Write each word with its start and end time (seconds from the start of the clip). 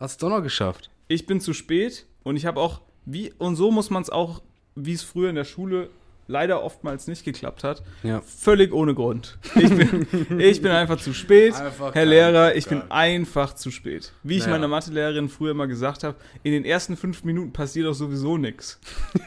hast 0.00 0.20
du 0.20 0.26
doch 0.26 0.36
noch 0.36 0.42
geschafft. 0.42 0.90
Ich 1.06 1.26
bin 1.26 1.40
zu 1.40 1.52
spät 1.52 2.06
und 2.22 2.36
ich 2.36 2.46
habe 2.46 2.60
auch, 2.60 2.80
wie, 3.04 3.32
und 3.38 3.56
so 3.56 3.70
muss 3.70 3.90
man 3.90 4.02
es 4.02 4.10
auch, 4.10 4.42
wie 4.74 4.94
es 4.94 5.02
früher 5.02 5.28
in 5.28 5.36
der 5.36 5.44
Schule 5.44 5.90
leider 6.30 6.62
oftmals 6.62 7.06
nicht 7.08 7.24
geklappt 7.24 7.64
hat, 7.64 7.82
Ja. 8.02 8.20
völlig 8.22 8.72
ohne 8.72 8.94
Grund. 8.94 9.38
Ich 9.56 9.68
bin, 9.68 10.06
ich 10.38 10.62
bin 10.62 10.70
einfach 10.70 10.98
zu 11.00 11.12
spät. 11.12 11.54
Einfach 11.54 11.94
Herr 11.94 12.06
Lehrer, 12.06 12.54
ich 12.56 12.66
kein- 12.66 12.80
bin 12.80 12.90
einfach 12.90 13.54
zu 13.54 13.70
spät. 13.70 14.12
Wie 14.22 14.34
ich 14.36 14.40
Naja. 14.42 14.52
meiner 14.52 14.68
Mathelehrerin 14.68 15.28
früher 15.28 15.50
immer 15.50 15.66
gesagt 15.66 16.04
habe, 16.04 16.16
in 16.42 16.52
den 16.52 16.64
ersten 16.64 16.96
fünf 16.96 17.24
Minuten 17.24 17.52
passiert 17.52 17.86
doch 17.86 17.94
sowieso 17.94 18.36
nichts. 18.38 18.78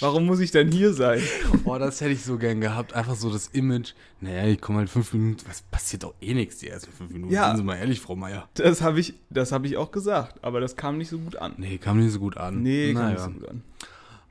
Warum 0.00 0.26
muss 0.26 0.38
ich 0.40 0.50
denn 0.50 0.70
hier 0.70 0.92
sein? 0.92 1.20
Boah, 1.64 1.78
das 1.78 2.00
hätte 2.00 2.12
ich 2.12 2.22
so 2.22 2.36
gern 2.38 2.60
gehabt. 2.60 2.92
Einfach 2.94 3.16
so 3.16 3.30
das 3.30 3.48
Image. 3.48 3.92
Naja, 4.20 4.46
ich 4.46 4.60
komme 4.60 4.78
halt 4.80 4.90
fünf 4.90 5.12
Minuten. 5.12 5.42
Was 5.48 5.62
passiert 5.62 6.04
doch 6.04 6.14
eh 6.20 6.34
nichts 6.34 6.58
die 6.58 6.68
ersten 6.68 6.92
fünf 6.92 7.10
Minuten. 7.10 7.32
Ja. 7.32 7.46
Seien 7.48 7.56
Sie 7.56 7.62
mal 7.64 7.76
ehrlich, 7.76 8.00
Frau 8.00 8.14
Meier. 8.14 8.48
Das 8.54 8.82
habe 8.82 9.00
ich, 9.00 9.14
das 9.30 9.50
habe 9.52 9.66
ich 9.66 9.76
auch 9.76 9.90
gesagt, 9.90 10.38
aber 10.42 10.60
das 10.60 10.76
kam 10.76 10.98
nicht 10.98 11.08
so 11.08 11.18
gut 11.18 11.36
an. 11.36 11.54
Nee, 11.56 11.78
kam 11.78 11.98
nicht 12.00 12.12
so 12.12 12.20
gut 12.20 12.36
an. 12.36 12.62
Nee, 12.62 12.92
kam 12.92 13.02
naja. 13.02 13.14
nicht 13.14 13.24
so 13.24 13.30
gut 13.30 13.48
an. 13.48 13.62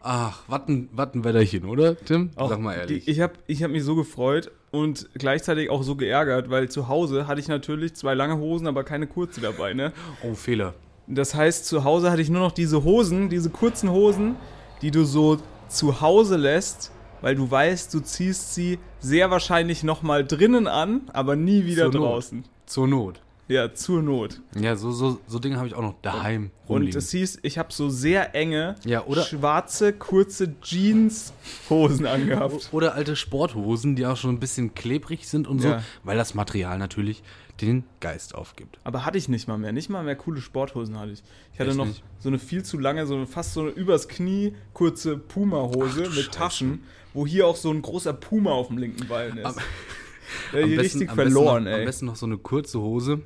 Ach, 0.05 0.43
was 0.47 0.67
ein, 0.67 0.89
Wetterchen, 0.93 1.65
oder, 1.65 1.97
Tim? 1.97 2.31
Auch 2.35 2.49
Sag 2.49 2.59
mal 2.59 2.73
ehrlich. 2.75 3.05
Die, 3.05 3.11
ich 3.11 3.21
habe 3.21 3.33
ich 3.47 3.63
hab 3.63 3.71
mich 3.71 3.83
so 3.83 3.95
gefreut 3.95 4.51
und 4.71 5.09
gleichzeitig 5.13 5.69
auch 5.69 5.81
so 5.81 5.95
geärgert, 5.95 6.49
weil 6.49 6.69
zu 6.69 6.89
Hause 6.89 7.25
hatte 7.25 7.39
ich 7.39 7.47
natürlich 7.47 7.93
zwei 7.95 8.13
lange 8.13 8.37
Hosen, 8.37 8.67
aber 8.67 8.83
keine 8.83 9.07
kurze 9.07 9.39
dabei. 9.39 9.73
Ne? 9.73 9.93
oh, 10.23 10.33
Fehler. 10.33 10.73
Das 11.07 11.35
heißt, 11.35 11.65
zu 11.65 11.85
Hause 11.85 12.11
hatte 12.11 12.21
ich 12.21 12.29
nur 12.29 12.41
noch 12.41 12.51
diese 12.51 12.83
Hosen, 12.83 13.29
diese 13.29 13.49
kurzen 13.49 13.91
Hosen, 13.91 14.35
die 14.81 14.91
du 14.91 15.05
so 15.05 15.37
zu 15.69 16.01
Hause 16.01 16.35
lässt, 16.35 16.91
weil 17.21 17.35
du 17.35 17.49
weißt, 17.49 17.93
du 17.93 18.01
ziehst 18.01 18.53
sie 18.53 18.79
sehr 18.99 19.31
wahrscheinlich 19.31 19.83
nochmal 19.83 20.25
drinnen 20.25 20.67
an, 20.67 21.01
aber 21.13 21.37
nie 21.37 21.65
wieder 21.65 21.91
Zur 21.91 22.01
Not. 22.01 22.09
draußen. 22.09 22.43
Zur 22.65 22.87
Not. 22.87 23.21
Ja, 23.49 23.73
zur 23.73 24.01
Not. 24.01 24.39
Ja, 24.59 24.75
so, 24.77 24.91
so, 24.91 25.19
so 25.27 25.37
Dinge 25.37 25.57
habe 25.57 25.67
ich 25.67 25.73
auch 25.73 25.81
noch 25.81 25.95
daheim 26.01 26.51
Und 26.65 26.75
rumliegen. 26.77 26.97
es 26.97 27.11
hieß, 27.11 27.39
ich 27.43 27.57
habe 27.57 27.73
so 27.73 27.89
sehr 27.89 28.33
enge, 28.35 28.75
Ja, 28.85 29.03
oder- 29.05 29.23
schwarze, 29.23 29.91
kurze 29.91 30.53
Jeans-Hosen 30.61 32.05
angehabt. 32.05 32.69
Oder 32.71 32.95
alte 32.95 33.15
Sporthosen, 33.15 33.95
die 33.95 34.05
auch 34.05 34.17
schon 34.17 34.31
ein 34.31 34.39
bisschen 34.39 34.73
klebrig 34.73 35.27
sind 35.27 35.47
und 35.47 35.59
so, 35.59 35.67
Ja. 35.69 35.83
weil 36.03 36.17
das 36.17 36.33
Material 36.35 36.77
natürlich 36.77 37.21
den 37.61 37.83
Geist 37.99 38.33
aufgibt. 38.33 38.79
Aber 38.83 39.05
hatte 39.05 39.17
ich 39.17 39.27
nicht 39.29 39.47
mal 39.47 39.57
mehr. 39.57 39.73
Nicht 39.73 39.89
mal 39.89 40.03
mehr 40.03 40.15
coole 40.15 40.41
Sporthosen 40.41 40.97
hatte 40.97 41.11
ich. 41.11 41.21
Ich 41.53 41.59
hatte 41.59 41.69
Echt 41.69 41.77
noch 41.77 41.85
nicht? 41.85 42.01
so 42.19 42.29
eine 42.29 42.39
viel 42.39 42.63
zu 42.63 42.79
lange, 42.79 43.05
so 43.05 43.15
eine, 43.15 43.27
fast 43.27 43.53
so 43.53 43.61
eine 43.61 43.69
übers 43.69 44.07
Knie 44.07 44.55
kurze 44.73 45.17
Puma-Hose 45.17 46.01
mit 46.03 46.13
Scheiße. 46.13 46.31
Taschen, 46.31 46.83
wo 47.13 47.27
hier 47.27 47.45
auch 47.45 47.55
so 47.57 47.69
ein 47.69 47.81
großer 47.81 48.13
Puma 48.13 48.51
auf 48.51 48.69
dem 48.69 48.77
linken 48.79 49.07
Bein 49.07 49.37
ist. 49.37 49.45
Am- 49.45 49.55
Der 50.53 50.63
Am 50.63 50.69
besten- 50.69 50.79
richtig 50.99 51.09
am 51.09 51.15
besten 51.17 51.31
verloren, 51.33 51.63
noch, 51.65 51.71
ey. 51.71 51.79
Am 51.79 51.85
besten 51.85 52.05
noch 52.05 52.15
so 52.15 52.25
eine 52.25 52.37
kurze 52.37 52.79
Hose, 52.81 53.21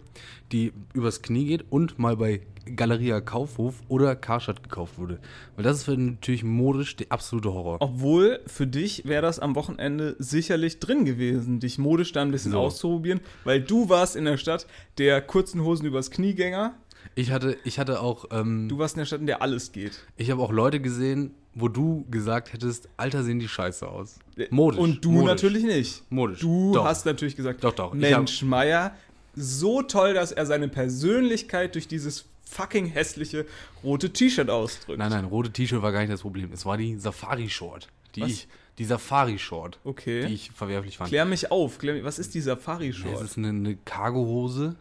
die 0.51 0.73
übers 0.93 1.21
Knie 1.21 1.45
geht 1.45 1.65
und 1.69 1.99
mal 1.99 2.15
bei 2.17 2.41
Galeria 2.75 3.21
Kaufhof 3.21 3.75
oder 3.87 4.15
Karstadt 4.15 4.61
gekauft 4.61 4.97
wurde. 4.97 5.19
Weil 5.55 5.63
das 5.63 5.77
ist 5.77 5.83
für 5.85 5.97
natürlich 5.97 6.43
modisch 6.43 6.97
der 6.97 7.07
absolute 7.11 7.53
Horror. 7.53 7.77
Obwohl, 7.79 8.39
für 8.45 8.67
dich 8.67 9.05
wäre 9.05 9.21
das 9.21 9.39
am 9.39 9.55
Wochenende 9.55 10.15
sicherlich 10.19 10.79
drin 10.79 11.05
gewesen, 11.05 11.59
dich 11.61 11.77
modisch 11.77 12.11
da 12.11 12.21
ein 12.21 12.31
bisschen 12.31 12.51
So. 12.51 12.59
auszuprobieren, 12.59 13.21
weil 13.45 13.61
du 13.61 13.87
warst 13.87 14.15
in 14.17 14.25
der 14.25 14.35
Stadt 14.37 14.67
der 14.97 15.21
kurzen 15.21 15.63
Hosen 15.63 15.85
übers 15.85 16.11
Kniegänger. 16.11 16.75
Ich 17.15 17.31
hatte, 17.31 17.55
ich 17.63 17.79
hatte 17.79 18.01
auch, 18.01 18.25
ähm, 18.31 18.67
Du 18.67 18.79
warst 18.79 18.95
in 18.95 18.99
der 18.99 19.05
Stadt, 19.05 19.21
in 19.21 19.27
der 19.27 19.41
alles 19.41 19.71
geht. 19.71 20.03
ich 20.17 20.29
habe 20.29 20.41
auch 20.41 20.51
Leute 20.51 20.81
gesehen, 20.81 21.31
wo 21.59 21.67
du 21.67 22.05
gesagt 22.11 22.53
hättest, 22.53 22.87
Alter, 22.97 23.23
sehen 23.23 23.39
die 23.39 23.47
scheiße 23.47 23.87
aus. 23.87 24.19
Modisch. 24.51 24.79
Und 24.79 25.03
du 25.03 25.11
modisch. 25.11 25.27
natürlich 25.27 25.63
nicht. 25.63 26.03
Modisch. 26.11 26.39
Du 26.39 26.73
Doch. 26.73 26.85
hast 26.85 27.05
natürlich 27.05 27.35
gesagt, 27.35 27.63
Doch, 27.63 27.73
doch. 27.73 27.93
Mensch, 27.93 28.43
Meier, 28.43 28.95
so 29.35 29.81
toll, 29.81 30.13
dass 30.13 30.31
er 30.31 30.45
seine 30.45 30.67
Persönlichkeit 30.67 31.75
durch 31.75 31.87
dieses 31.87 32.25
fucking 32.49 32.85
hässliche 32.85 33.45
rote 33.83 34.11
T-Shirt 34.11 34.49
ausdrückt. 34.49 34.99
Nein, 34.99 35.09
nein, 35.11 35.25
rote 35.25 35.51
T-Shirt 35.51 35.81
war 35.81 35.91
gar 35.91 35.99
nicht 36.01 36.11
das 36.11 36.21
Problem. 36.21 36.51
Es 36.53 36.65
war 36.65 36.77
die 36.77 36.95
Safari-Short, 36.97 37.87
die 38.15 38.21
Was? 38.21 38.29
ich, 38.29 38.47
die 38.77 38.85
Safari-Short, 38.85 39.79
Okay. 39.83 40.27
die 40.27 40.33
ich 40.35 40.51
verwerflich 40.51 40.97
fand. 40.97 41.09
Klär 41.09 41.25
mich 41.25 41.51
auf. 41.51 41.77
Klär 41.79 41.95
mich, 41.95 42.03
was 42.03 42.19
ist 42.19 42.33
die 42.35 42.41
Safari-Short? 42.41 43.15
es 43.15 43.31
ist 43.31 43.37
eine, 43.37 43.49
eine 43.49 43.75
Cargo-Hose. 43.75 44.75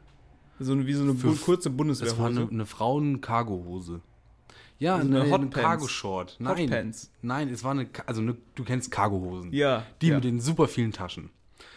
so 0.61 0.73
eine, 0.73 0.87
wie 0.87 0.93
so 0.93 1.03
eine 1.03 1.15
für- 1.15 1.33
kurze 1.35 1.69
Es 1.69 1.73
war 1.73 1.77
Bundeswehrhose. 1.77 2.23
eine, 2.25 2.49
eine 2.51 2.67
Frauen-Cargo-Hose. 2.67 4.01
Ja, 4.79 4.97
Also 4.97 5.07
eine, 5.09 5.17
eine 5.17 5.25
eine 5.25 5.33
Hotpants. 5.33 5.57
Cargo-Short. 5.57 6.37
Nein, 6.39 6.59
Hotpants. 6.59 7.11
nein, 7.23 7.49
es 7.49 7.65
war 7.65 7.71
eine, 7.73 7.89
also 8.07 8.21
eine, 8.21 8.37
du 8.55 8.65
kennst 8.65 8.91
Cargo-Hosen. 8.91 9.53
Ja. 9.53 9.87
Die 10.03 10.09
ja. 10.09 10.17
mit 10.17 10.25
den 10.25 10.41
super 10.41 10.69
vielen 10.69 10.93
Taschen. 10.93 11.31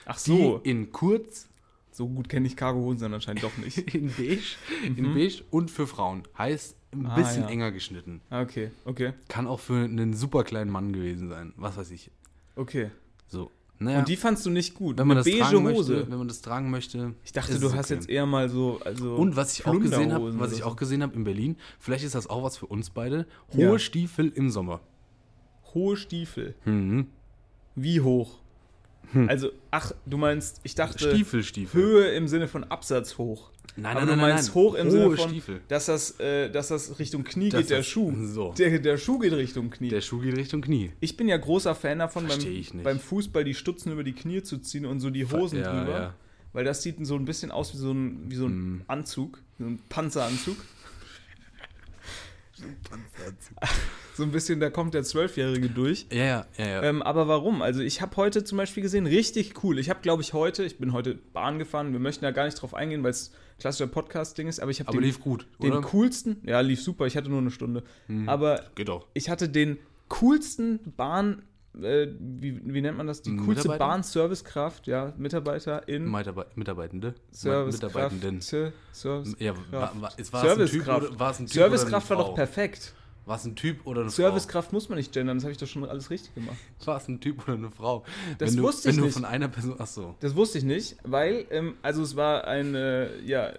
Ach 0.06 0.22
Die 0.22 0.38
so. 0.38 0.60
in 0.64 0.92
kurz, 0.92 1.48
So 1.92 2.08
gut 2.08 2.30
kenne 2.30 2.48
ich 2.48 2.56
Cargo-Hosen 2.56 3.00
dann 3.02 3.14
anscheinend 3.14 3.44
doch 3.44 3.56
nicht. 3.58 3.78
in 3.96 4.08
beige, 4.12 4.42
in 4.84 5.14
beige 5.14 5.44
und 5.52 5.70
für 5.72 5.88
Frauen. 5.88 6.24
Heißt 6.38 6.76
ein 6.92 7.00
Mhm. 7.02 7.06
Ah, 7.06 7.16
bisschen 7.16 7.44
ja. 7.44 7.50
enger 7.50 7.72
geschnitten. 7.72 8.20
Ah, 8.32 8.42
okay, 8.42 8.72
okay, 8.84 9.14
Kann 9.28 9.46
auch 9.46 9.60
für 9.60 9.84
einen 9.84 10.14
super 10.16 10.44
kleinen 10.44 10.72
Mann 10.72 10.92
gewesen 10.92 11.30
sein. 11.30 11.54
Was 11.56 11.78
weiß 11.78 11.92
ich. 11.92 12.10
okay. 12.56 12.90
So. 13.28 13.52
Naja, 13.82 14.00
Und 14.00 14.10
die 14.10 14.18
fandst 14.18 14.46
du 14.46 14.50
nicht 14.50 14.74
gut. 14.74 14.98
wenn 14.98 15.08
man 15.08 15.18
Eine 15.18 15.24
das 15.24 15.32
beige 15.34 15.40
tragen 15.40 15.70
Hose. 15.74 15.94
möchte, 15.94 16.12
wenn 16.12 16.18
man 16.18 16.28
das 16.28 16.42
tragen 16.42 16.70
möchte. 16.70 17.14
ich 17.24 17.32
dachte, 17.32 17.60
du 17.60 17.74
hast 17.74 17.86
okay. 17.86 17.94
jetzt 17.96 18.10
eher 18.10 18.26
mal 18.26 18.50
so. 18.50 18.82
Also 18.84 19.16
Und 19.16 19.38
was 19.38 19.58
ich 19.58 19.66
auch 19.66 19.80
gesehen 19.80 20.12
habe, 20.12 20.38
was 20.38 20.52
ich 20.52 20.64
auch 20.64 20.76
gesehen 20.76 21.02
habe 21.02 21.16
in 21.16 21.24
Berlin, 21.24 21.56
vielleicht 21.80 22.04
ist 22.04 22.14
das 22.16 22.28
auch 22.28 22.44
was 22.44 22.58
für 22.58 22.66
uns 22.66 22.90
beide. 22.90 23.26
Hohe 23.54 23.62
Ja. 23.74 23.80
Stiefel 23.80 24.28
im 24.36 24.50
Sommer. 24.50 24.82
Hohe 25.74 25.96
Stiefel. 25.96 26.56
Mhm. 26.66 27.08
Wie 27.76 28.02
hoch? 28.02 28.40
Also, 29.28 29.50
ach, 29.72 29.92
du 30.06 30.18
meinst, 30.18 30.60
ich 30.64 30.76
dachte 30.76 31.00
Stiefelstiefel. 31.10 31.82
Höhe 31.82 32.10
im 32.12 32.28
Sinne 32.28 32.48
von 32.48 32.64
Absatz 32.66 33.18
hoch. 33.18 33.50
Nein, 33.76 33.96
Aber 33.98 34.06
nein, 34.06 34.16
du 34.16 34.22
meinst 34.22 34.48
nein. 34.50 34.56
hoch 34.56 34.74
im 34.76 34.86
Hohe 34.88 34.92
Sinne 34.92 35.16
von, 35.18 35.30
Stiefel. 35.30 35.62
dass 35.68 35.86
das, 35.86 36.20
äh, 36.20 36.50
dass 36.50 36.68
das 36.70 37.00
Richtung 37.00 37.24
Knie 37.24 37.50
Dass 37.50 37.62
geht, 37.62 37.70
der 37.70 37.84
Schuh. 37.84 38.14
so. 38.26 38.54
Der, 38.58 38.80
der 38.80 38.98
Schuh 38.98 39.20
geht 39.20 39.34
Richtung 39.34 39.70
Knie. 39.70 39.90
Der 39.90 40.02
Schuh 40.02 40.20
geht 40.20 40.36
Richtung 40.36 40.62
Knie. 40.62 40.92
ich 41.00 41.16
bin 41.18 41.28
ja 41.28 41.38
großer 41.38 41.76
Fan 41.76 42.00
davon, 42.00 42.28
beim, 42.28 42.84
beim 42.84 43.00
Fußball 43.00 43.44
die 43.44 43.54
Stutzen 43.54 43.92
über 43.92 44.04
die 44.04 44.14
Knie 44.14 44.42
zu 44.44 44.58
ziehen 44.58 44.86
und 44.86 45.00
so 45.00 45.10
die 45.10 45.26
Hosen 45.26 45.60
Ja, 45.60 45.72
drüber. 45.84 46.00
ja. 46.00 46.14
Weil 46.52 46.66
das 46.66 46.82
sieht 46.82 47.06
so 47.06 47.16
ein 47.16 47.26
bisschen 47.26 47.52
aus 47.52 47.74
wie 47.74 47.78
so 47.78 47.92
ein, 47.92 48.30
wie 48.32 48.36
so 48.36 48.48
ein 48.48 48.78
Mm. 48.78 48.82
Anzug, 48.88 49.40
so 49.60 49.66
ein 49.66 49.80
Panzeranzug. 49.88 50.58
So 54.20 54.26
ein 54.26 54.32
bisschen, 54.32 54.60
da 54.60 54.70
kommt 54.70 54.94
der 54.94 55.04
Zwölfjährige 55.04 55.70
durch. 55.70 56.06
Ja, 56.12 56.24
ja, 56.26 56.46
ja, 56.58 56.66
ja. 56.68 56.84
Ähm, 56.84 57.02
aber 57.02 57.30
warum? 57.30 57.62
Also 57.62 57.80
ich 57.80 58.02
habe 58.02 58.18
heute 58.18 58.44
zum 58.44 58.58
Beispiel 58.58 58.84
gesehen, 58.84 59.08
richtig 59.08 59.64
cool. 59.64 59.80
Ich 59.80 59.90
habe, 59.90 60.02
glaube 60.02 60.22
ich, 60.22 60.34
heute, 60.34 60.66
ich 60.66 60.78
bin 60.78 60.92
heute 60.92 61.16
Bahn 61.16 61.58
gefahren, 61.58 61.94
wir 61.94 62.00
möchten 62.02 62.26
da 62.26 62.32
gar 62.32 62.44
nicht 62.44 62.56
drauf 62.62 62.74
eingehen, 62.74 63.02
weil 63.02 63.12
es 63.12 63.32
klassischer 63.60 63.88
Podcast-Ding 63.88 64.48
ist, 64.50 64.60
aber 64.60 64.72
ich 64.72 64.82
habe 64.82 64.92
den, 64.92 65.02
lief 65.02 65.22
gut, 65.22 65.48
den 65.64 65.72
oder? 65.72 65.82
coolsten, 65.82 66.42
ja, 66.46 66.60
lief 66.60 66.82
super, 66.82 67.06
ich 67.08 67.16
hatte 67.16 67.30
nur 67.30 67.40
eine 67.40 67.50
Stunde, 67.52 67.84
aber 68.26 68.62
Geht 68.76 68.90
auch. 68.90 69.08
ich 69.14 69.30
hatte 69.30 69.48
den 69.48 69.78
coolsten 70.10 70.80
Bahn, 70.98 71.44
äh, 71.82 72.08
wie, 72.20 72.60
wie 72.74 72.82
nennt 72.82 72.98
man 72.98 73.08
das? 73.08 73.22
Die 73.22 73.36
coolste? 73.38 73.70
Bahn-Servicekraft, 73.70 74.88
ja, 74.88 75.14
Mitarbeiter 75.18 75.88
in 75.88 76.12
Mitarbe 76.12 76.46
Mitarbeitende. 76.56 77.16
Servicekraft. 77.32 77.94
Mitarbeitenden. 77.96 78.42
Ser- 78.42 78.74
Service 78.92 79.36
Ja, 79.40 79.54
war, 79.72 79.94
war, 79.96 80.02
war 80.02 80.10
es 80.10 80.18
ein 80.18 80.24
Typ 80.26 80.42
Servicekraft. 80.42 81.08
oder 81.10 81.20
war 81.20 81.30
ein 81.32 81.38
Typ 81.38 81.50
Servicekraft 81.50 82.10
war 82.10 82.18
doch 82.18 82.36
perfekt. 82.36 82.94
War 83.30 83.36
es 83.38 83.46
ein 83.46 83.56
Typ 83.56 83.86
oder 83.86 84.02
eine 84.02 84.10
Servicekraft 84.10 84.74
muss 84.74 84.90
man 84.90 84.98
nicht 84.98 85.14
gendern, 85.14 85.38
das 85.38 85.44
habe 85.44 85.52
ich 85.52 85.58
doch 85.60 85.68
schon 85.68 85.86
alles 85.86 86.10
richtig 86.10 86.34
gemacht. 86.34 86.58
Frau? 86.80 86.88
War 86.94 86.98
es 86.98 87.08
ein 87.08 87.20
Typ 87.22 87.44
oder 87.48 87.54
eine 87.58 87.70
Frau? 87.70 88.04
Das 88.40 88.50
wenn 88.50 88.58
du, 88.58 88.64
wusste 88.64 88.86
wenn 88.90 88.96
ich 88.96 88.98
du 89.00 89.06
nicht. 89.06 89.14
von 89.14 89.26
einer 89.26 89.48
Person. 89.48 89.76
Ach 89.78 89.86
so. 89.88 90.16
Das 90.20 90.36
wusste 90.36 90.58
ich 90.58 90.64
nicht, 90.64 90.98
weil, 91.04 91.46
ähm, 91.52 91.76
also 91.84 92.02
es 92.02 92.16
war 92.16 92.46
ein, 92.48 92.74
äh, 92.74 93.20
ja. 93.22 93.54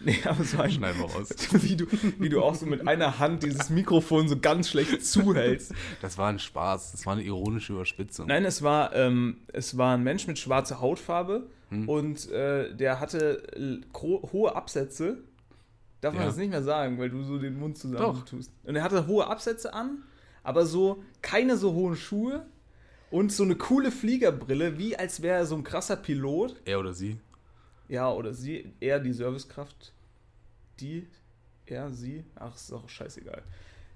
Nee, 0.00 0.18
aber 0.24 0.44
so 0.44 0.58
ein, 0.58 0.70
Schneiden 0.70 1.00
wir 1.00 1.06
raus. 1.06 1.28
wie, 1.62 1.76
du, 1.76 1.86
wie 2.18 2.28
du 2.28 2.42
auch 2.42 2.54
so 2.54 2.66
mit 2.66 2.86
einer 2.86 3.18
Hand 3.18 3.44
dieses 3.44 3.70
Mikrofon 3.70 4.28
so 4.28 4.36
ganz 4.38 4.68
schlecht 4.68 5.06
zuhältst. 5.06 5.72
Das 6.02 6.18
war 6.18 6.28
ein 6.28 6.38
Spaß. 6.38 6.92
Das 6.92 7.06
war 7.06 7.14
eine 7.14 7.22
ironische 7.22 7.72
Überspitzung. 7.72 8.26
Nein, 8.26 8.44
es 8.44 8.62
war, 8.62 8.94
ähm, 8.94 9.38
es 9.52 9.78
war 9.78 9.94
ein 9.96 10.02
Mensch 10.02 10.26
mit 10.26 10.38
schwarzer 10.38 10.80
Hautfarbe 10.80 11.46
Hm. 11.70 11.88
und 11.88 12.30
äh, 12.30 12.74
der 12.76 13.00
hatte 13.00 13.42
gro- 13.92 14.28
hohe 14.32 14.54
Absätze. 14.54 15.18
Darf 16.06 16.14
man 16.14 16.22
Ja. 16.22 16.28
das 16.28 16.36
nicht 16.36 16.50
mehr 16.50 16.62
sagen, 16.62 16.98
weil 16.98 17.10
du 17.10 17.22
so 17.22 17.38
den 17.38 17.58
Mund 17.58 17.76
zusammen 17.78 17.98
Doch. 18.16 18.24
tust. 18.24 18.50
Und 18.64 18.76
er 18.76 18.82
hatte 18.82 19.06
hohe 19.06 19.26
Absätze 19.26 19.74
an, 19.74 20.02
aber 20.42 20.64
so 20.66 21.02
keine 21.22 21.56
so 21.56 21.72
hohen 21.74 21.96
Schuhe 21.96 22.46
und 23.10 23.32
so 23.32 23.42
eine 23.42 23.56
coole 23.56 23.90
Fliegerbrille, 23.90 24.78
wie 24.78 24.96
als 24.96 25.22
wäre 25.22 25.38
er 25.38 25.46
so 25.46 25.56
ein 25.56 25.64
krasser 25.64 25.96
Pilot. 25.96 26.56
Er 26.64 26.78
oder 26.80 26.92
sie? 26.92 27.18
Ja, 27.88 28.10
oder 28.12 28.32
sie, 28.34 28.72
er 28.80 28.98
die 29.00 29.12
Servicekraft. 29.12 29.92
Die, 30.80 31.06
er, 31.66 31.90
sie. 31.90 32.24
Ach, 32.34 32.54
ist 32.54 32.72
auch 32.72 32.88
scheißegal. 32.88 33.42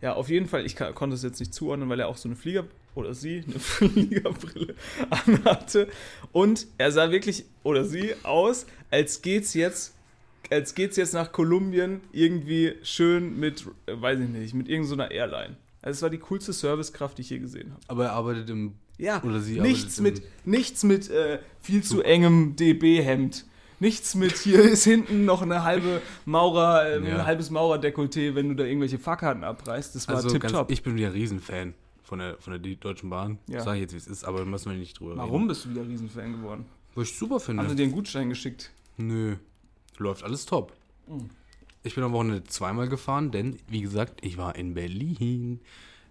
Ja, 0.01 0.15
auf 0.15 0.29
jeden 0.31 0.47
Fall, 0.49 0.65
ich 0.65 0.77
kann, 0.77 0.95
konnte 0.95 1.15
es 1.15 1.23
jetzt 1.23 1.41
nicht 1.41 1.53
zuordnen, 1.53 1.89
weil 1.89 2.01
er 2.01 2.09
auch 2.09 2.17
so 2.17 2.29
eine 2.29 2.37
Flieger 2.37 2.65
oder 2.95 3.13
sie 3.15 3.45
eine 3.47 3.59
Fliegerbrille 3.59 4.75
anhatte. 5.11 5.89
Und 6.33 6.67
er 6.79 6.91
sah 6.91 7.11
wirklich 7.11 7.45
oder 7.63 7.85
sie 7.85 8.15
aus, 8.23 8.67
als 8.91 9.23
geht's 9.23 9.55
jetzt, 9.55 9.95
als 10.51 10.75
geht's 10.75 10.97
jetzt 10.97 11.15
nach 11.15 11.33
Kolumbien 11.33 12.01
irgendwie 12.13 12.75
schön 12.83 13.39
mit, 13.39 13.67
äh, 13.87 14.01
weiß 14.01 14.19
ich 14.21 14.29
nicht, 14.29 14.55
mit 14.55 14.69
irgendeiner 14.69 15.11
Airline. 15.11 15.57
Also 15.83 15.99
es 15.99 16.03
war 16.03 16.11
die 16.11 16.19
coolste 16.19 16.53
Servicekraft, 16.53 17.17
die 17.19 17.23
ich 17.23 17.31
je 17.31 17.39
gesehen 17.39 17.71
habe. 17.73 17.81
Aber 17.89 18.05
er 18.07 18.13
arbeitet 18.13 18.51
im. 18.51 18.75
Ja, 18.99 19.23
Oder 19.23 19.41
sie 19.41 19.59
nichts 19.59 19.99
mit, 20.01 20.21
nichts 20.45 20.83
mit 20.85 21.09
äh, 21.09 21.39
viel 21.63 21.83
zu 21.83 22.03
engem 22.03 22.55
DB-Hemd. 22.57 23.47
Nichts 23.79 24.15
mit, 24.15 24.37
hier 24.37 24.61
ist 24.61 24.85
hinten 24.85 25.25
noch 25.25 25.41
eine 25.41 25.65
halbe 25.65 26.03
Maurer, 26.27 26.85
äh, 26.87 27.09
Ja. 27.09 27.21
ein 27.21 27.25
halbes 27.25 27.51
Maurerdekolleté, 27.51 28.35
wenn 28.35 28.51
du 28.51 28.55
da 28.57 28.65
irgendwelche 28.65 28.99
Fahrkarten 28.99 29.43
abreißt. 29.43 29.95
Das 29.95 30.07
war 30.07 30.17
Also 30.17 30.29
tipptopp. 30.29 30.71
ich 30.71 30.83
bin 30.83 30.97
wieder 30.97 31.15
Riesenfan 31.15 31.73
von 32.03 32.19
der, 32.19 32.37
von 32.41 32.53
der 32.63 32.75
Deutschen 32.77 33.09
Bahn. 33.09 33.39
Ja. 33.47 33.61
Sag 33.63 33.77
ich 33.77 33.81
jetzt, 33.81 33.95
wie 33.95 33.99
es 33.99 34.07
ist, 34.07 34.25
aber 34.25 34.41
da 34.41 34.45
müssen 34.45 34.71
wir 34.71 34.77
nicht 34.77 35.01
drüber 35.01 35.17
Warum 35.17 35.33
reden. 35.37 35.49
bist 35.49 35.65
du 35.65 35.71
wieder 35.71 35.89
Riesenfan 35.89 36.33
geworden? 36.33 36.67
Was 36.95 37.09
ich 37.09 37.17
super 37.17 37.41
finde. 37.41 37.63
Haben 37.63 37.71
sie 37.71 37.77
dir 37.77 37.85
einen 37.85 37.93
Gutschein 37.93 38.29
geschickt? 38.29 38.71
Nö. 38.99 39.37
Läuft 40.01 40.25
alles 40.25 40.47
top. 40.47 40.73
Ich 41.83 41.95
bin 41.95 42.03
am 42.05 42.13
Wochenende 42.15 42.43
zweimal 42.45 42.89
gefahren, 42.89 43.31
denn, 43.31 43.59
wie 43.69 43.83
gesagt, 43.83 44.25
ich 44.25 44.39
war 44.39 44.57
in 44.57 44.73
Berlin. 44.73 45.61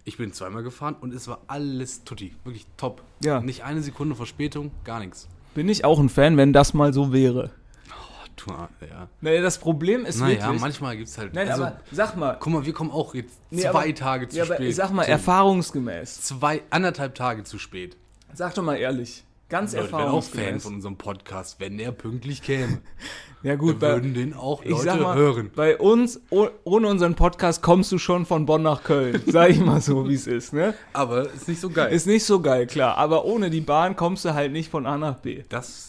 Ich 0.04 0.16
bin 0.16 0.32
zweimal 0.32 0.62
gefahren 0.62 0.94
und 1.00 1.12
es 1.12 1.26
war 1.26 1.40
alles 1.48 2.04
tutti. 2.04 2.32
Wirklich 2.44 2.66
top. 2.76 3.02
Ja. 3.24 3.40
Nicht 3.40 3.64
eine 3.64 3.82
Sekunde 3.82 4.14
Verspätung, 4.14 4.70
gar 4.84 5.00
nichts. 5.00 5.28
Bin 5.54 5.68
ich 5.68 5.84
auch 5.84 5.98
ein 5.98 6.08
Fan, 6.08 6.36
wenn 6.36 6.52
das 6.52 6.72
mal 6.72 6.92
so 6.94 7.12
wäre. 7.12 7.50
Oh, 7.90 8.26
du, 8.36 8.52
ja. 8.86 9.08
Naja, 9.20 9.42
das 9.42 9.58
Problem 9.58 10.06
ist 10.06 10.20
Naja, 10.20 10.44
wirklich... 10.44 10.60
manchmal 10.60 10.96
gibt 10.96 11.08
es 11.08 11.18
halt. 11.18 11.34
Nein, 11.34 11.48
also, 11.48 11.64
aber 11.64 11.80
sag 11.90 12.16
mal, 12.16 12.36
guck 12.38 12.52
mal, 12.52 12.64
wir 12.64 12.72
kommen 12.72 12.92
auch 12.92 13.12
jetzt 13.16 13.40
Nee, 13.50 13.62
zwei 13.62 13.68
aber- 13.86 13.94
Tage 13.96 14.28
zu 14.28 14.36
ja, 14.38 14.44
aber 14.44 14.54
spät. 14.54 14.76
sag 14.76 14.92
mal, 14.92 15.02
erfahrungsgemäß. 15.02 16.20
Zwei, 16.22 16.62
anderthalb 16.70 17.16
Tage 17.16 17.42
zu 17.42 17.58
spät. 17.58 17.96
Sag 18.34 18.54
doch 18.54 18.62
mal 18.62 18.76
ehrlich. 18.76 19.24
Ganz 19.50 19.74
Leute 19.74 19.92
wären 19.92 20.02
auch. 20.08 20.22
Fan 20.22 20.60
von 20.60 20.74
unserem 20.76 20.96
Podcast, 20.96 21.58
wenn 21.58 21.76
der 21.76 21.90
pünktlich 21.92 22.40
käme. 22.40 22.80
ja 23.42 23.50
Wir 23.50 23.56
gut, 23.56 23.80
bei, 23.80 23.94
würden 23.94 24.14
den 24.14 24.32
auch 24.32 24.62
ich 24.62 24.70
Leute 24.70 24.84
sag 24.84 25.00
mal, 25.00 25.16
hören. 25.16 25.50
bei 25.56 25.76
uns, 25.76 26.20
oh, 26.30 26.48
ohne 26.64 26.86
unseren 26.86 27.16
Podcast, 27.16 27.60
kommst 27.60 27.90
du 27.90 27.98
schon 27.98 28.26
von 28.26 28.46
Bonn 28.46 28.62
nach 28.62 28.84
Köln. 28.84 29.20
Sag 29.26 29.50
ich 29.50 29.58
mal 29.60 29.80
so, 29.80 30.08
wie 30.08 30.14
es 30.14 30.26
ist, 30.28 30.52
ne? 30.52 30.74
Aber 30.92 31.30
ist 31.32 31.48
nicht 31.48 31.60
so 31.60 31.68
geil. 31.68 31.92
Ist 31.92 32.06
nicht 32.06 32.24
so 32.24 32.40
geil, 32.40 32.66
klar. 32.68 32.96
Aber 32.96 33.24
ohne 33.24 33.50
die 33.50 33.60
Bahn 33.60 33.96
kommst 33.96 34.24
du 34.24 34.34
halt 34.34 34.52
nicht 34.52 34.70
von 34.70 34.86
A 34.86 34.96
nach 34.96 35.16
B. 35.16 35.42
das. 35.48 35.88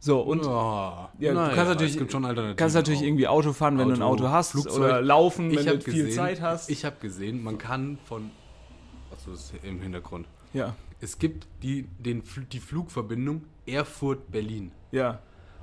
So, 0.00 0.20
und 0.20 0.44
ja, 0.44 1.10
Ja, 1.18 1.32
du 1.32 1.38
kannst 1.54 1.70
natürlich- 1.70 1.92
es 1.94 1.98
gibt 1.98 2.12
schon 2.12 2.24
Alternativen. 2.24 2.56
kannst 2.56 2.76
natürlich 2.76 3.00
auch. 3.00 3.04
irgendwie 3.04 3.26
Auto 3.28 3.52
fahren, 3.52 3.78
wenn 3.78 3.88
du 3.88 3.94
ein 3.94 4.02
Auto, 4.02 4.24
Auto 4.24 4.32
hast. 4.32 4.52
Flugzeug. 4.52 4.74
Oder 4.76 5.00
laufen, 5.02 5.50
wenn 5.50 5.58
Ich 5.58 5.64
du 5.64 5.70
habe 5.72 5.80
viel 5.80 6.04
gesehen, 6.04 6.14
Zeit 6.16 6.40
hast. 6.40 6.70
Ich 6.70 6.84
habe 6.84 6.96
gesehen, 7.00 7.42
man 7.42 7.58
kann 7.58 7.98
von. 8.06 8.30
Achso, 9.12 9.32
das 9.32 9.40
ist 9.40 9.54
im 9.64 9.80
Hintergrund. 9.80 10.26
ja, 10.52 10.74
Es 11.00 11.18
gibt 11.18 11.46
die, 11.62 11.86
den, 11.98 12.22
die 12.52 12.60
Flugverbindung 12.60 13.42
Erfurt-Berlin. 13.66 14.72
ja, 14.90 15.20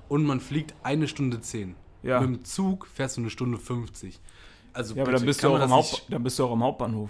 Und 0.07 0.23
man 0.25 0.39
fliegt 0.39 0.73
eine 0.83 1.07
Stunde 1.07 1.41
zehn. 1.41 1.75
Ja. 2.03 2.21
Mit 2.21 2.29
dem 2.29 2.45
Zug 2.45 2.87
fährst 2.87 3.17
du 3.17 3.21
eine 3.21 3.29
Stunde 3.29 3.57
50. 3.57 4.19
Also 4.73 4.95
ja, 4.95 5.03
aber 5.03 5.13
dann 5.13 5.25
bist, 5.25 5.43
du 5.43 5.49
auch 5.49 5.59
am 5.59 5.71
Haupt, 5.71 6.05
dann 6.09 6.23
bist 6.23 6.37
du 6.37 6.45
auch 6.45 6.51
am 6.51 6.63
Hauptbahnhof. 6.63 7.09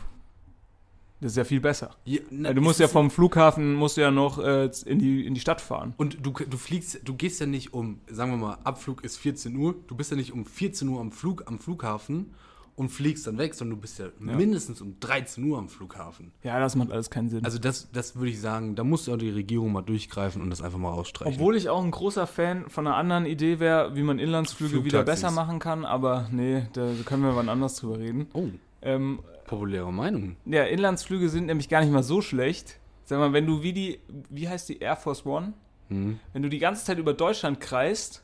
Das 1.19 1.31
ist 1.31 1.37
ja 1.37 1.43
viel 1.43 1.59
besser. 1.59 1.95
Ja, 2.03 2.19
na, 2.29 2.53
du 2.53 2.61
musst 2.61 2.79
ja 2.79 2.87
vom 2.87 3.09
Flughafen 3.09 3.73
musst 3.73 3.97
du 3.97 4.01
ja 4.01 4.11
noch 4.11 4.37
äh, 4.37 4.69
in, 4.85 4.99
die, 4.99 5.25
in 5.25 5.33
die 5.33 5.39
Stadt 5.39 5.61
fahren. 5.61 5.93
Und 5.97 6.17
du, 6.21 6.31
du 6.31 6.57
fliegst, 6.57 7.01
du 7.03 7.15
gehst 7.15 7.39
ja 7.39 7.45
nicht 7.45 7.73
um, 7.73 7.99
sagen 8.07 8.31
wir 8.31 8.37
mal, 8.37 8.57
Abflug 8.63 9.03
ist 9.03 9.17
14 9.17 9.55
Uhr, 9.55 9.75
du 9.87 9.95
bist 9.95 10.11
ja 10.11 10.17
nicht 10.17 10.33
um 10.33 10.45
14 10.45 10.87
Uhr 10.87 10.99
am 10.99 11.11
Flug, 11.11 11.43
am 11.47 11.57
Flughafen 11.57 12.33
und 12.75 12.89
fliegst 12.89 13.25
dann 13.25 13.37
weg, 13.37 13.53
sondern 13.53 13.77
du 13.77 13.81
bist 13.81 13.99
ja, 13.99 14.07
mindestens 14.19 14.81
um 14.81 14.99
13 14.99 15.43
Uhr 15.45 15.57
am 15.57 15.69
Flughafen. 15.69 16.33
Ja, 16.43 16.59
das 16.59 16.75
macht 16.75 16.91
alles 16.91 17.09
keinen 17.09 17.29
Sinn. 17.29 17.45
Also 17.45 17.57
das, 17.57 17.89
das 17.91 18.15
würde 18.17 18.29
ich 18.31 18.41
sagen, 18.41 18.75
da 18.75 18.83
muss 18.83 19.07
ja 19.07 19.15
die 19.15 19.29
Regierung 19.29 19.71
mal 19.71 19.81
durchgreifen 19.81 20.41
und 20.41 20.49
das 20.49 20.61
einfach 20.61 20.77
mal 20.77 20.89
rausstreichen. 20.91 21.35
Obwohl 21.35 21.55
ich 21.55 21.69
auch 21.69 21.81
ein 21.81 21.91
großer 21.91 22.27
Fan 22.27 22.69
von 22.69 22.85
einer 22.85 22.97
anderen 22.97 23.25
Idee 23.25 23.59
wäre, 23.59 23.95
wie 23.95 24.03
man 24.03 24.19
Inlandsflüge 24.19 24.83
wieder 24.83 25.03
besser 25.03 25.31
machen 25.31 25.59
kann, 25.59 25.85
aber 25.85 26.27
nee, 26.31 26.67
da 26.73 26.91
können 27.05 27.23
wir 27.23 27.35
wann 27.35 27.47
anders 27.47 27.75
drüber 27.75 27.97
reden. 27.99 28.27
oh, 28.33 28.47
Ähm, 28.81 29.19
populäre 29.47 29.93
Meinung. 29.93 30.35
ja, 30.45 30.63
Inlandsflüge 30.63 31.29
sind 31.29 31.45
nämlich 31.45 31.69
gar 31.69 31.81
nicht 31.81 31.93
mal 31.93 32.03
so 32.03 32.21
schlecht. 32.21 32.79
Sag 33.05 33.19
mal, 33.19 33.31
wenn 33.33 33.45
du 33.45 33.61
wie 33.63 33.71
die, 33.71 33.99
wie 34.29 34.49
heißt 34.49 34.67
die 34.67 34.79
Air 34.79 34.97
Force 34.97 35.25
One? 35.25 35.53
Hm. 35.89 36.19
Wenn 36.33 36.41
du 36.41 36.49
die 36.49 36.59
ganze 36.59 36.83
Zeit 36.83 36.97
über 36.97 37.13
Deutschland 37.13 37.59
kreist, 37.61 38.23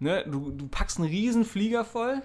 ne, 0.00 0.24
du, 0.28 0.50
du 0.50 0.66
packst 0.68 0.98
einen 0.98 1.08
riesen 1.08 1.44
Flieger 1.44 1.84
voll, 1.84 2.20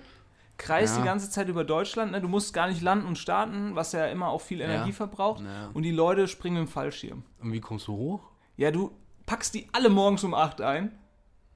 kreist 0.58 0.96
Ja. 0.96 1.02
die 1.02 1.06
ganze 1.08 1.30
Zeit 1.30 1.50
über 1.50 1.64
Deutschland, 1.64 2.12
ne, 2.12 2.22
du 2.22 2.28
musst 2.28 2.54
gar 2.54 2.68
nicht 2.68 2.82
landen 2.82 3.06
und 3.06 3.18
starten, 3.18 3.76
was 3.76 3.92
ja 3.92 4.06
immer 4.08 4.30
auch 4.30 4.42
viel 4.42 4.62
Energie 4.62 4.92
verbraucht. 4.92 5.44
Ja. 5.44 5.70
Und 5.74 5.84
die 5.84 5.92
Leute 5.92 6.28
springen 6.28 6.58
im 6.58 6.68
Fallschirm. 6.68 7.24
Und 7.42 7.52
wie 7.54 7.60
kommst 7.62 7.88
du 7.88 7.94
hoch? 7.94 8.22
Ja, 8.58 8.72
du 8.72 8.92
packst 9.26 9.54
die 9.54 9.68
alle 9.74 9.90
morgens 9.90 10.24
um 10.24 10.34
8 10.34 10.62
ein. 10.62 10.92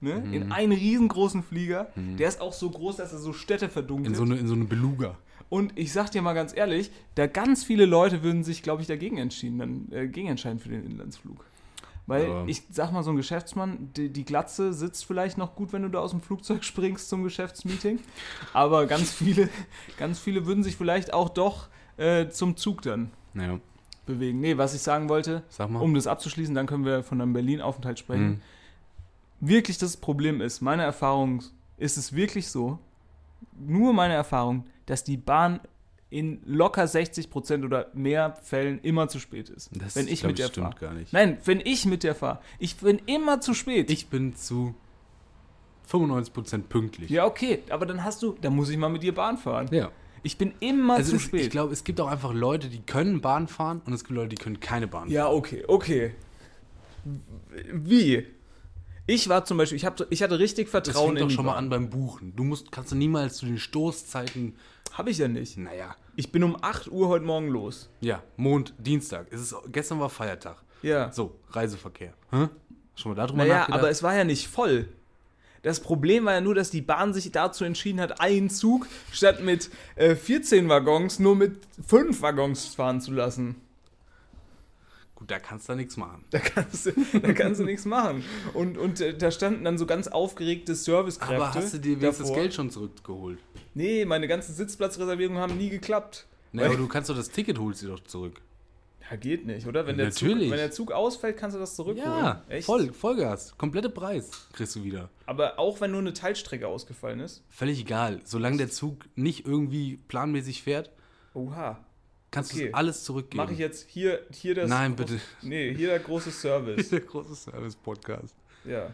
Ne? 0.01 0.15
Mhm. 0.15 0.33
In 0.33 0.51
einen 0.51 0.71
riesengroßen 0.71 1.43
Flieger. 1.43 1.89
Der 1.95 2.27
ist 2.29 2.39
auch 2.39 2.53
so 2.53 2.69
groß, 2.69 2.97
dass 2.97 3.11
er 3.11 3.19
so 3.19 3.33
Städte 3.33 3.67
verdunkelt. 3.69 4.07
In 4.09 4.15
so 4.15 4.23
eine, 4.23 4.37
in 4.37 4.47
so 4.47 4.53
eine 4.53 4.65
Beluga. 4.65 5.17
Und 5.49 5.77
ich 5.77 5.91
sag 5.91 6.11
dir 6.11 6.21
mal 6.21 6.33
ganz 6.33 6.55
ehrlich, 6.55 6.91
da 7.15 7.27
ganz 7.27 7.63
viele 7.63 7.85
Leute 7.85 8.23
würden 8.23 8.43
sich, 8.43 8.61
glaube 8.63 8.81
ich, 8.81 8.87
dagegen 8.87 9.17
entschieden, 9.17 9.59
dann 9.59 9.87
äh, 9.91 10.07
gegen 10.07 10.27
entscheiden 10.29 10.59
für 10.59 10.69
den 10.69 10.85
Inlandsflug. 10.85 11.43
Weil 12.09 12.25
Aber- 12.25 12.47
ich 12.47 12.63
sag 12.71 12.91
mal, 12.91 13.03
so 13.03 13.11
ein 13.11 13.15
Geschäftsmann, 13.17 13.91
die, 13.95 14.09
die 14.09 14.25
Glatze 14.25 14.73
sitzt 14.73 15.05
vielleicht 15.05 15.37
noch 15.37 15.55
gut, 15.55 15.71
wenn 15.73 15.83
du 15.83 15.89
da 15.89 15.99
aus 15.99 16.11
dem 16.11 16.21
Flugzeug 16.21 16.63
springst 16.65 17.07
zum 17.09 17.23
Geschäftsmeeting. 17.23 17.99
Aber 18.53 18.85
ganz 18.87 19.11
viele, 19.13 19.49
ganz 19.97 20.19
viele 20.19 20.45
würden 20.45 20.63
sich 20.63 20.75
vielleicht 20.75 21.13
auch 21.13 21.29
doch 21.29 21.67
äh, 21.97 22.27
zum 22.29 22.57
Zug 22.57 22.81
dann 22.81 23.11
Naja, 23.33 23.59
bewegen. 24.05 24.39
Nee, 24.39 24.57
was 24.57 24.73
ich 24.73 24.81
sagen 24.81 25.07
wollte, 25.07 25.43
sag 25.49 25.69
um 25.69 25.93
das 25.93 26.07
abzuschließen, 26.07 26.55
dann 26.55 26.65
können 26.65 26.83
wir 26.85 27.03
von 27.03 27.21
einem 27.21 27.33
Berlin-Aufenthalt 27.33 27.99
sprechen. 27.99 28.25
Hm. 28.27 28.41
Wirklich 29.41 29.77
das 29.77 29.95
Problem 29.95 30.41
ist, 30.41 30.61
meine 30.61 30.83
Erfahrung 30.83 31.43
ist 31.77 31.97
es 31.97 32.13
wirklich 32.13 32.49
so, 32.49 32.77
nur 33.57 33.93
meine 33.93 34.13
Erfahrung, 34.13 34.65
dass 34.85 35.03
die 35.03 35.15
Bahn 35.17 35.59
in 36.09 36.41
locker 36.45 36.83
60% 36.85 37.63
oder 37.65 37.87
mehr 37.93 38.35
Fällen 38.41 38.79
immer 38.81 39.07
zu 39.09 39.19
spät 39.19 39.49
ist. 39.49 39.69
Das 39.73 39.95
wenn 39.95 40.07
ich 40.07 40.21
glaub 40.21 40.31
mit 40.31 40.39
der 40.39 40.47
stimmt 40.47 40.73
fahre. 40.79 40.79
gar 40.79 40.93
nicht. 40.93 41.13
Nein, 41.13 41.37
wenn 41.45 41.61
ich 41.63 41.85
mit 41.85 42.03
der 42.03 42.15
fahre. 42.15 42.39
Ich 42.57 42.77
bin 42.77 42.99
immer 43.05 43.41
zu 43.41 43.53
spät. 43.53 43.91
Ich 43.91 44.07
bin 44.07 44.35
zu 44.35 44.73
95% 45.91 46.63
pünktlich. 46.63 47.09
ja, 47.09 47.25
okay, 47.25 47.59
aber 47.69 47.85
dann 47.85 48.03
hast 48.03 48.21
du, 48.23 48.35
dann 48.41 48.55
muss 48.55 48.69
ich 48.69 48.77
mal 48.77 48.89
mit 48.89 49.03
dir 49.03 49.13
Bahn 49.13 49.37
fahren. 49.37 49.67
Ja. 49.71 49.91
Ich 50.21 50.37
bin 50.37 50.53
immer 50.59 50.95
Also 50.95 51.11
zu 51.11 51.15
es, 51.17 51.21
spät. 51.23 51.41
ich 51.41 51.49
glaube, 51.49 51.71
es 51.73 51.83
gibt 51.83 52.01
auch 52.01 52.07
einfach 52.07 52.33
Leute, 52.33 52.69
die 52.69 52.81
können 52.81 53.21
Bahn 53.21 53.47
fahren 53.47 53.81
und 53.85 53.93
es 53.93 54.03
gibt 54.03 54.15
Leute, 54.15 54.29
die 54.29 54.35
können 54.35 54.59
keine 54.59 54.87
Bahn 54.87 55.03
fahren. 55.03 55.11
Ja, 55.11 55.29
okay, 55.29 55.63
okay. 55.67 56.13
Wie? 57.73 58.25
Ich 59.11 59.27
war 59.27 59.43
zum 59.43 59.57
Beispiel, 59.57 59.75
ich, 59.77 59.85
hab, 59.85 59.99
ich 60.11 60.21
hatte 60.21 60.37
richtig 60.37 60.65
Das 60.65 60.83
Vertrauen 60.83 61.07
fängt 61.07 61.19
in 61.21 61.27
doch 61.29 61.33
schon 61.35 61.45
mal 61.45 61.55
an 61.55 61.69
beim 61.69 61.89
Buchen. 61.89 62.35
Du 62.35 62.43
musst, 62.43 62.71
kannst 62.71 62.91
du 62.91 62.95
niemals 62.95 63.37
zu 63.37 63.45
den 63.47 63.57
Stoßzeiten, 63.57 64.55
Habe 64.93 65.09
ich 65.09 65.17
ja 65.17 65.27
nicht. 65.27 65.57
naja, 65.57 65.95
Ich 66.15 66.31
bin 66.31 66.43
um 66.43 66.55
8 66.61 66.91
Uhr 66.91 67.07
heute 67.07 67.25
Morgen 67.25 67.47
los. 67.49 67.89
ja, 68.01 68.21
Mond, 68.37 68.73
Dienstag. 68.77 69.27
Es 69.31 69.41
ist, 69.41 69.55
gestern 69.71 69.99
war 69.99 70.09
Feiertag. 70.09 70.57
Ja. 70.83 71.11
So, 71.11 71.35
Reiseverkehr. 71.51 72.13
Hä? 72.31 72.47
Schon 72.95 73.11
mal 73.11 73.15
darüber 73.15 73.37
Naja, 73.39 73.59
nachgedacht? 73.59 73.79
aber 73.79 73.89
es 73.89 74.03
war 74.03 74.15
ja 74.15 74.23
nicht 74.23 74.47
voll. 74.47 74.87
Das 75.63 75.79
Problem 75.79 76.25
war 76.25 76.33
ja 76.33 76.41
nur, 76.41 76.55
dass 76.55 76.69
die 76.69 76.81
Bahn 76.81 77.13
sich 77.13 77.31
dazu 77.31 77.65
entschieden 77.65 77.99
hat, 77.99 78.21
einen 78.21 78.49
Zug 78.49 78.85
statt 79.11 79.43
mit 79.43 79.69
äh, 79.95 80.15
14 80.15 80.69
Waggons 80.69 81.19
nur 81.19 81.35
mit 81.35 81.59
5 81.85 82.21
Waggons 82.21 82.75
fahren 82.75 83.01
zu 83.01 83.11
lassen. 83.11 83.55
Gut, 85.19 85.29
da 85.29 85.37
kannst 85.39 85.67
du 85.67 85.75
nichts 85.75 85.97
machen. 85.97 86.23
Da 86.29 86.39
kannst 86.39 86.85
du, 86.85 86.91
da 87.21 87.33
kannst 87.33 87.59
du 87.59 87.65
nichts 87.65 87.83
machen. 87.83 88.23
Und, 88.53 88.77
und 88.77 89.01
äh, 89.01 89.13
da 89.17 89.31
standen 89.31 89.65
dann 89.65 89.77
so 89.77 89.85
ganz 89.85 90.07
aufgeregte 90.07 90.75
Servicekräfte. 90.75 91.35
Aber 91.35 91.53
hast 91.53 91.73
du 91.73 91.77
dir 91.77 91.99
wenigstens 91.99 92.29
das. 92.29 92.35
Geld 92.35 92.53
schon 92.53 92.69
zurückgeholt? 92.69 93.37
Nee, 93.73 94.05
meine 94.05 94.29
ganzen 94.29 94.55
Sitzplatzreservierungen 94.55 95.41
haben 95.41 95.57
nie 95.57 95.69
geklappt. 95.69 96.25
Ne, 96.53 96.65
aber 96.65 96.77
du 96.77 96.87
kannst 96.87 97.09
doch 97.09 97.15
das 97.15 97.29
Ticket 97.29 97.59
holst 97.59 97.83
du 97.83 97.87
doch 97.87 97.99
zurück. 97.99 98.41
Ja, 99.11 99.17
geht 99.17 99.45
nicht, 99.45 99.67
oder? 99.67 99.85
Wenn 99.87 99.97
der, 99.97 100.11
Zug, 100.11 100.29
Natürlich. 100.29 100.51
wenn 100.51 100.57
der 100.57 100.71
Zug 100.71 100.91
ausfällt, 100.91 101.35
kannst 101.35 101.55
du 101.55 101.59
das 101.59 101.75
zurückholen. 101.75 102.23
Ja, 102.23 102.43
Echt? 102.47 102.65
voll, 102.65 102.93
Vollgas. 102.93 103.57
Komplette 103.57 103.89
Preis 103.89 104.29
kriegst 104.53 104.75
du 104.75 104.83
wieder. 104.83 105.09
Aber 105.25 105.59
auch 105.59 105.81
wenn 105.81 105.91
nur 105.91 105.99
eine 105.99 106.13
Teilstrecke 106.13 106.67
ausgefallen 106.67 107.19
ist. 107.19 107.43
Völlig 107.49 107.81
egal. 107.81 108.21
Solange 108.23 108.57
der 108.57 108.69
Zug 108.69 109.05
nicht 109.15 109.45
irgendwie 109.45 109.97
planmäßig 110.07 110.63
fährt, 110.63 110.91
Oha. 111.33 111.83
Kannst 112.31 112.53
Okay. 112.53 112.67
du 112.69 112.73
alles 112.75 113.03
zurückgeben. 113.03 113.43
Mache 113.43 113.53
ich 113.53 113.59
jetzt 113.59 113.89
hier, 113.89 114.19
hier 114.31 114.55
das. 114.55 114.69
Nein, 114.69 114.93
groß- 114.93 114.97
bitte. 114.97 115.19
Nee, 115.41 115.73
hier 115.75 115.87
der 115.89 115.99
große 115.99 116.31
Service. 116.31 116.89
Der 116.89 117.01
große 117.01 117.35
Service-Podcast. 117.35 118.35
ja. 118.65 118.91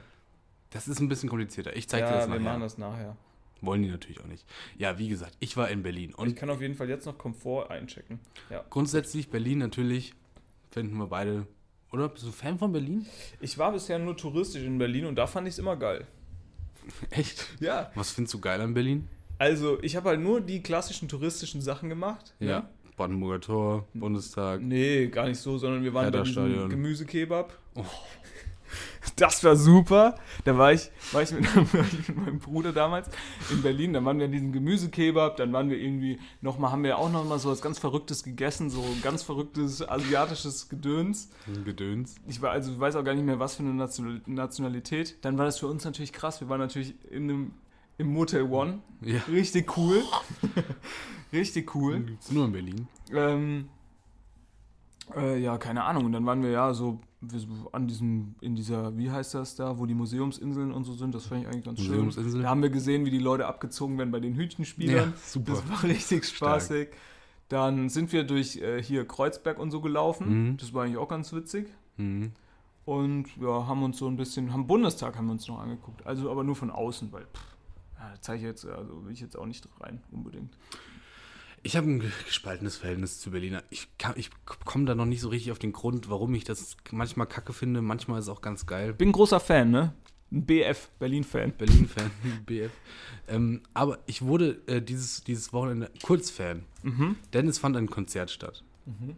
Das 0.72 0.89
ist 0.89 1.00
ein 1.00 1.08
bisschen 1.08 1.30
komplizierter. 1.30 1.74
Ich 1.77 1.88
zeige 1.88 2.06
dir 2.06 2.12
Ja, 2.12 2.18
das 2.18 2.27
wir 2.27 2.36
nachher. 2.36 2.44
machen 2.44 2.62
das 2.62 2.77
nachher. 2.77 3.15
Wollen 3.62 3.82
die 3.84 3.89
natürlich 3.89 4.20
auch 4.20 4.25
nicht. 4.25 4.46
Ja, 4.77 4.98
wie 5.00 5.08
gesagt, 5.08 5.32
ich 5.39 5.56
war 5.56 5.70
in 5.70 5.84
Berlin. 5.84 6.10
Ich 6.10 6.18
Und 6.18 6.36
kann 6.36 6.50
auf 6.50 6.60
jeden 6.60 6.75
Fall 6.75 6.89
jetzt 6.89 7.06
noch 7.06 7.18
Komfort 7.18 7.70
einchecken. 7.72 8.20
Ja. 8.50 8.65
grundsätzlich 8.70 9.30
Berlin 9.30 9.60
natürlich 9.60 10.13
finden 10.72 10.98
wir 10.98 11.08
beide. 11.08 11.48
Oder? 11.94 12.10
Bist 12.10 12.25
du 12.25 12.32
Fan 12.34 12.60
von 12.60 12.74
Berlin? 12.74 13.06
Ich 13.39 13.58
war 13.58 13.72
bisher 13.72 13.98
nur 14.00 14.18
touristisch 14.18 14.63
in 14.63 14.77
Berlin 14.77 15.06
und 15.06 15.15
da 15.15 15.27
fand 15.27 15.48
ich 15.48 15.54
es 15.54 15.60
immer 15.60 15.77
geil. 15.77 16.06
Echt? 17.10 17.48
Ja. 17.62 17.89
Was 17.96 18.12
findest 18.12 18.34
du 18.34 18.39
geil 18.42 18.60
an 18.60 18.74
Berlin? 18.74 19.08
Also, 19.38 19.82
ich 19.82 19.96
habe 19.96 20.10
halt 20.10 20.20
nur 20.20 20.42
die 20.42 20.62
klassischen 20.62 21.08
touristischen 21.08 21.62
Sachen 21.62 21.88
gemacht. 21.88 22.34
ne? 22.39 22.68
Brandenburger 22.96 23.42
Tor, 23.42 23.88
Bundestag. 23.94 24.62
Nee, 24.62 25.08
gar 25.08 25.28
nicht 25.28 25.40
so, 25.40 25.58
sondern 25.58 25.84
wir 25.84 25.94
waren 25.94 26.12
bei 26.12 26.22
diesem 26.22 26.44
Hertha-Stadion. 26.44 26.70
Gemüsekebab. 26.70 27.58
Oh. 27.75 27.84
Das 29.18 29.44
war 29.44 29.56
super. 29.56 30.16
Da 30.44 30.58
war 30.58 30.74
ich, 30.74 30.90
war 31.14 31.22
ich, 31.22 31.32
mit, 31.32 31.46
ich 32.02 32.08
mit 32.10 32.18
meinem 32.18 32.40
Bruder 32.40 32.74
damals 32.74 33.08
in 33.52 33.62
Berlin. 33.62 33.94
Dann 33.94 34.04
waren 34.04 34.18
wir 34.18 34.25
in 34.25 34.32
diesem 34.32 34.52
Gemüsekebab. 34.52 35.38
Dann 35.38 35.54
waren 35.54 35.70
wir 35.70 35.78
irgendwie 35.78 36.20
nochmal, 36.42 36.72
haben 36.72 36.84
wir 36.84 36.98
auch 36.98 37.10
nochmal 37.12 37.40
so 37.40 37.50
was 37.50 37.62
ganz 37.62 37.78
Verrücktes 37.80 38.24
gegessen. 38.24 38.70
So 38.70 38.84
ganz 39.04 39.22
verrücktes 39.24 39.88
asiatisches 39.88 40.68
Gedöns. 40.68 41.30
Gedöns. 41.64 42.16
Ich 42.28 42.42
war 42.42 42.52
also 42.52 42.78
weiß 42.78 42.96
auch 42.98 43.04
gar 43.04 43.14
nicht 43.14 43.24
mehr, 43.25 43.40
was 43.40 43.56
für 43.56 43.64
eine 43.64 43.74
Nation- 43.75 44.22
Nationalität. 44.25 45.24
Dann 45.24 45.38
war 45.38 45.46
das 45.46 45.60
für 45.60 45.68
uns 45.68 45.86
natürlich 45.86 46.12
krass. 46.12 46.42
Wir 46.42 46.50
waren 46.50 46.60
natürlich 46.60 46.96
in 47.10 47.30
einem, 47.30 47.52
im 47.98 48.08
Motel 48.08 48.42
One. 48.42 48.80
Ja. 49.02 49.22
Richtig 49.32 49.78
cool. 49.78 50.02
Richtig 51.36 51.75
cool. 51.75 52.00
Gibt's 52.01 52.32
nur 52.32 52.46
in 52.46 52.51
Berlin. 52.51 52.88
Ähm, 53.13 53.70
äh, 55.15 55.39
ja, 55.39 55.58
keine 55.58 55.84
Ahnung. 55.84 56.06
Und 56.06 56.12
dann 56.13 56.25
waren 56.25 56.42
wir 56.42 56.50
ja 56.50 56.74
so 56.74 57.00
an 57.72 57.88
diesem, 57.88 58.36
in 58.42 58.56
dieser, 58.56 58.96
wie 58.98 59.10
heißt 59.10 59.34
das 59.34 59.56
da, 59.56 59.77
wo 59.77 59.86
die 59.86 59.94
Museumsinseln 59.94 60.72
und 60.72 60.84
so 60.84 60.94
sind. 60.94 61.13
Das 61.15 61.25
fand 61.25 61.42
ich 61.42 61.48
eigentlich 61.48 61.65
ganz 61.65 61.82
schön. 61.82 62.42
Da 62.42 62.50
haben 62.50 62.62
wir 62.62 62.70
gesehen, 62.70 63.06
wie 63.06 63.12
die 63.12 63.20
Leute 63.20 63.48
abgezogen 63.48 63.98
werden 63.98 64.12
bei 64.12 64.20
den 64.20 64.36
Hütchenspielern. 64.36 65.10
Ja, 65.10 65.13
super. 65.24 65.54
Das 65.54 65.70
war 65.70 65.84
richtig 65.84 66.25
spaßig. 66.25 66.89
Dann 67.50 67.89
sind 67.89 68.12
wir 68.12 68.24
durch 68.24 68.58
äh, 68.58 68.82
hier 68.82 69.08
Kreuzberg 69.08 69.60
und 69.60 69.72
so 69.72 69.82
gelaufen. 69.82 70.50
Mhm. 70.50 70.58
Das 70.58 70.74
war 70.74 70.84
eigentlich 70.84 70.98
auch 70.98 71.10
ganz 71.10 71.32
witzig. 71.34 71.68
Mhm. 71.98 72.32
Und 72.86 73.36
ja, 73.38 73.68
haben 73.68 73.84
uns 73.84 73.98
so 73.98 74.08
ein 74.08 74.15
bisschen, 74.15 74.54
haben 74.54 74.68
Bundestag 74.68 75.18
haben 75.18 75.25
wir 75.25 75.34
uns 75.34 75.48
noch 75.48 75.60
angeguckt. 75.60 76.06
Also 76.06 76.30
aber 76.32 76.44
nur 76.44 76.56
von 76.56 76.70
außen, 76.70 77.12
weil 77.12 77.24
pff, 77.24 77.56
da 77.98 78.13
zeige 78.22 78.38
ich 78.42 78.46
jetzt, 78.46 78.65
also 78.65 79.06
will 79.06 79.12
ich 79.12 79.22
jetzt 79.22 79.38
auch 79.38 79.46
nicht 79.46 79.68
rein, 79.80 80.01
unbedingt. 80.12 80.56
Ich 81.66 81.76
habe 81.76 81.88
ein 81.90 82.00
ge- 82.00 82.12
gespaltenes 82.28 82.78
Verhältnis 82.78 83.20
zu 83.20 83.32
Berliner. 83.32 83.64
Ich, 83.72 83.88
ich 84.16 84.30
komme 84.66 84.86
da 84.86 84.94
noch 84.94 85.06
nicht 85.06 85.22
so 85.22 85.30
richtig 85.30 85.52
auf 85.52 85.58
den 85.60 85.72
Grund, 85.74 86.10
warum 86.10 86.34
ich 86.36 86.44
das 86.44 86.78
manchmal 86.92 87.26
kacke 87.28 87.54
finde. 87.54 87.82
Manchmal 87.82 88.20
ist 88.20 88.26
es 88.26 88.30
auch 88.30 88.42
ganz 88.42 88.66
geil. 88.68 88.94
Bin 88.94 89.10
ein 89.10 89.14
großer 89.14 89.40
Fan, 89.40 89.72
ne? 89.72 89.94
Ein 90.32 90.46
BF, 90.46 90.90
Berlin-Fan. 91.00 91.54
Berlin-Fan, 91.58 92.12
BF. 92.46 92.72
Ähm, 93.28 93.62
aber 93.74 93.98
ich 94.06 94.22
wurde 94.22 94.62
äh, 94.68 94.80
dieses, 94.82 95.24
dieses 95.24 95.54
Wochenende 95.54 95.90
Kurz-Fan, 96.04 96.64
Mhm. 96.84 97.16
denn 97.34 97.48
es 97.48 97.58
fand 97.58 97.76
ein 97.78 97.90
Konzert 97.90 98.30
statt. 98.30 98.64
Und 98.86 99.16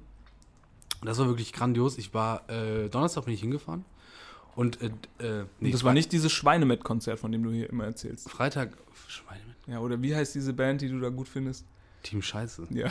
Das 1.04 1.18
war 1.20 1.28
wirklich 1.28 1.52
grandios. 1.52 1.98
Ich 1.98 2.14
war, 2.14 2.50
äh, 2.50 2.88
Donnerstag 2.90 3.26
bin 3.26 3.34
ich 3.34 3.42
hingefahren 3.42 3.84
und 4.56 4.82
äh, 4.82 4.86
äh, 5.20 5.44
nee, 5.60 5.68
Und 5.68 5.74
das 5.74 5.84
war 5.84 5.94
nicht 5.94 6.12
dieses 6.14 6.32
Schweinemet-Konzert, 6.32 7.20
von 7.20 7.32
dem 7.34 7.44
du 7.44 7.52
hier 7.52 7.70
immer 7.70 7.84
erzählst. 7.84 8.30
Freitag, 8.30 8.78
Schweine 9.08 9.42
mit 9.48 9.58
Ja, 9.68 9.80
oder 9.82 10.02
wie 10.02 10.16
heißt 10.16 10.34
diese 10.34 10.54
Band, 10.54 10.80
die 10.82 10.88
du 10.90 11.00
da 11.02 11.10
gut 11.10 11.28
findest? 11.28 11.66
Team 12.08 12.22
Scheiße. 12.22 12.68
Ja. 12.70 12.90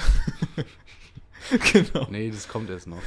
genau. 1.73 2.07
Nee, 2.11 2.31
das 2.31 2.49
kommt 2.49 2.71
erst 2.71 2.87
noch. 2.87 3.03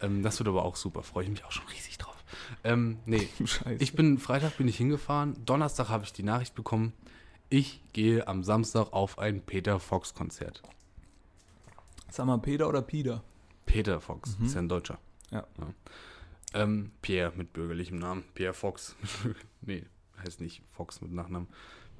Ähm, 0.00 0.22
das 0.22 0.38
wird 0.38 0.48
aber 0.48 0.64
auch 0.64 0.76
super, 0.76 1.02
freue 1.02 1.24
ich 1.24 1.30
mich 1.30 1.44
auch 1.44 1.52
schon 1.52 1.66
riesig 1.68 1.98
drauf. 1.98 2.16
Ähm, 2.64 2.98
nee, 3.04 3.28
Scheiße. 3.44 3.82
ich 3.82 3.94
bin, 3.94 4.18
Freitag 4.18 4.56
bin 4.56 4.68
ich 4.68 4.76
hingefahren, 4.76 5.36
Donnerstag 5.44 5.88
habe 5.88 6.04
ich 6.04 6.12
die 6.12 6.22
Nachricht 6.22 6.54
bekommen, 6.54 6.92
ich 7.50 7.82
gehe 7.92 8.26
am 8.26 8.44
Samstag 8.44 8.92
auf 8.92 9.18
ein 9.18 9.42
Peter 9.42 9.78
Fox 9.78 10.14
Konzert. 10.14 10.62
Sag 12.10 12.26
mal, 12.26 12.38
Peter 12.38 12.68
oder 12.68 12.82
Peter? 12.82 13.22
Peter 13.66 14.00
Fox, 14.00 14.36
ist 14.42 14.54
ja 14.54 14.60
ein 14.60 14.68
Deutscher. 14.68 14.98
Ja. 15.30 15.46
Ähm, 16.54 16.90
Pierre 17.00 17.32
mit 17.36 17.52
bürgerlichem 17.52 17.98
Namen. 17.98 18.24
Pierre 18.34 18.52
Fox. 18.54 18.96
nee, 19.62 19.84
heißt 20.22 20.40
nicht 20.40 20.62
Fox 20.72 21.00
mit 21.00 21.12
Nachnamen. 21.12 21.48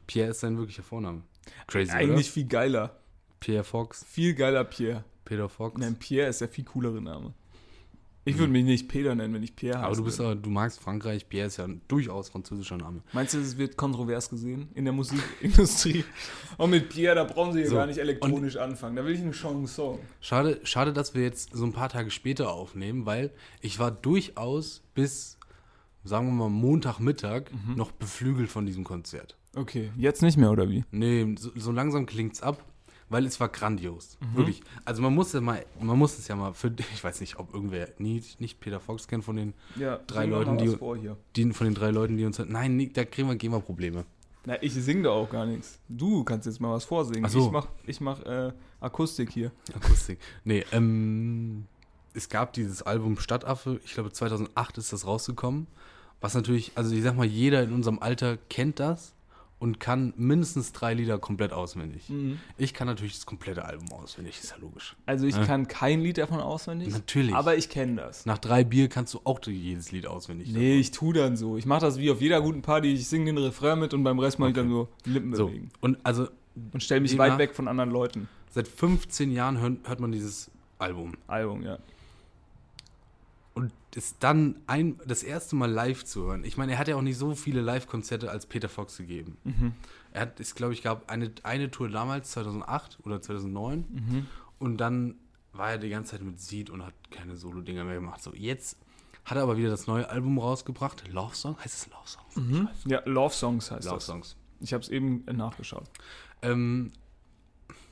Pierre 0.06 0.30
ist 0.30 0.40
sein 0.40 0.58
wirklicher 0.58 0.82
Vorname. 0.82 1.22
Crazy, 1.66 1.92
Eigentlich 1.92 2.26
oder? 2.26 2.34
viel 2.34 2.46
geiler. 2.46 3.01
Pierre 3.42 3.64
Fox, 3.64 4.04
Viel 4.08 4.34
geiler 4.34 4.64
Pierre. 4.64 5.04
Peter 5.24 5.48
Fox. 5.48 5.78
Nein, 5.78 5.96
Pierre 5.96 6.28
ist 6.28 6.40
der 6.40 6.48
viel 6.48 6.64
coolere 6.64 7.00
Name. 7.00 7.32
Ich 8.24 8.38
würde 8.38 8.52
mich 8.52 8.64
nicht 8.64 8.88
Peter 8.88 9.16
nennen, 9.16 9.34
wenn 9.34 9.42
ich 9.42 9.56
Pierre 9.56 9.78
heiße. 9.78 9.86
Aber 9.86 9.96
du 9.96 10.04
bist 10.04 10.20
aber, 10.20 10.36
du 10.36 10.48
magst 10.48 10.78
Frankreich. 10.80 11.28
Pierre 11.28 11.48
ist 11.48 11.56
ja 11.56 11.64
ein 11.64 11.80
durchaus 11.88 12.28
französischer 12.28 12.76
Name. 12.76 13.02
Meinst 13.12 13.34
du, 13.34 13.38
es 13.38 13.58
wird 13.58 13.76
kontrovers 13.76 14.30
gesehen 14.30 14.68
in 14.74 14.84
der 14.84 14.92
Musikindustrie? 14.94 16.04
Und 16.56 16.70
mit 16.70 16.88
Pierre, 16.88 17.16
da 17.16 17.24
brauchen 17.24 17.52
sie 17.52 17.62
ja 17.62 17.66
So, 17.66 17.74
gar 17.74 17.86
nicht 17.86 17.98
elektronisch 17.98 18.56
anfangen. 18.56 18.94
Da 18.94 19.04
will 19.04 19.12
ich 19.14 19.20
einen 19.20 19.32
Chanson. 19.32 19.98
Schade, 20.20 20.60
schade, 20.62 20.92
dass 20.92 21.14
wir 21.16 21.22
jetzt 21.22 21.50
so 21.52 21.64
ein 21.64 21.72
paar 21.72 21.88
Tage 21.88 22.12
später 22.12 22.52
aufnehmen, 22.52 23.06
weil 23.06 23.32
ich 23.60 23.80
war 23.80 23.90
durchaus 23.90 24.82
bis, 24.94 25.36
sagen 26.04 26.26
wir 26.28 26.32
mal, 26.32 26.48
Montagmittag 26.48 27.50
Mhm. 27.50 27.74
noch 27.74 27.90
beflügelt 27.90 28.50
von 28.50 28.66
diesem 28.66 28.84
Konzert. 28.84 29.36
Okay, 29.56 29.90
jetzt 29.96 30.22
nicht 30.22 30.36
mehr, 30.38 30.52
oder 30.52 30.70
wie? 30.70 30.84
Nee, 30.92 31.34
so, 31.38 31.50
so 31.56 31.72
langsam 31.72 32.06
klingt's 32.06 32.40
ab, 32.40 32.64
weil 33.12 33.24
es 33.26 33.38
war 33.38 33.48
grandios. 33.48 34.16
Mhm. 34.20 34.36
Wirklich. 34.38 34.62
Also 34.84 35.02
man 35.02 35.14
muss 35.14 35.32
ja 35.32 35.40
mal, 35.40 35.64
man 35.80 35.98
muss 35.98 36.18
es 36.18 36.26
ja 36.28 36.34
mal 36.36 36.52
für, 36.54 36.72
ich 36.94 37.04
weiß 37.04 37.20
nicht, 37.20 37.38
ob 37.38 37.54
irgendwer 37.54 37.88
nicht, 37.98 38.40
nicht 38.40 38.58
Peter 38.60 38.80
Fox 38.80 39.06
kennt 39.06 39.24
von 39.24 39.36
den, 39.36 39.54
Ja, 39.76 39.98
Drei 40.06 40.26
Leuten, 40.26 40.58
die- 40.58 40.76
die 41.36 41.52
von 41.52 41.64
den 41.66 41.74
drei 41.74 41.90
Leuten, 41.90 42.16
die 42.16 42.24
uns, 42.24 42.38
nein, 42.38 42.76
nee, 42.76 42.90
da 42.92 43.04
kriegen 43.04 43.28
wir, 43.28 43.40
wir 43.52 43.60
Probleme. 43.60 44.04
Na, 44.44 44.60
ich 44.60 44.74
sing 44.74 45.04
da 45.04 45.10
auch 45.10 45.30
gar 45.30 45.46
nichts. 45.46 45.78
Du 45.88 46.24
kannst 46.24 46.46
jetzt 46.46 46.60
mal 46.60 46.72
was 46.72 46.84
vorsingen. 46.84 47.30
So. 47.30 47.46
Ich 47.46 47.52
mach, 47.52 47.68
ich 47.86 48.00
mach 48.00 48.20
äh, 48.24 48.52
Akustik 48.80 49.30
hier. 49.30 49.52
Akustik. 49.72 50.18
Nee, 50.44 50.64
ähm, 50.72 51.66
es 52.14 52.28
gab 52.28 52.52
dieses 52.52 52.82
Album 52.82 53.18
Stadtaffe, 53.18 53.80
ich 53.84 53.94
glaube 53.94 54.10
2008 54.12 54.78
ist 54.78 54.92
das 54.92 55.06
rausgekommen, 55.06 55.68
was 56.20 56.34
natürlich, 56.34 56.72
also 56.74 56.92
ich 56.94 57.02
sag 57.02 57.16
mal, 57.16 57.24
jeder 57.26 57.62
in 57.62 57.72
unserem 57.72 58.00
Alter 58.00 58.36
kennt 58.50 58.80
das 58.80 59.14
und 59.62 59.78
kann 59.78 60.12
mindestens 60.16 60.72
drei 60.72 60.92
Lieder 60.92 61.18
komplett 61.18 61.52
auswendig. 61.52 62.08
Mhm. 62.08 62.38
Ich 62.58 62.74
kann 62.74 62.88
natürlich 62.88 63.14
das 63.14 63.26
komplette 63.26 63.64
Album 63.64 63.92
auswendig, 63.92 64.40
ist 64.42 64.50
ja 64.50 64.56
logisch. 64.60 64.96
Also 65.06 65.24
ich 65.26 65.36
Ja. 65.36 65.44
kann 65.44 65.68
kein 65.68 66.00
Lied 66.00 66.18
davon 66.18 66.40
auswendig. 66.40 66.88
Natürlich. 66.90 67.32
Aber 67.34 67.56
ich 67.56 67.68
kenne 67.68 67.94
das. 68.02 68.26
Nach 68.26 68.38
drei 68.38 68.64
Bier 68.64 68.88
kannst 68.88 69.14
du 69.14 69.20
auch 69.22 69.38
jedes 69.46 69.92
Lied 69.92 70.06
auswendig. 70.08 70.48
Nee, 70.52 70.78
ich 70.80 70.90
tu 70.90 71.12
dann 71.12 71.36
so. 71.36 71.56
Ich 71.56 71.64
mache 71.64 71.82
das 71.82 71.96
wie 71.98 72.10
auf 72.10 72.20
jeder 72.20 72.40
guten 72.40 72.60
Party. 72.62 72.92
Ich 72.92 73.06
singe 73.08 73.26
den 73.26 73.38
Refrain 73.38 73.78
mit 73.78 73.94
und 73.94 74.02
beim 74.02 74.18
Rest 74.18 74.40
mache 74.40 74.50
ich 74.50 74.56
dann 74.56 74.68
so 74.68 74.88
Lippen 75.04 75.34
So, 75.36 75.46
bewegen. 75.46 75.70
und 75.80 75.96
also 76.02 76.26
Und 76.72 76.82
stell 76.82 77.00
mich 77.00 77.16
weit 77.16 77.38
weg 77.38 77.54
von 77.54 77.68
anderen 77.68 77.90
Leuten. 77.90 78.28
seit 78.50 78.66
15 78.68 79.30
Jahren 79.30 79.58
hört, 79.60 79.78
hört 79.88 80.00
man 80.00 80.10
dieses 80.12 80.50
Album. 80.78 81.12
Album, 81.28 81.62
ja. 81.62 81.78
Und 83.54 83.72
es 83.94 84.18
dann 84.18 84.60
ein, 84.66 84.98
das 85.06 85.22
erste 85.22 85.56
Mal 85.56 85.70
live 85.70 86.04
zu 86.04 86.22
hören. 86.24 86.44
Ich 86.44 86.56
meine, 86.56 86.72
er 86.72 86.78
hat 86.78 86.88
ja 86.88 86.96
auch 86.96 87.02
nicht 87.02 87.18
so 87.18 87.34
viele 87.34 87.60
Live-Konzerte 87.60 88.30
als 88.30 88.46
Peter 88.46 88.68
Fox 88.70 88.96
gegeben. 88.96 89.36
Mhm. 89.44 89.72
Er 90.12 90.22
hat, 90.22 90.40
es 90.40 90.54
glaube 90.54 90.72
ich, 90.72 90.82
gab 90.82 91.10
eine, 91.10 91.30
eine 91.42 91.70
Tour 91.70 91.90
damals, 91.90 92.30
2008 92.32 92.98
oder 93.04 93.20
2009. 93.20 93.84
Mhm. 93.90 94.26
Und 94.58 94.78
dann 94.78 95.16
war 95.52 95.72
er 95.72 95.78
die 95.78 95.90
ganze 95.90 96.12
Zeit 96.12 96.22
mit 96.22 96.40
Seed 96.40 96.70
und 96.70 96.82
hat 96.84 96.94
keine 97.10 97.36
Solo-Dinger 97.36 97.84
mehr 97.84 97.96
gemacht. 97.96 98.22
So, 98.22 98.32
jetzt 98.34 98.78
hat 99.26 99.36
er 99.36 99.42
aber 99.42 99.58
wieder 99.58 99.68
das 99.68 99.86
neue 99.86 100.08
Album 100.08 100.38
rausgebracht. 100.38 101.04
Love 101.12 101.34
Song? 101.36 101.58
Heißt 101.58 101.74
es 101.74 101.86
Love 101.90 102.06
Songs? 102.08 102.36
Mhm. 102.48 102.68
Ja, 102.86 103.02
Love 103.04 103.34
Songs 103.34 103.70
heißt 103.70 103.84
Love 103.84 103.96
das. 103.96 104.06
Songs. 104.06 104.36
Ich 104.60 104.72
habe 104.72 104.82
es 104.82 104.88
eben 104.88 105.24
nachgeschaut. 105.30 105.84
Ähm, 106.40 106.92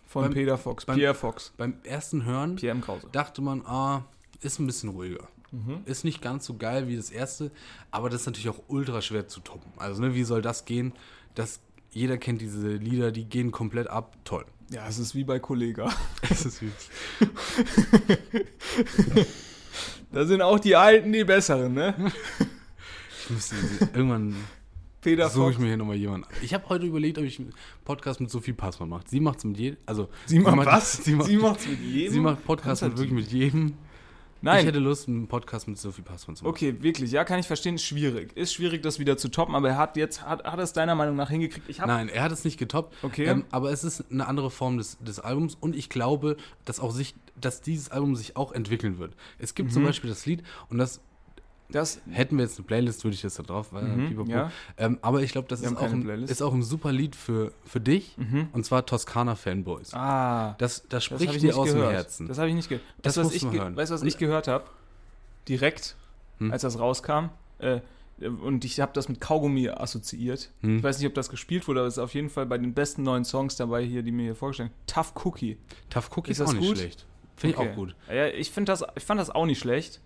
Von 0.06 0.22
Beim- 0.24 0.32
Peter 0.32 0.56
Fox. 0.56 0.86
beim- 0.86 0.96
Pierre 0.96 1.14
Fox. 1.14 1.52
beim 1.56 1.74
ersten 1.84 2.24
Hören 2.24 2.56
Pierre 2.56 2.76
M. 2.76 2.80
Krause. 2.82 3.08
dachte 3.12 3.42
man, 3.42 3.60
ah, 3.66 4.04
ist 4.40 4.58
ein 4.58 4.66
bisschen 4.66 4.88
ruhiger. 4.88 5.28
Mhm. 5.52 5.80
Ist 5.84 6.04
nicht 6.04 6.22
ganz 6.22 6.46
so 6.46 6.56
geil 6.56 6.86
wie 6.88 6.96
das 6.96 7.10
erste, 7.10 7.50
aber 7.90 8.08
das 8.10 8.22
ist 8.22 8.26
natürlich 8.26 8.48
auch 8.50 8.62
ultra 8.68 9.02
schwer 9.02 9.26
zu 9.28 9.40
toppen. 9.40 9.70
Also, 9.76 10.00
ne, 10.00 10.14
wie 10.14 10.22
soll 10.24 10.42
das 10.42 10.64
gehen? 10.64 10.92
Das, 11.34 11.60
jeder 11.90 12.18
kennt 12.18 12.40
diese 12.40 12.68
Lieder, 12.76 13.10
die 13.12 13.24
gehen 13.24 13.50
komplett 13.50 13.88
ab. 13.88 14.16
Toll. 14.24 14.44
Ja, 14.70 14.86
es 14.86 14.98
ist 14.98 15.14
wie 15.16 15.24
bei 15.24 15.38
Kollega. 15.40 15.88
Das 16.28 16.44
ist 16.46 16.62
wie, 16.62 16.70
Da 20.12 20.24
sind 20.24 20.42
auch 20.42 20.58
die 20.58 20.74
Alten 20.76 21.12
die 21.12 21.24
Besseren, 21.24 21.74
ne? 21.74 21.94
ich 23.24 23.30
müsste 23.30 23.54
irgendwann 23.94 24.34
Peter 25.00 25.28
suche 25.30 25.50
ich 25.50 25.54
Fox. 25.54 25.62
mir 25.62 25.68
hier 25.68 25.76
nochmal 25.76 25.96
jemanden. 25.96 26.26
Ich 26.42 26.52
habe 26.52 26.68
heute 26.68 26.84
überlegt, 26.84 27.16
ob 27.18 27.24
ich 27.24 27.38
einen 27.38 27.54
Podcast 27.84 28.20
mit 28.20 28.30
Sophie 28.30 28.52
Passmann 28.52 28.88
mache. 28.88 29.04
Sie 29.08 29.20
macht 29.20 29.38
es 29.38 29.44
mit 29.44 29.56
jedem, 29.58 29.78
also 29.86 30.08
Sie 30.26 30.40
macht 30.40 30.66
was? 30.66 30.92
Sie 31.04 31.14
macht, 31.14 31.28
Sie 31.28 31.36
macht's 31.36 31.66
mit 31.66 31.80
jedem. 31.80 32.12
sie 32.12 32.20
macht 32.20 32.44
Podcast 32.44 32.82
mit 32.82 32.92
wirklich 32.98 33.12
mit 33.12 33.32
jedem. 33.32 33.74
Nein. 34.42 34.60
Ich 34.60 34.66
hätte 34.66 34.78
Lust, 34.78 35.06
einen 35.08 35.26
Podcast 35.28 35.68
mit 35.68 35.78
Sophie 35.78 36.02
Passmann 36.02 36.36
zu 36.36 36.44
machen. 36.44 36.50
Okay, 36.50 36.76
wirklich, 36.80 37.10
ja, 37.12 37.24
kann 37.24 37.38
ich 37.38 37.46
verstehen, 37.46 37.78
schwierig. 37.78 38.36
Ist 38.36 38.54
schwierig, 38.54 38.82
das 38.82 38.98
wieder 38.98 39.16
zu 39.16 39.28
toppen, 39.28 39.54
aber 39.54 39.68
er 39.68 39.76
hat 39.76 39.96
jetzt, 39.96 40.22
hat, 40.26 40.44
hat 40.44 40.58
er 40.58 40.62
es 40.64 40.72
deiner 40.72 40.94
Meinung 40.94 41.16
nach 41.16 41.28
hingekriegt? 41.30 41.68
Ich 41.68 41.78
Nein, 41.78 42.08
er 42.08 42.22
hat 42.22 42.32
es 42.32 42.44
nicht 42.44 42.58
getoppt. 42.58 42.94
Okay. 43.02 43.26
Ähm, 43.26 43.44
aber 43.50 43.70
es 43.70 43.84
ist 43.84 44.04
eine 44.10 44.26
andere 44.26 44.50
Form 44.50 44.78
des, 44.78 44.96
des 45.00 45.20
Albums 45.20 45.56
und 45.60 45.76
ich 45.76 45.88
glaube, 45.90 46.36
dass 46.64 46.80
auch 46.80 46.90
sich, 46.92 47.14
dass 47.38 47.60
dieses 47.60 47.90
Album 47.90 48.16
sich 48.16 48.36
auch 48.36 48.52
entwickeln 48.52 48.98
wird. 48.98 49.14
Es 49.38 49.54
gibt 49.54 49.68
Mhm. 49.70 49.74
zum 49.74 49.84
Beispiel 49.84 50.08
das 50.10 50.24
Lied 50.26 50.42
und 50.68 50.78
das 50.78 51.00
das, 51.72 52.00
hätten 52.10 52.36
wir 52.36 52.44
jetzt 52.44 52.58
eine 52.58 52.66
Playlist, 52.66 53.04
würde 53.04 53.14
ich 53.14 53.22
das 53.22 53.34
da 53.34 53.42
drauf, 53.42 53.72
weil 53.72 53.84
Mhm, 53.84 54.08
pipapo. 54.08 54.30
ja. 54.30 54.50
ähm, 54.78 54.98
aber 55.02 55.22
ich 55.22 55.32
glaube, 55.32 55.48
das 55.48 55.60
ist 55.60 55.66
haben 55.66 55.76
auch, 55.76 55.92
ein. 55.92 56.00
Mhm. 56.02 56.24
ist 56.24 56.42
auch 56.42 56.52
ein 56.54 56.62
super 56.62 56.92
Lied 56.92 57.16
für, 57.16 57.52
für 57.64 57.80
dich 57.80 58.16
und 58.52 58.64
zwar 58.64 58.84
Toskana 58.86 59.34
Fanboys. 59.34 59.94
ah, 59.94 60.54
Das, 60.58 60.82
das 60.82 60.88
das 60.88 61.04
spricht 61.04 61.34
ich 61.34 61.40
dir 61.40 61.56
aus 61.56 61.68
gehört. 61.68 61.90
dem 61.90 61.94
Herzen. 61.94 62.28
Das 62.28 62.38
habe 62.38 62.48
ich 62.48 62.54
nicht 62.54 62.68
gehört. 62.68 62.84
Das 63.02 63.16
Weißt 63.16 63.16
du, 63.16 63.28
was 63.28 63.34
ich, 63.52 63.58
hören. 63.58 63.76
weißt 63.76 63.90
du, 63.90 63.94
was 63.94 64.02
ich 64.02 64.18
gehört 64.18 64.48
habe? 64.48 64.64
Direkt, 65.48 65.96
Hm? 66.38 66.52
als 66.52 66.62
das 66.62 66.78
rauskam. 66.78 67.30
Äh, 67.58 67.80
und 68.42 68.64
ich 68.66 68.80
habe 68.80 68.92
das 68.94 69.08
mit 69.08 69.20
Kaugummi 69.20 69.68
assoziiert. 69.70 70.50
Hm? 70.60 70.78
Ich 70.78 70.82
weiß 70.82 70.98
nicht, 70.98 71.06
ob 71.08 71.14
das 71.14 71.30
gespielt 71.30 71.66
wurde, 71.68 71.80
aber 71.80 71.86
es 71.88 71.94
ist 71.94 71.98
auf 72.02 72.12
jeden 72.14 72.28
Fall 72.28 72.44
bei 72.46 72.58
den 72.58 72.74
besten 72.74 73.02
neuen 73.02 73.24
Songs 73.24 73.56
dabei 73.56 73.82
hier, 73.84 74.02
die 74.02 74.12
mir 74.12 74.24
hier 74.24 74.34
vorgestellt 74.34 74.70
Tough 74.86 75.12
Cookie. 75.24 75.56
Tough 75.88 76.10
Cookie 76.16 76.30
Ist 76.30 76.38
ist, 76.38 76.40
das 76.40 76.48
auch 76.50 76.52
nicht 76.58 76.68
gut? 76.68 76.78
schlecht. 76.78 77.06
Finde 77.36 77.54
ich 77.54 77.60
Okay. 77.60 77.70
auch 77.70 77.74
gut. 77.74 77.94
Ja, 78.08 78.26
ich, 78.26 78.52
das, 78.52 78.84
ich 78.94 79.04
fand 79.04 79.18
das 79.18 79.30
auch 79.30 79.46
nicht 79.46 79.58
schlecht. 79.58 80.00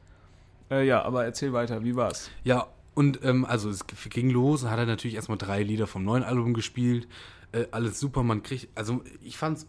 Äh, 0.75 0.87
ja, 0.87 1.03
aber 1.03 1.25
erzähl 1.25 1.53
weiter, 1.53 1.85
wie 1.85 1.95
war's? 1.97 2.31
Ja, 2.43 2.67
und 2.95 3.21
ähm, 3.25 3.45
also 3.45 3.71
es 3.71 3.87
ging 3.87 4.31
los 4.31 4.63
und 4.63 4.71
hat 4.71 4.79
er 4.79 4.87
natürlich 4.87 5.15
erstmal 5.17 5.39
drei 5.39 5.63
Lieder 5.63 5.87
vom 5.87 6.05
neuen 6.05 6.23
Album 6.23 6.55
gespielt. 6.55 7.09
Äh, 7.53 7.67
alles 7.71 8.01
super, 8.01 8.23
man 8.23 8.43
kriegt, 8.43 8.69
also 8.75 9.03
ich 9.21 9.37
fand's, 9.37 9.67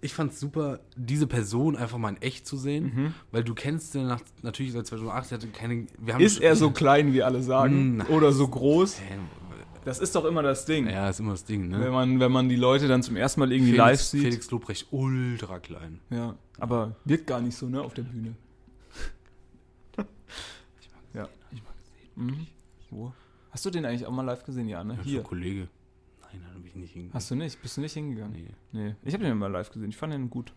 ich 0.00 0.14
fand's 0.14 0.38
super, 0.38 0.80
diese 0.96 1.26
Person 1.26 1.76
einfach 1.76 1.98
mal 1.98 2.10
in 2.10 2.22
echt 2.22 2.46
zu 2.46 2.56
sehen, 2.56 3.14
weil 3.32 3.42
du 3.42 3.54
kennst 3.54 3.94
den 3.94 4.06
nach, 4.06 4.20
natürlich 4.42 4.72
seit 4.72 4.86
2008, 4.86 5.32
er 5.32 5.38
hatte 5.38 5.48
keine, 5.48 5.86
Ist 6.18 6.40
er 6.40 6.56
so 6.56 6.70
klein, 6.70 7.12
wie 7.12 7.22
alle 7.22 7.42
sagen? 7.42 7.98
Nein. 7.98 8.08
Oder 8.08 8.32
so 8.32 8.46
groß? 8.46 9.00
Das 9.84 9.98
ist 9.98 10.14
doch 10.14 10.24
immer 10.24 10.42
das 10.42 10.64
Ding. 10.64 10.88
Ja, 10.88 11.08
ist 11.10 11.20
immer 11.20 11.32
das 11.32 11.44
Ding, 11.44 11.70
Wenn, 11.70 11.80
ne? 11.80 11.90
man, 11.90 12.20
wenn 12.20 12.32
man 12.32 12.48
die 12.48 12.56
Leute 12.56 12.88
dann 12.88 13.02
zum 13.02 13.16
ersten 13.16 13.40
Mal 13.40 13.52
irgendwie 13.52 13.72
Felix, 13.72 13.86
live 13.86 14.00
sieht. 14.00 14.22
Felix 14.22 14.50
Lobrecht 14.50 14.86
ultra 14.90 15.58
klein. 15.58 16.00
Ja, 16.10 16.34
aber 16.58 16.96
wirkt 17.04 17.26
gar 17.26 17.40
nicht 17.40 17.56
so, 17.56 17.66
ne, 17.68 17.80
auf 17.82 17.92
der 17.94 18.02
Bühne. 18.02 18.34
ja. 21.14 21.28
Mhm. 22.16 22.46
Wo? 22.90 23.12
Hast 23.50 23.64
du 23.64 23.70
den 23.70 23.84
eigentlich 23.84 24.06
auch 24.06 24.12
mal 24.12 24.22
live 24.22 24.44
gesehen? 24.44 24.68
Ja, 24.68 24.82
ne? 24.82 24.94
Ja, 24.94 25.02
Hier. 25.02 25.22
Kollege. 25.22 25.68
Nein, 26.22 26.42
da 26.44 26.54
habe 26.54 26.66
ich 26.66 26.74
nicht 26.74 26.92
hingegangen. 26.92 27.14
Hast 27.14 27.30
du 27.30 27.34
nicht? 27.34 27.60
Bist 27.62 27.76
du 27.76 27.80
nicht 27.80 27.92
hingegangen? 27.92 28.32
Nee. 28.32 28.48
Nee. 28.72 28.94
Ich 29.04 29.14
habe 29.14 29.24
den 29.24 29.38
mal 29.38 29.50
live 29.50 29.70
gesehen. 29.70 29.90
Ich 29.90 29.96
fand 29.96 30.12
den 30.12 30.30
gut. 30.30 30.52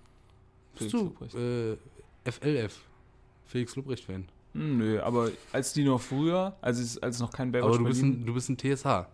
Bist 0.77 0.91
Felix 0.91 1.33
du 1.33 1.37
äh, 1.37 2.31
FLF? 2.31 2.79
Felix 3.45 3.75
Lobrecht-Fan. 3.75 4.25
Hm, 4.53 4.77
nö, 4.77 5.01
aber 5.01 5.29
als 5.51 5.73
die 5.73 5.83
noch 5.83 6.01
früher, 6.01 6.55
als 6.61 6.79
es, 6.79 6.97
als 6.97 7.19
noch 7.19 7.31
kein 7.31 7.51
Baywatch 7.51 7.67
Aber 7.67 7.77
du 7.77 7.85
bist, 7.85 8.01
ein, 8.01 8.25
du 8.25 8.33
bist 8.33 8.49
ein 8.49 8.57
TSH. 8.57 9.07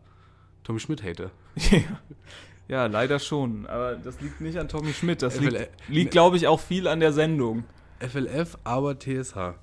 Tommy 0.64 0.80
Schmidt-Hater. 0.80 1.32
ja, 2.70 2.86
leider 2.86 3.20
schon. 3.20 3.68
Aber 3.68 3.96
das 3.96 4.22
liegt 4.22 4.40
nicht 4.40 4.58
an 4.58 4.70
Tommy 4.70 4.94
Schmidt. 4.94 5.22
Das 5.22 5.40
liegt, 5.40 5.54
FLF 5.54 5.70
liegt 5.90 6.12
glaube 6.12 6.38
ich, 6.38 6.48
auch 6.48 6.60
viel 6.60 6.88
an 6.88 7.02
der 7.02 7.12
Sendung. 7.12 7.66
FLF, 8.00 8.58
aber 8.64 8.98
TSH. 8.98 9.56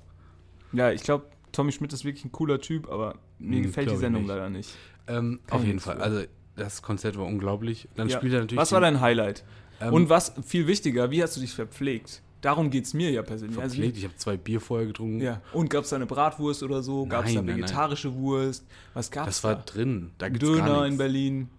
Ja, 0.73 0.91
ich 0.91 1.01
glaube, 1.01 1.25
Tommy 1.51 1.71
Schmidt 1.71 1.91
ist 1.93 2.05
wirklich 2.05 2.25
ein 2.25 2.31
cooler 2.31 2.59
Typ, 2.61 2.89
aber 2.89 3.15
mir 3.39 3.57
Hm, 3.57 3.63
gefällt 3.63 3.91
die 3.91 3.97
Sendung 3.97 4.23
nicht. 4.23 4.29
leider 4.29 4.49
nicht. 4.49 4.69
Ähm, 5.07 5.39
auf 5.49 5.63
jeden 5.63 5.79
Fall. 5.79 5.97
für. 5.97 6.03
Also 6.03 6.23
das 6.55 6.81
Konzert 6.81 7.17
war 7.17 7.25
unglaublich. 7.25 7.87
Dann 7.95 8.07
Ja. 8.09 8.17
spielt 8.17 8.33
er 8.33 8.39
natürlich. 8.41 8.59
Was 8.61 8.71
war 8.71 8.81
dein 8.81 9.01
Highlight? 9.01 9.43
ähm, 9.79 9.93
Und 9.93 10.09
was 10.09 10.33
viel 10.45 10.67
wichtiger, 10.67 11.09
wie 11.11 11.21
hast 11.23 11.35
du 11.35 11.41
dich 11.41 11.53
verpflegt? 11.53 12.21
Darum 12.41 12.69
geht 12.71 12.85
es 12.85 12.93
mir 12.95 13.11
ja 13.11 13.21
persönlich. 13.21 13.55
verpflegt? 13.57 13.97
Ich 13.97 14.03
habe 14.03 14.15
zwei 14.15 14.35
Bier 14.35 14.59
vorher 14.59 14.87
getrunken. 14.87 15.15
Also, 15.15 15.25
ja. 15.25 15.41
Und 15.53 15.69
gab 15.69 15.83
es 15.83 15.89
da 15.91 15.95
eine 15.97 16.07
Bratwurst 16.07 16.63
oder 16.63 16.81
so? 16.81 17.05
Gab 17.05 17.25
es 17.25 17.33
da 17.33 17.41
Nein, 17.41 17.45
nein, 17.45 17.55
vegetarische 17.57 18.13
Wurst? 18.15 18.65
Was 18.95 19.11
gab 19.11 19.27
es 19.27 19.35
Das 19.35 19.43
war 19.43 19.55
da? 19.55 19.61
drin. 19.63 20.11
Da 20.17 20.29
gibt's 20.29 20.47
gar 20.47 20.55
Döner 20.67 20.77
in 20.79 20.83
nichts. 20.85 20.97
Berlin. 20.97 21.49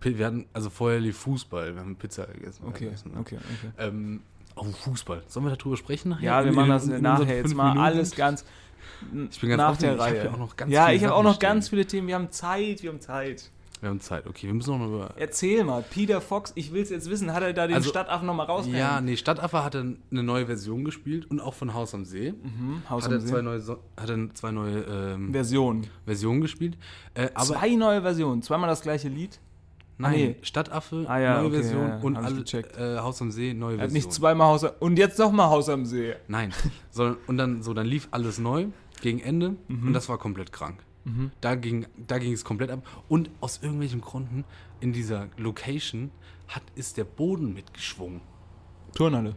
Wir 0.00 0.26
hatten, 0.26 0.46
also 0.52 0.70
vorher 0.70 0.98
lief 0.98 1.16
Fußball. 1.18 1.74
Wir 1.74 1.80
haben 1.80 1.94
Pizza 1.94 2.26
gegessen. 2.26 2.64
Okay, 2.66 2.86
gegessen, 2.86 3.12
ne? 3.12 3.20
okay, 3.20 3.36
okay. 3.36 3.72
Ähm, 3.78 4.20
oh, 4.56 4.64
Fußball. 4.64 5.22
Sollen 5.28 5.46
wir 5.46 5.54
darüber 5.54 5.76
sprechen? 5.76 6.08
nachher? 6.08 6.24
Ja, 6.24 6.42
wir 6.42 6.48
In- 6.50 6.54
machen 6.56 6.66
in- 6.66 6.72
das 6.72 6.84
in 6.84 6.90
unseren 6.94 7.02
nachher 7.20 7.36
jetzt 7.36 7.54
mal 7.54 7.78
alles 7.78 8.16
ganz 8.16 8.44
Ich 9.30 9.40
bin 9.40 9.50
ganz 9.50 9.58
nach 9.58 9.76
der 9.76 9.94
ich 9.94 10.00
Reihe. 10.00 10.24
ja 10.24 10.30
auch 10.32 10.38
noch 10.38 10.56
ganz 10.56 10.72
ja, 10.72 10.90
ich 10.90 11.02
habe 11.04 11.14
auch 11.14 11.22
noch 11.22 11.34
stehen. 11.36 11.48
ganz 11.48 11.68
viele 11.68 11.86
Themen. 11.86 12.08
Wir 12.08 12.14
haben 12.14 12.30
Zeit, 12.30 12.82
wir 12.82 12.90
haben 12.90 13.00
Zeit. 13.00 13.50
Wir 13.80 13.88
haben 13.88 14.00
Zeit. 14.00 14.28
Okay, 14.28 14.46
wir 14.46 14.54
müssen 14.54 14.78
noch 14.78 14.86
über. 14.86 15.10
Erzähl 15.16 15.64
mal, 15.64 15.82
Peter 15.82 16.20
Fox, 16.20 16.52
ich 16.54 16.72
will 16.72 16.82
es 16.82 16.90
jetzt 16.90 17.10
wissen, 17.10 17.32
hat 17.34 17.42
er 17.42 17.52
da 17.52 17.66
den 17.66 17.74
Also- 17.74 17.90
Stadtaffen 17.90 18.26
nochmal 18.28 18.46
rausgehauen? 18.46 18.78
Ja, 18.78 19.00
nee, 19.00 19.16
Stadtaffe 19.16 19.64
hat 19.64 19.74
eine 19.74 19.96
neue 20.10 20.46
Version 20.46 20.84
gespielt 20.84 21.28
und 21.28 21.40
auch 21.40 21.54
von 21.54 21.74
Haus 21.74 21.92
am 21.92 22.04
See. 22.04 22.30
Mhm, 22.32 22.82
Haus 22.88 23.02
Hat 23.04 23.10
am 23.10 23.16
er, 23.16 23.20
See. 23.22 23.26
zwei 23.32 23.42
neue, 23.42 23.60
So- 23.60 23.78
hat 24.00 24.08
er 24.08 24.32
zwei 24.34 24.52
neue 24.52 24.82
ähm, 24.82 25.32
Version. 25.32 25.86
Versionen 26.04 26.40
gespielt. 26.42 26.78
Äh, 27.14 27.30
Zwei 27.40 27.70
neue 27.74 28.02
Versionen, 28.02 28.40
zweimal 28.42 28.68
das 28.70 28.82
gleiche 28.82 29.08
Lied. 29.08 29.40
Nein, 30.02 30.14
nee. 30.14 30.36
Stadtaffe, 30.42 31.04
Ah 31.08 31.18
ja, 31.18 31.36
neue 31.38 31.46
okay, 31.48 31.56
Version 31.62 31.82
ja, 31.82 31.88
ja, 31.96 32.00
und 32.02 32.16
alle, 32.16 32.40
äh, 32.42 32.98
Haus 33.00 33.20
am 33.22 33.30
See, 33.30 33.54
neue 33.54 33.72
Er 33.76 33.82
hat 33.84 33.90
Version. 33.90 33.94
nicht 33.94 34.12
zweimal 34.12 34.46
Haus 34.48 34.64
am 34.64 34.72
Und 34.80 34.98
jetzt 34.98 35.18
nochmal 35.18 35.48
Haus 35.50 35.68
am 35.68 35.84
See. 35.86 36.14
Nein, 36.28 36.52
sondern 36.90 37.16
und 37.26 37.38
dann 37.38 37.62
so, 37.62 37.72
dann 37.74 37.86
lief 37.86 38.08
alles 38.10 38.38
neu 38.38 38.66
gegen 39.00 39.18
Ende 39.20 39.56
Mhm. 39.68 39.88
und 39.88 39.92
das 39.94 40.08
war 40.08 40.18
komplett 40.18 40.52
krank. 40.52 40.78
Da 41.40 41.56
ging, 41.56 41.86
da 42.06 42.18
ging 42.18 42.32
es 42.32 42.44
komplett 42.44 42.70
ab. 42.70 42.86
Und 43.08 43.28
aus 43.40 43.58
irgendwelchen 43.60 44.00
Gründen 44.00 44.44
in 44.78 44.92
dieser 44.92 45.26
Location 45.36 46.12
hat, 46.46 46.62
ist 46.76 46.96
der 46.96 47.02
Boden 47.02 47.52
mitgeschwungen. 47.54 48.20
Turnhalle. 48.94 49.34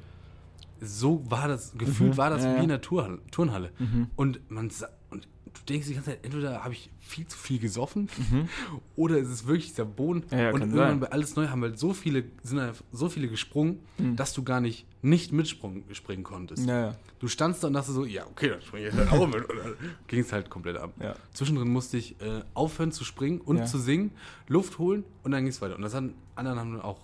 So 0.80 1.24
war 1.28 1.48
das, 1.48 1.74
gefühlt 1.76 2.18
war 2.18 2.30
das 2.30 2.44
Mhm. 2.44 2.48
ja, 2.50 2.58
wie 2.60 2.64
in 2.64 2.70
der. 2.70 2.82
Turnhalle. 2.82 3.72
Und 4.16 4.40
man 4.52 4.70
sa- 4.70 4.90
und 5.16 5.28
du 5.54 5.62
denkst 5.70 5.88
die 5.88 5.94
ganze 5.94 6.12
Zeit, 6.12 6.20
entweder 6.24 6.64
habe 6.64 6.74
ich 6.74 6.90
viel 7.00 7.26
zu 7.28 7.38
viel 7.38 7.60
gesoffen 7.60 8.10
oder 8.96 9.18
ist 9.18 9.30
es 9.30 9.46
wirklich 9.48 9.70
dieser 9.70 9.86
Boden. 9.86 10.20
Mhm. 10.30 10.38
Ja, 10.38 10.38
ja, 10.44 10.52
und 10.52 10.62
irgendwann 10.62 10.90
sein. 10.90 11.00
bei 11.00 11.12
alles 11.12 11.36
neu 11.36 11.48
haben 11.48 11.62
halt 11.62 11.80
so 11.80 11.94
viele, 11.94 12.26
sind 12.44 12.60
halt 12.60 12.84
so 12.92 13.10
viele 13.10 13.28
gesprungen, 13.28 13.80
Mhm. 13.98 14.16
dass 14.18 14.34
du 14.34 14.44
gar 14.44 14.60
nicht 14.62 14.86
nicht 15.02 15.32
mitspringen 15.32 15.84
springen 15.94 16.24
konntest. 16.24 16.66
Ja. 16.68 16.96
Du 17.20 17.28
standst 17.28 17.64
da 17.64 17.68
und 17.68 17.74
dachte 17.74 17.92
so, 17.92 18.06
ja, 18.06 18.26
okay, 18.26 18.50
dann 18.50 18.62
springe 18.62 18.88
ich 18.88 18.94
halt 18.96 19.12
auch 19.12 19.28
mit. 19.28 19.48
Und 19.48 19.58
dann 19.60 19.74
ging 20.08 20.20
es 20.22 20.34
halt 20.34 20.50
komplett 20.50 20.78
ab. 20.78 20.94
Zwischendrin 21.32 21.70
musste 21.70 21.98
ich 21.98 22.20
äh, 22.22 22.42
aufhören 22.56 22.92
zu 22.92 23.04
springen 23.04 23.40
und 23.40 23.68
zu 23.68 23.78
singen, 23.78 24.12
Luft 24.48 24.80
holen 24.80 25.04
und 25.24 25.30
dann 25.32 25.44
ging 25.44 25.52
es 25.52 25.62
weiter. 25.62 25.76
Und 25.76 25.84
das 25.84 25.94
haben 25.94 26.16
anderen 26.36 26.60
haben 26.60 26.82
auch 26.82 27.00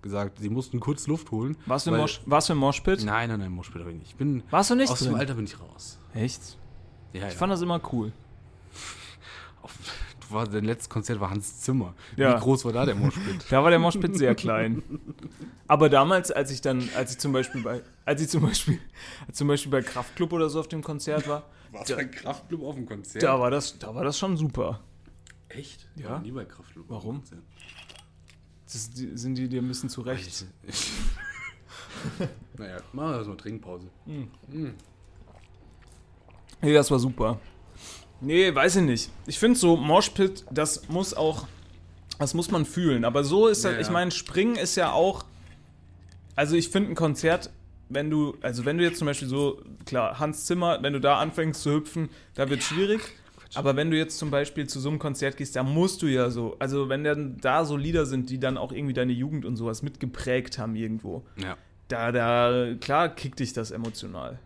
gesagt, 0.00 0.38
sie 0.38 0.48
mussten 0.48 0.78
kurz 0.80 1.06
Luft 1.08 1.30
holen. 1.32 1.56
Warst 1.66 1.86
du 1.86 1.90
im 1.90 1.96
Mosh, 1.98 2.20
warst 2.24 2.48
du 2.48 2.52
im 2.54 2.60
Moshpit? 2.60 3.04
Nein, 3.04 3.28
nein, 3.28 3.40
nein, 3.40 3.50
Moschpit 3.52 3.80
habe 3.80 3.90
ich 3.90 3.98
nicht. 3.98 4.10
Ich 4.10 4.16
bin 4.16 4.42
Warst 4.50 4.70
du 4.70 4.76
nicht 4.76 4.90
aus 4.90 5.00
drin? 5.00 5.08
dem 5.10 5.16
Alter 5.16 5.34
bin 5.34 5.44
ich 5.44 5.58
raus. 5.60 5.98
Echt? 6.14 6.56
Ja, 7.12 7.26
Ich 7.26 7.32
ja. 7.34 7.38
fand 7.38 7.52
das 7.52 7.60
immer 7.62 7.80
cool. 7.92 8.12
Du 10.20 10.34
war, 10.34 10.46
dein 10.46 10.64
letztes 10.64 10.88
Konzert 10.88 11.20
war 11.20 11.30
Hans 11.30 11.60
Zimmer. 11.60 11.94
Ja. 12.16 12.36
Wie 12.36 12.40
groß 12.40 12.64
war 12.64 12.72
da 12.72 12.86
der 12.86 12.94
Moschpit? 12.94 13.46
Da 13.50 13.62
war 13.62 13.70
der 13.70 13.78
Moshpit 13.78 14.16
sehr 14.16 14.34
klein. 14.34 14.82
Aber 15.66 15.88
damals, 15.88 16.30
als 16.30 16.50
ich 16.50 16.60
dann, 16.60 16.88
als 16.96 17.12
ich 17.12 17.18
zum 17.18 17.32
Beispiel 17.32 17.62
bei, 17.62 17.82
als 18.04 18.22
ich 18.22 18.28
zum 18.28 18.42
Beispiel, 18.42 18.78
zum 19.32 19.48
Beispiel 19.48 19.70
bei 19.72 19.82
Kraftklub 19.82 20.32
oder 20.32 20.48
so 20.48 20.60
auf 20.60 20.68
dem 20.68 20.82
Konzert 20.82 21.26
war, 21.28 21.44
Warst 21.72 21.90
du 21.90 21.96
ein 21.96 22.10
Kraftclub 22.10 22.62
auf 22.62 22.74
dem 22.76 22.86
Konzert? 22.86 23.22
da 23.22 23.38
war 23.38 23.50
das, 23.50 23.78
da 23.78 23.94
war 23.94 24.04
das 24.04 24.18
schon 24.18 24.36
super. 24.36 24.80
Echt? 25.48 25.88
Ja. 25.96 26.02
Ich 26.02 26.10
war 26.10 26.20
nie 26.20 26.30
bei 26.32 26.44
Kraftclub. 26.44 26.84
Warum? 26.88 27.22
Das, 28.72 28.90
die, 28.90 29.16
sind 29.16 29.34
die 29.36 29.48
dir 29.48 29.60
ein 29.62 29.68
bisschen 29.68 29.88
zurecht? 29.88 30.46
naja, 32.56 32.76
machen 32.92 33.10
wir 33.10 33.16
erstmal 33.16 33.36
Trinkpause. 33.36 33.88
Nee, 36.62 36.74
das 36.74 36.90
war 36.90 36.98
super. 36.98 37.38
Nee, 38.20 38.54
weiß 38.54 38.76
ich 38.76 38.82
nicht. 38.82 39.10
Ich 39.26 39.38
finde 39.38 39.58
so, 39.58 39.76
Moshpit, 39.76 40.44
das 40.50 40.88
muss 40.88 41.14
auch, 41.14 41.46
das 42.18 42.34
muss 42.34 42.50
man 42.50 42.66
fühlen. 42.66 43.04
Aber 43.04 43.24
so 43.24 43.46
ist 43.48 43.64
Ja, 43.64 43.70
halt, 43.70 43.80
ich 43.80 43.86
ja. 43.86 43.92
meine, 43.92 44.10
Springen 44.10 44.56
ist 44.56 44.76
ja 44.76 44.92
auch, 44.92 45.24
also 46.36 46.54
ich 46.56 46.68
finde 46.68 46.90
ein 46.92 46.94
Konzert, 46.94 47.50
wenn 47.88 48.10
du, 48.10 48.36
also 48.42 48.64
wenn 48.66 48.76
du 48.78 48.84
jetzt 48.84 48.98
zum 48.98 49.06
Beispiel 49.06 49.26
so, 49.28 49.62
klar, 49.86 50.18
Hans 50.18 50.44
Zimmer, 50.44 50.82
wenn 50.82 50.92
du 50.92 51.00
da 51.00 51.18
anfängst 51.18 51.62
zu 51.62 51.72
hüpfen, 51.72 52.10
da 52.34 52.48
wird 52.50 52.62
schwierig. 52.62 53.00
Aber 53.54 53.74
wenn 53.74 53.90
du 53.90 53.96
jetzt 53.96 54.16
zum 54.18 54.30
Beispiel 54.30 54.68
zu 54.68 54.78
so 54.78 54.90
einem 54.90 55.00
Konzert 55.00 55.36
gehst, 55.36 55.56
da 55.56 55.64
musst 55.64 56.02
du 56.02 56.06
ja 56.06 56.30
so, 56.30 56.54
also 56.60 56.88
wenn 56.88 57.02
dann 57.02 57.38
da 57.40 57.64
so 57.64 57.76
Lieder 57.76 58.06
sind, 58.06 58.30
die 58.30 58.38
dann 58.38 58.56
auch 58.56 58.70
irgendwie 58.70 58.92
deine 58.92 59.12
Jugend 59.12 59.44
und 59.44 59.56
sowas 59.56 59.82
mitgeprägt 59.82 60.58
haben 60.58 60.76
irgendwo, 60.76 61.24
Ja, 61.36 61.56
da, 61.88 62.12
da, 62.12 62.74
klar 62.80 63.08
kickt 63.08 63.40
dich 63.40 63.52
das 63.52 63.72
emotional. 63.72 64.38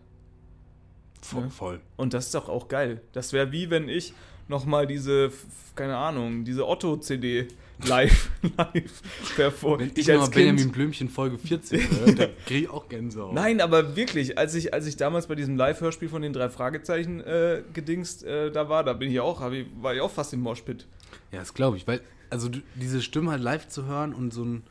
Voll. 1.25 1.43
Ja. 1.43 1.49
voll. 1.49 1.79
Und 1.97 2.13
das 2.13 2.27
ist 2.27 2.35
doch 2.35 2.49
auch 2.49 2.67
geil. 2.67 3.01
Das 3.13 3.33
wäre 3.33 3.51
wie 3.51 3.69
wenn 3.69 3.89
ich 3.89 4.13
nochmal 4.47 4.87
diese, 4.87 5.31
keine 5.75 5.97
Ahnung, 5.97 6.45
diese 6.45 6.67
Otto-CD 6.67 7.47
live, 7.83 8.29
live 8.57 9.01
perform. 9.35 9.79
Wenn 9.79 9.91
ich, 9.95 10.07
noch 10.07 10.29
Benjamin 10.29 10.71
Blümchen 10.71 11.09
Folge 11.09 11.37
14 11.37 11.79
höre, 11.89 12.15
dann 12.15 12.29
kriege 12.45 12.61
ich 12.61 12.69
auch 12.69 12.87
Gänsehaut. 12.87 13.33
Nein, 13.33 13.61
aber 13.61 13.95
wirklich, 13.95 14.37
als 14.37 14.55
ich, 14.55 14.73
als 14.73 14.85
ich 14.85 14.97
damals 14.97 15.27
bei 15.27 15.35
diesem 15.35 15.57
Live-Hörspiel 15.57 16.09
von 16.09 16.21
den 16.21 16.33
drei 16.33 16.49
Fragezeichen 16.49 17.21
äh, 17.21 17.63
gedingst 17.73 18.23
äh, 18.23 18.51
da 18.51 18.69
war, 18.69 18.83
da 18.83 18.93
bin 18.93 19.11
ich 19.11 19.19
auch, 19.19 19.51
ich, 19.51 19.65
war 19.81 19.93
ich 19.93 20.01
auch 20.01 20.11
fast 20.11 20.33
im 20.33 20.41
Moshpit. 20.41 20.87
Ja, 21.31 21.39
das 21.39 21.53
glaube 21.53 21.77
ich, 21.77 21.87
weil, 21.87 22.01
also 22.29 22.49
du, 22.49 22.59
diese 22.75 23.01
Stimme 23.01 23.31
halt 23.31 23.41
live 23.41 23.67
zu 23.67 23.85
hören 23.85 24.13
und 24.13 24.33
so 24.33 24.43
ein. 24.43 24.63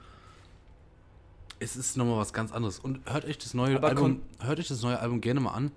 es 1.58 1.76
ist 1.76 1.96
nochmal 1.96 2.18
was 2.18 2.32
ganz 2.32 2.52
anderes. 2.52 2.78
Und 2.78 3.00
hört 3.06 3.24
euch 3.24 3.38
das 3.38 3.54
neue 3.54 3.76
Aber 3.76 3.88
Album, 3.88 4.22
hört 4.40 4.58
euch 4.58 4.68
das 4.68 4.82
neue 4.82 4.98
Album 4.98 5.20
gerne 5.20 5.40
mal 5.40 5.52
an. 5.52 5.72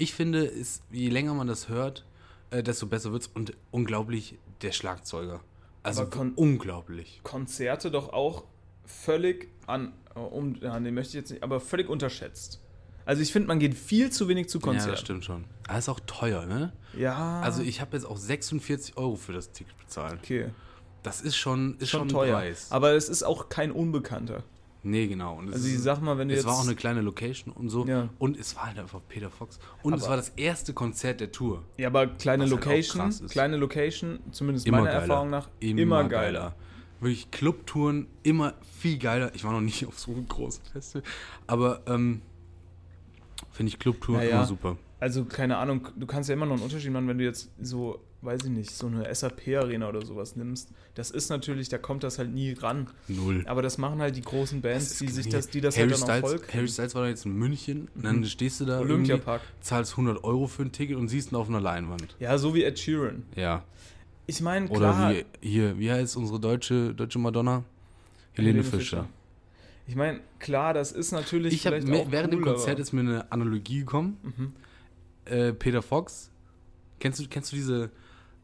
Ich 0.00 0.14
finde, 0.14 0.46
es, 0.46 0.80
je 0.90 1.10
länger 1.10 1.34
man 1.34 1.46
das 1.46 1.68
hört, 1.68 2.06
äh, 2.50 2.62
desto 2.62 2.86
besser 2.86 3.12
wird's 3.12 3.26
und 3.26 3.52
unglaublich 3.70 4.38
der 4.62 4.72
Schlagzeuger. 4.72 5.40
Also 5.82 6.06
unglaublich. 6.36 7.20
Konzerte 7.22 7.90
doch 7.90 8.12
auch 8.14 8.44
völlig 8.86 9.48
an, 9.66 9.92
um, 10.14 10.56
ja, 10.62 10.80
nee, 10.80 10.90
möchte 10.90 11.10
ich 11.10 11.14
jetzt 11.16 11.30
nicht, 11.30 11.42
aber 11.42 11.60
völlig 11.60 11.88
unterschätzt. 11.90 12.60
Also 13.04 13.20
ich 13.20 13.30
finde, 13.30 13.48
man 13.48 13.58
geht 13.58 13.74
viel 13.74 14.10
zu 14.10 14.26
wenig 14.28 14.48
zu 14.48 14.58
Ja, 14.58 14.64
Konzerten. 14.64 14.90
das 14.90 15.00
stimmt 15.00 15.24
schon. 15.26 15.44
Aber 15.68 15.78
ist 15.78 15.88
auch 15.90 16.00
teuer, 16.06 16.46
ne? 16.46 16.72
Ja, 16.96 17.40
Also 17.42 17.62
ich 17.62 17.82
habe 17.82 17.94
jetzt 17.96 18.04
auch 18.06 18.16
46 18.16 18.96
Euro 18.96 19.16
für 19.16 19.32
das 19.34 19.52
Ticket 19.52 19.76
bezahlt. 19.78 20.18
okay, 20.22 20.48
Das 21.02 21.20
ist 21.20 21.36
schon, 21.36 21.76
ist 21.78 21.90
schon, 21.90 22.00
schon 22.00 22.08
teuer. 22.08 22.36
Preis. 22.36 22.68
Aber 22.70 22.92
es 22.92 23.08
ist 23.10 23.22
auch 23.22 23.50
kein 23.50 23.70
Unbekannter. 23.70 24.44
Nee, 24.82 25.06
genau. 25.06 25.36
Und 25.38 25.48
es 25.48 25.54
Also 25.56 25.68
ich 25.68 25.78
sag 25.80 26.00
mal, 26.00 26.16
wenn 26.18 26.28
du 26.28 26.34
es 26.34 26.40
jetzt 26.40 26.46
war 26.46 26.54
auch 26.58 26.64
eine 26.64 26.74
kleine 26.74 27.00
Location 27.00 27.52
und 27.52 27.68
so. 27.70 27.86
Ja. 27.86 28.08
Und 28.18 28.38
es 28.38 28.56
war 28.56 28.66
halt 28.66 28.78
einfach 28.78 29.00
Peter 29.08 29.30
Fox. 29.30 29.58
Und 29.82 29.94
es 29.94 30.02
Aber- 30.02 30.10
war 30.10 30.16
das 30.16 30.30
erste 30.30 30.72
Konzert 30.72 31.20
der 31.20 31.32
Tour. 31.32 31.62
Ja, 31.76 31.88
aber 31.88 32.06
kleine 32.06 32.42
halt 32.44 32.50
Location, 32.50 33.08
ist. 33.08 33.28
kleine 33.30 33.56
Location, 33.56 34.20
zumindest 34.32 34.66
Immer 34.66 34.78
meiner 34.78 34.90
geiler. 34.90 35.02
Erfahrung 35.02 35.30
nach, 35.30 35.48
immer, 35.60 36.04
geiler. 36.04 36.54
Wirklich 37.00 37.30
Clubtouren 37.30 38.06
immer 38.22 38.54
viel 38.78 38.98
geiler. 38.98 39.34
Ich 39.34 39.42
war 39.44 39.52
noch 39.52 39.60
nie 39.62 39.72
auf 39.86 39.98
so 39.98 40.12
einem 40.12 40.28
großen 40.28 40.62
Festival. 40.72 41.02
Aber 41.46 41.80
ähm, 41.86 42.20
finde 43.52 43.70
ich 43.70 43.78
Clubtouren 43.78 44.20
Ja, 44.22 44.28
ja. 44.28 44.36
immer 44.36 44.46
super. 44.46 44.76
Also 44.98 45.24
keine 45.24 45.56
Ahnung, 45.56 45.88
du 45.96 46.06
kannst 46.06 46.28
ja 46.28 46.34
immer 46.34 46.44
noch 46.44 46.54
einen 46.54 46.62
Unterschied 46.62 46.92
machen, 46.92 47.08
wenn 47.08 47.16
du 47.16 47.24
jetzt 47.24 47.50
so, 47.60 48.00
weiß 48.22 48.44
ich 48.44 48.50
nicht, 48.50 48.70
so 48.70 48.86
eine 48.86 49.12
SAP-Arena 49.14 49.88
oder 49.88 50.04
sowas 50.04 50.36
nimmst. 50.36 50.68
Das 50.94 51.10
ist 51.10 51.30
natürlich, 51.30 51.68
da 51.70 51.78
kommt 51.78 52.02
das 52.02 52.18
halt 52.18 52.30
nie 52.32 52.52
ran. 52.52 52.88
Null. 53.08 53.44
Aber 53.46 53.62
das 53.62 53.78
machen 53.78 54.00
halt 54.00 54.14
die 54.16 54.20
großen 54.22 54.60
Bands, 54.60 54.98
die 54.98 55.08
sich 55.08 55.28
das, 55.28 55.48
die 55.48 55.60
das 55.60 55.76
Harry 55.78 55.88
halt 55.90 56.02
dann 56.02 56.02
auch 56.02 56.14
Styles, 56.14 56.30
voll 56.30 56.38
kriegen. 56.40 56.58
Harry 56.58 56.68
Styles 56.68 56.94
war 56.94 57.08
jetzt 57.08 57.24
in 57.24 57.32
München. 57.34 57.88
Und 57.94 58.04
dann 58.04 58.24
stehst 58.26 58.60
du 58.60 58.66
da 58.66 58.80
Olympiapark. 58.80 59.40
zahlst 59.60 59.92
100 59.92 60.22
Euro 60.24 60.46
für 60.46 60.62
ein 60.62 60.72
Ticket 60.72 60.96
und 60.96 61.08
siehst 61.08 61.32
ihn 61.32 61.36
auf 61.36 61.48
einer 61.48 61.60
Leinwand. 61.60 62.14
Ja, 62.20 62.36
so 62.36 62.54
wie 62.54 62.64
Ed 62.64 62.78
Sheeran. 62.78 63.22
Ja. 63.36 63.64
Ich 64.26 64.40
meine, 64.40 64.68
Oder 64.68 64.78
klar, 64.92 65.14
wie 65.14 65.24
hier, 65.40 65.78
wie 65.78 65.90
heißt 65.90 66.16
unsere 66.16 66.38
deutsche, 66.38 66.94
deutsche 66.94 67.18
Madonna? 67.18 67.64
Helene, 68.34 68.62
Fischer. 68.62 69.08
Ich 69.88 69.96
meine, 69.96 70.20
klar, 70.38 70.72
das 70.72 70.92
ist 70.92 71.10
natürlich 71.10 71.52
Ich 71.54 71.62
vielleicht 71.62 71.90
auch 71.90 72.12
während 72.12 72.32
dem 72.32 72.40
cool, 72.40 72.52
Konzert 72.52 72.74
aber- 72.74 72.80
ist 72.80 72.92
mir 72.92 73.00
eine 73.00 73.32
Analogie 73.32 73.80
gekommen. 73.80 74.18
Mhm. 74.22 74.52
Äh, 75.24 75.52
Peter 75.52 75.82
Fox. 75.82 76.30
Kennst 77.00 77.18
du, 77.18 77.24
kennst 77.28 77.50
du 77.50 77.56
diese, 77.56 77.90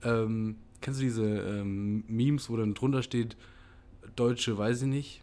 ähm, 0.07 0.57
kennst 0.81 1.01
du 1.01 1.05
diese 1.05 1.25
ähm, 1.25 2.05
Memes, 2.09 2.49
wo 2.49 2.57
dann 2.57 2.75
drunter 2.75 3.03
steht, 3.03 3.37
Deutsche, 4.15 4.57
weiß 4.57 4.83
ich 4.83 4.89
nicht. 4.89 5.23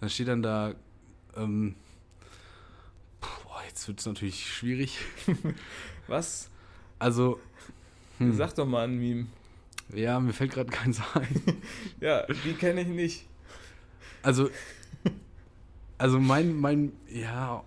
Dann 0.00 0.10
steht 0.10 0.28
dann 0.28 0.42
da, 0.42 0.74
ähm, 1.36 1.76
boah, 3.20 3.62
jetzt 3.68 3.86
wird 3.86 4.00
es 4.00 4.06
natürlich 4.06 4.46
schwierig. 4.52 4.98
Was? 6.08 6.50
Also, 6.98 7.40
hm, 8.18 8.36
Sag 8.36 8.54
doch 8.54 8.66
mal 8.66 8.84
ein 8.84 8.98
Meme. 8.98 9.26
ja, 9.94 10.18
mir 10.20 10.32
fällt 10.32 10.52
gerade 10.52 10.70
keins 10.70 11.00
ein. 11.14 11.42
Ja, 12.00 12.26
die 12.44 12.54
kenne 12.54 12.82
ich 12.82 12.88
nicht. 12.88 13.26
Also, 14.22 14.50
also 15.98 16.18
mein, 16.18 16.56
mein, 16.56 16.92
ja, 17.08 17.64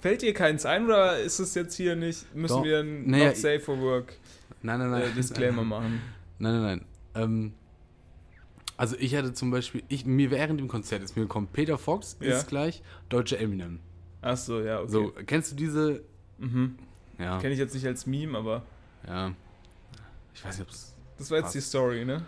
Fällt 0.00 0.20
dir 0.20 0.34
keins 0.34 0.66
ein 0.66 0.84
oder 0.84 1.18
ist 1.18 1.38
es 1.38 1.54
jetzt 1.54 1.74
hier 1.76 1.96
nicht, 1.96 2.34
müssen 2.34 2.58
Doch. 2.58 2.64
wir 2.64 2.80
ein 2.80 3.08
Naja, 3.10 3.28
Not 3.28 3.36
Safe 3.36 3.60
for 3.60 3.80
Work 3.80 4.14
nein, 4.64 4.78
nein, 4.80 4.90
nein. 4.90 5.02
äh, 5.02 5.10
Disclaimer 5.14 5.62
machen? 5.74 6.00
Nein, 6.38 6.52
nein, 6.54 6.62
nein. 6.62 6.84
Ähm, 7.14 7.52
also 8.76 8.96
ich 8.98 9.14
hatte 9.14 9.32
zum 9.32 9.50
Beispiel, 9.52 9.84
ich, 9.88 10.04
mir 10.04 10.30
während 10.32 10.58
dem 10.58 10.66
Konzert 10.68 11.02
ist 11.02 11.14
mir 11.16 11.22
gekommen, 11.22 11.48
Peter 11.52 11.78
Fox 11.78 12.16
Ja. 12.20 12.36
ist 12.36 12.48
gleich 12.48 12.82
deutscher 13.08 13.38
Eminem. 13.38 13.78
Ach 14.20 14.36
so, 14.36 14.60
ja, 14.60 14.80
okay. 14.80 14.90
So, 14.90 15.12
kennst 15.26 15.52
du 15.52 15.56
diese? 15.56 16.02
Mhm. 16.38 16.74
Ja, 17.18 17.38
Kenne 17.38 17.52
ich 17.52 17.60
jetzt 17.60 17.74
nicht 17.74 17.86
als 17.86 18.06
Meme, 18.06 18.36
aber 18.36 18.62
ja. 19.06 19.32
Ich 20.34 20.44
weiß 20.44 20.58
nicht, 20.58 20.66
ob 20.66 20.74
es. 20.74 20.94
das 21.18 21.30
war 21.30 21.36
jetzt 21.38 21.44
Passt. 21.44 21.54
die 21.54 21.60
Story, 21.60 22.04
ne? 22.04 22.22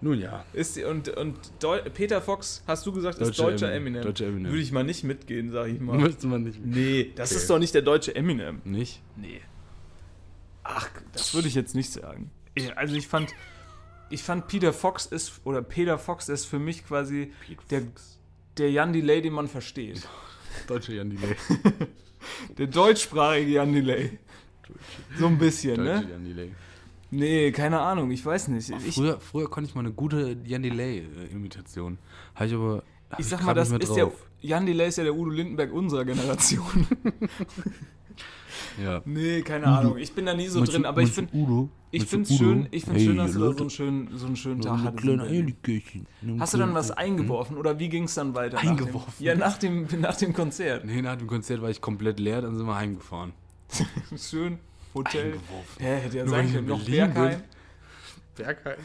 Nun 0.00 0.18
ja. 0.18 0.44
Ist 0.52 0.76
die, 0.76 0.84
und 0.84 1.08
und 1.10 1.36
Deu 1.62 1.80
Peter 1.94 2.20
Fox, 2.20 2.62
hast 2.66 2.84
du 2.84 2.92
gesagt, 2.92 3.18
ist 3.18 3.38
deutscher 3.38 3.72
Eminem? 3.72 4.02
Deutscher 4.02 4.26
Eminem. 4.26 4.50
Würde 4.50 4.62
ich 4.62 4.72
mal 4.72 4.82
nicht 4.84 5.04
mitgehen, 5.04 5.50
sag 5.52 5.68
ich 5.68 5.80
mal. 5.80 5.96
Müsste 6.00 6.26
man 6.26 6.42
nicht. 6.42 6.58
Nee, 6.64 7.12
das 7.16 7.30
Okay. 7.30 7.40
ist 7.40 7.50
doch 7.50 7.58
nicht 7.60 7.72
der 7.74 7.82
deutsche 7.82 8.14
Eminem. 8.16 8.60
Nicht? 8.64 9.00
Nee. 9.16 9.40
Ach, 10.68 10.88
das 11.12 11.32
würde 11.34 11.48
ich 11.48 11.54
jetzt 11.54 11.74
nicht 11.74 11.92
sagen. 11.92 12.30
Ich, 12.54 12.76
also 12.76 12.94
ich 12.96 13.06
fand, 13.06 13.34
ich 14.10 14.22
fand 14.22 14.48
Peter 14.48 14.72
Fox 14.72 15.06
ist, 15.06 15.40
oder 15.44 15.62
Peter 15.62 15.98
Fox 15.98 16.28
ist 16.28 16.46
für 16.46 16.58
mich 16.58 16.86
quasi 16.86 17.32
der, 17.70 17.82
der 18.56 18.70
Jan 18.70 18.92
Delay, 18.92 19.22
den 19.22 19.32
man 19.32 19.48
versteht. 19.48 20.08
Deutscher 20.66 20.94
Jan 20.94 21.10
Delay. 21.10 21.36
Der 22.58 22.66
deutschsprachige 22.66 23.50
Jan 23.52 23.72
Delay. 23.72 24.18
So 25.16 25.26
ein 25.26 25.38
bisschen, 25.38 25.76
Deutscher 25.76 26.00
ne? 26.00 26.10
Jan 26.10 26.24
Delay. 26.24 26.50
Nee, 27.10 27.52
keine 27.52 27.78
Ahnung, 27.80 28.10
ich 28.10 28.24
weiß 28.24 28.48
nicht. 28.48 28.70
Ich, 28.70 28.94
Früher, 28.94 29.20
früher 29.20 29.48
konnte 29.48 29.68
ich 29.68 29.76
mal 29.76 29.82
eine 29.82 29.92
gute 29.92 30.36
Jan 30.44 30.62
Delay-Imitation. 30.62 31.98
Habe 32.34 32.46
ich 32.46 32.54
aber. 32.54 32.82
hab 33.10 33.20
ich 33.20 33.26
sag 33.26 33.38
grad 33.38 33.46
mal, 33.46 33.54
das 33.54 33.70
ist 33.70 33.94
der, 33.94 34.04
drauf. 34.06 34.26
Jan 34.40 34.66
Delay 34.66 34.88
ist 34.88 34.98
ja 34.98 35.04
der 35.04 35.14
Udo 35.14 35.30
Lindenberg 35.30 35.72
unserer 35.72 36.04
Generation. 36.04 36.86
Ja. 38.82 39.00
nee, 39.04 39.42
keine 39.42 39.66
Ahnung, 39.66 39.96
ich 39.98 40.12
bin 40.12 40.26
da 40.26 40.34
nie 40.34 40.48
so 40.48 40.58
Meinst 40.58 40.72
drin, 40.74 40.82
du- 40.82 40.88
aber 40.88 41.02
ich 41.02 41.10
finde 41.12 41.34
Udo? 41.34 41.68
ich 41.90 42.04
find's 42.04 42.30
Udo? 42.30 42.38
schön, 42.38 42.68
ich 42.70 42.84
find's 42.84 43.00
Hey, 43.00 43.06
schön, 43.08 43.16
dass 43.16 43.32
du 43.32 43.38
da 43.38 43.44
Leute, 43.46 43.56
so 43.58 43.62
einen 43.64 43.70
schönen, 43.70 44.08
so 44.18 44.26
einen 44.26 44.36
schönen 44.36 44.60
Tag 44.60 44.78
hattest. 44.84 45.06
Hast 46.38 46.54
du 46.54 46.58
dann 46.58 46.74
was 46.74 46.90
eingeworfen 46.90 47.56
oder 47.56 47.78
wie 47.78 47.88
ging 47.88 48.04
es 48.04 48.14
dann 48.14 48.34
weiter? 48.34 48.56
nach 48.56 48.62
dem- 48.62 48.70
Eingeworfen? 48.70 49.12
Ja, 49.24 49.34
nach 49.34 49.58
dem, 49.58 49.86
nach 50.00 50.16
dem 50.16 50.32
Konzert. 50.32 50.84
Nee, 50.84 51.02
nach 51.02 51.16
dem 51.16 51.26
Konzert 51.26 51.62
war 51.62 51.70
ich 51.70 51.80
komplett 51.80 52.20
leer, 52.20 52.42
dann 52.42 52.56
sind 52.56 52.66
wir 52.66 52.76
heimgefahren. 52.76 53.32
Schön, 54.16 54.58
Hotel. 54.94 55.24
Eingeworfen. 55.32 55.78
Hä, 55.78 55.96
hätte 56.00 56.16
ja 56.18 56.24
Nur 56.24 56.30
sein 56.34 56.46
können. 56.46 56.58
in 56.58 56.66
Noch 56.66 56.84
Berlin 56.84 57.14
Berghain. 57.14 57.42
Berghain? 58.36 58.76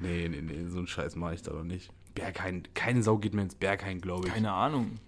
nee, 0.00 0.28
nee, 0.28 0.42
nee, 0.42 0.68
so 0.68 0.78
einen 0.78 0.86
Scheiß 0.88 1.16
mache 1.16 1.34
ich 1.34 1.42
da 1.42 1.52
doch 1.52 1.64
nicht. 1.64 1.90
Berghain, 2.14 2.64
keine 2.74 3.02
Sau 3.02 3.16
geht 3.18 3.32
mehr 3.34 3.44
ins 3.44 3.54
Berghain, 3.54 4.00
glaube 4.00 4.26
ich. 4.28 4.34
Keine 4.34 4.52
Ahnung. 4.52 4.98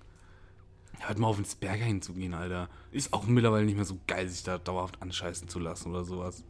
Hört 1.00 1.18
mal 1.18 1.26
auf, 1.28 1.38
ins 1.38 1.54
Berghain 1.54 2.00
zu 2.02 2.14
gehen, 2.14 2.34
Alter. 2.34 2.68
Ist 2.90 3.12
auch 3.12 3.24
mittlerweile 3.26 3.64
nicht 3.66 3.76
mehr 3.76 3.84
so 3.84 3.98
geil, 4.06 4.28
sich 4.28 4.42
da 4.42 4.58
dauerhaft 4.58 5.00
anscheißen 5.02 5.48
zu 5.48 5.58
lassen 5.58 5.90
oder 5.90 6.04
sowas. 6.04 6.44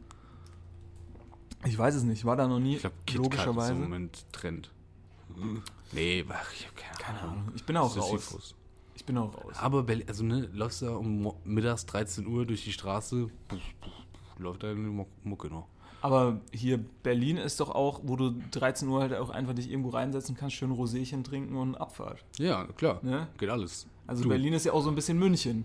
Ich 1.66 1.78
weiß 1.78 1.94
es 1.94 2.02
nicht, 2.02 2.24
war 2.24 2.37
da 2.37 2.46
noch 2.46 2.61
nie. 2.61 2.74
Ich 2.76 2.80
glaube, 2.83 2.96
KitKat 3.07 3.14
ist 3.20 3.24
logischerweise. 3.24 3.72
im 3.72 3.80
Moment 3.83 4.26
Trend. 4.33 4.70
Nee, 5.92 6.24
ach, 6.28 6.52
ich 6.52 6.66
habe 6.66 6.76
keine, 6.76 6.98
Keine 6.98 7.20
Ahnung. 7.20 7.52
Ich 7.57 7.64
bin 7.64 7.76
auch 7.76 7.96
raus. 7.96 8.11
Sisyphus. 8.11 8.54
Ich 8.94 9.04
bin 9.04 9.16
auch 9.18 9.35
raus. 9.35 9.54
Aber, 9.57 9.85
also, 10.07 10.24
ne, 10.24 10.48
läufst 10.52 10.83
da 10.83 10.94
um 10.94 11.33
mittags 11.44 11.87
13 11.87 12.26
Uhr 12.26 12.46
durch 12.46 12.64
die 12.64 12.72
Straße, 12.72 13.28
läuft 14.38 14.62
da 14.62 14.70
eine 14.70 14.78
Muck- 14.88 15.09
Mucke 15.24 15.48
noch. 15.48 15.66
Aber 16.02 16.40
hier 16.52 16.78
Berlin 17.02 17.38
ist 17.38 17.61
doch 17.61 17.70
auch, 17.70 18.00
wo 18.04 18.14
du 18.16 18.35
13 18.50 18.87
Uhr 18.88 19.00
halt 19.00 19.14
auch 19.14 19.30
einfach 19.30 19.54
dich 19.54 19.70
irgendwo 19.70 19.88
reinsetzen 19.88 20.37
kannst, 20.37 20.54
schön 20.57 20.70
Roséchen 20.70 21.24
trinken 21.24 21.57
und 21.57 21.76
Abfahrt. 21.76 22.22
Ja, 22.37 22.66
klar. 22.76 23.00
Ne? 23.02 23.26
Geht 23.38 23.48
alles. 23.48 23.87
Also 24.06 24.22
Du, 24.22 24.28
Berlin 24.28 24.52
ist 24.52 24.64
ja 24.66 24.72
auch 24.72 24.82
so 24.82 24.88
ein 24.90 24.94
bisschen 24.94 25.18
München. 25.18 25.64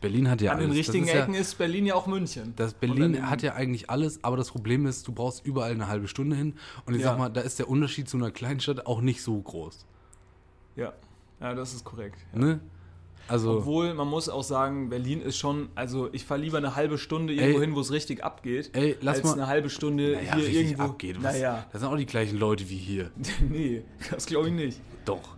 Berlin 0.00 0.28
hat 0.30 0.40
ja 0.40 0.52
An 0.52 0.58
alles. 0.58 0.68
den 0.70 0.76
richtigen 0.76 1.04
ist 1.06 1.14
Ecken 1.14 1.34
ist 1.34 1.54
Berlin 1.58 1.86
ja 1.86 1.94
auch 1.94 2.06
München. 2.06 2.52
Das 2.56 2.74
Berlin 2.74 3.28
hat 3.28 3.42
ja 3.42 3.54
eigentlich 3.54 3.88
alles, 3.90 4.22
aber 4.22 4.36
das 4.36 4.50
Problem 4.50 4.86
ist, 4.86 5.06
du 5.08 5.12
brauchst 5.12 5.44
überall 5.46 5.72
eine 5.72 5.88
halbe 5.88 6.08
Stunde 6.08 6.36
hin. 6.36 6.54
Und 6.86 6.94
ich 6.94 7.00
Ja. 7.00 7.08
sag 7.08 7.18
mal, 7.18 7.28
da 7.30 7.40
ist 7.40 7.58
der 7.58 7.68
Unterschied 7.68 8.08
zu 8.08 8.16
einer 8.16 8.30
Kleinstadt 8.30 8.86
auch 8.86 9.00
nicht 9.00 9.22
so 9.22 9.40
groß. 9.40 9.86
Ja, 10.76 10.92
ja, 11.40 11.54
das 11.54 11.74
ist 11.74 11.84
korrekt. 11.84 12.18
Ja. 12.34 12.38
Ne? 12.40 12.60
Also, 13.26 13.58
Obwohl, 13.58 13.94
man 13.94 14.06
muss 14.06 14.28
auch 14.28 14.42
sagen, 14.42 14.90
Berlin 14.90 15.22
ist 15.22 15.38
schon, 15.38 15.70
also 15.74 16.10
ich 16.12 16.26
fahre 16.26 16.40
lieber 16.42 16.58
eine 16.58 16.76
halbe 16.76 16.98
Stunde 16.98 17.32
irgendwo 17.32 17.60
hin, 17.62 17.74
wo 17.74 17.80
es 17.80 17.90
richtig 17.90 18.22
abgeht, 18.22 18.70
ey, 18.74 18.96
lass 19.00 19.16
als 19.18 19.24
mal. 19.24 19.32
eine 19.34 19.46
halbe 19.46 19.70
Stunde 19.70 20.12
naja, 20.12 20.34
hier 20.36 20.48
irgendwo. 20.50 20.82
abgeht. 20.82 21.16
Was, 21.22 21.32
Naja, 21.32 21.66
Das 21.72 21.80
sind 21.80 21.90
auch 21.90 21.96
die 21.96 22.04
gleichen 22.04 22.38
Leute 22.38 22.68
wie 22.68 22.76
hier. 22.76 23.10
nee, 23.48 23.82
das 24.10 24.26
glaube 24.26 24.48
ich 24.48 24.54
nicht. 24.54 24.80
Doch. 25.06 25.36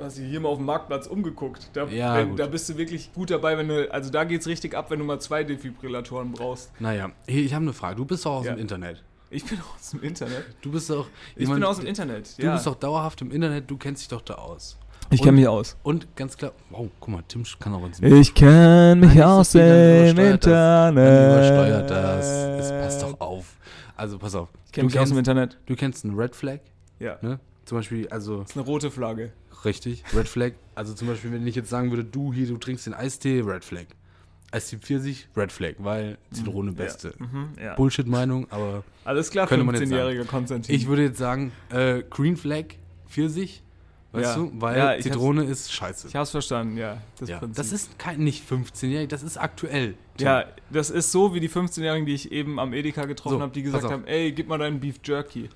Du 0.00 0.06
hast 0.06 0.16
dich 0.16 0.30
hier 0.30 0.40
mal 0.40 0.48
auf 0.48 0.56
dem 0.56 0.64
Marktplatz 0.64 1.06
umgeguckt. 1.06 1.68
Da, 1.74 1.84
Ja, 1.84 2.16
wenn, 2.16 2.34
da 2.34 2.46
bist 2.46 2.66
du 2.70 2.78
wirklich 2.78 3.12
gut 3.12 3.30
dabei, 3.30 3.58
wenn 3.58 3.68
du, 3.68 3.92
also 3.92 4.08
da 4.10 4.24
geht's 4.24 4.46
richtig 4.46 4.74
ab, 4.74 4.90
wenn 4.90 4.98
du 4.98 5.04
mal 5.04 5.20
zwei 5.20 5.44
Defibrillatoren 5.44 6.32
brauchst. 6.32 6.72
Naja, 6.80 7.10
hey, 7.28 7.42
ich 7.42 7.52
habe 7.52 7.64
eine 7.64 7.74
Frage. 7.74 7.96
Du 7.96 8.06
bist 8.06 8.24
doch 8.24 8.36
aus 8.36 8.46
Ja. 8.46 8.54
dem 8.54 8.60
Internet. 8.60 9.04
Ich 9.28 9.44
bin 9.44 9.58
aus 9.76 9.90
dem 9.90 10.02
Internet. 10.02 10.46
Du 10.62 10.72
bist 10.72 10.88
doch. 10.88 11.06
Ich 11.36 11.46
bin 11.50 11.62
aus 11.62 11.76
dem 11.80 11.86
Internet, 11.86 12.38
Du 12.38 12.44
ja. 12.46 12.54
bist 12.54 12.66
doch 12.66 12.76
dauerhaft 12.76 13.20
im 13.20 13.30
Internet, 13.30 13.70
du 13.70 13.76
kennst 13.76 14.00
dich 14.00 14.08
doch 14.08 14.22
da 14.22 14.36
aus. 14.36 14.78
ich 15.10 15.20
kenn 15.20 15.34
mich 15.34 15.46
aus. 15.46 15.76
Und 15.82 16.16
ganz 16.16 16.34
klar, 16.34 16.52
wow, 16.70 16.88
guck 16.98 17.08
mal, 17.10 17.22
Tim 17.28 17.44
kann 17.58 17.74
auch 17.74 17.84
ins 17.84 18.00
Ich 18.00 18.32
kenn 18.34 19.00
mich 19.00 19.22
aus 19.22 19.52
dem 19.52 19.60
übersteuert 20.16 20.46
das. 20.46 20.50
Dann 20.50 20.96
Internet. 20.96 21.50
übersteuert 21.50 21.90
das. 21.90 22.26
Es 22.26 22.70
passt 22.70 23.02
doch 23.02 23.20
auf. 23.20 23.54
Also 23.96 24.18
pass 24.18 24.34
auf. 24.34 24.48
Ich 24.64 24.72
kenn 24.72 24.86
mich 24.86 24.98
aus 24.98 25.10
dem 25.10 25.18
Internet. 25.18 25.58
Du 25.66 25.76
kennst 25.76 26.06
einen 26.06 26.18
Red 26.18 26.34
Flag, 26.34 26.60
Ja. 26.98 27.18
ne? 27.20 27.38
Zum 27.70 27.78
Beispiel, 27.78 28.08
also 28.08 28.38
Das 28.40 28.50
ist 28.50 28.56
eine 28.56 28.66
rote 28.66 28.90
Flagge. 28.90 29.30
richtig, 29.64 30.02
Red 30.12 30.26
Flag. 30.26 30.54
Also 30.74 30.92
zum 30.92 31.06
Beispiel, 31.06 31.30
wenn 31.30 31.46
ich 31.46 31.54
jetzt 31.54 31.70
sagen 31.70 31.90
würde, 31.92 32.02
du 32.02 32.32
hier, 32.32 32.48
du 32.48 32.56
trinkst 32.56 32.84
den 32.86 32.94
Eistee, 32.94 33.42
Red 33.46 33.64
Flag. 33.64 33.84
Eistee 34.50 34.78
Pfirsich, 34.78 35.28
Red 35.36 35.52
Flag, 35.52 35.74
weil 35.78 36.18
Zitrone 36.32 36.72
beste. 36.72 37.14
Mhm, 37.18 37.50
ja. 37.62 37.76
Bullshit-Meinung, 37.76 38.48
aber 38.50 38.82
Alles 39.04 39.30
klar, 39.30 39.46
Könnte 39.46 39.64
man 39.64 39.76
jetzt 39.76 39.84
15-jähriger 39.84 40.24
Konstantin. 40.24 40.74
ich 40.74 40.88
würde 40.88 41.04
jetzt 41.04 41.18
sagen, 41.18 41.52
äh, 41.68 42.02
Green 42.10 42.36
Flag, 42.36 42.64
Pfirsich, 43.08 43.62
Weißt 44.12 44.36
Ja. 44.36 44.42
du? 44.42 44.50
Weil 44.60 44.76
Ja, 44.76 44.98
Zitrone 45.00 45.44
ist 45.44 45.72
scheiße. 45.72 46.08
Ich 46.08 46.16
hab's 46.16 46.32
verstanden, 46.32 46.76
ja. 46.76 46.96
Das, 47.20 47.28
ja. 47.28 47.40
Das 47.54 47.70
ist 47.70 47.96
kein, 48.00 48.18
nicht 48.18 48.42
15-jährig, 48.50 49.06
das 49.08 49.22
ist 49.22 49.36
aktuell. 49.36 49.94
Ja, 50.18 50.46
das 50.70 50.90
ist 50.90 51.12
so 51.12 51.32
wie 51.32 51.38
die 51.38 51.48
15-Jährigen, 51.48 52.04
die 52.06 52.14
ich 52.14 52.32
eben 52.32 52.58
am 52.58 52.72
Edeka 52.72 53.04
getroffen 53.04 53.36
So, 53.36 53.40
habe, 53.40 53.52
die 53.52 53.62
gesagt 53.62 53.84
haben, 53.84 54.04
ey, 54.08 54.32
gib 54.32 54.48
mal 54.48 54.58
deinen 54.58 54.80
Beef 54.80 54.96
Jerky. 55.04 55.48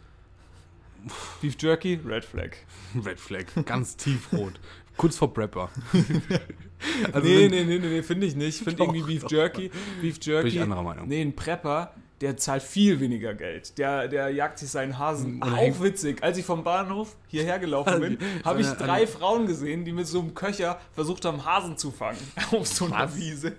Beef 1.40 1.56
Jerky, 1.58 2.00
Red 2.04 2.24
Flag. 2.24 2.56
Red 3.04 3.20
Flag, 3.20 3.46
ganz 3.64 3.96
tiefrot. 3.96 4.54
Kurz 4.96 5.16
vor 5.16 5.32
Prepper. 5.32 5.70
also 7.12 7.28
nee, 7.28 7.48
nee, 7.48 7.64
nee, 7.64 7.78
nee, 7.78 7.88
nee, 7.88 8.02
finde 8.02 8.26
ich 8.26 8.36
nicht. 8.36 8.60
Ich 8.60 8.64
finde 8.64 8.84
irgendwie 8.84 9.02
Beef. 9.02 9.24
Jerky, 9.28 9.70
Beef 10.00 10.18
Jerky. 10.22 10.48
Bin 10.48 10.56
ich 10.56 10.60
anderer 10.60 10.82
Meinung. 10.82 11.08
Nee, 11.08 11.20
ein 11.20 11.34
Prepper, 11.34 11.92
der 12.20 12.36
zahlt 12.36 12.62
viel 12.62 13.00
weniger 13.00 13.34
Geld. 13.34 13.76
Der, 13.78 14.08
der 14.08 14.30
jagt 14.30 14.58
sich 14.58 14.70
seinen 14.70 14.98
Hasen. 14.98 15.42
Oder 15.42 15.52
Auch 15.52 15.82
witzig. 15.82 16.22
Als 16.22 16.38
ich 16.38 16.44
vom 16.46 16.62
Bahnhof 16.62 17.16
hierher 17.26 17.58
gelaufen 17.58 18.00
bin, 18.00 18.18
habe 18.44 18.60
ich 18.60 18.68
drei 18.68 19.06
Frauen 19.06 19.46
gesehen, 19.46 19.84
die 19.84 19.92
mit 19.92 20.06
so 20.06 20.20
einem 20.20 20.34
Köcher 20.34 20.80
versucht 20.92 21.24
haben, 21.24 21.44
Hasen 21.44 21.76
zu 21.76 21.90
fangen. 21.90 22.18
Auf 22.52 22.66
so 22.66 22.86
einer 22.86 23.00
Was? 23.00 23.16
Wiese. 23.16 23.56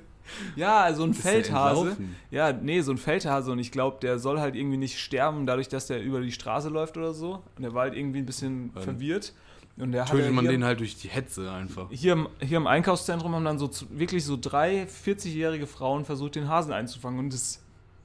Ja, 0.55 0.93
so 0.93 1.03
ein 1.03 1.11
der 1.11 1.21
Feldhase. 1.21 1.97
Ja, 2.31 2.51
nee, 2.51 2.81
so 2.81 2.91
ein 2.91 2.97
Feldhase 2.97 3.51
und 3.51 3.59
ich 3.59 3.71
glaube, 3.71 3.97
der 4.01 4.19
soll 4.19 4.39
halt 4.39 4.55
irgendwie 4.55 4.77
nicht 4.77 4.99
sterben, 4.99 5.45
dadurch, 5.45 5.69
dass 5.69 5.87
der 5.87 6.01
über 6.03 6.21
die 6.21 6.31
Straße 6.31 6.69
läuft 6.69 6.97
oder 6.97 7.13
so. 7.13 7.43
Und 7.55 7.63
der 7.63 7.73
war 7.73 7.83
halt 7.83 7.95
irgendwie 7.95 8.19
ein 8.19 8.25
bisschen 8.25 8.71
verwirrt. 8.75 9.33
Und 9.77 9.91
der 9.91 10.05
Tötet 10.05 10.31
man 10.31 10.45
hier, 10.45 10.51
den 10.51 10.63
halt 10.63 10.79
durch 10.79 10.95
die 10.95 11.09
Hetze 11.09 11.51
einfach. 11.51 11.89
hier, 11.89 12.13
im, 12.13 12.29
hier 12.39 12.57
im 12.57 12.67
Einkaufszentrum 12.67 13.35
haben 13.35 13.43
dann 13.43 13.59
so 13.59 13.69
wirklich 13.89 14.23
so 14.23 14.37
drei 14.39 14.83
40-jährige 14.85 15.67
Frauen 15.67 16.05
versucht, 16.05 16.35
den 16.35 16.47
Hasen 16.47 16.71
einzufangen 16.71 17.19
und 17.19 17.33
es 17.33 17.61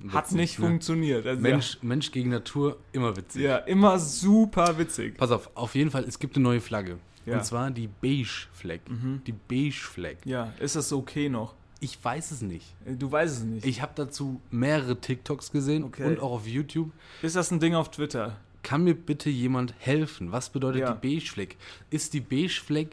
hat 0.08 0.32
nicht 0.32 0.58
ne? 0.58 0.66
funktioniert. 0.66 1.26
Also 1.26 1.40
Mensch, 1.40 1.78
Mensch 1.82 2.10
gegen 2.10 2.30
Natur, 2.30 2.78
immer 2.92 3.16
witzig. 3.16 3.42
Ja, 3.42 3.50
ja, 3.50 3.56
immer 3.58 3.98
super 3.98 4.78
witzig. 4.78 5.16
Pass 5.16 5.30
auf, 5.30 5.50
auf 5.54 5.74
jeden 5.74 5.90
Fall, 5.90 6.04
es 6.04 6.18
gibt 6.18 6.36
eine 6.36 6.42
neue 6.42 6.60
Flagge. 6.60 6.98
Ja. 7.24 7.34
Mhm. 7.34 7.38
Und 7.38 7.44
zwar 7.44 7.70
die 7.70 7.88
Beige 7.88 8.48
Flag. 8.52 8.80
Die 9.26 9.32
Beige 9.32 9.72
Flag. 9.72 10.16
Ja, 10.24 10.52
ist 10.58 10.74
das 10.74 10.92
okay 10.92 11.28
noch? 11.28 11.54
Ich 11.80 12.02
weiß 12.04 12.30
es 12.32 12.42
nicht. 12.42 12.74
Du 12.86 13.10
weißt 13.10 13.38
es 13.38 13.42
nicht. 13.44 13.66
Ich 13.66 13.80
habe 13.80 13.92
dazu 13.94 14.40
mehrere 14.50 15.00
TikToks 15.00 15.50
gesehen 15.50 15.84
Okay. 15.84 16.04
und 16.04 16.20
auch 16.20 16.32
auf 16.32 16.46
YouTube. 16.46 16.90
ist 17.22 17.36
das 17.36 17.50
ein 17.50 17.58
Ding 17.60 17.74
auf 17.74 17.90
Twitter? 17.90 18.36
Kann 18.62 18.84
mir 18.84 18.94
bitte 18.94 19.30
jemand 19.30 19.74
helfen? 19.78 20.30
Was 20.32 20.50
bedeutet 20.50 20.82
Ja. 20.82 20.92
die 20.92 21.08
Beige 21.08 21.30
Flag? 21.30 21.48
Ist 21.88 22.12
die 22.12 22.20
Beige 22.20 22.48
Flag 22.62 22.88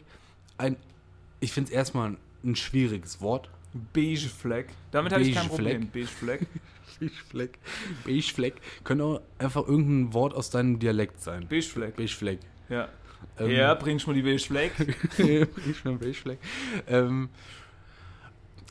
ein. 0.56 0.76
Ich 1.40 1.52
finde 1.52 1.68
es 1.70 1.74
erstmal 1.76 2.16
ein 2.42 2.56
schwieriges 2.56 3.20
Wort. 3.20 3.50
Beige 3.92 4.28
Flag. 4.28 4.64
Damit 4.90 5.12
habe 5.12 5.22
ich 5.22 5.34
kein 5.34 5.48
Problem. 5.48 5.88
Beige 5.92 6.06
Flag. 6.06 6.38
Beige 6.98 7.12
Flag. 7.28 7.48
Beige 8.04 8.22
Flag. 8.32 8.52
Könnte 8.84 9.04
auch 9.04 9.20
einfach 9.38 9.68
irgendein 9.68 10.14
Wort 10.14 10.32
aus 10.32 10.48
deinem 10.48 10.78
Dialekt 10.78 11.20
sein. 11.20 11.46
Beige 11.48 11.66
Flag. 11.66 11.94
Beige 11.94 12.08
Flag. 12.08 12.38
Ja. 12.70 12.88
Ähm, 13.38 13.50
ja, 13.50 13.74
bringst 13.74 14.06
mal 14.06 14.14
die 14.14 14.22
Beige 14.22 14.38
Flag. 14.38 14.70
ich 15.18 15.82
bin 15.82 15.98
Beige 15.98 16.14
Flag. 16.14 16.36
Ähm, 16.88 17.28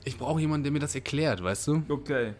ich 0.07 0.17
brauche 0.17 0.39
jemanden, 0.39 0.63
der 0.63 0.71
mir 0.71 0.79
das 0.79 0.95
erklärt, 0.95 1.43
weißt 1.43 1.67
du? 1.67 1.83
Okay. 1.89 2.33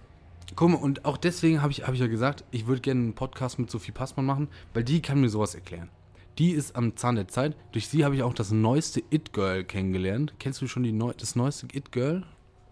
Guck 0.56 0.70
mal, 0.70 0.78
und 0.78 1.06
auch 1.06 1.18
deswegen 1.18 1.62
habe 1.62 1.72
ich, 1.72 1.86
hab 1.86 1.94
ich 1.94 2.00
ja 2.00 2.08
gesagt, 2.08 2.46
ich 2.52 2.68
würde 2.68 2.82
gerne 2.82 3.02
einen 3.02 3.14
Podcast 3.14 3.60
mit 3.60 3.70
Sophie 3.70 3.92
Passmann 3.92 4.26
machen, 4.26 4.48
weil 4.74 4.84
die 4.84 5.02
kann 5.02 5.20
mir 5.20 5.30
sowas 5.30 5.54
erklären. 5.56 5.90
Die 6.38 6.52
ist 6.52 6.76
am 6.76 6.96
Zahn 6.96 7.16
der 7.16 7.28
Zeit. 7.28 7.56
Durch 7.72 7.88
sie 7.88 8.06
habe 8.06 8.16
ich 8.16 8.24
auch 8.24 8.34
das 8.34 8.52
neueste 8.52 9.02
It-Girl 9.10 9.64
kennengelernt. 9.64 10.36
Kennst 10.40 10.62
du 10.62 10.68
schon 10.68 10.84
die 10.84 10.92
neu, 10.92 11.12
das 11.18 11.36
neueste 11.36 11.68
It-Girl? 11.74 12.24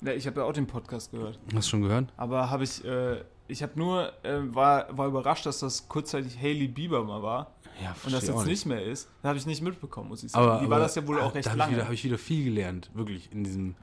Ja, 0.01 0.13
ich 0.13 0.27
habe 0.27 0.41
ja 0.41 0.45
auch 0.45 0.53
den 0.53 0.67
Podcast 0.67 1.12
gehört. 1.12 1.39
Hast 1.53 1.67
du 1.67 1.71
schon 1.71 1.81
gehört? 1.81 2.13
Aber 2.15 2.49
habe 2.49 2.63
ich, 2.63 2.86
äh, 2.86 3.23
ich 3.47 3.63
habe 3.63 3.73
nur, 3.75 4.13
äh, 4.23 4.39
war, 4.53 4.95
war 4.95 5.08
überrascht, 5.08 5.45
dass 5.45 5.60
das 5.60 5.89
kurzzeitig 5.89 6.39
Hailey 6.39 6.67
Bieber 6.67 7.03
mal 7.03 7.23
war 7.23 7.55
Ja, 7.81 7.95
und 8.05 8.13
das 8.13 8.27
jetzt 8.27 8.45
nicht 8.45 8.65
mehr 8.67 8.84
ist. 8.84 9.10
Da 9.23 9.29
habe 9.29 9.39
ich 9.39 9.45
nicht 9.47 9.62
mitbekommen, 9.62 10.10
muss 10.10 10.23
ich 10.23 10.31
sagen. 10.31 10.45
Aber, 10.45 10.60
Die 10.60 10.65
aber 10.65 10.75
war 10.75 10.79
das 10.79 10.95
ja 10.95 11.05
wohl 11.08 11.19
auch 11.19 11.34
recht 11.34 11.47
da 11.47 11.53
lange. 11.55 11.84
Habe 11.84 11.93
ich 11.93 12.03
wieder 12.03 12.19
viel 12.19 12.45
gelernt, 12.45 12.91
wirklich 12.93 13.31
in 13.31 13.43
diesem. 13.43 13.75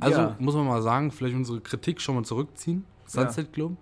Also 0.00 0.20
Ja. 0.20 0.36
muss 0.38 0.54
man 0.54 0.66
mal 0.66 0.82
sagen, 0.82 1.10
vielleicht 1.10 1.36
unsere 1.36 1.60
Kritik 1.60 2.00
schon 2.00 2.14
mal 2.16 2.24
zurückziehen. 2.24 2.84
Sunset 3.06 3.52
Club, 3.52 3.76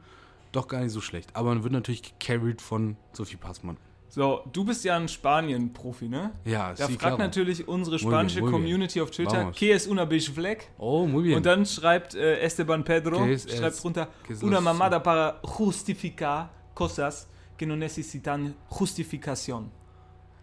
doch 0.53 0.67
gar 0.69 0.81
nicht 0.81 0.93
so 0.93 1.01
schlecht. 1.01 1.31
Aber 1.35 1.51
man 1.51 1.63
wird 1.63 1.73
natürlich 1.73 2.03
gecarried 2.03 2.61
von 2.63 2.97
Sophie 3.13 3.37
Passmann. 3.37 3.77
so, 4.11 4.41
du 4.53 4.65
bist 4.65 4.85
ja 4.85 4.97
ein 4.97 5.07
Spanien-Profi, 5.07 6.09
ne? 6.09 6.33
Ja, 6.47 6.71
Da 6.73 6.87
sí, 6.87 6.95
fragt 6.95 6.99
claro. 7.01 7.19
natürlich 7.19 7.69
unsere 7.69 7.97
Muy 7.97 8.01
bien, 8.01 8.11
spanische 8.11 8.41
muy 8.41 8.51
bien. 8.51 8.63
Community 8.63 9.01
auf 9.03 9.11
Twitter, 9.11 9.39
Vamos. 9.41 9.57
¿qué 9.57 9.73
es 9.75 9.87
una 9.87 10.07
beige 10.07 10.33
flag? 10.33 10.57
Oh, 10.79 11.07
muy 11.07 11.25
bien. 11.25 11.37
Und 11.37 11.45
dann 11.47 11.67
schreibt 11.67 12.15
äh, 12.15 12.41
Esteban 12.41 12.83
Pedro, 12.85 13.19
¿Qué 13.19 13.33
es 13.35 13.43
schreibt 13.45 13.85
es 14.31 14.43
una 14.43 14.61
mamada 14.63 14.99
para 15.03 15.41
justificar 15.43 16.49
cosas 16.75 17.29
que 17.59 17.67
no 17.67 17.77
necesitan 17.77 18.55
justificación. 18.71 19.71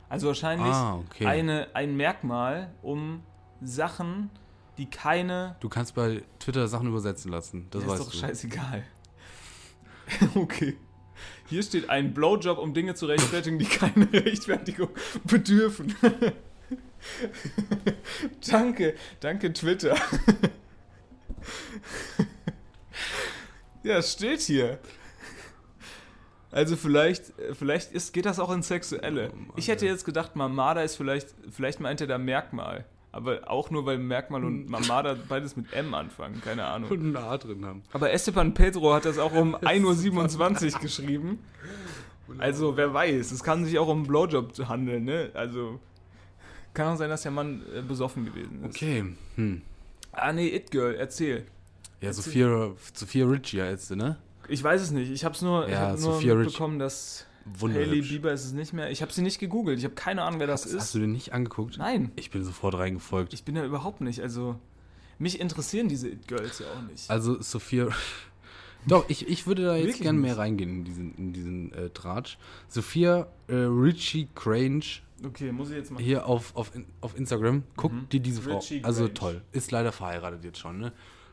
Also 0.09 0.27
wahrscheinlich 0.27 0.71
Ah, 0.71 0.97
okay. 0.97 1.25
eine, 1.25 1.67
ein 1.73 1.97
Merkmal, 1.97 2.71
um 2.83 3.23
Sachen, 3.61 4.29
die 4.77 4.89
keine... 4.89 5.55
Du 5.59 5.69
kannst 5.69 5.95
bei 5.95 6.23
Twitter 6.39 6.67
Sachen 6.67 6.87
übersetzen 6.87 7.31
lassen. 7.31 7.67
Das 7.71 7.83
Ja, 7.83 7.89
weißt 7.89 7.99
ist 8.01 8.07
doch 8.07 8.11
du. 8.13 8.17
scheißegal. 8.19 8.83
okay. 10.35 10.77
Hier 11.47 11.63
steht 11.63 11.89
ein 11.89 12.13
Blowjob, 12.13 12.57
um 12.57 12.73
Dinge 12.73 12.95
zu 12.95 13.05
rechtfertigen, 13.05 13.59
die 13.59 13.65
keine 13.65 14.11
Rechtfertigung 14.13 14.89
bedürfen. 15.23 15.95
danke, 18.49 18.95
danke 19.19 19.53
Twitter. 19.53 19.95
ja, 23.83 23.97
es 23.97 24.13
steht 24.13 24.41
hier. 24.41 24.79
Also 26.51 26.77
vielleicht, 26.77 27.33
vielleicht 27.53 27.91
ist, 27.91 28.13
geht 28.13 28.25
das 28.25 28.39
auch 28.39 28.51
ins 28.51 28.69
Sexuelle. 28.69 29.31
Ich 29.55 29.67
hätte 29.67 29.85
jetzt 29.85 30.05
gedacht, 30.05 30.35
Mamada 30.35 30.81
ist 30.81 30.95
vielleicht, 30.95 31.27
vielleicht 31.51 31.79
meint 31.79 32.01
er 32.01 32.07
da 32.07 32.17
Merkmal. 32.17 32.85
Aber 33.15 33.49
auch 33.49 33.71
nur, 33.71 33.85
weil 33.85 33.97
Merkmal 33.97 34.43
und 34.43 34.67
Mamada 34.69 35.15
beides 35.29 35.55
mit 35.55 35.71
M 35.71 35.93
anfangen, 35.93 36.41
keine 36.41 36.65
Ahnung. 36.65 36.89
Und 36.89 37.13
ein 37.13 37.15
A 37.15 37.37
drin 37.37 37.63
haben. 37.63 37.81
Aber 37.93 38.11
Esteban 38.11 38.53
Pedro 38.53 38.93
hat 38.93 39.05
das 39.05 39.17
auch 39.19 39.31
um 39.31 39.55
1.27 39.61 40.73
Uhr 40.73 40.79
geschrieben. 40.81 41.39
Also, 42.39 42.75
wer 42.75 42.93
weiß, 42.93 43.31
es 43.31 43.41
kann 43.41 43.63
sich 43.63 43.79
auch 43.79 43.87
um 43.87 43.99
einen 43.99 44.07
Blowjob 44.07 44.51
handeln, 44.67 45.05
ne? 45.05 45.31
Also, 45.33 45.79
kann 46.73 46.87
auch 46.87 46.97
sein, 46.97 47.09
dass 47.09 47.21
der 47.21 47.31
Mann 47.31 47.61
äh, 47.73 47.81
besoffen 47.81 48.25
gewesen 48.25 48.65
ist. 48.65 48.75
Okay. 48.75 49.05
Hm. 49.35 49.61
Ah, 50.11 50.33
nee, 50.33 50.49
It 50.49 50.69
Girl, 50.71 50.95
erzähl. 50.95 51.45
Ja, 52.01 52.11
Sophia, 52.11 52.71
Sophia 52.93 53.25
Ritchie 53.25 53.61
heißt 53.61 53.87
sie, 53.87 53.95
ne? 53.95 54.17
Ich 54.49 54.61
weiß 54.61 54.81
es 54.81 54.91
nicht. 54.91 55.09
Ich 55.09 55.23
habe 55.23 55.37
nur, 55.41 55.67
ich 55.67 55.71
Ja, 55.71 55.91
hab 55.91 55.99
nur 55.99 56.21
mitbekommen, 56.21 56.79
dass 56.79 57.25
Hailey 57.45 57.61
Wunderhübsch. 57.61 58.09
Bieber 58.09 58.31
ist 58.33 58.45
es 58.45 58.53
nicht 58.53 58.73
mehr. 58.73 58.89
Ich 58.91 59.01
habe 59.01 59.11
sie 59.13 59.21
nicht 59.21 59.39
gegoogelt. 59.39 59.77
Ich 59.79 59.85
habe 59.85 59.95
keine 59.95 60.23
Ahnung, 60.23 60.39
wer 60.39 60.47
das 60.47 60.65
Hast, 60.65 60.71
ist. 60.73 60.79
hast 60.81 60.95
du 60.95 60.99
den 60.99 61.11
nicht 61.11 61.33
angeguckt? 61.33 61.77
Nein, 61.77 62.11
Ich 62.15 62.31
bin 62.31 62.43
sofort 62.43 62.75
reingefolgt. 62.75 63.33
ich 63.33 63.43
bin 63.43 63.55
ja 63.55 63.63
überhaupt 63.65 64.01
nicht. 64.01 64.21
Also, 64.21 64.59
mich 65.19 65.39
interessieren 65.39 65.87
diese 65.87 66.09
It 66.09 66.27
Girls 66.27 66.59
ja 66.59 66.65
auch 66.67 66.81
nicht. 66.89 67.09
Also 67.09 67.41
Sophia. 67.41 67.87
Doch, 68.87 69.05
ich, 69.09 69.27
ich 69.27 69.47
würde 69.47 69.63
da 69.63 69.75
jetzt 69.75 69.85
Wirklich 69.87 70.01
gern 70.03 70.17
nicht? 70.17 70.23
mehr 70.25 70.37
reingehen 70.37 70.69
in 70.69 70.83
diesen, 70.85 71.15
in 71.15 71.33
diesen 71.33 71.71
äh, 71.73 71.89
Tratsch. 71.89 72.37
Sophia 72.67 73.27
äh, 73.47 73.55
Ritchie 73.55 74.27
Crange 74.35 74.85
Okay, 75.25 75.51
muss 75.51 75.69
ich 75.69 75.77
jetzt 75.77 75.91
mal. 75.91 76.01
hier 76.03 76.27
auf, 76.27 76.55
auf, 76.55 76.71
auf 77.01 77.17
Instagram. 77.17 77.63
Guck 77.77 78.09
dir 78.09 78.19
diese 78.19 78.41
Frau. 78.41 78.51
Mhm. 78.51 78.55
Ritchie 78.57 78.83
Also 78.83 79.03
Crange. 79.05 79.13
toll. 79.15 79.41
Ist 79.53 79.71
leider 79.71 79.91
verheiratet 79.91 80.43
jetzt 80.43 80.59
schon, 80.59 80.77
ne? 80.79 80.91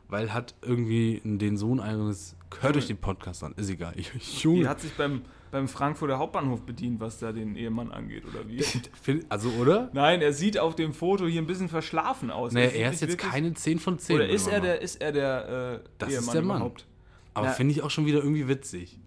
Weil 0.09 0.33
hat 0.33 0.55
irgendwie 0.63 1.21
den 1.25 1.57
Sohn 1.57 1.81
eines. 1.81 2.37
Hört 2.61 2.77
euch 2.77 2.87
den 2.87 2.99
Podcast 2.99 3.43
an, 3.45 3.55
ist 3.57 3.69
egal. 3.71 3.95
Die 3.97 4.41
Junge. 4.41 4.69
hat 4.69 4.81
sich 4.81 4.93
beim, 4.93 5.23
beim 5.53 5.69
Frankfurter 5.69 6.19
Hauptbahnhof 6.19 6.63
bedient, 6.63 6.99
was 6.99 7.19
da 7.21 7.31
den 7.31 7.55
Ehemann 7.55 7.93
angeht, 7.93 8.25
oder 8.27 8.49
wie? 8.49 8.65
Also, 9.29 9.51
oder? 9.51 9.91
Nein, 9.93 10.21
er 10.23 10.33
sieht 10.33 10.59
auf 10.59 10.75
dem 10.75 10.93
Foto 10.93 11.27
hier 11.27 11.41
ein 11.41 11.47
bisschen 11.47 11.69
verschlafen 11.69 12.31
aus. 12.33 12.53
Naja, 12.53 12.71
er 12.71 12.91
ist 12.91 13.03
jetzt 13.03 13.11
wirklich- 13.13 13.31
keine 13.31 13.53
10 13.55 13.79
von 13.79 13.99
10. 14.01 14.17
Oder 14.17 14.29
ist 14.29 14.49
er 14.49 14.61
der, 14.61 14.81
ist 14.83 15.01
er 15.01 15.13
der 15.13 15.81
äh, 15.85 15.89
Das 15.99 16.09
Ehemann 16.09 16.25
ist 16.25 16.33
der 16.35 16.43
Mann. 16.43 16.57
überhaupt? 16.57 16.87
Aber 17.35 17.47
Ja. 17.47 17.53
finde 17.53 17.73
ich 17.73 17.83
auch 17.83 17.91
schon 17.91 18.07
wieder 18.07 18.19
irgendwie 18.19 18.49
witzig. 18.49 18.99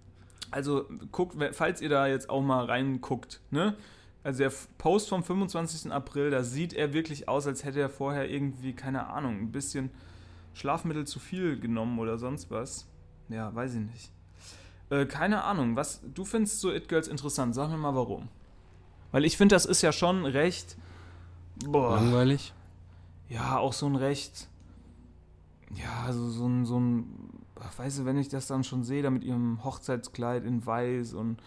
Also 0.52 0.86
guckt, 1.12 1.36
falls 1.52 1.80
ihr 1.82 1.88
da 1.88 2.06
jetzt 2.06 2.30
auch 2.30 2.40
mal 2.42 2.64
reinguckt, 2.64 3.40
ne? 3.50 3.74
Also 4.22 4.38
der 4.38 4.52
Post 4.78 5.08
vom 5.08 5.22
25. 5.22 5.92
April, 5.92 6.30
da 6.30 6.42
sieht 6.42 6.72
er 6.72 6.92
wirklich 6.92 7.28
aus, 7.28 7.46
als 7.46 7.64
hätte 7.64 7.80
er 7.80 7.88
vorher 7.88 8.28
irgendwie, 8.30 8.72
keine 8.72 9.08
Ahnung, 9.08 9.38
ein 9.40 9.52
bisschen 9.52 9.90
Schlafmittel 10.54 11.06
zu 11.06 11.18
viel 11.20 11.58
genommen 11.60 11.98
oder 11.98 12.18
sonst 12.18 12.50
was. 12.50 12.88
Ja, 13.28 13.54
weiß 13.54 13.74
ich 13.74 13.80
nicht. 13.80 14.10
Äh, 14.90 15.06
keine 15.06 15.42
Ahnung, 15.44 15.76
was, 15.76 16.00
du 16.14 16.24
findest 16.24 16.60
so 16.60 16.72
It 16.72 16.88
Girls 16.88 17.08
interessant, 17.08 17.54
sag 17.54 17.70
mir 17.70 17.76
mal 17.76 17.94
warum. 17.94 18.28
Weil 19.12 19.24
ich 19.24 19.36
finde, 19.36 19.54
das 19.54 19.66
ist 19.66 19.82
ja 19.82 19.92
schon 19.92 20.24
recht, 20.26 20.76
boah, 21.64 21.96
Langweilig. 21.96 22.52
ja, 23.28 23.58
auch 23.58 23.72
so 23.72 23.86
ein 23.86 23.96
recht, 23.96 24.48
ja, 25.74 26.04
also 26.04 26.28
so 26.28 26.46
ein, 26.46 26.66
so 26.66 26.78
ein, 26.78 27.06
weißt 27.76 28.00
du, 28.00 28.04
wenn 28.04 28.18
ich 28.18 28.28
das 28.28 28.46
dann 28.46 28.62
schon 28.64 28.84
sehe, 28.84 29.02
da 29.02 29.10
mit 29.10 29.24
ihrem 29.24 29.64
Hochzeitskleid 29.64 30.44
in 30.44 30.64
weiß 30.64 31.14
und 31.14 31.38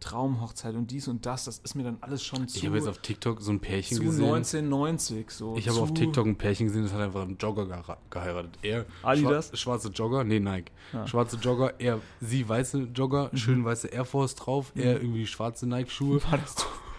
Traumhochzeit 0.00 0.74
und 0.74 0.90
dies 0.90 1.08
und 1.08 1.24
das, 1.26 1.46
das 1.46 1.58
ist 1.58 1.74
mir 1.74 1.82
dann 1.82 1.96
alles 2.02 2.22
schon 2.22 2.46
zu, 2.48 2.58
Ich 2.58 2.66
habe 2.66 2.76
jetzt 2.76 2.86
auf 2.86 2.98
TikTok 2.98 3.40
so 3.40 3.50
ein 3.50 3.60
Pärchen 3.60 3.96
zu 3.96 4.02
gesehen. 4.04 4.24
1990 4.24 5.30
so. 5.30 5.56
Ich 5.56 5.68
habe 5.68 5.80
auf 5.80 5.94
TikTok 5.94 6.26
ein 6.26 6.36
Pärchen 6.36 6.66
gesehen, 6.66 6.82
das 6.82 6.92
hat 6.92 7.00
einfach 7.00 7.22
einen 7.22 7.38
Jogger 7.38 7.66
geheiratet. 8.10 8.58
Er 8.62 8.84
Adidas? 9.02 9.52
schwa- 9.52 9.56
schwarze 9.56 9.88
Jogger, 9.88 10.24
nee, 10.24 10.38
Nike. 10.40 10.70
Ja. 10.92 11.06
Schwarze 11.06 11.36
Jogger, 11.36 11.74
er 11.80 12.00
sie 12.20 12.48
weiße 12.48 12.88
Jogger, 12.94 13.30
Mhm. 13.32 13.36
schön 13.38 13.64
weiße 13.64 13.88
Air 13.88 14.04
Force 14.04 14.34
drauf, 14.34 14.72
er 14.74 15.00
irgendwie 15.00 15.26
schwarze 15.26 15.66
Nike 15.66 15.90
Schuhe. 15.90 16.22
War 16.24 16.38
das, 16.38 16.54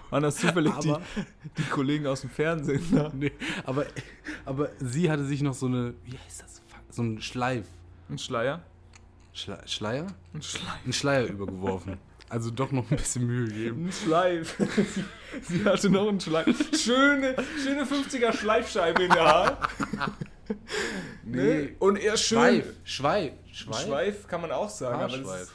Waren 0.09 0.23
das 0.23 0.37
zufällig 0.37 0.73
die, 0.79 0.89
Aber- 0.89 1.01
die 1.57 1.63
Kollegen 1.63 2.07
aus 2.07 2.21
dem 2.21 2.29
Fernsehen? 2.29 2.81
Ne? 2.91 3.11
Nee, 3.15 3.31
aber, 3.65 3.85
aber 4.45 4.69
sie 4.79 5.11
hatte 5.11 5.25
sich 5.25 5.41
noch 5.41 5.53
so 5.53 5.65
eine, 5.65 5.93
wie 6.05 6.17
heißt 6.17 6.41
das? 6.43 6.61
So 6.89 7.03
ein 7.03 7.21
Schleif. 7.21 7.65
Ein 8.09 8.17
Schleier? 8.17 8.61
Schle 9.33 9.61
Schleier? 9.67 10.07
Ein 10.33 10.41
Schleier. 10.41 10.79
Ein 10.85 10.93
Schleier 10.93 11.25
übergeworfen. 11.27 11.97
Also 12.29 12.51
doch 12.51 12.71
noch 12.71 12.89
ein 12.91 12.97
bisschen 12.97 13.25
Mühe 13.25 13.47
gegeben. 13.47 13.85
Ein 13.85 13.91
Schleif. 13.91 14.55
sie, 15.41 15.57
sie 15.57 15.65
hatte 15.65 15.89
noch 15.89 16.07
einen 16.09 16.19
Schleif. 16.19 16.57
Schöne, 16.77 17.35
schöne 17.63 17.83
50er 17.83 18.33
Schleifscheibe 18.33 19.03
in 19.03 19.11
der 19.11 19.23
Haar. 19.23 19.69
Ne? 21.25 21.75
Und 21.79 21.97
er 21.97 22.15
schön. 22.15 22.37
Schweif. 22.37 22.73
Schweif. 22.85 23.33
Schweif. 23.51 23.81
Schweif 23.81 24.27
kann 24.27 24.39
man 24.39 24.51
auch 24.51 24.69
sagen, 24.69 24.97
Haarschweif. 24.97 25.51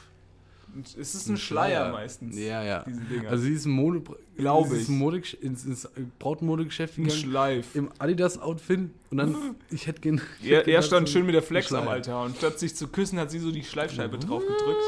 es 0.83 0.89
ist, 0.89 0.97
es 0.97 1.15
ist 1.15 1.29
ein 1.29 1.37
Schleier 1.37 1.91
meistens. 1.91 2.37
Ja, 2.37 2.63
ja. 2.63 2.85
Also 3.27 3.43
sie 3.43 3.53
ist 3.53 3.65
im 3.65 3.71
Mode, 3.71 4.03
Glaube 4.37 4.77
ich. 4.77 4.87
Mode, 4.89 5.23
ins, 5.41 5.65
ins 5.65 5.89
Brautmodegeschäft 6.19 6.97
ein 6.97 7.05
gegangen. 7.05 7.21
Schleif. 7.23 7.75
Im 7.75 7.91
Adidas-Outfit 7.97 8.91
und 9.09 9.17
dann, 9.17 9.55
ich 9.71 9.87
hätte 9.87 10.01
gern... 10.01 10.21
ich 10.41 10.51
Er, 10.51 10.67
er 10.67 10.81
stand 10.83 11.07
so 11.07 11.13
schön 11.13 11.25
mit 11.25 11.33
der 11.33 11.43
Flex 11.43 11.73
am 11.73 11.83
Schleier. 11.83 11.93
Altar 11.93 12.25
und 12.25 12.37
statt 12.37 12.59
sich 12.59 12.75
zu 12.75 12.87
küssen, 12.87 13.17
hat 13.19 13.31
sie 13.31 13.39
so 13.39 13.51
die 13.51 13.63
Schleifscheibe 13.63 14.19
drauf 14.19 14.43
gedrückt. 14.45 14.83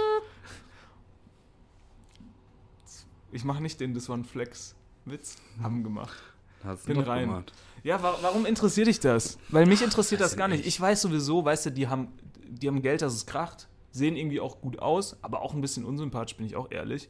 Ich 3.36 3.44
mache 3.44 3.62
nicht 3.62 3.82
den 3.82 3.94
Das 3.94 4.08
war 4.08 4.16
ein 4.18 4.24
Flex-Witz. 4.24 5.36
Haben 5.62 5.84
gemacht. 5.84 6.16
Hast 6.64 6.86
Bin 6.86 7.00
rein. 7.00 7.28
gemacht. 7.28 7.52
Ja, 7.84 8.02
wa 8.02 8.18
warum 8.22 8.46
interessiert 8.46 8.88
dich 8.88 9.00
das? 9.02 9.38
Weil 9.50 9.66
mich 9.66 9.82
interessiert 9.82 10.22
Weiß 10.22 10.32
das 10.32 10.38
gar 10.38 10.50
ich 10.50 10.58
nicht. 10.58 10.68
Ich 10.68 10.80
weiß 10.80 11.02
sowieso, 11.02 11.44
weißt 11.44 11.68
du, 11.68 11.72
die 11.72 11.88
haben, 11.88 12.08
die 12.48 12.68
haben 12.68 12.82
Geld, 12.82 13.02
dass 13.02 13.14
es 13.14 13.26
kracht, 13.26 13.68
sehen 13.92 14.16
irgendwie 14.16 14.40
auch 14.40 14.62
gut 14.62 14.80
aus, 14.80 15.18
aber 15.22 15.42
auch 15.42 15.54
ein 15.54 15.62
bisschen 15.62 15.84
unsympathisch, 15.84 16.38
bin 16.38 16.46
ich 16.46 16.56
auch 16.56 16.72
ehrlich. 16.72 17.10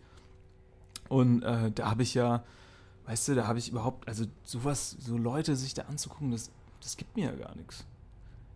Und 1.08 1.44
äh, 1.44 1.72
da 1.72 1.92
habe 1.92 2.02
ich 2.02 2.16
ja, 2.16 2.44
weißt 3.06 3.28
du, 3.30 3.36
da 3.36 3.48
habe 3.48 3.60
ich 3.60 3.70
überhaupt, 3.70 4.08
also 4.08 4.26
sowas, 4.44 4.98
so 5.00 5.18
Leute 5.18 5.56
sich 5.56 5.76
da 5.76 5.84
anzugucken, 5.84 6.32
das, 6.32 6.50
das 6.82 6.98
gibt 6.98 7.16
mir 7.16 7.26
ja 7.26 7.36
gar 7.36 7.56
nichts. 7.56 7.86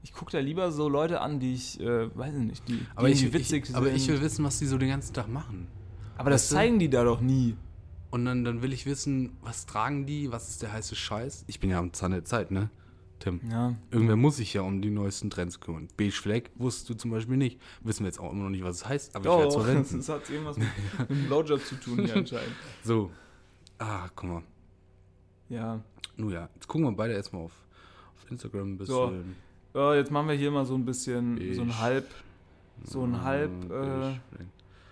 Ich 0.01 0.13
gucke 0.13 0.31
da 0.31 0.39
lieber 0.39 0.71
so 0.71 0.89
Leute 0.89 1.21
an, 1.21 1.39
die 1.39 1.53
ich, 1.53 1.79
äh, 1.79 2.17
weiß 2.17 2.33
ich 2.33 2.41
nicht, 2.41 2.67
die, 2.67 2.77
die 2.77 2.85
Aber 2.95 3.09
ich, 3.09 3.23
irgendwie 3.23 3.37
ich, 3.57 3.75
aber 3.75 3.85
sind. 3.85 3.95
ich 3.95 4.07
will 4.07 4.21
wissen, 4.21 4.43
was 4.43 4.57
die 4.57 4.65
so 4.65 4.77
den 4.77 4.89
ganzen 4.89 5.13
Tag 5.13 5.27
machen. 5.29 5.67
Aber 6.19 6.29
das 6.31 6.49
du? 6.49 6.55
zeigen 6.55 6.79
die 6.79 6.89
da 6.89 7.03
doch 7.03 7.21
nie. 7.21 7.55
Und 8.11 8.25
dann, 8.25 8.43
dann 8.43 8.61
will 8.61 8.73
ich 8.73 8.85
wissen, 8.85 9.37
was 9.41 9.65
tragen 9.65 10.05
die, 10.05 10.31
was 10.31 10.49
ist 10.49 10.61
der 10.61 10.73
heiße 10.73 10.95
Scheiß. 10.95 11.45
Ich 11.47 11.59
bin 11.59 11.69
ja 11.69 11.79
am 11.79 11.93
Zahn 11.93 12.11
der 12.11 12.25
Zeit, 12.25 12.49
ne, 12.51 12.69
Tim? 13.19 13.39
Ja. 13.49 13.75
Irgendwer 13.91 14.15
muss 14.15 14.37
sich 14.37 14.53
ja 14.53 14.61
um 14.61 14.81
die 14.81 14.89
neuesten 14.89 15.29
Trends 15.29 15.59
kümmern. 15.59 15.87
Beige 15.95 16.11
Flag 16.11 16.43
wusstest 16.55 16.89
du 16.89 16.93
zum 16.95 17.11
Beispiel 17.11 17.37
nicht. 17.37 17.59
Wissen 17.81 18.01
wir 18.01 18.07
jetzt 18.07 18.19
auch 18.19 18.31
immer 18.31 18.43
noch 18.43 18.49
nicht, 18.49 18.63
was 18.63 18.77
es 18.77 18.87
heißt, 18.89 19.15
aber 19.15 19.25
ich 19.25 19.31
werde 19.31 19.47
es 19.81 19.93
Oh, 19.93 19.97
das 19.97 20.09
hat 20.09 20.29
irgendwas 20.29 20.57
mit, 20.57 20.67
mit 20.99 21.09
dem 21.09 21.25
Blowjob 21.27 21.63
zu 21.63 21.75
tun 21.75 22.03
hier 22.05 22.15
anscheinend. 22.15 22.55
So. 22.83 23.11
Ah, 23.77 24.09
guck 24.15 24.29
mal. 24.29 24.43
Ja. 25.47 25.79
Nun 26.17 26.31
ja, 26.31 26.49
jetzt 26.55 26.67
gucken 26.67 26.87
wir 26.87 26.91
beide 26.91 27.13
erstmal 27.13 27.43
auf, 27.43 27.53
auf 28.17 28.29
Instagram 28.31 28.73
ein 28.73 28.77
bisschen. 28.77 29.35
Ja, 29.73 29.95
jetzt 29.95 30.11
machen 30.11 30.27
wir 30.27 30.35
hier 30.35 30.51
mal 30.51 30.65
so 30.65 30.75
ein 30.75 30.83
bisschen, 30.83 31.53
so 31.53 31.61
ein 31.61 31.79
Halb, 31.79 32.07
so 32.83 33.03
ein 33.03 33.23
Halb, 33.23 33.51
Äh, 33.71 34.15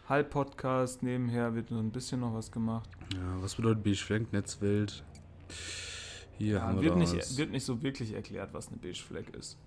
Beige 0.07 0.09
Flag. 0.09 0.09
Halb-Podcast. 0.09 1.03
Nebenher 1.03 1.53
wird 1.55 1.69
so 1.69 1.77
ein 1.77 1.91
bisschen 1.91 2.19
noch 2.21 2.33
was 2.33 2.51
gemacht. 2.51 2.89
Ja, 3.13 3.41
was 3.41 3.55
bedeutet 3.55 3.83
Beige 3.83 3.97
Flag? 3.97 4.21
Netzwelt. 4.31 5.03
Hier 6.37 6.61
haben 6.61 6.77
Ja, 6.77 6.81
wir 6.83 6.95
wird, 6.95 7.13
nicht, 7.13 7.37
wird 7.37 7.51
nicht 7.51 7.65
so 7.65 7.81
wirklich 7.81 8.13
erklärt, 8.13 8.53
was 8.53 8.67
eine 8.69 8.77
Beige 8.77 8.99
Flag 9.01 9.27
ist. 9.37 9.57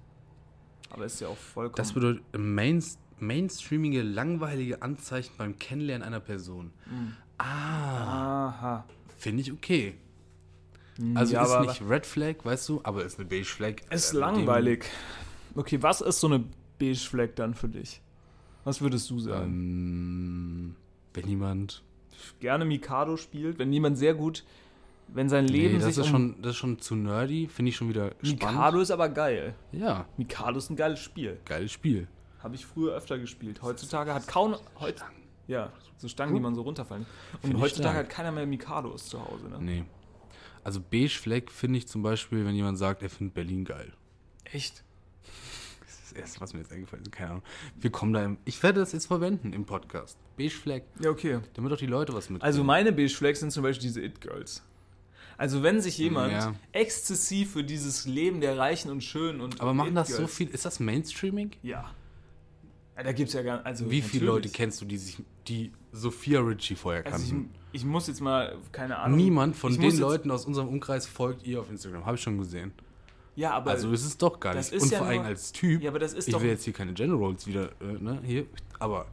Aber 0.90 1.04
ist 1.04 1.20
ja 1.20 1.28
auch 1.28 1.36
vollkommen. 1.36 1.76
das 1.76 1.92
bedeutet 1.92 2.22
Main, 2.36 2.82
mainstreamige, 3.18 4.02
langweilige 4.02 4.82
Anzeichen 4.82 5.32
beim 5.38 5.58
Kennenlernen 5.58 6.06
einer 6.06 6.20
Person. 6.20 6.72
Mhm. 6.86 7.16
Ah, 7.38 8.84
finde 9.16 9.42
ich 9.42 9.52
okay. 9.52 9.94
Also 11.14 11.32
Ja, 11.34 11.44
ist 11.44 11.50
aber- 11.50 11.66
nicht 11.66 11.82
Red 11.88 12.04
Flag, 12.06 12.34
weißt 12.44 12.68
du, 12.68 12.80
aber 12.82 13.04
ist 13.04 13.18
eine 13.18 13.28
Beige 13.28 13.44
Flag. 13.44 13.76
Ist 13.90 14.12
Äh, 14.14 14.18
langweilig. 14.18 14.84
Okay, 15.54 15.80
was 15.82 16.00
ist 16.00 16.20
so 16.20 16.26
eine 16.26 16.44
Beige 16.78 16.96
Flag 16.98 17.30
dann 17.36 17.54
für 17.54 17.68
dich? 17.68 18.02
Was 18.64 18.80
würdest 18.80 19.08
du 19.10 19.18
sagen? 19.18 19.44
Ähm, 19.46 20.76
wenn 21.14 21.28
jemand. 21.28 21.82
Gerne 22.40 22.64
Mikado 22.64 23.16
spielt, 23.16 23.58
wenn 23.58 23.72
jemand 23.72 23.96
sehr 23.96 24.14
gut, 24.14 24.44
wenn 25.08 25.28
sein 25.28 25.46
Leben 25.46 25.74
nee, 25.74 25.80
das 25.80 25.94
sich 25.94 26.04
ist, 26.04 26.06
um- 26.06 26.10
schon, 26.10 26.42
das 26.42 26.50
ist 26.52 26.56
schon 26.58 26.78
zu 26.78 26.94
nerdy, 26.94 27.48
finde 27.48 27.70
ich 27.70 27.76
schon 27.76 27.88
wieder 27.88 28.10
spannend. 28.22 28.42
Mikado 28.42 28.80
ist 28.80 28.90
aber 28.90 29.08
geil. 29.08 29.54
Ja, 29.72 30.06
Mikado 30.16 30.58
ist 30.58 30.70
ein 30.70 30.76
geiles 30.76 31.00
Spiel. 31.00 31.38
geiles 31.46 31.72
Spiel. 31.72 32.08
Habe 32.40 32.54
ich 32.54 32.64
früher 32.66 32.94
öfter 32.94 33.18
gespielt. 33.18 33.62
Heutzutage 33.62 34.12
hat 34.14 34.26
kaum. 34.28 34.54
Heut, 34.78 35.02
ja, 35.46 35.72
so 35.96 36.08
Stangen, 36.08 36.34
die 36.34 36.40
man 36.40 36.54
so 36.54 36.62
runterfallen. 36.62 37.06
Und 37.42 37.58
heutzutage 37.58 37.98
hat 37.98 38.08
keiner 38.10 38.32
mehr 38.32 38.46
Mikados 38.46 39.06
zu 39.08 39.22
Hause. 39.22 39.48
Ne? 39.48 39.58
Nee. 39.60 39.84
Also 40.62 40.80
Beige 40.80 41.08
Flag 41.18 41.50
finde 41.50 41.78
ich 41.78 41.88
zum 41.88 42.02
Beispiel, 42.02 42.44
wenn 42.44 42.54
jemand 42.54 42.78
sagt, 42.78 43.02
er 43.02 43.10
findet 43.10 43.34
Berlin 43.34 43.64
geil. 43.64 43.92
Echt? 44.44 44.84
Das 46.12 46.18
Erste, 46.18 46.40
was 46.40 46.52
mir 46.52 46.60
jetzt 46.60 46.72
eingefallen 46.72 47.04
ist. 47.04 47.12
Keine 47.12 47.30
Ahnung. 47.30 47.42
Wir 47.76 47.90
kommen 47.90 48.12
da 48.12 48.24
im, 48.24 48.38
Ich 48.44 48.62
werde 48.62 48.80
das 48.80 48.92
jetzt 48.92 49.06
verwenden 49.06 49.52
im 49.52 49.64
Podcast. 49.64 50.18
Beige 50.36 50.50
Flag. 50.50 50.82
Ja, 51.00 51.10
okay. 51.10 51.38
Damit 51.54 51.72
auch 51.72 51.76
die 51.76 51.86
Leute 51.86 52.12
was 52.14 52.30
mit. 52.30 52.42
Also 52.42 52.64
meine 52.64 52.92
Beige 52.92 53.10
Flags 53.14 53.40
sind 53.40 53.50
zum 53.52 53.62
Beispiel 53.62 53.82
diese 53.88 54.02
It-Girls. 54.02 54.62
Also 55.38 55.62
wenn 55.62 55.80
sich 55.80 55.96
jemand 55.98 56.32
Ja. 56.32 56.54
exzessiv 56.72 57.52
für 57.52 57.64
dieses 57.64 58.06
Leben 58.06 58.40
der 58.40 58.58
Reichen 58.58 58.90
und 58.90 59.02
Schönen 59.02 59.40
und 59.40 59.60
Aber 59.60 59.72
machen 59.72 59.94
das 59.94 60.08
so 60.08 60.26
viel. 60.26 60.48
Ist 60.48 60.64
das 60.64 60.80
Mainstreaming? 60.80 61.52
Ja. 61.62 61.90
ja 62.96 63.02
da 63.02 63.12
gibt 63.12 63.28
es 63.28 63.34
ja 63.34 63.42
gar 63.42 63.64
also 63.64 63.90
Wie 63.90 64.02
viele 64.02 64.26
Leute 64.26 64.48
kennst 64.50 64.80
du, 64.82 64.84
die 64.84 64.98
sich, 64.98 65.16
die 65.48 65.72
Sophia 65.92 66.40
Ritchie 66.40 66.74
vorher 66.74 67.06
Also 67.06 67.18
kannten? 67.32 67.50
ich, 67.72 67.80
ich 67.82 67.86
muss 67.86 68.06
jetzt 68.08 68.20
mal, 68.20 68.58
keine 68.72 68.98
Ahnung. 68.98 69.16
Niemand 69.16 69.56
von 69.56 69.72
den 69.72 69.82
jetzt- 69.82 69.98
Leuten 69.98 70.30
aus 70.30 70.44
unserem 70.44 70.68
Umkreis 70.68 71.06
folgt 71.06 71.46
ihr 71.46 71.60
auf 71.60 71.70
Instagram. 71.70 72.04
Habe 72.04 72.16
ich 72.16 72.22
schon 72.22 72.36
gesehen. 72.36 72.72
Ja, 73.40 73.52
aber 73.52 73.70
Also 73.70 73.90
ist 73.92 74.04
es 74.04 74.18
doch 74.18 74.38
gar 74.38 74.54
nicht. 74.54 74.70
ist 74.72 74.82
Und 74.82 74.92
ja 74.92 74.98
vor 74.98 75.06
allem 75.06 75.22
als 75.22 75.52
Typ. 75.52 75.82
Ja, 75.82 75.90
aber 75.90 75.98
das 75.98 76.12
ist 76.12 76.28
ich 76.28 76.34
doch- 76.34 76.42
will 76.42 76.50
jetzt 76.50 76.64
hier 76.64 76.72
keine 76.74 76.92
Generals 76.92 77.46
wieder, 77.46 77.70
äh, 77.80 78.00
ne, 78.00 78.20
hier. 78.24 78.44
Aber 78.78 79.06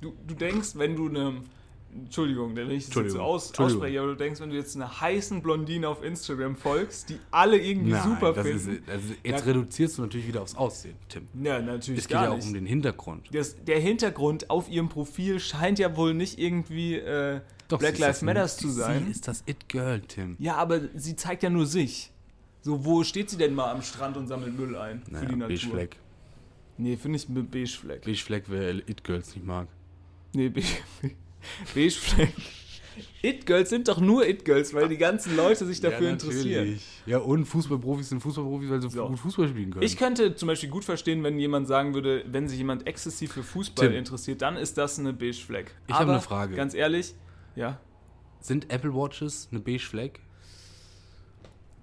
du, 0.00 0.12
du 0.26 0.34
denkst, 0.34 0.70
wenn 0.74 0.96
du 0.96 1.08
einem. 1.08 1.42
Entschuldigung, 1.94 2.56
wenn 2.56 2.70
ich 2.70 2.86
das 2.86 2.94
jetzt 2.96 3.12
so 3.12 3.20
aus, 3.20 3.52
ausspreche, 3.58 3.98
aber 4.00 4.08
du 4.12 4.16
denkst, 4.16 4.40
wenn 4.40 4.48
du 4.48 4.56
jetzt 4.56 4.74
einer 4.76 4.98
heißen 5.02 5.42
Blondine 5.42 5.86
auf 5.88 6.02
Instagram 6.02 6.56
folgst, 6.56 7.10
die 7.10 7.18
alle 7.30 7.58
irgendwie 7.58 7.92
super 8.02 8.32
das 8.32 8.46
finden. 8.46 8.82
ist, 8.82 8.88
also 8.90 9.08
jetzt 9.22 9.40
Ja. 9.40 9.52
reduzierst 9.52 9.98
du 9.98 10.02
natürlich 10.02 10.26
wieder 10.26 10.40
aufs 10.40 10.54
Aussehen, 10.56 10.94
Tim. 11.10 11.28
ja, 11.42 11.60
natürlich 11.60 12.00
Es 12.00 12.08
geht 12.08 12.16
ja 12.16 12.30
auch 12.30 12.42
um 12.42 12.54
den 12.54 12.64
Hintergrund. 12.64 13.28
das, 13.34 13.62
der 13.62 13.78
Hintergrund 13.78 14.48
auf 14.48 14.70
ihrem 14.70 14.88
Profil 14.88 15.38
scheint 15.38 15.78
ja 15.78 15.94
wohl 15.94 16.14
nicht 16.14 16.38
irgendwie 16.38 16.94
äh, 16.94 17.42
Doch, 17.68 17.78
Black 17.78 17.96
sie 17.96 18.00
Lives 18.00 18.22
Matters 18.22 18.56
zu 18.56 18.68
Sie 18.70 18.80
sein. 18.80 19.10
ist 19.10 19.28
das 19.28 19.44
It-Girl, 19.46 20.00
Tim. 20.00 20.36
Ja, 20.38 20.56
aber 20.56 20.80
sie 20.94 21.14
zeigt 21.14 21.42
ja 21.42 21.50
nur 21.50 21.66
sich. 21.66 22.10
So, 22.62 22.84
wo 22.84 23.02
steht 23.04 23.28
sie 23.28 23.36
denn 23.36 23.54
mal 23.54 23.70
am 23.70 23.82
Strand 23.82 24.16
und 24.16 24.28
sammelt 24.28 24.56
Müll 24.58 24.76
ein 24.76 25.02
Naja, 25.10 25.20
für 25.26 25.32
die 25.32 25.36
Natur? 25.36 25.48
Beige 25.48 25.66
Flag. 25.68 25.88
Nee, 26.78 26.96
finde 26.96 27.16
ich 27.16 27.28
mit 27.28 27.50
Beige 27.50 27.68
Flag, 28.16 28.42
wer 28.46 28.74
It-Girls 28.88 29.34
nicht 29.34 29.44
mag. 29.44 29.68
Nee, 30.32 30.48
Beige, 30.48 30.66
Beige 31.74 31.90
Flag. 31.90 32.28
It-Girls 33.22 33.70
sind 33.70 33.88
doch 33.88 34.00
nur 34.00 34.26
It-Girls, 34.28 34.74
weil 34.74 34.88
die 34.88 34.96
ganzen 34.98 35.34
Leute 35.36 35.64
sich 35.66 35.80
dafür 35.80 36.10
interessieren. 36.10 36.78
Ja, 37.06 37.18
und 37.18 37.46
Fußballprofis 37.46 38.10
sind 38.10 38.20
Fußballprofis, 38.20 38.70
weil 38.70 38.82
sie 38.82 38.90
So. 38.90 39.08
gut 39.08 39.18
Fußball 39.18 39.48
spielen 39.48 39.70
können. 39.70 39.82
Ich 39.82 39.96
könnte 39.96 40.34
zum 40.34 40.46
Beispiel 40.48 40.68
gut 40.68 40.84
verstehen, 40.84 41.22
wenn 41.24 41.38
jemand 41.38 41.66
sagen 41.68 41.94
würde, 41.94 42.24
wenn 42.28 42.48
sich 42.48 42.58
jemand 42.58 42.86
exzessiv 42.86 43.32
für 43.32 43.42
Fußball 43.42 43.88
Tim. 43.88 43.96
interessiert, 43.96 44.42
dann 44.42 44.56
ist 44.56 44.76
das 44.78 44.98
eine 44.98 45.12
Beige 45.12 45.32
Flag. 45.34 45.64
Ich 45.88 45.94
habe 45.94 46.12
eine 46.12 46.20
Frage. 46.20 46.54
Ganz 46.54 46.74
ehrlich, 46.74 47.14
ja. 47.56 47.80
Sind 48.40 48.70
Apple 48.70 48.94
Watches 48.94 49.48
eine 49.50 49.60
Beige 49.60 49.78
Flag? 49.82 50.10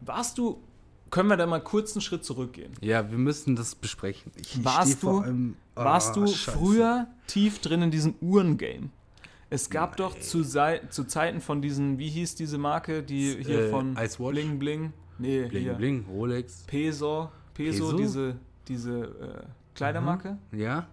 Warst 0.01 0.37
du, 0.37 0.61
können 1.09 1.29
wir 1.29 1.37
da 1.37 1.45
mal 1.45 1.61
kurz 1.61 1.93
einen 1.95 2.01
Schritt 2.01 2.23
zurückgehen? 2.25 2.73
Ja, 2.81 3.09
wir 3.09 3.17
müssen 3.17 3.55
das 3.55 3.75
besprechen. 3.75 4.31
Ich 4.35 4.63
Warst 4.63 5.03
du- 5.03 5.19
allem- 5.19 5.55
Warst 5.75 6.11
Ah, 6.11 6.13
du 6.15 6.27
Scheiße. 6.27 6.51
früher 6.57 7.07
tief 7.27 7.59
drin 7.59 7.81
in 7.83 7.91
diesem 7.91 8.15
Uhrengame? 8.21 8.89
Es 9.49 9.69
gab 9.69 9.97
doch 9.97 10.19
zu, 10.19 10.43
zu 10.43 11.03
Zeiten 11.05 11.41
von 11.41 11.61
diesen, 11.61 11.97
wie 11.97 12.09
hieß 12.09 12.35
diese 12.35 12.57
Marke, 12.57 13.01
die 13.01 13.41
hier 13.43 13.65
Äh, 13.67 13.69
von 13.69 13.93
Ice 13.97 14.19
Watch? 14.19 14.31
Bling 14.33 14.59
Bling? 14.59 14.93
Nee, 15.17 15.45
Bling, 15.47 15.63
hier. 15.63 15.73
bling, 15.73 16.05
Rolex. 16.09 16.63
Peso, 16.67 17.29
Peso, 17.53 17.85
Peso? 17.85 17.97
diese, 17.97 18.35
diese 18.67 18.99
äh, 18.99 19.43
Kleidermarke. 19.75 20.37
Ja? 20.51 20.87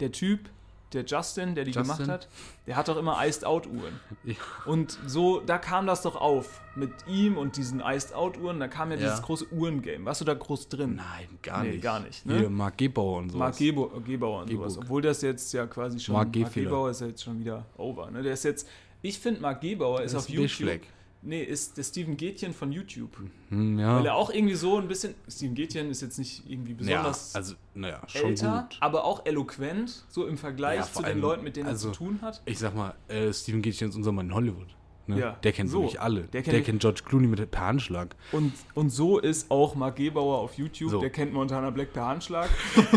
Der 0.00 0.12
Typ, 0.12 0.48
der 0.92 1.04
Justin, 1.04 1.54
der 1.54 1.64
die 1.64 1.72
Justin? 1.72 1.96
gemacht 1.96 2.08
hat, 2.08 2.28
der 2.66 2.76
hat 2.76 2.88
doch 2.88 2.96
immer 2.96 3.18
Iced 3.26 3.44
Out 3.44 3.66
Uhren. 3.66 4.00
Ja. 4.24 4.34
Und 4.66 4.98
so, 5.06 5.40
da 5.40 5.58
kam 5.58 5.86
das 5.86 6.02
doch 6.02 6.16
auf 6.16 6.60
mit 6.74 6.90
ihm 7.08 7.36
und 7.36 7.56
diesen 7.56 7.80
Iced 7.80 8.14
Out 8.14 8.38
Uhren. 8.38 8.60
Da 8.60 8.68
kam 8.68 8.90
ja, 8.90 8.96
Ja. 8.96 9.04
dieses 9.04 9.22
große 9.22 9.46
Uhrengame. 9.52 10.04
Warst 10.04 10.20
du 10.20 10.24
da 10.24 10.34
groß 10.34 10.68
drin? 10.68 10.96
Nein, 10.96 11.38
gar 11.42 11.62
Nee, 11.64 11.72
nicht. 11.72 11.82
gar 11.82 12.00
nicht, 12.00 12.24
ne? 12.26 12.38
Hier, 12.38 12.50
Mark 12.50 12.78
Gebauer 12.78 13.18
und 13.18 13.30
sowas. 13.30 13.38
Mark 13.40 13.56
Gebo 13.56 13.88
Gebauer 14.04 14.42
und 14.42 14.50
sowas. 14.50 14.78
Obwohl 14.78 15.02
das 15.02 15.22
jetzt 15.22 15.52
ja 15.52 15.66
quasi 15.66 15.98
schon. 15.98 16.14
Mark 16.14 16.34
Mark. 16.36 16.52
Gebauer 16.54 16.90
ist 16.90 17.00
ja 17.00 17.08
jetzt 17.08 17.22
schon 17.24 17.40
wieder 17.40 17.66
over. 17.76 18.10
Ne? 18.10 18.22
Der 18.22 18.32
ist 18.32 18.44
jetzt. 18.44 18.68
Ich 19.02 19.18
finde, 19.18 19.40
Mark 19.40 19.60
Gebauer 19.60 20.02
ist 20.02 20.14
auf 20.14 20.22
ist 20.22 20.28
Beige 20.28 20.42
YouTube. 20.42 20.68
Flag. 20.68 20.80
Nee, 21.26 21.42
ist 21.42 21.76
der 21.76 21.82
Steven 21.82 22.16
Gätchen 22.16 22.54
von 22.54 22.70
YouTube. 22.70 23.16
Hm, 23.48 23.78
ja. 23.80 23.96
Weil 23.98 24.06
er 24.06 24.14
auch 24.14 24.30
irgendwie 24.30 24.54
so 24.54 24.78
ein 24.78 24.86
bisschen. 24.86 25.14
Steven 25.28 25.54
Gätchen 25.56 25.90
ist 25.90 26.00
jetzt 26.00 26.18
nicht 26.18 26.48
irgendwie 26.48 26.70
ja, 26.72 26.76
besonders 26.78 27.34
also, 27.34 27.54
naja, 27.74 28.00
schon 28.06 28.30
älter, 28.30 28.68
gut. 28.70 28.78
aber 28.80 29.04
auch 29.04 29.26
eloquent, 29.26 30.04
so 30.08 30.26
im 30.26 30.38
Vergleich 30.38 30.78
Ja, 30.78 30.82
zu 30.84 30.92
vor 30.92 31.02
den 31.02 31.12
allem, 31.12 31.20
Leuten, 31.20 31.44
mit 31.44 31.56
denen 31.56 31.68
also- 31.68 31.88
er 31.88 31.92
zu 31.92 31.98
tun 31.98 32.18
hat. 32.22 32.42
Ich 32.44 32.60
sag 32.60 32.76
mal, 32.76 32.94
äh, 33.08 33.32
Steven 33.32 33.60
Gätchen 33.60 33.88
ist 33.88 33.96
unser 33.96 34.12
Mann 34.12 34.26
in 34.26 34.34
Hollywood. 34.34 34.68
Ne? 35.08 35.20
Ja, 35.20 35.30
Der 35.42 35.52
kennt 35.52 35.70
so. 35.70 35.82
wirklich 35.82 36.00
alle. 36.00 36.22
Der 36.22 36.42
Der 36.42 36.42
kennt- 36.42 36.64
kennt, 36.66 36.80
George 36.80 37.02
Clooney 37.04 37.28
mit 37.28 37.50
per 37.50 37.60
Handschlag. 37.66 38.16
Und, 38.32 38.52
und 38.74 38.90
so 38.90 39.18
ist 39.20 39.50
auch 39.50 39.74
Mark 39.76 39.96
Gebauer 39.96 40.38
auf 40.38 40.54
YouTube, 40.54 40.90
So. 40.90 41.00
der 41.00 41.10
kennt 41.10 41.32
Montana 41.32 41.70
Black 41.70 41.92
per 41.92 42.06
Handschlag. 42.06 42.48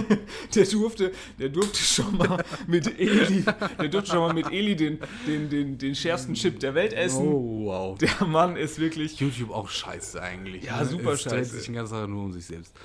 der, 0.55 0.65
durfte, 0.65 1.11
der 1.37 1.49
durfte 1.49 1.77
schon 1.77 2.17
mal 2.17 2.43
mit 2.67 2.99
Eli, 2.99 3.43
der 3.79 3.87
durfte 3.89 4.11
schon 4.11 4.19
mal 4.19 4.33
mit 4.33 4.51
Eli 4.51 4.75
den, 4.75 4.99
den, 5.27 5.49
den, 5.49 5.77
den 5.77 5.93
schärfsten 5.93 6.33
Chip 6.33 6.59
der 6.59 6.73
Welt 6.73 6.93
essen. 6.93 7.27
Oh, 7.27 7.65
wow. 7.65 7.97
Der 7.99 8.25
Mann 8.25 8.55
ist 8.55 8.79
wirklich. 8.79 9.19
YouTube 9.19 9.51
auch 9.51 9.69
scheiße 9.69 10.19
eigentlich. 10.21 10.63
Ja, 10.63 10.79
ne? 10.79 10.85
super 10.85 11.11
es 11.11 11.23
dreht 11.23 11.33
scheiße. 11.33 11.55
sich 11.57 11.65
den 11.65 11.75
ganzen 11.75 11.93
Tag 11.93 12.09
nur 12.09 12.23
um 12.23 12.31
sich 12.31 12.45
selbst. 12.45 12.75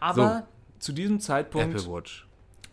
Aber 0.00 0.46
zu 0.78 0.92
diesem 0.92 1.20
Zeitpunkt 1.20 1.74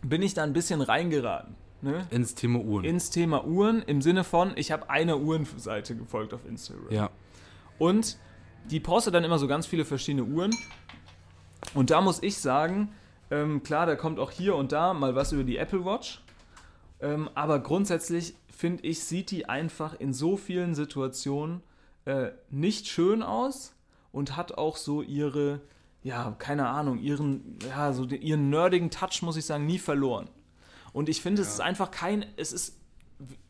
bin 0.02 0.20
ich 0.20 0.34
da 0.34 0.42
ein 0.42 0.52
bisschen 0.52 0.82
reingeraten. 0.82 1.54
Ne? 1.82 2.06
Ins 2.10 2.34
Thema 2.34 2.60
Uhren. 2.60 2.84
Ins 2.84 3.10
Thema 3.10 3.44
Uhren 3.44 3.82
im 3.82 4.00
Sinne 4.02 4.24
von, 4.24 4.52
ich 4.56 4.70
habe 4.70 4.88
eine 4.88 5.18
Uhrenseite 5.18 5.96
gefolgt 5.96 6.32
auf 6.32 6.46
Instagram. 6.46 6.90
ja. 6.90 7.10
Und 7.78 8.16
die 8.70 8.78
postet 8.78 9.14
dann 9.14 9.24
immer 9.24 9.38
so 9.38 9.48
ganz 9.48 9.66
viele 9.66 9.84
verschiedene 9.84 10.24
Uhren. 10.24 10.54
Und 11.74 11.90
da 11.90 12.00
muss 12.00 12.22
ich 12.22 12.38
sagen, 12.38 12.92
ähm, 13.30 13.62
klar, 13.64 13.86
da 13.86 13.96
kommt 13.96 14.20
auch 14.20 14.30
hier 14.30 14.54
und 14.54 14.70
da 14.70 14.94
mal 14.94 15.16
was 15.16 15.32
über 15.32 15.42
die 15.42 15.56
Apple 15.56 15.84
Watch. 15.84 16.22
Ähm, 17.00 17.28
aber 17.34 17.58
grundsätzlich 17.58 18.34
finde 18.48 18.84
ich, 18.84 19.02
sieht 19.02 19.32
die 19.32 19.48
einfach 19.48 19.98
in 19.98 20.12
so 20.12 20.36
vielen 20.36 20.76
Situationen 20.76 21.62
äh, 22.04 22.30
nicht 22.50 22.86
schön 22.86 23.22
aus 23.22 23.74
und 24.12 24.36
hat 24.36 24.58
auch 24.58 24.76
so 24.76 25.02
ihre, 25.02 25.60
ja, 26.02 26.36
keine 26.38 26.68
Ahnung, 26.68 26.98
ihren, 26.98 27.58
ja, 27.68 27.92
so 27.92 28.06
den, 28.06 28.22
ihren 28.22 28.50
nerdigen 28.50 28.90
Touch, 28.90 29.22
muss 29.22 29.36
ich 29.36 29.46
sagen, 29.46 29.66
nie 29.66 29.78
verloren. 29.78 30.28
Und 30.92 31.08
ich 31.08 31.22
finde, 31.22 31.42
es 31.42 31.48
ist 31.48 31.60
einfach 31.60 31.90
kein, 31.90 32.24
es 32.36 32.52
ist 32.52 32.78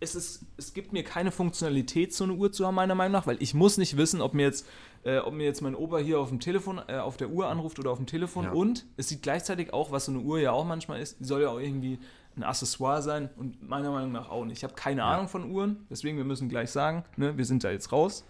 es, 0.00 0.14
ist, 0.14 0.44
es 0.56 0.74
gibt 0.74 0.92
mir 0.92 1.02
keine 1.02 1.30
Funktionalität, 1.32 2.12
so 2.12 2.24
eine 2.24 2.34
Uhr 2.34 2.52
zu 2.52 2.66
haben, 2.66 2.74
meiner 2.74 2.94
Meinung 2.94 3.12
nach, 3.12 3.26
weil 3.26 3.36
ich 3.40 3.54
muss 3.54 3.78
nicht 3.78 3.96
wissen, 3.96 4.20
ob 4.20 4.34
mir 4.34 4.42
jetzt, 4.42 4.66
äh, 5.04 5.18
ob 5.18 5.34
mir 5.34 5.44
jetzt 5.44 5.62
mein 5.62 5.74
Opa 5.74 5.98
hier 5.98 6.20
auf 6.20 6.28
dem 6.28 6.40
Telefon, 6.40 6.80
äh, 6.88 6.98
auf 6.98 7.16
der 7.16 7.30
Uhr 7.30 7.48
anruft 7.48 7.78
oder 7.78 7.90
auf 7.90 7.98
dem 7.98 8.06
Telefon. 8.06 8.44
Ja. 8.44 8.52
Und 8.52 8.84
es 8.96 9.08
sieht 9.08 9.22
gleichzeitig 9.22 9.72
auch, 9.72 9.90
was 9.90 10.06
so 10.06 10.12
eine 10.12 10.20
Uhr 10.20 10.40
ja 10.40 10.52
auch 10.52 10.64
manchmal 10.64 11.00
ist, 11.00 11.20
die 11.20 11.24
soll 11.24 11.42
ja 11.42 11.48
auch 11.48 11.58
irgendwie 11.58 11.98
ein 12.36 12.42
Accessoire 12.42 13.02
sein 13.02 13.28
und 13.36 13.66
meiner 13.66 13.90
Meinung 13.90 14.12
nach 14.12 14.30
auch 14.30 14.44
nicht. 14.44 14.58
Ich 14.58 14.64
habe 14.64 14.74
keine 14.74 15.04
Ahnung 15.04 15.28
von 15.28 15.50
Uhren, 15.50 15.86
deswegen 15.90 16.16
wir 16.16 16.24
müssen 16.24 16.48
gleich 16.48 16.70
sagen, 16.70 17.04
ne, 17.16 17.36
wir 17.36 17.44
sind 17.44 17.64
da 17.64 17.70
jetzt 17.70 17.92
raus. 17.92 18.24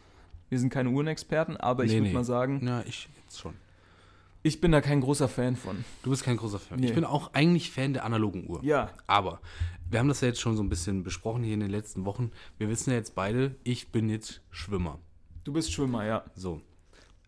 Wir 0.49 0.59
sind 0.59 0.71
keine 0.71 0.91
Uhrenexperten, 0.91 1.57
aber 1.57 1.85
ich 1.85 1.93
Nee, 1.93 1.99
würde 1.99 2.09
nee. 2.09 2.15
mal 2.15 2.25
sagen, 2.25 2.61
Na, 2.63 2.85
ich 2.87 3.09
jetzt 3.25 3.41
schon. 3.41 3.55
Ich 4.43 4.61
bin 4.61 4.73
da 4.73 4.81
kein 4.81 5.01
großer 5.01 5.29
Fan 5.29 5.57
von. 5.57 5.85
Du 6.03 6.11
bist 6.11 6.25
kein 6.25 6.37
großer 6.37 6.59
Fan. 6.59 6.81
Nee. 6.81 6.87
Ich 6.89 6.95
bin 6.95 7.05
auch 7.05 7.33
eigentlich 7.35 7.71
Fan 7.71 7.93
der 7.93 8.05
analogen 8.05 8.49
Uhr. 8.49 8.63
Ja, 8.65 8.91
Aber 9.07 9.41
wir 9.91 9.99
haben 9.99 10.09
das 10.09 10.21
ja 10.23 10.29
jetzt 10.29 10.41
schon 10.41 10.57
so 10.57 10.63
ein 10.63 10.69
bisschen 10.69 11.03
besprochen 11.03 11.43
hier 11.43 11.55
in 11.55 11.61
den 11.61 11.71
letzten 11.71 12.05
Wochen. 12.05 12.31
Wir 12.59 12.69
wissen 12.69 12.91
ja 12.91 12.97
jetzt 12.97 13.15
beide, 13.15 13.55
ich 13.63 13.93
bin 13.93 14.09
jetzt 14.09 14.41
Schwimmer. 14.51 14.99
du 15.45 15.53
bist 15.53 15.73
Schwimmer, 15.73 16.05
ja. 16.05 16.25
So. 16.35 16.61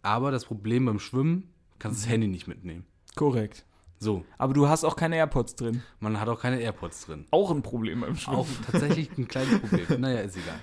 Aber 0.03 0.31
das 0.31 0.45
Problem 0.45 0.87
beim 0.87 0.99
Schwimmen, 0.99 1.51
kannst 1.79 2.03
das 2.03 2.11
Handy 2.11 2.27
nicht 2.27 2.47
mitnehmen. 2.47 2.85
Korrekt. 3.17 3.65
So. 3.99 4.25
Aber 4.39 4.53
du 4.55 4.69
hast 4.69 4.85
auch 4.85 4.97
keine 4.97 5.17
AirPods 5.17 5.57
drin. 5.57 5.83
Man 6.01 6.21
hat 6.21 6.29
auch 6.29 6.41
keine 6.41 6.61
AirPods 6.61 7.07
drin. 7.07 7.27
Auch 7.31 7.51
ein 7.51 7.63
Problem 7.63 8.01
beim 8.01 8.17
Schwimmen. 8.17 8.39
Auch 8.39 8.47
tatsächlich 8.71 9.17
ein 9.17 9.29
kleines 9.29 9.61
Problem. 9.61 9.87
Naja, 10.01 10.21
ist 10.21 10.37
egal. 10.37 10.61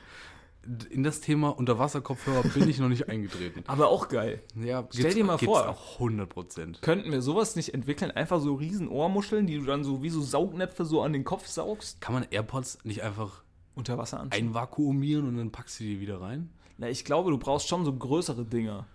In 0.92 1.02
das 1.02 1.22
Thema 1.22 1.50
Unterwasserkopfhörer 1.58 2.44
bin 2.50 2.70
ich 2.70 2.78
noch 2.78 2.88
nicht 2.90 3.10
eingetreten. 3.10 3.64
Aber 3.68 3.88
auch 3.90 4.10
geil. 4.10 4.44
Ja, 4.56 4.88
Stell 4.92 5.14
dir 5.14 5.24
mal 5.24 5.40
vor. 5.40 5.68
auch 5.68 5.94
100 5.96 6.30
Prozent. 6.30 6.82
Könnten 6.84 7.12
wir 7.12 7.24
sowas 7.24 7.56
nicht 7.56 7.74
entwickeln? 7.74 8.12
Einfach 8.12 8.40
so 8.40 8.54
riesen 8.54 8.88
Ohrmuscheln, 8.88 9.48
die 9.48 9.58
du 9.58 9.66
dann 9.66 9.84
so 9.84 10.04
wie 10.04 10.10
so 10.12 10.22
Saugnäpfe 10.22 10.86
so 10.86 11.02
an 11.02 11.14
den 11.14 11.24
Kopf 11.24 11.48
saugst? 11.48 12.00
Kann 12.00 12.14
man 12.14 12.28
AirPods 12.30 12.78
nicht 12.84 13.02
einfach 13.02 13.44
Unter 13.74 13.98
Wasser 13.98 14.20
anziehen? 14.20 14.48
einvakuumieren 14.50 15.28
und 15.28 15.38
dann 15.38 15.52
packst 15.52 15.80
du 15.80 15.84
die 15.84 16.00
wieder 16.00 16.22
rein? 16.22 16.50
Na, 16.78 16.90
ich 16.90 17.06
glaube, 17.06 17.32
du 17.32 17.38
brauchst 17.40 17.68
schon 17.68 17.84
so 17.84 17.94
größere 17.94 18.46
Dinger. 18.46 18.86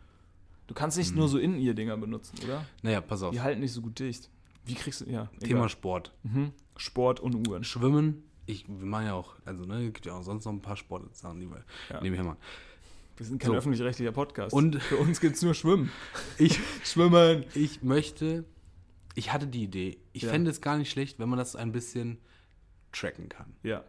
Du 0.68 0.74
kannst 0.74 0.98
nicht 0.98 1.14
nur 1.16 1.28
so 1.28 1.38
In-Ear-Dinger 1.38 1.96
benutzen, 1.96 2.36
oder? 2.44 2.64
Naja, 2.82 3.00
pass 3.00 3.22
auf. 3.22 3.32
Die 3.32 3.40
halten 3.40 3.60
nicht 3.60 3.72
so 3.72 3.80
gut 3.82 3.98
dicht. 3.98 4.30
Wie 4.64 4.74
kriegst 4.74 5.00
du, 5.00 5.04
ja, 5.10 5.30
Thema 5.40 5.60
egal. 5.60 5.68
Sport. 5.68 6.12
Mhm. 6.24 6.52
Sport 6.76 7.20
und 7.20 7.46
Uhren. 7.48 7.62
Schwimmen, 7.62 8.24
ich 8.46 8.66
wir 8.68 8.86
machen 8.86 9.06
ja 9.06 9.14
auch, 9.14 9.34
also 9.44 9.64
ne, 9.64 9.86
es 9.86 9.92
gibt 9.92 10.06
ja 10.06 10.14
auch 10.14 10.22
sonst 10.22 10.44
noch 10.44 10.52
ein 10.52 10.62
paar 10.62 10.76
Sportsachen, 10.76 11.40
die 11.40 11.46
wir 11.50 11.64
Ja. 11.90 12.00
nebenher 12.00 12.24
machen. 12.24 12.38
Wir 13.16 13.26
sind 13.26 13.38
kein 13.40 13.50
So. 13.50 13.56
öffentlich-rechtlicher 13.56 14.12
Podcast. 14.12 14.52
Und- 14.52 14.82
für 14.82 14.96
uns 14.98 15.20
gibt's 15.20 15.42
nur 15.42 15.54
Schwimmen. 15.54 15.90
Ich, 16.38 16.58
Schwimmen. 16.84 17.44
ich 17.54 17.82
möchte, 17.82 18.44
ich 19.14 19.32
hatte 19.32 19.46
die 19.46 19.62
Idee, 19.64 19.98
ich 20.12 20.22
Ja. 20.22 20.30
fände 20.30 20.50
es 20.50 20.60
gar 20.60 20.76
nicht 20.76 20.90
schlecht, 20.90 21.18
wenn 21.18 21.28
man 21.28 21.38
das 21.38 21.56
ein 21.56 21.72
bisschen 21.72 22.18
tracken 22.92 23.28
kann. 23.28 23.54
Ja. 23.62 23.84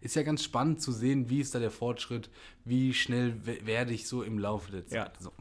Ist 0.00 0.16
ja 0.16 0.22
ganz 0.22 0.42
spannend 0.42 0.80
zu 0.80 0.92
sehen, 0.92 1.28
wie 1.28 1.40
ist 1.40 1.54
da 1.54 1.58
der 1.58 1.70
Fortschritt, 1.70 2.30
wie 2.64 2.94
schnell 2.94 3.34
we- 3.46 3.66
werde 3.66 3.92
ich 3.92 4.08
so 4.08 4.22
im 4.22 4.38
Laufe 4.38 4.72
der 4.72 4.86
Zeit. 4.86 5.12
Ja. 5.16 5.22
So. 5.22 5.32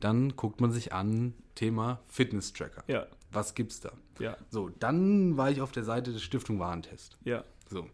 Dann 0.00 0.34
guckt 0.36 0.60
man 0.60 0.72
sich 0.72 0.92
an, 0.94 1.34
Thema 1.54 2.00
Fitness-Tracker. 2.08 2.84
Ja. 2.86 3.06
Was 3.32 3.54
gibt's 3.54 3.80
da? 3.80 3.92
Ja. 4.18 4.36
So, 4.48 4.70
dann 4.70 5.36
war 5.36 5.50
ich 5.50 5.60
auf 5.60 5.72
der 5.72 5.84
Seite 5.84 6.12
des 6.12 6.22
Stiftung 6.22 6.58
Warentest. 6.58 7.18
Ja. 7.24 7.44
So. 7.68 7.86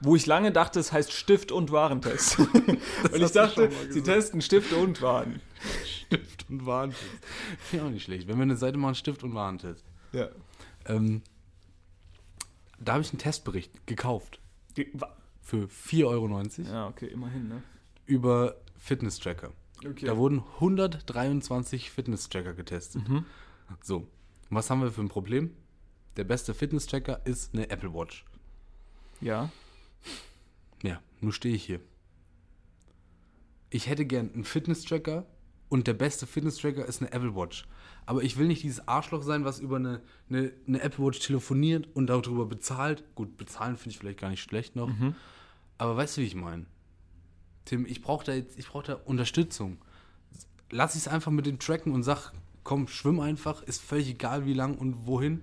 Wo 0.00 0.16
ich 0.16 0.26
lange 0.26 0.52
dachte, 0.52 0.80
es 0.80 0.92
heißt 0.92 1.12
Stift 1.12 1.50
und 1.52 1.70
Warentest. 1.72 2.38
Und 2.38 3.22
ich 3.22 3.30
dachte, 3.32 3.70
sie 3.90 4.02
testen 4.02 4.42
Stifte 4.42 4.76
und 4.76 5.00
Waren. 5.00 5.40
Stift 5.86 6.44
und 6.50 6.66
Warentest. 6.66 7.02
Finde 7.58 7.84
ich 7.84 7.88
auch 7.88 7.92
nicht 7.92 8.04
schlecht. 8.04 8.28
Wenn 8.28 8.36
wir 8.36 8.42
eine 8.42 8.56
Seite 8.56 8.76
machen, 8.76 8.96
Stift 8.96 9.22
und 9.22 9.34
Warentest. 9.34 9.84
Ja. 10.12 10.28
Ähm, 10.86 11.22
da 12.78 12.94
habe 12.94 13.02
ich 13.02 13.10
einen 13.10 13.18
Testbericht 13.18 13.86
gekauft 13.86 14.40
wa- 14.94 15.16
für 15.40 15.68
4,90 15.68 16.04
Euro 16.06 16.28
Ja, 16.74 16.86
okay, 16.88 17.06
immerhin, 17.06 17.48
ne? 17.48 17.62
über 18.06 18.56
Fitness-Tracker. 18.76 19.52
Okay. 19.88 20.06
Da 20.06 20.16
wurden 20.18 20.42
123 20.60 21.90
Fitness-Tracker 21.90 22.52
getestet. 22.52 23.08
Mhm. 23.08 23.24
So, 23.82 24.06
was 24.50 24.68
haben 24.68 24.82
wir 24.82 24.90
für 24.90 25.00
ein 25.00 25.08
Problem? 25.08 25.50
Der 26.16 26.24
beste 26.24 26.52
Fitness-Tracker 26.52 27.20
ist 27.24 27.54
eine 27.54 27.70
Apple 27.70 27.94
Watch. 27.94 28.24
Ja. 29.24 29.50
Ja, 30.82 31.00
nur 31.22 31.32
stehe 31.32 31.54
ich 31.54 31.64
hier. 31.64 31.80
Ich 33.70 33.88
hätte 33.88 34.04
gern 34.04 34.30
einen 34.34 34.44
Fitness-Tracker 34.44 35.24
und 35.70 35.86
der 35.86 35.94
beste 35.94 36.26
Fitness-Tracker 36.26 36.84
ist 36.84 37.00
eine 37.00 37.10
Apple 37.10 37.34
Watch. 37.34 37.66
Aber 38.04 38.22
ich 38.22 38.36
will 38.36 38.46
nicht 38.46 38.62
dieses 38.62 38.86
Arschloch 38.86 39.22
sein, 39.22 39.46
was 39.46 39.60
über 39.60 39.76
eine, 39.76 40.02
eine, 40.28 40.52
eine 40.68 40.82
Apple 40.82 41.06
Watch 41.06 41.20
telefoniert 41.20 41.88
und 41.94 42.08
darüber 42.08 42.44
bezahlt. 42.44 43.02
Gut, 43.14 43.38
bezahlen 43.38 43.78
finde 43.78 43.90
ich 43.90 43.98
vielleicht 43.98 44.20
gar 44.20 44.28
nicht 44.28 44.42
schlecht 44.42 44.76
noch. 44.76 44.90
Aber 45.78 45.96
weißt 45.96 46.18
du, 46.18 46.20
wie 46.20 46.26
ich 46.26 46.34
meine? 46.34 46.66
Tim, 47.64 47.86
ich 47.86 48.02
brauche 48.02 48.26
da 48.26 48.34
jetzt, 48.34 48.58
ich 48.58 48.68
brauche 48.68 48.84
da 48.84 48.94
Unterstützung. 49.06 49.78
Lass 50.70 50.96
ich 50.96 51.00
es 51.00 51.08
einfach 51.08 51.32
mit 51.32 51.46
dem 51.46 51.58
Tracken 51.58 51.94
und 51.94 52.02
sag, 52.02 52.32
komm, 52.62 52.88
schwimm 52.88 53.20
einfach, 53.20 53.62
ist 53.62 53.80
völlig 53.80 54.10
egal 54.10 54.44
wie 54.44 54.52
lang 54.52 54.76
und 54.76 55.06
wohin. 55.06 55.40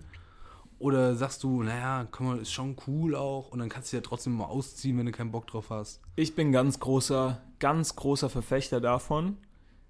Oder 0.82 1.16
sagst 1.16 1.44
du, 1.44 1.62
naja, 1.62 2.08
komm 2.10 2.26
mal, 2.26 2.40
ist 2.40 2.52
schon 2.52 2.76
cool 2.88 3.16
auch 3.16 3.52
und 3.52 3.60
dann 3.60 3.70
kannst 3.70 3.94
du 3.94 3.98
ja 3.98 4.02
trotzdem 4.02 4.34
mal 4.34 4.46
ausziehen, 4.46 4.98
wenn 4.98 5.06
du 5.06 5.12
keinen 5.12 5.32
Bock 5.32 5.46
drauf 5.46 5.70
hast. 5.70 6.02
Ich 6.16 6.34
bin 6.34 6.52
ganz 6.52 6.80
großer, 6.80 7.40
ganz 7.60 7.96
großer 7.96 8.32
Verfechter 8.32 8.82
davon, 8.82 9.38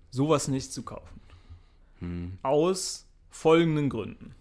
sowas 0.09 0.49
nicht 0.49 0.73
zu 0.73 0.83
kaufen. 0.83 1.21
Aus 2.43 3.07
folgenden 3.29 3.89
Gründen. 3.89 4.35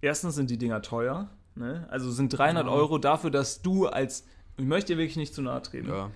Erstens 0.00 0.36
sind 0.36 0.50
die 0.50 0.58
Dinger 0.58 0.82
teuer. 0.82 1.30
Ne? 1.56 1.84
Also 1.90 2.12
sind 2.12 2.28
300 2.28 2.68
Euro 2.68 2.98
dafür, 2.98 3.30
dass 3.30 3.60
du 3.60 3.86
als, 3.88 4.24
ich 4.56 4.64
möchte 4.64 4.92
dir 4.92 4.98
wirklich 4.98 5.16
nicht 5.16 5.34
zu 5.34 5.42
nahe 5.42 5.62
treten, 5.62 5.88
Ja. 5.88 6.10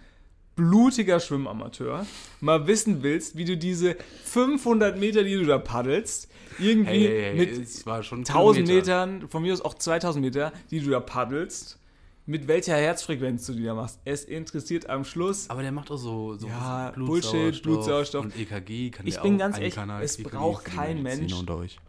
Blutiger 0.58 1.20
Schwimmamateur 1.20 2.04
mal 2.40 2.66
wissen 2.66 3.02
willst, 3.04 3.36
wie 3.36 3.44
du 3.44 3.56
diese 3.56 3.96
500 4.24 4.98
Meter, 4.98 5.22
die 5.22 5.34
du 5.36 5.46
da 5.46 5.58
paddelst, 5.58 6.28
irgendwie 6.58 7.06
Hey, 7.06 7.34
mit 7.34 7.52
es 7.52 7.86
war 7.86 8.02
schon 8.02 8.18
1000 8.20 8.66
Kilometer. 8.66 9.06
Metern, 9.06 9.28
von 9.30 9.42
mir 9.42 9.52
aus 9.52 9.60
auch 9.60 9.74
2000 9.74 10.24
Meter, 10.24 10.52
die 10.72 10.80
du 10.80 10.90
da 10.90 10.98
paddelst, 10.98 11.78
mit 12.26 12.48
welcher 12.48 12.76
Herzfrequenz 12.76 13.46
du 13.46 13.54
die 13.54 13.62
da 13.62 13.74
machst. 13.74 14.00
Es 14.04 14.24
interessiert 14.24 14.90
am 14.90 15.04
Schluss. 15.04 15.48
Aber 15.48 15.62
der 15.62 15.70
macht 15.72 15.90
auch 15.92 15.96
so, 15.96 16.34
so 16.34 16.48
Ja, 16.48 16.92
Bullshit, 16.96 17.62
Blutsauerstoff. 17.62 18.24
und 18.24 18.36
EKG 18.36 18.90
kann 18.90 19.06
Ich 19.06 19.18
bin 19.20 19.36
auch 19.36 19.38
ganz 19.38 19.58
ehrlich, 19.58 19.76
es 20.02 20.18
EKG 20.18 20.28
braucht 20.30 20.64
kein 20.64 21.02
Mensch. 21.02 21.32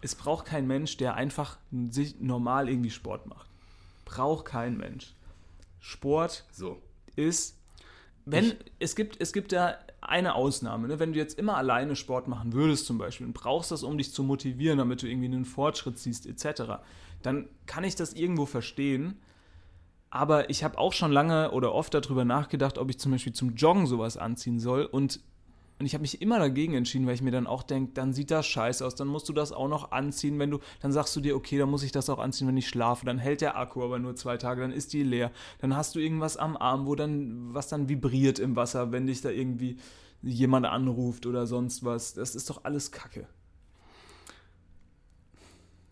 Es 0.02 0.14
braucht 0.16 0.46
kein 0.46 0.68
Mensch, 0.68 0.96
der 0.98 1.16
einfach 1.16 1.58
sich 1.90 2.20
normal 2.22 2.70
irgendwie 2.70 2.92
Sport 2.92 3.26
macht. 3.26 3.50
Braucht 4.06 4.46
kein 4.46 4.78
Mensch. 4.78 5.16
Sport 5.80 6.46
So. 6.52 6.78
ist, 7.16 7.59
wenn, 8.26 8.46
Ich- 8.46 8.56
es 8.80 8.96
gibt, 8.96 9.20
es 9.22 9.34
gibt 9.34 9.52
da 9.52 9.76
eine 10.02 10.36
Ausnahme, 10.36 10.88
ne? 10.88 11.00
wenn 11.00 11.14
du 11.14 11.20
jetzt 11.20 11.38
immer 11.38 11.58
alleine 11.58 11.96
Sport 11.96 12.28
machen 12.28 12.54
würdest 12.54 12.86
zum 12.86 12.98
Beispiel 12.98 13.28
und 13.28 13.34
brauchst 13.34 13.72
das, 13.72 13.84
um 13.84 13.98
dich 13.98 14.14
zu 14.14 14.24
motivieren, 14.24 14.78
damit 14.78 15.02
du 15.02 15.08
irgendwie 15.08 15.26
einen 15.28 15.46
Fortschritt 15.46 15.98
siehst, 16.00 16.26
etc., 16.26 16.74
dann 17.22 17.50
kann 17.66 17.84
ich 17.84 17.96
das 17.96 18.14
irgendwo 18.14 18.46
verstehen. 18.46 19.18
Aber 20.10 20.50
ich 20.50 20.64
habe 20.64 20.78
auch 20.78 20.94
schon 20.94 21.12
lange 21.12 21.52
oder 21.52 21.74
oft 21.74 21.94
darüber 21.94 22.26
nachgedacht, 22.26 22.78
ob 22.78 22.90
ich 22.90 22.98
zum 22.98 23.12
Beispiel 23.12 23.34
zum 23.34 23.56
Joggen 23.56 23.86
sowas 23.86 24.18
anziehen 24.18 24.60
soll. 24.60 24.86
Und 24.86 25.20
Und 25.80 25.86
ich 25.86 25.94
habe 25.94 26.02
mich 26.02 26.22
immer 26.22 26.40
dagegen 26.40 26.74
entschieden, 26.74 27.08
weil 27.08 27.16
ich 27.16 27.22
mir 27.22 27.32
dann 27.32 27.48
auch 27.48 27.64
denke, 27.64 27.94
dann 27.94 28.12
sieht 28.14 28.32
das 28.32 28.46
scheiße 28.46 28.86
aus, 28.86 28.96
dann 28.96 29.08
musst 29.08 29.30
du 29.30 29.34
das 29.34 29.54
auch 29.54 29.70
noch 29.70 29.92
anziehen, 29.92 30.38
wenn 30.38 30.52
du, 30.52 30.60
dann 30.82 30.92
sagst 30.92 31.16
du 31.16 31.22
dir, 31.22 31.38
okay, 31.38 31.58
dann 31.58 31.70
muss 31.70 31.84
ich 31.84 31.94
das 31.94 32.10
auch 32.10 32.20
anziehen, 32.20 32.50
wenn 32.50 32.58
ich 32.58 32.68
schlafe, 32.68 33.06
dann 33.06 33.18
hält 33.18 33.40
der 33.40 33.58
Akku 33.58 33.82
aber 33.82 33.98
nur 33.98 34.16
zwei 34.16 34.36
Tage, 34.36 34.62
dann 34.62 34.74
ist 34.74 34.92
die 34.92 35.04
leer, 35.04 35.32
dann 35.60 35.76
hast 35.76 35.96
du 35.96 36.00
irgendwas 36.00 36.36
am 36.36 36.58
Arm, 36.58 36.86
wo 36.86 36.96
dann, 36.96 37.54
was 37.54 37.70
dann 37.70 37.88
vibriert 37.88 38.40
im 38.40 38.58
Wasser, 38.58 38.92
wenn 38.92 39.08
dich 39.08 39.22
da 39.22 39.30
irgendwie 39.30 39.78
jemand 40.22 40.66
anruft 40.66 41.26
oder 41.26 41.48
sonst 41.48 41.86
was. 41.86 42.14
Das 42.14 42.36
ist 42.36 42.50
doch 42.50 42.66
alles 42.66 42.92
Kacke. 42.92 43.28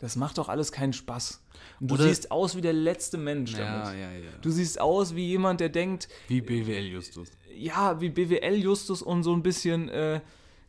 Das 0.00 0.14
macht 0.16 0.38
doch 0.38 0.48
alles 0.48 0.70
keinen 0.72 0.92
Spaß. 0.92 1.42
Und 1.80 1.90
du 1.90 1.94
Oder- 1.94 2.04
siehst 2.04 2.30
aus 2.30 2.56
wie 2.56 2.60
der 2.60 2.72
letzte 2.72 3.18
Mensch 3.18 3.52
Ja, 3.52 3.82
damit. 3.82 4.00
ja, 4.00 4.10
ja. 4.12 4.30
Du 4.40 4.50
siehst 4.50 4.80
aus 4.80 5.14
wie 5.16 5.26
jemand, 5.26 5.60
der 5.60 5.68
denkt, 5.70 6.08
Wie 6.28 6.40
BWL 6.40 6.86
Justus. 6.86 7.30
ja, 7.56 8.00
wie 8.00 8.08
BWL-Justus 8.10 9.02
und 9.02 9.24
so 9.24 9.32
ein 9.32 9.42
bisschen, 9.42 9.88
äh, 9.88 10.20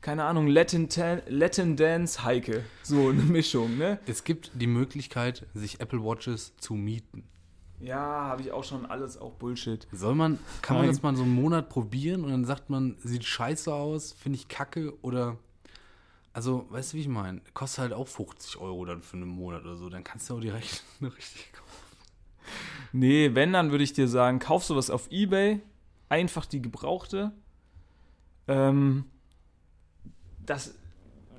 keine 0.01 0.23
Ahnung, 0.23 0.47
Latin, 0.47 0.87
Latin 1.27 1.75
Dance 1.75 2.23
Heike. 2.23 2.63
So 2.83 3.09
eine 3.09 3.21
Mischung, 3.23 3.77
ne? 3.77 3.99
Es 4.07 4.23
gibt 4.23 4.51
die 4.55 4.65
Möglichkeit, 4.67 5.45
sich 5.53 5.79
Apple 5.79 6.03
Watches 6.03 6.55
zu 6.57 6.73
mieten. 6.73 7.23
Ja, 7.81 7.97
habe 7.97 8.41
ich 8.41 8.51
auch 8.51 8.63
schon 8.63 8.85
alles, 8.85 9.17
auch 9.17 9.33
Bullshit. 9.35 9.87
Soll 9.93 10.15
man, 10.15 10.37
kann 10.61 10.75
man 10.77 10.87
das 10.87 11.01
mal 11.01 11.15
so 11.15 11.23
einen 11.23 11.33
Monat 11.35 11.69
probieren 11.69 12.23
und 12.25 12.31
dann 12.31 12.43
sagt 12.45 12.69
man, 12.69 12.97
sieht 13.03 13.23
scheiße 13.23 13.73
aus, 13.73 14.13
finde 14.13 14.37
ich 14.37 14.47
kacke 14.47 14.93
oder. 15.01 15.37
Also, 16.33 16.65
weißt 16.69 16.93
du, 16.93 16.97
wie 16.97 17.01
ich 17.01 17.07
meine? 17.07 17.41
Kostet 17.53 17.79
halt 17.79 17.93
auch 17.93 18.07
50 18.07 18.57
Euro 18.57 18.85
dann 18.85 19.01
für 19.01 19.17
einen 19.17 19.27
Monat 19.27 19.63
oder 19.63 19.75
so. 19.75 19.89
Dann 19.89 20.03
kannst 20.03 20.29
du 20.29 20.35
auch 20.35 20.39
direkt 20.39 20.83
eine 20.99 21.15
richtige 21.15 21.45
kaufen. 21.51 21.97
Nee, 22.91 23.31
wenn, 23.35 23.53
dann 23.53 23.71
würde 23.71 23.83
ich 23.83 23.93
dir 23.93 24.07
sagen, 24.07 24.39
kauf 24.39 24.63
sowas 24.63 24.89
auf 24.89 25.11
Ebay, 25.11 25.61
einfach 26.07 26.45
die 26.45 26.61
gebrauchte. 26.61 27.31
Ähm, 28.47 29.05
das, 30.45 30.73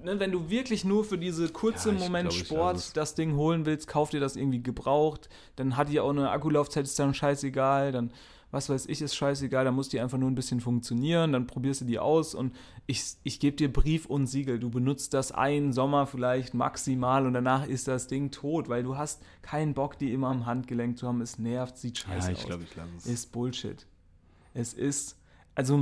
ne, 0.04 0.20
wenn 0.20 0.30
du 0.30 0.48
wirklich 0.50 0.84
nur 0.84 1.04
für 1.04 1.18
diese 1.18 1.48
kurze 1.48 1.90
Ja, 1.90 1.98
Moment 1.98 2.32
Sport 2.32 2.76
es. 2.76 2.92
das 2.92 3.14
Ding 3.14 3.34
holen 3.34 3.66
willst, 3.66 3.88
kauf 3.88 4.10
dir 4.10 4.20
das 4.20 4.36
irgendwie 4.36 4.62
gebraucht. 4.62 5.28
Dann 5.56 5.76
hat 5.76 5.88
die 5.88 5.98
auch 5.98 6.10
eine 6.10 6.30
Akkulaufzeit, 6.30 6.84
ist 6.84 6.98
dann 6.98 7.14
scheißegal. 7.14 7.90
Dann, 7.92 8.12
was 8.50 8.68
weiß 8.68 8.86
ich, 8.86 9.00
ist 9.00 9.14
scheißegal. 9.14 9.64
Dann 9.64 9.74
muss 9.74 9.88
die 9.88 10.00
einfach 10.00 10.18
nur 10.18 10.30
ein 10.30 10.34
bisschen 10.34 10.60
funktionieren. 10.60 11.32
Dann 11.32 11.46
probierst 11.46 11.82
du 11.82 11.84
die 11.84 11.98
aus 11.98 12.34
und 12.34 12.54
ich, 12.86 13.02
ich 13.22 13.38
gebe 13.40 13.56
dir 13.56 13.72
Brief 13.72 14.06
und 14.06 14.26
Siegel. 14.26 14.58
Du 14.58 14.70
benutzt 14.70 15.14
das 15.14 15.30
einen 15.32 15.72
Sommer 15.72 16.06
vielleicht 16.06 16.54
maximal 16.54 17.26
und 17.26 17.32
danach 17.34 17.66
ist 17.66 17.86
das 17.88 18.06
Ding 18.08 18.30
tot, 18.30 18.68
weil 18.68 18.82
du 18.82 18.96
hast 18.96 19.22
keinen 19.42 19.74
Bock, 19.74 19.98
die 19.98 20.12
immer 20.12 20.28
am 20.28 20.46
Handgelenk 20.46 20.98
zu 20.98 21.06
haben. 21.06 21.20
Es 21.20 21.38
nervt, 21.38 21.78
sieht 21.78 21.98
scheiße 21.98 22.28
Ja, 22.28 22.32
ich 22.32 22.38
aus. 22.40 22.46
glaube, 22.46 22.64
ich 22.64 22.74
lasse 22.74 22.90
es. 22.98 23.06
Ist 23.06 23.32
Bullshit. 23.32 23.86
Es 24.52 24.74
ist, 24.74 25.16
also 25.54 25.76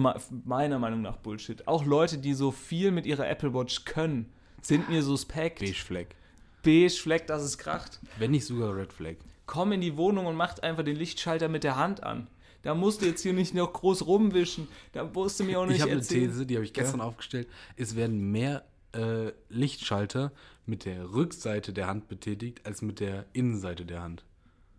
meiner 0.44 0.78
Meinung 0.78 1.00
nach 1.02 1.16
Bullshit. 1.16 1.66
Auch 1.66 1.84
Leute, 1.86 2.18
die 2.18 2.34
so 2.34 2.50
viel 2.50 2.90
mit 2.90 3.06
ihrer 3.06 3.28
Apple 3.28 3.54
Watch 3.54 3.84
können, 3.86 4.26
sind 4.60 4.90
mir 4.90 5.02
suspekt. 5.02 5.60
Beige 5.60 5.72
Fleck. 5.72 6.16
Beige 6.62 6.90
Fleck, 6.90 7.26
dass 7.28 7.42
es 7.42 7.56
kracht. 7.56 8.00
Wenn 8.18 8.32
nicht 8.32 8.44
sogar 8.44 8.76
Red 8.76 8.92
Flag. 8.92 9.14
Komm 9.46 9.72
in 9.72 9.80
die 9.80 9.96
Wohnung 9.96 10.26
und 10.26 10.36
macht 10.36 10.62
einfach 10.62 10.82
den 10.82 10.96
Lichtschalter 10.96 11.48
mit 11.48 11.64
der 11.64 11.76
Hand 11.76 12.02
an. 12.02 12.26
Da 12.68 12.74
musst 12.74 13.00
du 13.00 13.06
jetzt 13.06 13.22
hier 13.22 13.32
nicht 13.32 13.54
noch 13.54 13.72
groß 13.72 14.06
rumwischen. 14.06 14.68
Da 14.92 15.02
musst 15.02 15.40
du 15.40 15.44
mir 15.44 15.58
auch 15.58 15.64
nicht 15.64 15.76
Ich 15.76 15.80
habe 15.80 15.92
eine. 15.92 16.02
These, 16.02 16.44
die 16.44 16.54
habe 16.54 16.66
ich 16.66 16.74
gestern 16.74 17.00
aufgestellt. 17.00 17.48
Es 17.76 17.96
werden 17.96 18.30
mehr 18.30 18.62
äh, 18.92 19.32
Lichtschalter 19.48 20.32
mit 20.66 20.84
der 20.84 21.10
Rückseite 21.14 21.72
der 21.72 21.86
Hand 21.86 22.08
betätigt, 22.08 22.66
als 22.66 22.82
mit 22.82 23.00
der 23.00 23.24
Innenseite 23.32 23.86
der 23.86 24.02
Hand. 24.02 24.22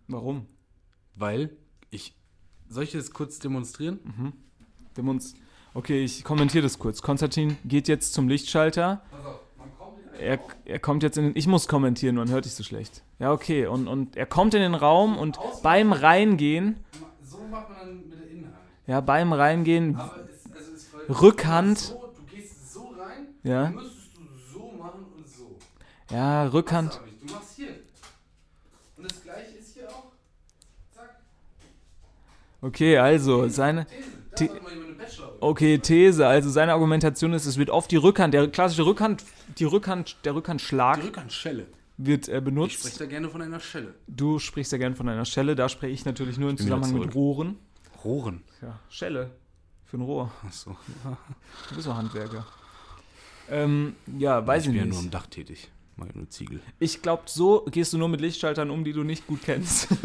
Warum? 0.08 0.46
Weil 1.16 1.50
ich. 1.90 2.14
Soll 2.68 2.84
ich 2.84 2.92
das 2.92 3.10
kurz 3.10 3.40
demonstrieren? 3.40 4.34
Demonst 4.96 5.36
okay, 5.74 6.04
ich 6.04 6.24
kommentiere 6.24 6.62
das 6.62 6.78
kurz. 6.78 7.02
Konstantin 7.02 7.58
geht 7.66 7.88
jetzt 7.88 8.14
zum 8.14 8.30
Lichtschalter. 8.30 9.02
Er, 10.20 10.40
er 10.66 10.78
kommt 10.78 11.02
jetzt 11.02 11.18
in 11.18 11.24
den. 11.24 11.36
Ich 11.36 11.48
muss 11.48 11.68
kommentieren, 11.68 12.18
man 12.18 12.30
hört 12.30 12.46
dich 12.46 12.54
so 12.54 12.62
schlecht. 12.62 13.02
Ja, 13.18 13.32
okay. 13.32 13.66
Und, 13.66 13.88
und 13.88 14.16
er 14.16 14.28
kommt 14.28 14.54
in 14.54 14.62
den 14.62 14.76
Raum 14.76 15.18
und 15.18 15.40
beim 15.64 15.92
Reingehen, 15.92 16.76
macht 17.50 17.70
man 17.70 17.78
dann 17.80 18.10
mit 18.10 18.20
der 18.20 18.28
Innenhand. 18.30 18.56
ja, 18.88 19.02
beim 19.02 19.34
Reingehen, 19.34 19.96
Aber 19.96 20.16
es, 20.30 20.52
also 20.52 20.72
es 20.74 21.22
Rückhand. 21.22 21.78
So, 21.80 22.14
du 22.16 22.36
gehst 22.36 22.74
so 22.74 22.94
rein, 23.00 23.28
Ja. 23.44 23.64
dann 23.64 23.76
müsstest 23.76 24.18
du 24.18 24.22
so 24.54 24.72
machen 24.78 25.06
und 25.16 25.28
so. 25.28 25.58
ja, 26.12 26.46
Rückhand. 26.48 27.00
Du 27.26 27.34
machst 27.34 27.56
hier. 27.56 27.70
Und 28.98 29.12
das 29.12 29.24
gleiche 29.24 29.58
ist 29.58 29.74
hier 29.76 29.88
auch. 29.90 30.12
Zack. 30.94 31.16
Okay, 32.62 32.98
also 32.98 33.48
seine. 33.48 33.86
These. 34.36 34.54
Mal. 34.62 34.70
Okay, 35.42 35.80
These. 35.80 36.26
Also 36.28 36.50
seine 36.50 36.74
Argumentation 36.74 37.34
ist, 37.34 37.46
es 37.46 37.58
wird 37.58 37.70
oft 37.70 37.90
die 37.92 37.96
Rückhand, 37.98 38.34
der 38.34 38.48
klassische 38.50 38.86
Rückhand, 38.86 39.24
die 39.58 39.64
Rückhand, 39.66 40.18
der 40.26 40.36
Rückhandschlag 40.36 41.00
Die 41.02 41.08
Rückhandschelle. 41.08 41.68
Wird 42.02 42.28
äh, 42.30 42.38
Ich 42.38 42.44
benutzt. 42.44 42.80
spreche 42.80 43.00
da 43.00 43.06
gerne 43.06 43.30
von 43.30 43.42
einer 43.42 43.60
Schelle. 43.60 43.94
Du 44.08 44.40
sprichst 44.40 44.72
ja 44.72 44.78
gern 44.78 44.96
von 44.96 45.08
einer 45.10 45.26
Schelle, 45.26 45.56
da 45.56 45.70
spreche 45.70 45.94
ich 45.94 46.06
natürlich 46.06 46.38
nur 46.38 46.50
im 46.50 46.58
Zusammenhang 46.58 46.98
mit. 46.98 47.14
Rohren. 47.14 47.58
Rohren. 48.04 48.42
Ja, 48.62 48.80
Schelle. 48.90 49.32
Für 49.86 49.98
ein 49.98 50.02
Rohr. 50.02 50.32
Achso. 50.46 50.76
Du 51.70 51.76
bist 51.76 51.88
doch 51.88 51.96
Handwerker. 51.96 52.46
Ähm, 53.50 53.96
ja, 54.18 54.46
weiß 54.46 54.64
ich 54.64 54.68
ich, 54.70 54.74
bin 54.74 54.80
ja 54.80 54.86
nicht. 54.86 54.94
nur 54.94 55.04
am 55.04 55.12
Dach 55.12 55.28
tätig. 55.28 55.70
Mal 55.98 56.08
nur 56.14 56.30
Ziegel. 56.30 56.62
Ich 56.80 57.02
glaube, 57.02 57.24
so 57.26 57.66
gehst 57.70 57.92
du 57.94 57.98
nur 57.98 58.08
mit 58.08 58.22
Lichtschaltern 58.22 58.70
um, 58.70 58.84
die 58.84 58.94
du 58.94 59.04
nicht 59.04 59.28
gut 59.28 59.42
kennst. 59.44 59.88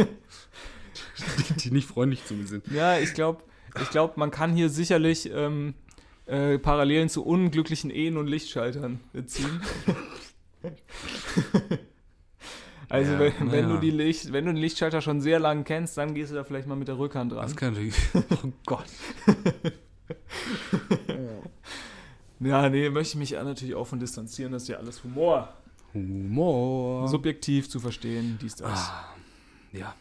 Die 1.64 1.70
nicht 1.70 1.88
freundlich 1.88 2.24
zu 2.24 2.34
mir 2.34 2.46
sind. 2.46 2.66
ja, 2.68 2.98
ich 2.98 3.14
glaube, 3.14 3.42
ich 3.82 3.90
glaub, 3.90 4.16
man 4.16 4.30
kann 4.30 4.54
hier 4.54 4.68
sicherlich 4.68 5.28
ähm, 5.32 5.74
äh, 6.26 6.58
Parallelen 6.58 7.08
zu 7.08 7.24
unglücklichen 7.24 7.90
Ehen 7.90 8.16
und 8.16 8.26
Lichtschaltern 8.28 9.00
ziehen. 9.26 9.60
also, 12.88 13.12
Ja, 13.12 13.18
wenn, 13.18 13.32
wenn, 13.40 13.46
naja. 13.48 13.68
du 13.68 13.78
die 13.78 13.90
Licht, 13.90 14.32
wenn 14.32 14.46
du 14.46 14.52
den 14.52 14.60
Lichtschalter 14.60 15.00
schon 15.00 15.20
sehr 15.20 15.38
lang 15.38 15.64
kennst, 15.64 15.96
dann 15.98 16.14
gehst 16.14 16.30
du 16.32 16.36
da 16.36 16.44
vielleicht 16.44 16.66
mal 16.68 16.76
mit 16.76 16.88
der 16.88 16.98
Rückhand 16.98 17.32
dran. 17.32 17.42
Das 17.42 17.56
kann 17.56 17.72
natürlich. 17.74 17.94
Oh 18.44 18.52
Gott. 18.66 18.86
Ja, 22.40 22.68
nee, 22.68 22.90
möchte 22.90 23.12
ich 23.12 23.18
mich 23.18 23.32
natürlich 23.32 23.74
auch 23.74 23.86
von 23.86 23.98
distanzieren, 23.98 24.52
das 24.52 24.62
ist 24.64 24.68
ja 24.68 24.76
alles 24.76 25.02
Humor. 25.04 25.48
Humor. 25.94 27.08
Subjektiv 27.08 27.70
zu 27.70 27.80
verstehen, 27.80 28.38
dies, 28.42 28.56
das. 28.56 28.90
Ah, 28.90 29.14
ja. 29.72 29.94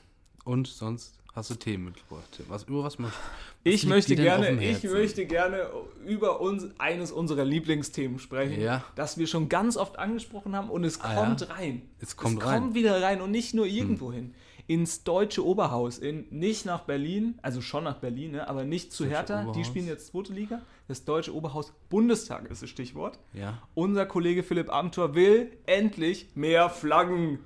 Und 0.43 0.67
sonst 0.67 1.19
hast 1.35 1.49
du 1.49 1.55
Themen 1.55 1.85
mitgebracht. 1.85 2.41
Was, 2.47 2.63
über 2.63 2.83
was 2.83 2.99
möchtest 2.99 3.21
Ich 3.63 3.85
möchte, 3.85 4.15
gerne, 4.15 4.63
ich 4.63 4.83
möchte 4.83 5.25
gerne 5.25 5.67
über 6.05 6.41
uns, 6.41 6.67
eines 6.77 7.11
unserer 7.11 7.45
Lieblingsthemen 7.45 8.19
sprechen, 8.19 8.61
Ja. 8.61 8.83
das 8.95 9.17
wir 9.17 9.27
schon 9.27 9.49
ganz 9.49 9.77
oft 9.77 9.97
angesprochen 9.99 10.55
haben 10.55 10.69
und 10.69 10.83
es 10.83 11.01
Ah, 11.01 11.15
kommt 11.15 11.41
ja? 11.41 11.47
rein. 11.47 11.81
Es 11.99 12.15
kommt 12.17 12.39
es 12.39 12.45
rein. 12.45 12.59
kommt 12.61 12.75
wieder 12.75 13.01
rein 13.01 13.21
und 13.21 13.31
nicht 13.31 13.53
nur 13.53 13.65
irgendwo 13.65 14.11
hin. 14.11 14.33
Ins 14.65 15.03
deutsche 15.03 15.45
Oberhaus, 15.45 15.97
in, 15.97 16.25
nicht 16.29 16.65
nach 16.65 16.81
Berlin, 16.85 17.37
also 17.41 17.59
schon 17.59 17.83
nach 17.83 17.97
Berlin, 17.97 18.31
ne, 18.31 18.47
aber 18.47 18.63
nicht 18.63 18.93
zu 18.93 19.03
Deutsche 19.03 19.15
Hertha, 19.17 19.41
die 19.43 19.47
Oberhaus. 19.49 19.67
spielen 19.67 19.87
jetzt 19.87 20.07
zweite 20.07 20.31
Liga. 20.31 20.61
Das 20.87 21.03
deutsche 21.03 21.35
Oberhaus 21.35 21.73
Bundestag 21.89 22.49
ist 22.49 22.61
das 22.61 22.69
Stichwort. 22.69 23.19
Ja. 23.33 23.61
Unser 23.73 24.05
Kollege 24.05 24.41
Philipp 24.41 24.71
Amthor 24.71 25.15
will 25.15 25.51
endlich 25.65 26.27
mehr 26.35 26.69
Flaggen. 26.69 27.39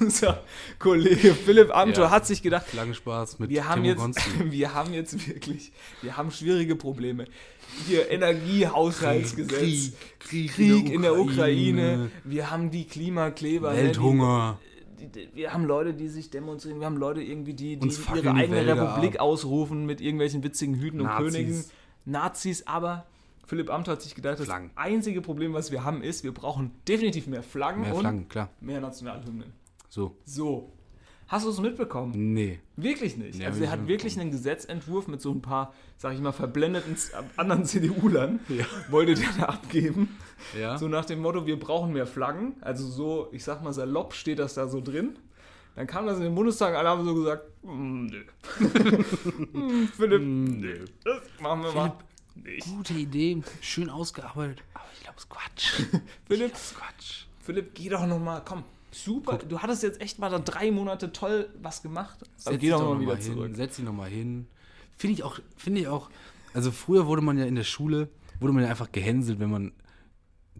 Unser 0.00 0.42
Kollege 0.78 1.34
Philipp 1.34 1.74
Amthor 1.74 2.04
Ja. 2.04 2.10
hat 2.10 2.26
sich 2.26 2.42
gedacht, 2.42 2.66
Flaggenspaß 2.66 3.38
mit 3.38 3.50
wir 3.50 3.68
haben, 3.68 3.82
Timo 3.84 4.06
jetzt, 4.06 4.20
wir 4.50 4.74
haben 4.74 4.92
jetzt 4.92 5.28
wirklich, 5.28 5.72
wir 6.02 6.16
haben 6.16 6.30
schwierige 6.30 6.76
Probleme. 6.76 7.26
Hier 7.86 8.10
Energiehaushaltsgesetz, 8.10 9.92
Krieg, 10.18 10.52
Krieg 10.52 10.90
in 10.90 11.02
der 11.02 11.18
Ukraine, 11.18 12.10
wir 12.24 12.50
haben 12.50 12.70
die 12.70 12.84
Klimakleber, 12.86 13.72
ne, 13.72 13.78
Welthunger. 13.84 14.58
Die, 14.98 15.28
wir 15.34 15.52
haben 15.52 15.64
Leute, 15.64 15.94
die 15.94 16.08
sich 16.08 16.30
demonstrieren, 16.30 16.80
wir 16.80 16.86
haben 16.86 16.96
Leute 16.96 17.22
irgendwie, 17.22 17.54
die, 17.54 17.78
die 17.78 17.88
ihre 18.16 18.34
eigene 18.34 18.56
Wälder 18.56 18.76
Republik 18.76 19.14
ab. 19.14 19.22
ausrufen 19.22 19.86
mit 19.86 20.00
irgendwelchen 20.00 20.42
witzigen 20.42 20.74
Hüten 20.74 21.00
und 21.00 21.06
Nazis. 21.06 21.32
Königen. 21.32 21.64
Nazis, 22.04 22.66
aber 22.66 23.06
Philipp 23.50 23.68
Amthor 23.68 23.94
hat 23.94 24.02
sich 24.02 24.14
gedacht, 24.14 24.38
das 24.38 24.46
Flaggen. 24.46 24.70
einzige 24.76 25.20
Problem, 25.20 25.52
was 25.54 25.72
wir 25.72 25.82
haben, 25.82 26.02
ist, 26.02 26.22
wir 26.22 26.32
brauchen 26.32 26.70
definitiv 26.86 27.26
mehr 27.26 27.42
Flaggen 27.42 27.80
Mehr 27.82 27.94
und 27.94 28.00
Flaggen, 28.00 28.28
klar. 28.28 28.48
mehr 28.60 28.80
Nationalhymnen. 28.80 29.52
So. 29.88 30.16
So. 30.24 30.72
Hast 31.26 31.44
du 31.46 31.50
es 31.50 31.60
mitbekommen? 31.60 32.32
Nee. 32.32 32.60
Wirklich 32.76 33.16
nicht. 33.16 33.38
Nee, 33.38 33.46
also 33.46 33.62
er 33.64 33.72
hat 33.72 33.88
wirklich 33.88 34.18
einen 34.20 34.30
Gesetzentwurf 34.30 35.08
mit 35.08 35.20
so 35.20 35.32
ein 35.32 35.42
paar, 35.42 35.74
sag 35.96 36.14
ich 36.14 36.20
mal, 36.20 36.30
verblendeten 36.32 36.96
z- 36.96 37.12
anderen 37.36 37.64
CDU-Lern, 37.70 38.38
wollte 38.88 39.14
der 39.14 39.28
da 39.38 39.44
abgeben. 39.46 40.16
Ja. 40.56 40.78
So 40.78 40.86
nach 40.86 41.04
dem 41.04 41.20
Motto, 41.20 41.44
wir 41.46 41.58
brauchen 41.58 41.92
mehr 41.92 42.06
Flaggen. 42.06 42.54
Also 42.60 42.86
so, 42.88 43.28
ich 43.32 43.42
sag 43.42 43.62
mal 43.64 43.72
salopp 43.72 44.14
steht 44.14 44.38
das 44.38 44.54
da 44.54 44.68
so 44.68 44.80
drin. 44.80 45.18
Dann 45.74 45.86
kam 45.88 46.06
das 46.06 46.18
in 46.18 46.24
den 46.24 46.34
Bundestag, 46.36 46.74
alle 46.76 46.88
haben 46.88 47.04
so 47.04 47.14
gesagt, 47.14 47.44
"Mm, 47.64 48.06
nö. 48.06 48.22
Hm, 49.52 49.88
Philipp, 49.96 50.22
nö. 50.22 50.84
Das 51.04 51.20
machen 51.40 51.62
wir 51.62 51.72
mal 51.72 51.92
nicht. 52.44 52.66
Gute 52.66 52.94
Idee. 52.94 53.42
Schön 53.60 53.90
ausgearbeitet. 53.90 54.62
Aber 54.74 54.84
ich 54.94 55.00
glaube, 55.00 55.16
es 55.18 55.24
ist 55.24 55.30
Quatsch. 55.30 56.00
Philipp, 56.26 56.52
Das 56.52 56.70
ist 56.72 56.76
Quatsch. 56.76 57.24
Philipp, 57.40 57.74
geh 57.74 57.88
doch 57.88 58.06
noch 58.06 58.18
mal, 58.18 58.40
komm. 58.44 58.64
Super, 58.92 59.38
du 59.38 59.60
hattest 59.60 59.82
jetzt 59.84 60.00
echt 60.00 60.18
mal 60.18 60.30
da 60.30 60.38
drei 60.40 60.70
Monate 60.72 61.12
toll 61.12 61.48
was 61.62 61.80
gemacht. 61.82 62.18
Aber 62.22 62.28
Setz 62.36 62.52
geh 62.54 62.58
dich 62.58 62.70
doch 62.70 62.80
doch 62.80 62.94
mal 62.94 63.00
wieder 63.00 63.16
hin. 63.16 63.22
zurück. 63.34 63.52
Setz 63.54 63.76
dich 63.76 63.84
nochmal 63.84 64.10
hin. 64.10 64.46
Finde 64.96 65.14
ich 65.14 65.22
auch, 65.22 65.38
finde 65.56 65.80
ich 65.82 65.88
auch 65.88 66.10
Also 66.54 66.70
früher 66.72 67.06
wurde 67.06 67.22
man 67.22 67.38
ja 67.38 67.44
in 67.44 67.54
der 67.54 67.62
Schule, 67.64 68.08
wurde 68.40 68.52
man 68.52 68.64
ja 68.64 68.68
einfach 68.68 68.90
gehänselt, 68.90 69.38
wenn 69.38 69.50
man 69.50 69.72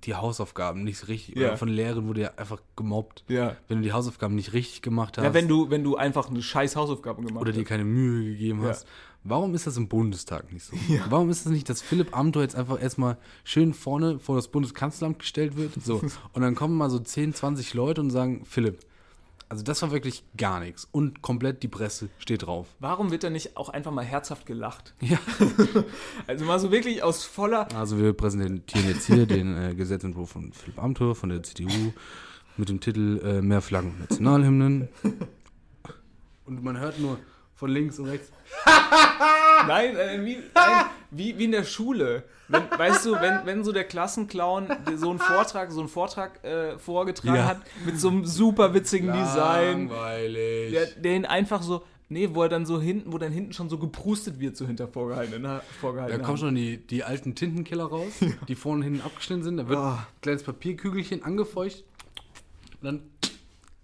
die 0.04 0.14
Hausaufgaben 0.14 0.82
nicht 0.84 1.08
richtig, 1.08 1.36
Ja. 1.36 1.48
oder 1.48 1.56
von 1.56 1.68
Lehrern 1.68 2.06
wurde 2.08 2.22
ja 2.22 2.30
einfach 2.36 2.60
gemobbt. 2.76 3.24
Ja. 3.28 3.56
Wenn 3.68 3.78
du 3.78 3.84
die 3.84 3.92
Hausaufgaben 3.92 4.34
nicht 4.34 4.52
richtig 4.52 4.82
gemacht 4.82 5.18
hast 5.18 5.24
Ja, 5.24 5.34
wenn 5.34 5.48
du, 5.48 5.70
wenn 5.70 5.84
du 5.84 5.96
einfach 5.96 6.28
eine 6.30 6.42
scheiß 6.42 6.76
Hausaufgabe 6.76 7.22
gemacht 7.22 7.40
oder 7.42 7.52
dir 7.52 7.60
hast. 7.60 7.68
keine 7.68 7.84
Mühe 7.84 8.32
gegeben 8.32 8.62
Ja. 8.62 8.70
hast. 8.70 8.86
Warum 9.22 9.54
ist 9.54 9.66
das 9.66 9.76
im 9.76 9.86
Bundestag 9.88 10.50
nicht 10.50 10.64
so? 10.64 10.74
Warum 11.10 11.28
ist 11.28 11.38
es 11.38 11.44
das 11.44 11.52
nicht, 11.52 11.68
dass 11.68 11.82
Philipp 11.82 12.16
Amthor 12.16 12.40
jetzt 12.42 12.56
einfach 12.56 12.80
erstmal 12.80 13.18
schön 13.44 13.74
vorne 13.74 14.18
vor 14.18 14.36
das 14.36 14.48
Bundeskanzleramt 14.48 15.18
gestellt 15.18 15.56
wird? 15.58 15.72
So. 15.82 15.96
Und 16.32 16.40
dann 16.42 16.54
kommen 16.54 16.74
mal 16.74 16.88
so 16.88 16.98
10, 16.98 17.34
20 17.34 17.74
Leute 17.74 18.00
und 18.00 18.08
sagen, 18.10 18.46
Philipp, 18.46 18.78
also 19.50 19.64
das 19.64 19.82
war 19.82 19.90
wirklich 19.90 20.22
gar 20.36 20.60
nichts. 20.60 20.88
Und 20.92 21.22
komplett 21.22 21.64
die 21.64 21.68
Presse 21.68 22.08
steht 22.18 22.46
drauf. 22.46 22.68
Warum 22.78 23.10
wird 23.10 23.24
da 23.24 23.30
nicht 23.30 23.56
auch 23.56 23.68
einfach 23.68 23.90
mal 23.90 24.04
herzhaft 24.04 24.46
gelacht? 24.46 24.94
Ja. 25.00 25.18
Also 26.26 26.44
mal 26.44 26.60
so 26.60 26.70
wirklich 26.70 27.02
aus 27.02 27.24
voller. 27.24 27.66
Also 27.74 27.98
wir 27.98 28.12
präsentieren 28.12 28.86
jetzt 28.86 29.06
hier 29.06 29.26
den 29.26 29.56
äh, 29.56 29.74
Gesetzentwurf 29.74 30.30
von 30.30 30.52
Philipp 30.52 30.80
Amthor 30.80 31.16
von 31.16 31.30
der 31.30 31.42
CDU 31.42 31.92
mit 32.56 32.68
dem 32.68 32.80
Titel 32.80 33.20
äh, 33.24 33.42
Mehr 33.42 33.60
Flaggen 33.60 33.90
und 33.90 34.00
Nationalhymnen. 34.00 34.88
Und 36.46 36.64
man 36.64 36.78
hört 36.78 36.98
nur 36.98 37.18
von 37.60 37.70
links 37.70 37.98
und 37.98 38.06
rechts. 38.06 38.32
Nein, 39.68 39.94
äh, 39.96 40.18
wie, 40.24 40.38
nein 40.54 40.84
wie, 41.10 41.36
wie 41.38 41.44
in 41.44 41.52
der 41.52 41.64
Schule. 41.64 42.24
Wenn, 42.48 42.62
weißt 42.70 43.04
du, 43.06 43.12
wenn, 43.20 43.44
wenn 43.44 43.62
so 43.64 43.70
der 43.72 43.84
Klassenclown 43.84 44.68
so 44.96 45.10
einen 45.10 45.18
Vortrag, 45.18 45.70
so 45.70 45.80
einen 45.80 45.88
Vortrag 45.88 46.42
äh, 46.44 46.78
vorgetragen 46.78 47.36
Ja. 47.36 47.44
hat 47.46 47.60
mit 47.84 48.00
so 48.00 48.08
einem 48.08 48.24
super 48.24 48.72
witzigen 48.74 49.12
Design, 49.12 49.88
Langweilig. 49.88 50.72
der, 50.72 50.86
der 50.86 51.16
ihn 51.16 51.26
einfach 51.26 51.62
so, 51.62 51.84
nee, 52.08 52.30
wo 52.32 52.42
er 52.42 52.48
dann 52.48 52.64
so 52.66 52.80
hinten, 52.80 53.12
wo 53.12 53.18
dann 53.18 53.32
hinten 53.32 53.52
schon 53.52 53.68
so 53.68 53.76
geprustet 53.78 54.40
wird, 54.40 54.56
so 54.56 54.66
hinter 54.66 54.88
vorgehaltenen, 54.88 55.42
Da 55.42 55.62
vorgehaltenen 55.80 56.22
kommen 56.24 56.38
schon 56.38 56.54
die, 56.54 56.78
die 56.78 57.04
alten 57.04 57.34
Tintenkiller 57.34 57.84
raus, 57.84 58.12
die 58.48 58.54
vorne 58.54 58.84
hinten 58.84 59.02
abgeschnitten 59.02 59.44
sind. 59.44 59.56
Da 59.58 59.68
wird 59.68 59.78
Ah. 59.78 59.94
ein 60.10 60.20
kleines 60.22 60.42
Papierkügelchen 60.42 61.22
angefeucht. 61.22 61.84
Und 62.80 62.84
dann 62.84 63.02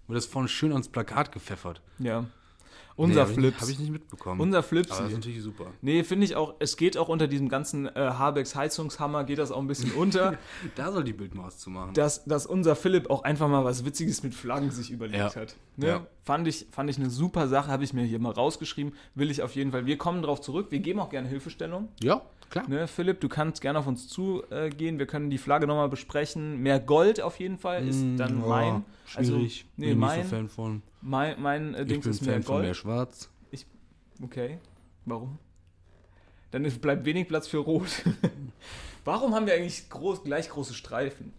wird 0.07 0.17
das 0.17 0.25
vorne 0.25 0.47
schön 0.47 0.71
ans 0.71 0.87
Plakat 0.89 1.31
gepfeffert. 1.31 1.81
Ja. 1.99 2.25
Unser 2.97 3.25
nee, 3.27 3.33
Flips. 3.33 3.61
Habe 3.61 3.71
ich 3.71 3.79
nicht 3.79 3.91
mitbekommen. 3.91 4.41
Unser 4.41 4.57
Aber 4.57 4.67
das 4.79 4.99
ist 4.99 5.13
natürlich 5.13 5.41
super. 5.43 5.67
Nee, 5.81 6.03
finde 6.03 6.25
ich 6.25 6.35
auch, 6.35 6.55
es 6.57 6.77
geht 6.77 6.97
auch 6.97 7.09
unter 7.09 7.27
diesem 7.27 7.47
ganzen 7.47 7.85
äh, 7.85 7.91
Habecks 7.95 8.55
Heizungshammer, 8.55 9.23
geht 9.23 9.37
das 9.37 9.51
auch 9.51 9.59
ein 9.59 9.67
bisschen 9.67 9.91
unter, 9.91 10.37
Da 10.75 10.91
soll 10.91 11.03
die 11.03 11.13
Bildmaus 11.13 11.59
zu 11.59 11.69
machen. 11.69 11.93
dass, 11.93 12.25
dass 12.25 12.47
unser 12.47 12.75
Philipp 12.75 13.09
auch 13.11 13.23
einfach 13.23 13.47
mal 13.47 13.63
was 13.63 13.85
Witziges 13.85 14.23
mit 14.23 14.33
Flaggen 14.33 14.71
sich 14.71 14.89
überlegt 14.89 15.19
Ja. 15.19 15.35
hat. 15.35 15.55
Ne? 15.75 15.87
Ja. 15.87 16.07
Fand, 16.27 16.45
ich, 16.45 16.65
fand 16.71 16.89
ich 16.89 16.97
eine 16.97 17.09
super 17.09 17.47
Sache, 17.47 17.69
habe 17.71 17.85
ich 17.85 17.93
mir 17.93 18.03
hier 18.03 18.19
mal 18.19 18.33
rausgeschrieben, 18.33 18.91
will 19.15 19.31
ich 19.31 19.41
auf 19.41 19.55
jeden 19.55 19.71
Fall. 19.71 19.85
Wir 19.85 19.97
kommen 19.97 20.21
drauf 20.21 20.41
zurück, 20.41 20.67
wir 20.71 20.79
geben 20.79 20.99
auch 20.99 21.09
gerne 21.09 21.29
Hilfestellung. 21.29 21.87
ja, 22.03 22.21
klar. 22.49 22.67
Ne? 22.67 22.85
Philipp, 22.87 23.21
du 23.21 23.29
kannst 23.29 23.61
gerne 23.61 23.79
auf 23.79 23.87
uns 23.87 24.09
zugehen, 24.09 24.99
wir 24.99 25.05
können 25.07 25.29
die 25.29 25.37
Flagge 25.37 25.67
nochmal 25.67 25.87
besprechen. 25.87 26.61
Mehr 26.61 26.81
Gold 26.81 27.21
auf 27.21 27.39
jeden 27.39 27.57
Fall 27.57 27.87
ist 27.87 28.03
dann 28.17 28.41
Ja, 28.41 28.45
mein. 28.45 28.85
Also, 29.15 29.35
Schwierig. 29.35 29.65
nee, 29.77 29.87
Bin 29.91 29.99
mein, 29.99 30.19
nicht 30.19 30.29
so 30.29 30.35
Fan 30.35 30.49
von. 30.49 30.81
mein, 31.01 31.41
mein 31.41 31.73
äh, 31.75 31.83
Ich 31.83 31.87
Dings 31.87 32.03
bin 32.03 32.11
ist 32.11 32.21
mehr 32.25 32.33
Fan 32.33 32.43
von 32.43 32.55
mehr 32.57 32.63
Gold. 32.65 32.75
Schwarz. 32.77 33.29
Okay. 34.21 34.57
Warum? 35.05 35.37
Dann 36.51 36.63
bleibt 36.63 37.05
wenig 37.05 37.27
Platz 37.29 37.47
für 37.47 37.59
Rot. 37.59 38.03
Warum 39.05 39.33
haben 39.33 39.45
wir 39.45 39.53
eigentlich 39.53 39.89
groß, 39.89 40.23
gleich 40.23 40.49
große 40.49 40.73
Streifen? 40.73 41.31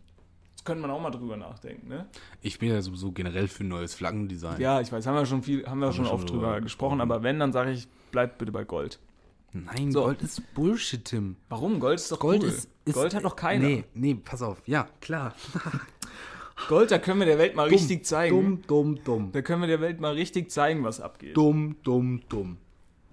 Könnte 0.68 0.82
man 0.82 0.90
auch 0.90 1.00
mal 1.00 1.10
drüber 1.10 1.38
nachdenken, 1.38 1.88
ne? 1.88 2.06
Ich 2.42 2.58
bin 2.58 2.68
ja 2.68 2.82
sowieso 2.82 3.10
generell 3.10 3.48
für 3.48 3.64
ein 3.64 3.68
neues 3.68 3.94
Flaggendesign. 3.94 4.60
Ja, 4.60 4.82
ich 4.82 4.92
weiß, 4.92 5.06
haben 5.06 5.14
wir 5.14 5.24
schon 5.24 5.42
viel, 5.42 5.66
haben 5.66 5.78
wir 5.78 5.90
schon 5.92 6.04
wir 6.04 6.10
schon 6.10 6.14
oft 6.20 6.28
drüber 6.30 6.46
drüber 6.48 6.60
gesprochen, 6.60 7.00
aber 7.00 7.22
wenn, 7.22 7.38
dann 7.40 7.52
sage 7.52 7.70
ich, 7.70 7.88
bleibt 8.10 8.36
bitte 8.36 8.52
bei 8.52 8.64
Gold. 8.64 8.98
Nein, 9.54 9.90
So. 9.92 10.02
Gold 10.02 10.20
ist 10.20 10.42
Bullshit, 10.54 11.02
Tim. 11.02 11.36
Warum? 11.48 11.80
Gold 11.80 11.98
ist 11.98 12.12
doch 12.12 12.18
Gold 12.20 12.42
cool. 12.42 12.48
ist, 12.50 12.68
ist. 12.84 12.94
Gold 12.94 13.14
hat 13.14 13.24
doch 13.24 13.34
keiner. 13.34 13.64
Nee, 13.66 13.84
nee, 13.94 14.14
pass 14.14 14.42
auf. 14.42 14.60
Ja, 14.66 14.88
klar. 15.00 15.34
Gold, 16.68 16.90
da 16.90 16.98
können 16.98 17.20
wir 17.20 17.26
der 17.26 17.38
Welt 17.38 17.56
mal 17.56 17.68
richtig 17.68 18.04
zeigen. 18.04 18.36
Dumm, 18.36 18.62
dumm, 18.66 19.04
dumm. 19.04 19.32
Da 19.32 19.40
können 19.40 19.62
wir 19.62 19.68
der 19.68 19.80
Welt 19.80 20.00
mal 20.00 20.12
richtig 20.12 20.50
zeigen, 20.50 20.84
was 20.84 21.00
abgeht. 21.00 21.34
Dumm, 21.34 21.76
dumm, 21.82 22.20
dumm. 22.28 22.58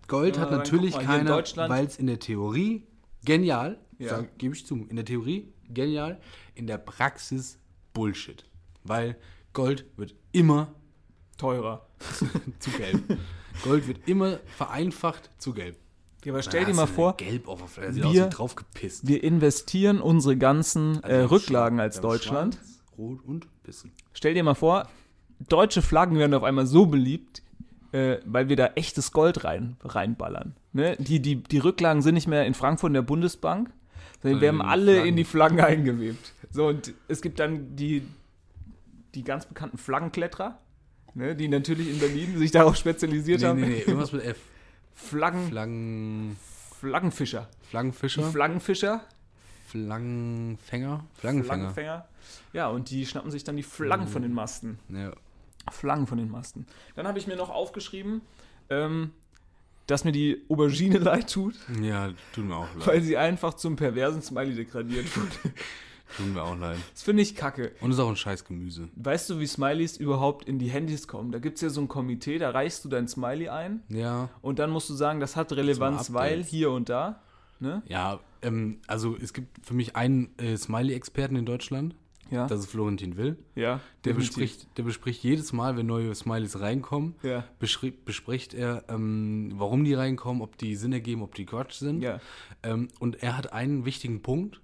Gold 0.09 0.35
Ja, 0.35 0.41
hat 0.41 0.51
natürlich 0.51 0.95
mal, 0.95 1.05
keiner, 1.05 1.43
weil 1.69 1.85
es 1.85 1.97
in 1.97 2.07
der 2.07 2.19
Theorie 2.19 2.83
genial, 3.23 3.77
Ja. 3.97 4.25
gebe 4.37 4.55
ich 4.55 4.65
zu, 4.65 4.75
in 4.89 4.97
der 4.97 5.05
Theorie 5.05 5.53
genial, 5.73 6.19
in 6.53 6.67
der 6.67 6.77
Praxis 6.77 7.57
Bullshit. 7.93 8.45
Weil 8.83 9.15
Gold 9.53 9.85
wird 9.97 10.15
immer 10.31 10.73
Teurer. 11.37 11.85
zu 12.59 12.69
gelb. 12.71 13.17
Gold 13.63 13.87
wird 13.87 14.07
immer 14.07 14.39
vereinfacht 14.57 15.29
zu 15.37 15.53
gelb. 15.53 15.77
Ja, 16.23 16.33
aber 16.33 16.41
stell 16.41 16.61
Da 16.65 16.71
dir 16.71 16.75
mal 16.75 16.87
vor, 16.87 17.15
Gelb 17.17 17.47
auf 17.47 17.61
der 17.75 17.93
sieht 17.93 18.03
wir- 18.03 18.27
drauf 18.27 18.55
gepisst. 18.55 19.07
wir 19.07 19.23
investieren 19.23 20.01
unsere 20.01 20.37
ganzen 20.37 21.03
äh, 21.03 21.07
Also 21.07 21.35
Rücklagen 21.35 21.77
schwarz- 21.77 21.95
als 21.97 22.01
Deutschland. 22.01 22.55
Schwarz, 22.55 22.81
Rot 22.97 23.19
und 23.25 23.47
Bissen. 23.63 23.91
Stell 24.13 24.33
dir 24.33 24.43
mal 24.43 24.55
vor, 24.55 24.87
deutsche 25.49 25.81
Flaggen 25.81 26.17
werden 26.17 26.33
auf 26.33 26.43
einmal 26.43 26.65
so 26.65 26.85
beliebt, 26.87 27.43
äh, 27.91 28.17
weil 28.25 28.49
wir 28.49 28.55
da 28.55 28.67
echtes 28.75 29.11
Gold 29.11 29.43
rein, 29.43 29.77
reinballern. 29.83 30.55
Ne? 30.73 30.95
Die, 30.99 31.21
die, 31.21 31.35
die 31.43 31.57
Rücklagen 31.59 32.01
sind 32.01 32.15
nicht 32.15 32.27
mehr 32.27 32.45
in 32.45 32.53
Frankfurt 32.55 32.89
in 32.89 32.93
der 32.95 33.01
Bundesbank, 33.03 33.69
werden 34.25 34.55
in 34.55 34.59
die 34.59 34.65
alle 34.65 34.91
Flaggen. 34.93 35.07
in 35.09 35.15
die 35.15 35.23
Flaggen 35.23 35.59
eingewebt. 35.61 36.33
So, 36.51 36.67
und 36.67 36.93
es 37.07 37.21
gibt 37.21 37.39
dann 37.39 37.75
die, 37.75 38.03
die 39.13 39.23
ganz 39.23 39.45
bekannten 39.45 39.77
Flaggenkletterer, 39.77 40.57
ne, 41.13 41.35
die 41.35 41.47
natürlich 41.47 41.89
in 41.89 41.99
Berlin 41.99 42.37
sich 42.37 42.51
darauf 42.51 42.75
spezialisiert 42.75 43.41
Nee, 43.41 43.47
haben. 43.47 43.59
nee, 43.61 43.67
nee, 43.67 43.79
irgendwas 43.79 44.11
mit 44.11 44.23
F. 44.23 44.37
Flaggen, 44.93 45.47
Flaggen, 45.49 46.37
Flaggenfischer. 46.79 47.49
Die 47.63 47.67
Flaggenfischer, 47.69 48.23
Flaggenfischer, 48.31 49.01
Flaggenfänger, 49.67 51.03
Flaggenfänger. 51.15 51.43
Flaggenfänger. 51.73 52.05
Ja, 52.53 52.67
und 52.69 52.89
die 52.89 53.05
schnappen 53.05 53.31
sich 53.31 53.43
dann 53.43 53.57
die 53.57 53.63
Flaggen 53.63 54.07
von 54.07 54.21
den 54.21 54.33
Masten. 54.33 54.79
Ja. 54.89 55.11
Flaggen 55.71 56.07
von 56.07 56.17
den 56.17 56.29
Masten. 56.29 56.65
Dann 56.95 57.07
habe 57.07 57.17
ich 57.19 57.27
mir 57.27 57.35
noch 57.35 57.49
aufgeschrieben, 57.49 58.21
ähm, 58.69 59.11
dass 59.87 60.03
mir 60.03 60.11
die 60.11 60.43
Aubergine 60.49 60.97
leid 60.99 61.31
tut, 61.31 61.55
ja, 61.81 62.09
tut 62.33 62.45
mir 62.45 62.55
auch 62.55 62.73
leid. 62.75 62.87
weil 62.87 63.01
sie 63.01 63.17
einfach 63.17 63.53
zum 63.55 63.75
perversen 63.75 64.21
Smiley 64.21 64.55
degradiert 64.55 65.15
wurde. 65.15 65.53
Tut 66.17 66.33
mir 66.33 66.43
auch 66.43 66.57
leid. 66.57 66.77
Das 66.93 67.01
finde 67.03 67.23
ich 67.23 67.35
kacke. 67.35 67.71
Und 67.81 67.91
ist 67.91 67.99
auch 67.99 68.09
ein 68.09 68.15
scheiß 68.15 68.45
Gemüse. 68.45 68.89
Weißt 68.95 69.29
du, 69.29 69.39
wie 69.39 69.47
Smileys 69.47 69.97
überhaupt 69.97 70.45
in 70.47 70.59
die 70.59 70.69
Handys 70.69 71.07
kommen? 71.07 71.31
Da 71.31 71.39
gibt 71.39 71.55
es 71.55 71.61
ja 71.61 71.69
so 71.69 71.81
ein 71.81 71.87
Komitee, 71.87 72.37
da 72.37 72.51
reichst 72.51 72.85
du 72.85 72.89
dein 72.89 73.07
Smiley 73.07 73.49
ein 73.49 73.81
Ja. 73.89 74.29
und 74.41 74.59
dann 74.59 74.69
musst 74.69 74.89
du 74.89 74.93
sagen, 74.93 75.19
das 75.19 75.35
hat 75.35 75.51
Relevanz, 75.51 76.13
weil 76.13 76.43
hier 76.43 76.69
und 76.71 76.89
da. 76.89 77.21
Ne? 77.59 77.81
Ja, 77.87 78.19
ähm, 78.43 78.79
also 78.85 79.15
es 79.19 79.33
gibt 79.33 79.65
für 79.65 79.73
mich 79.73 79.95
einen 79.95 80.29
äh, 80.37 80.55
Smiley-Experten 80.55 81.35
in 81.37 81.45
Deutschland. 81.45 81.95
Ja. 82.31 82.47
Das 82.47 82.59
ist 82.61 82.71
Florentin 82.71 83.17
Will. 83.17 83.37
ja, 83.55 83.79
Der 84.03 84.13
definitiv. 84.13 84.29
bespricht, 84.35 84.77
der 84.77 84.83
bespricht 84.83 85.23
jedes 85.23 85.53
Mal, 85.53 85.77
wenn 85.77 85.85
neue 85.85 86.13
Smileys 86.15 86.59
reinkommen, 86.59 87.15
Ja. 87.21 87.43
bespricht 87.59 88.53
er, 88.53 88.83
ähm, 88.89 89.51
warum 89.55 89.83
die 89.83 89.93
reinkommen, 89.93 90.41
ob 90.41 90.57
die 90.57 90.75
Sinn 90.75 90.91
ergeben, 90.93 91.21
ob 91.21 91.35
die 91.35 91.45
Quatsch 91.45 91.73
sind. 91.73 92.01
Ja. 92.01 92.19
Ähm, 92.63 92.87
und 92.99 93.21
er 93.21 93.37
hat 93.37 93.53
einen 93.53 93.85
wichtigen 93.85 94.21
Punkt. 94.21 94.59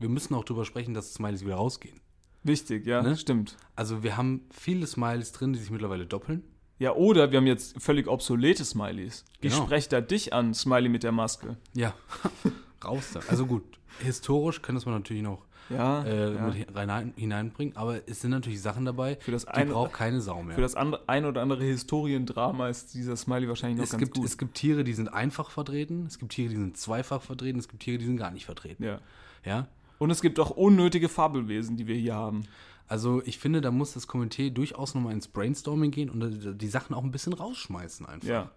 Wir 0.00 0.08
müssen 0.08 0.34
auch 0.34 0.44
darüber 0.44 0.64
sprechen, 0.64 0.92
dass 0.94 1.14
Smileys 1.14 1.44
wieder 1.44 1.54
rausgehen. 1.54 2.00
Wichtig, 2.42 2.84
ja, 2.86 3.00
Ne? 3.02 3.16
stimmt. 3.16 3.56
Also 3.76 4.02
wir 4.02 4.16
haben 4.16 4.42
viele 4.50 4.86
Smileys 4.88 5.30
drin, 5.30 5.52
die 5.52 5.60
sich 5.60 5.70
mittlerweile 5.70 6.06
doppeln. 6.06 6.42
Ja, 6.80 6.94
oder 6.96 7.30
wir 7.30 7.38
haben 7.38 7.46
jetzt 7.46 7.80
völlig 7.80 8.08
obsolete 8.08 8.64
Smileys. 8.64 9.24
Ich 9.40 9.52
Genau. 9.52 9.64
spreche 9.66 9.88
da 9.88 10.00
dich 10.00 10.32
an, 10.32 10.52
Smiley 10.52 10.88
mit 10.88 11.04
der 11.04 11.12
Maske. 11.12 11.56
Ja, 11.74 11.94
raus 12.84 13.10
da. 13.14 13.20
Also 13.28 13.46
gut, 13.46 13.62
historisch 14.00 14.60
kann 14.62 14.74
das 14.74 14.84
man 14.84 14.94
natürlich 14.96 15.22
noch 15.22 15.44
Ja, 15.70 16.04
äh, 16.04 16.34
ja. 16.34 16.46
mit 16.48 16.66
rein, 16.74 17.12
hineinbringen, 17.16 17.76
aber 17.76 18.00
es 18.06 18.20
sind 18.20 18.30
natürlich 18.32 18.60
Sachen 18.60 18.84
dabei, 18.84 19.16
Für 19.20 19.30
das 19.30 19.46
die 19.46 19.64
braucht 19.64 19.92
keine 19.92 20.20
Sau 20.20 20.42
mehr. 20.42 20.54
Für 20.54 20.60
das 20.60 20.74
andere, 20.74 21.02
ein 21.06 21.24
oder 21.24 21.40
andere 21.40 21.64
Historiendrama 21.64 22.68
ist 22.68 22.94
dieser 22.94 23.16
Smiley 23.16 23.48
wahrscheinlich 23.48 23.78
noch 23.78 23.84
es, 23.84 23.90
ganz 23.92 24.00
gibt, 24.00 24.16
gut. 24.16 24.24
es 24.26 24.36
gibt 24.38 24.54
Tiere, 24.54 24.84
die 24.84 24.92
sind 24.92 25.08
einfach 25.08 25.50
vertreten, 25.50 26.04
es 26.06 26.18
gibt 26.18 26.32
Tiere, 26.32 26.50
die 26.50 26.56
sind 26.56 26.76
zweifach 26.76 27.22
vertreten, 27.22 27.58
es 27.58 27.68
gibt 27.68 27.82
Tiere, 27.82 27.98
die 27.98 28.06
sind 28.06 28.16
gar 28.16 28.30
nicht 28.30 28.44
vertreten. 28.44 28.84
ja. 28.84 28.98
Ja? 29.44 29.68
Und 29.98 30.10
es 30.10 30.20
gibt 30.20 30.40
auch 30.40 30.50
unnötige 30.50 31.08
Fabelwesen, 31.08 31.76
die 31.76 31.86
wir 31.86 31.94
hier 31.94 32.14
haben. 32.16 32.42
Also 32.88 33.22
ich 33.24 33.38
finde, 33.38 33.60
da 33.60 33.70
muss 33.70 33.94
das 33.94 34.08
Komitee 34.08 34.50
durchaus 34.50 34.94
nochmal 34.94 35.12
ins 35.12 35.28
Brainstorming 35.28 35.92
gehen 35.92 36.10
und 36.10 36.60
die 36.60 36.68
Sachen 36.68 36.94
auch 36.94 37.04
ein 37.04 37.12
bisschen 37.12 37.32
rausschmeißen 37.32 38.06
einfach. 38.06 38.28
Ja. 38.28 38.50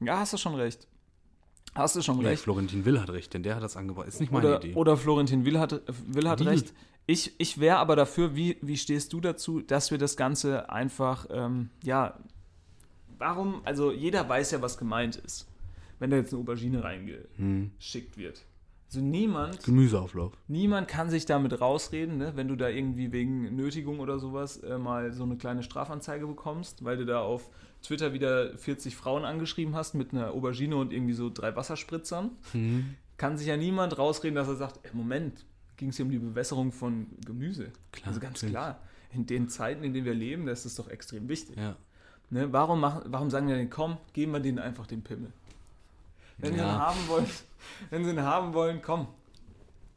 Ja, 0.00 0.18
hast 0.18 0.32
du 0.32 0.38
schon 0.38 0.54
recht. 0.54 0.88
Hast 1.74 1.94
du 1.96 2.02
schon 2.02 2.20
recht. 2.20 2.42
Florentin 2.42 2.84
Will 2.84 3.00
hat 3.00 3.10
recht, 3.10 3.32
denn 3.34 3.42
der 3.42 3.54
hat 3.56 3.62
das 3.62 3.76
angebracht. 3.76 4.08
Ist 4.08 4.20
nicht 4.20 4.32
meine 4.32 4.46
Oder, 4.48 4.56
Idee. 4.64 4.74
oder 4.74 4.96
Florentin 4.96 5.44
Will 5.44 5.58
hat, 5.60 5.80
Will 6.06 6.28
hat 6.28 6.40
Will. 6.40 6.48
recht. 6.48 6.72
Ich, 7.06 7.32
ich 7.38 7.58
wäre 7.58 7.76
aber 7.78 7.96
dafür, 7.96 8.34
wie, 8.36 8.56
wie 8.60 8.76
stehst 8.76 9.12
du 9.12 9.20
dazu, 9.20 9.60
dass 9.60 9.90
wir 9.90 9.98
das 9.98 10.16
Ganze 10.16 10.68
einfach, 10.70 11.26
ähm, 11.30 11.70
ja, 11.82 12.18
warum, 13.18 13.60
also 13.64 13.92
jeder 13.92 14.28
weiß 14.28 14.50
ja, 14.50 14.60
was 14.62 14.76
gemeint 14.76 15.16
ist, 15.16 15.46
wenn 16.00 16.10
da 16.10 16.16
jetzt 16.16 16.32
eine 16.32 16.42
Aubergine 16.42 16.78
Hm. 16.78 16.82
reingeschickt 16.84 18.16
Also 18.88 19.00
niemand, 19.00 19.62
Gemüseauflauf. 19.64 20.32
niemand 20.48 20.88
kann 20.88 21.10
sich 21.10 21.26
damit 21.26 21.60
rausreden, 21.60 22.16
ne, 22.16 22.32
wenn 22.36 22.48
du 22.48 22.56
da 22.56 22.68
irgendwie 22.68 23.12
wegen 23.12 23.54
Nötigung 23.54 24.00
oder 24.00 24.18
sowas 24.18 24.56
äh, 24.58 24.78
mal 24.78 25.12
so 25.12 25.24
eine 25.24 25.36
kleine 25.36 25.62
Strafanzeige 25.62 26.26
bekommst, 26.26 26.84
weil 26.84 26.96
du 26.96 27.04
da 27.04 27.20
auf 27.20 27.50
Twitter 27.82 28.14
wieder 28.14 28.56
40 28.56 28.96
Frauen 28.96 29.26
angeschrieben 29.26 29.76
hast 29.76 29.94
mit 29.94 30.12
einer 30.12 30.32
Aubergine 30.32 30.76
und 30.76 30.92
irgendwie 30.92 31.12
so 31.12 31.30
drei 31.30 31.54
Wasserspritzern. 31.54 32.30
Mhm. 32.54 32.94
Kann 33.18 33.36
sich 33.36 33.46
ja 33.46 33.58
niemand 33.58 33.98
rausreden, 33.98 34.36
dass 34.36 34.48
er 34.48 34.56
sagt, 34.56 34.80
ey, 34.84 34.90
Moment, 34.94 35.44
ging 35.76 35.90
es 35.90 35.96
hier 35.96 36.06
um 36.06 36.10
die 36.10 36.18
Bewässerung 36.18 36.72
von 36.72 37.08
Gemüse. 37.26 37.72
Klar, 37.92 38.08
also 38.08 38.20
ganz 38.20 38.42
natürlich. 38.42 38.54
klar, 38.54 38.80
in 39.12 39.26
den 39.26 39.48
Zeiten, 39.48 39.84
in 39.84 39.92
denen 39.92 40.06
wir 40.06 40.14
leben, 40.14 40.46
das 40.46 40.64
ist 40.64 40.78
doch 40.78 40.88
extrem 40.88 41.28
wichtig. 41.28 41.56
Ja. 41.56 41.76
Ne, 42.30 42.52
warum, 42.52 42.80
machen, 42.80 43.02
warum 43.06 43.30
sagen 43.30 43.48
wir 43.48 43.56
denn, 43.56 43.70
komm, 43.70 43.98
geben 44.12 44.32
wir 44.32 44.40
denen 44.40 44.58
einfach 44.58 44.86
den 44.86 45.02
Pimmel? 45.02 45.32
Wenn 46.38 46.52
sie 46.54 46.58
ihn 46.58 46.64
Ja. 46.64 46.78
haben 46.78 47.08
wollen, 47.08 47.26
wenn 47.90 48.04
sie 48.04 48.10
ihn 48.10 48.22
haben 48.22 48.54
wollen, 48.54 48.80
komm. 48.82 49.08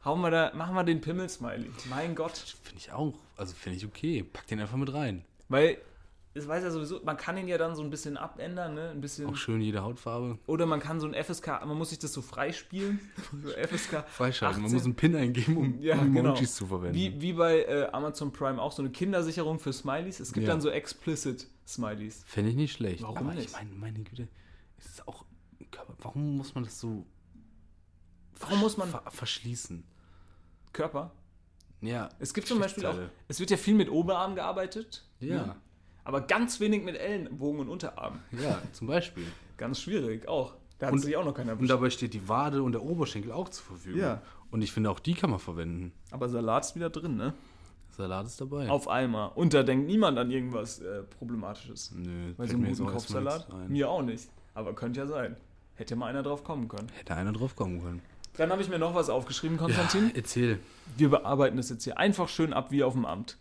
Hauen 0.04 0.20
wir 0.20 0.30
da, 0.30 0.52
machen 0.54 0.74
wir 0.74 0.82
den 0.82 1.00
Pimmel-Smiley. 1.00 1.70
Mein 1.88 2.14
Gott. 2.16 2.36
Finde 2.62 2.78
ich 2.80 2.90
auch. 2.92 3.14
Also 3.36 3.54
finde 3.54 3.78
ich 3.78 3.86
okay. 3.86 4.24
Pack 4.24 4.48
den 4.48 4.58
einfach 4.60 4.76
mit 4.76 4.92
rein. 4.92 5.24
Weil, 5.48 5.78
es 6.34 6.48
weiß 6.48 6.64
ja 6.64 6.70
sowieso, 6.72 7.00
man 7.04 7.16
kann 7.16 7.36
ihn 7.36 7.46
ja 7.46 7.56
dann 7.56 7.76
so 7.76 7.82
ein 7.84 7.90
bisschen 7.90 8.16
abändern, 8.16 8.74
ne? 8.74 8.90
Ein 8.90 9.00
bisschen. 9.00 9.26
Auch 9.28 9.36
schön 9.36 9.60
jede 9.60 9.82
Hautfarbe. 9.82 10.38
Oder 10.48 10.66
man 10.66 10.80
kann 10.80 10.98
so 10.98 11.06
ein 11.06 11.14
FSK, 11.14 11.64
man 11.66 11.78
muss 11.78 11.90
sich 11.90 12.00
das 12.00 12.12
so 12.12 12.20
freispielen. 12.20 12.98
So 13.44 13.50
FSK. 13.76 14.04
Freischalten. 14.08 14.62
Man 14.62 14.66
18. 14.70 14.74
muss 14.76 14.84
einen 14.86 14.96
Pin 14.96 15.14
eingeben, 15.14 15.56
um 15.56 15.80
Ja, 15.80 15.96
um 16.00 16.12
genau. 16.12 16.30
Emojis 16.30 16.56
zu 16.56 16.66
verwenden. 16.66 16.94
Wie, 16.96 17.20
wie 17.20 17.34
bei 17.34 17.62
äh, 17.62 17.86
Amazon 17.92 18.32
Prime 18.32 18.60
auch 18.60 18.72
so 18.72 18.82
eine 18.82 18.90
Kindersicherung 18.90 19.60
für 19.60 19.72
Smileys. 19.72 20.18
Es 20.18 20.32
gibt 20.32 20.46
Ja. 20.48 20.52
dann 20.52 20.60
so 20.60 20.68
explicit 20.70 21.46
Smileys. 21.64 22.24
Fände 22.26 22.50
ich 22.50 22.56
nicht 22.56 22.72
schlecht. 22.72 23.02
Warum 23.02 23.18
Aber 23.18 23.34
nicht? 23.34 23.46
ich 23.46 23.52
meine, 23.52 23.70
meine 23.76 24.00
Güte, 24.00 24.26
ist 24.78 24.88
es 24.98 25.06
auch. 25.78 25.86
Warum 25.98 26.36
muss 26.36 26.54
man 26.54 26.64
das 26.64 26.78
so 26.78 27.06
Warum 28.40 28.60
muss 28.60 28.76
man 28.76 28.88
ver 28.88 29.02
verschließen? 29.08 29.84
Körper? 30.72 31.12
Ja. 31.80 32.08
Es 32.18 32.34
gibt 32.34 32.46
zum 32.48 32.58
Beispiel 32.58 32.86
auch, 32.86 32.96
es 33.28 33.40
wird 33.40 33.50
ja 33.50 33.56
viel 33.56 33.74
mit 33.74 33.90
Oberarm 33.90 34.34
gearbeitet. 34.34 35.04
Ja. 35.20 35.46
ne? 35.46 35.56
Aber 36.04 36.20
ganz 36.22 36.58
wenig 36.58 36.82
mit 36.82 36.96
Ellenbogen 36.96 37.60
und 37.60 37.68
Unterarm. 37.68 38.20
Ja, 38.32 38.60
zum 38.72 38.88
Beispiel. 38.88 39.24
Ganz 39.56 39.80
schwierig 39.80 40.26
auch. 40.26 40.54
Da 40.78 40.86
hat 40.86 40.94
Und- 40.94 40.98
sich 41.00 41.16
auch 41.16 41.24
noch 41.24 41.34
keiner 41.34 41.52
Und 41.56 41.68
dabei 41.68 41.90
steht 41.90 42.14
die 42.14 42.28
Wade 42.28 42.62
und 42.62 42.72
der 42.72 42.82
Oberschenkel 42.82 43.30
auch 43.30 43.48
zur 43.48 43.64
Verfügung. 43.64 44.00
Ja. 44.00 44.20
Und 44.50 44.62
ich 44.62 44.72
finde, 44.72 44.90
auch 44.90 44.98
die 44.98 45.14
kann 45.14 45.30
man 45.30 45.38
verwenden. 45.38 45.92
Aber 46.10 46.28
Salat 46.28 46.64
ist 46.64 46.74
wieder 46.74 46.90
drin, 46.90 47.16
ne? 47.16 47.34
Salat 47.90 48.26
ist 48.26 48.40
dabei. 48.40 48.68
Auf 48.68 48.88
einmal. 48.88 49.30
Und 49.36 49.54
da 49.54 49.62
denkt 49.62 49.86
niemand 49.86 50.18
an 50.18 50.30
irgendwas 50.32 50.80
äh, 50.80 51.02
Problematisches. 51.04 51.92
Nö, 51.92 52.34
fällt 52.34 52.50
so 52.50 52.56
jetzt 52.58 52.78
guten 52.78 52.90
Kopfsalat? 52.90 53.68
Mir 53.68 53.88
auch 53.88 54.02
nicht. 54.02 54.28
Aber 54.54 54.74
könnte 54.74 54.98
ja 55.00 55.06
sein. 55.06 55.36
Hätte 55.82 55.96
mal 55.96 56.06
einer 56.06 56.22
drauf 56.22 56.44
kommen 56.44 56.68
können. 56.68 56.86
Hätte 56.96 57.16
einer 57.16 57.32
drauf 57.32 57.56
kommen 57.56 57.82
können. 57.82 58.02
Dann 58.36 58.52
habe 58.52 58.62
ich 58.62 58.68
mir 58.68 58.78
noch 58.78 58.94
was 58.94 59.10
aufgeschrieben, 59.10 59.56
Konstantin. 59.56 60.10
Ja, 60.10 60.12
erzähl. 60.14 60.60
Wir 60.96 61.10
bearbeiten 61.10 61.56
das 61.56 61.70
jetzt 61.70 61.82
hier 61.82 61.98
einfach 61.98 62.28
schön 62.28 62.52
ab 62.52 62.70
wie 62.70 62.84
auf 62.84 62.92
dem 62.92 63.04
Amt. 63.04 63.36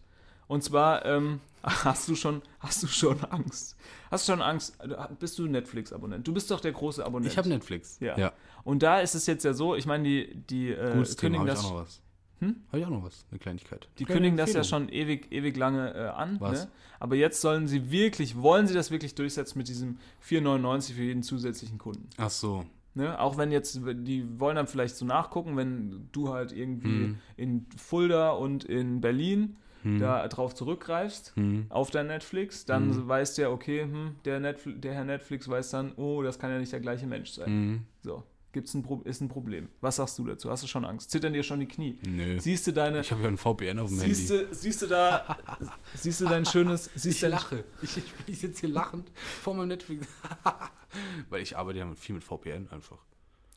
Und 0.48 0.64
zwar, 0.64 1.06
ähm, 1.06 1.40
hast 1.64 2.10
du 2.10 2.16
schon, 2.16 2.42
hast 2.60 2.82
du 2.82 2.88
schon 2.88 3.24
Angst? 3.26 3.78
Hast 4.10 4.28
du 4.28 4.32
schon 4.32 4.42
Angst? 4.42 4.76
Bist 5.20 5.38
du 5.38 5.46
Netflix-Abonnent? 5.46 6.28
Du 6.28 6.34
bist 6.34 6.50
doch 6.50 6.60
der 6.60 6.72
große 6.72 7.06
Abonnent. 7.06 7.32
Ich 7.32 7.38
habe 7.38 7.48
Netflix. 7.48 8.00
Ja. 8.00 8.18
ja. 8.18 8.34
Und 8.64 8.82
da 8.82 9.02
ist 9.02 9.14
es 9.14 9.28
jetzt 9.28 9.46
ja 9.46 9.54
so, 9.54 9.76
ich 9.76 9.86
meine, 9.86 10.04
die, 10.04 10.36
die 10.50 10.72
äh, 10.72 10.94
Gutes 10.96 11.18
Thema, 11.18 11.38
habe 11.38 11.50
ich 11.50 11.56
das, 11.56 11.66
auch 11.66 11.74
noch 11.74 11.82
was. 11.84 12.02
Hm? 12.42 12.58
Habe 12.68 12.80
ich 12.80 12.86
auch 12.86 12.90
noch 12.90 13.04
was, 13.04 13.26
eine 13.32 13.40
Kleinigkeit. 13.40 13.88
die 14.00 14.06
Kleine 14.06 14.18
kündigen 14.18 14.38
das 14.38 14.54
ja 14.54 14.60
Empfehlung. 14.62 14.88
schon 14.88 14.94
ewig, 14.94 15.32
ewig 15.32 15.56
lange 15.58 15.94
äh, 15.94 16.08
an. 16.10 16.38
Was? 16.40 16.66
Ne? 16.66 16.72
Aber 17.00 17.16
jetzt 17.16 17.40
sollen 17.42 17.68
sie 17.68 17.92
wirklich, 17.92 18.36
wollen 18.42 18.68
sie 18.68 18.74
das 18.74 18.92
wirklich 18.92 19.16
durchsetzen 19.16 19.58
mit 19.58 19.68
diesem 19.68 19.98
4,99 20.28 20.94
für 20.94 21.04
jeden 21.04 21.24
zusätzlichen 21.24 21.78
Kunden. 21.78 22.10
Ach 22.18 22.30
so. 22.30 22.66
Ne? 22.94 23.18
Auch 23.20 23.38
wenn 23.38 23.52
jetzt, 23.52 23.80
die 23.86 24.26
wollen 24.40 24.56
dann 24.58 24.68
vielleicht 24.68 24.96
so 24.98 25.06
nachgucken, 25.06 25.56
wenn 25.56 26.10
du 26.12 26.30
halt 26.34 26.52
irgendwie 26.52 26.90
Hm. 27.06 27.18
in 27.38 27.66
Fulda 27.78 28.32
und 28.32 28.64
in 28.66 29.00
Berlin 29.02 29.56
da 29.84 30.28
drauf 30.28 30.54
zurückgreifst 30.54 31.36
Hm. 31.36 31.66
auf 31.70 31.90
dein 31.90 32.06
Netflix, 32.06 32.66
dann 32.66 33.08
weißt 33.08 33.38
du 33.38 33.42
ja, 33.42 33.50
okay, 33.50 33.82
hm, 33.82 34.16
der, 34.26 34.40
Netfl 34.40 34.74
der 34.76 34.94
Herr 34.94 35.06
Netflix 35.06 35.48
weiß 35.50 35.72
dann, 35.72 35.94
oh, 35.96 36.22
das 36.22 36.38
kann 36.38 36.52
ja 36.52 36.60
nicht 36.60 36.72
der 36.72 36.82
gleiche 36.82 37.08
Mensch 37.08 37.32
sein. 37.32 37.48
Hm. 37.48 37.82
So, 38.04 38.22
gibt's 38.52 38.74
ein 38.74 38.84
Pro 38.84 39.02
ist 39.04 39.22
ein 39.22 39.28
Problem. 39.30 39.70
Was 39.82 39.98
sagst 39.98 40.18
du 40.20 40.26
dazu? 40.26 40.50
Hast 40.50 40.64
du 40.64 40.68
schon 40.68 40.86
Angst? 40.86 41.12
Zittern 41.12 41.34
dir 41.34 41.44
schon 41.44 41.60
die 41.60 41.68
Knie? 41.68 41.98
Nö. 42.08 42.40
Siehst 42.40 42.68
du 42.68 42.74
deine, 42.74 43.02
Ich 43.02 43.12
habe 43.12 43.24
ja 43.24 43.28
ein 43.30 43.38
VPN 43.38 43.80
auf 43.80 43.90
dem 43.90 44.00
siehst 44.00 44.30
Handy. 44.30 44.46
du, 44.48 44.56
siehst 44.56 44.82
du 44.82 44.88
da, 44.88 45.38
siehst 45.96 46.22
du 46.22 46.26
dein 46.26 46.46
schönes, 46.46 46.90
siehst 46.96 47.06
Ich 47.16 47.20
du 47.22 47.26
dein, 47.28 47.32
lache. 47.32 47.64
Ich, 47.82 47.98
ich, 47.98 48.04
ich 48.28 48.40
sitze 48.40 48.62
hier 48.62 48.70
lachend 48.70 49.12
vor 49.42 49.54
meinem 49.54 49.70
Netflix. 49.70 50.08
Weil 51.30 51.42
ich 51.42 51.58
arbeite 51.58 51.80
ja 51.80 51.96
viel 51.96 52.16
mit 52.16 52.24
VPN 52.24 52.68
einfach. 52.72 52.98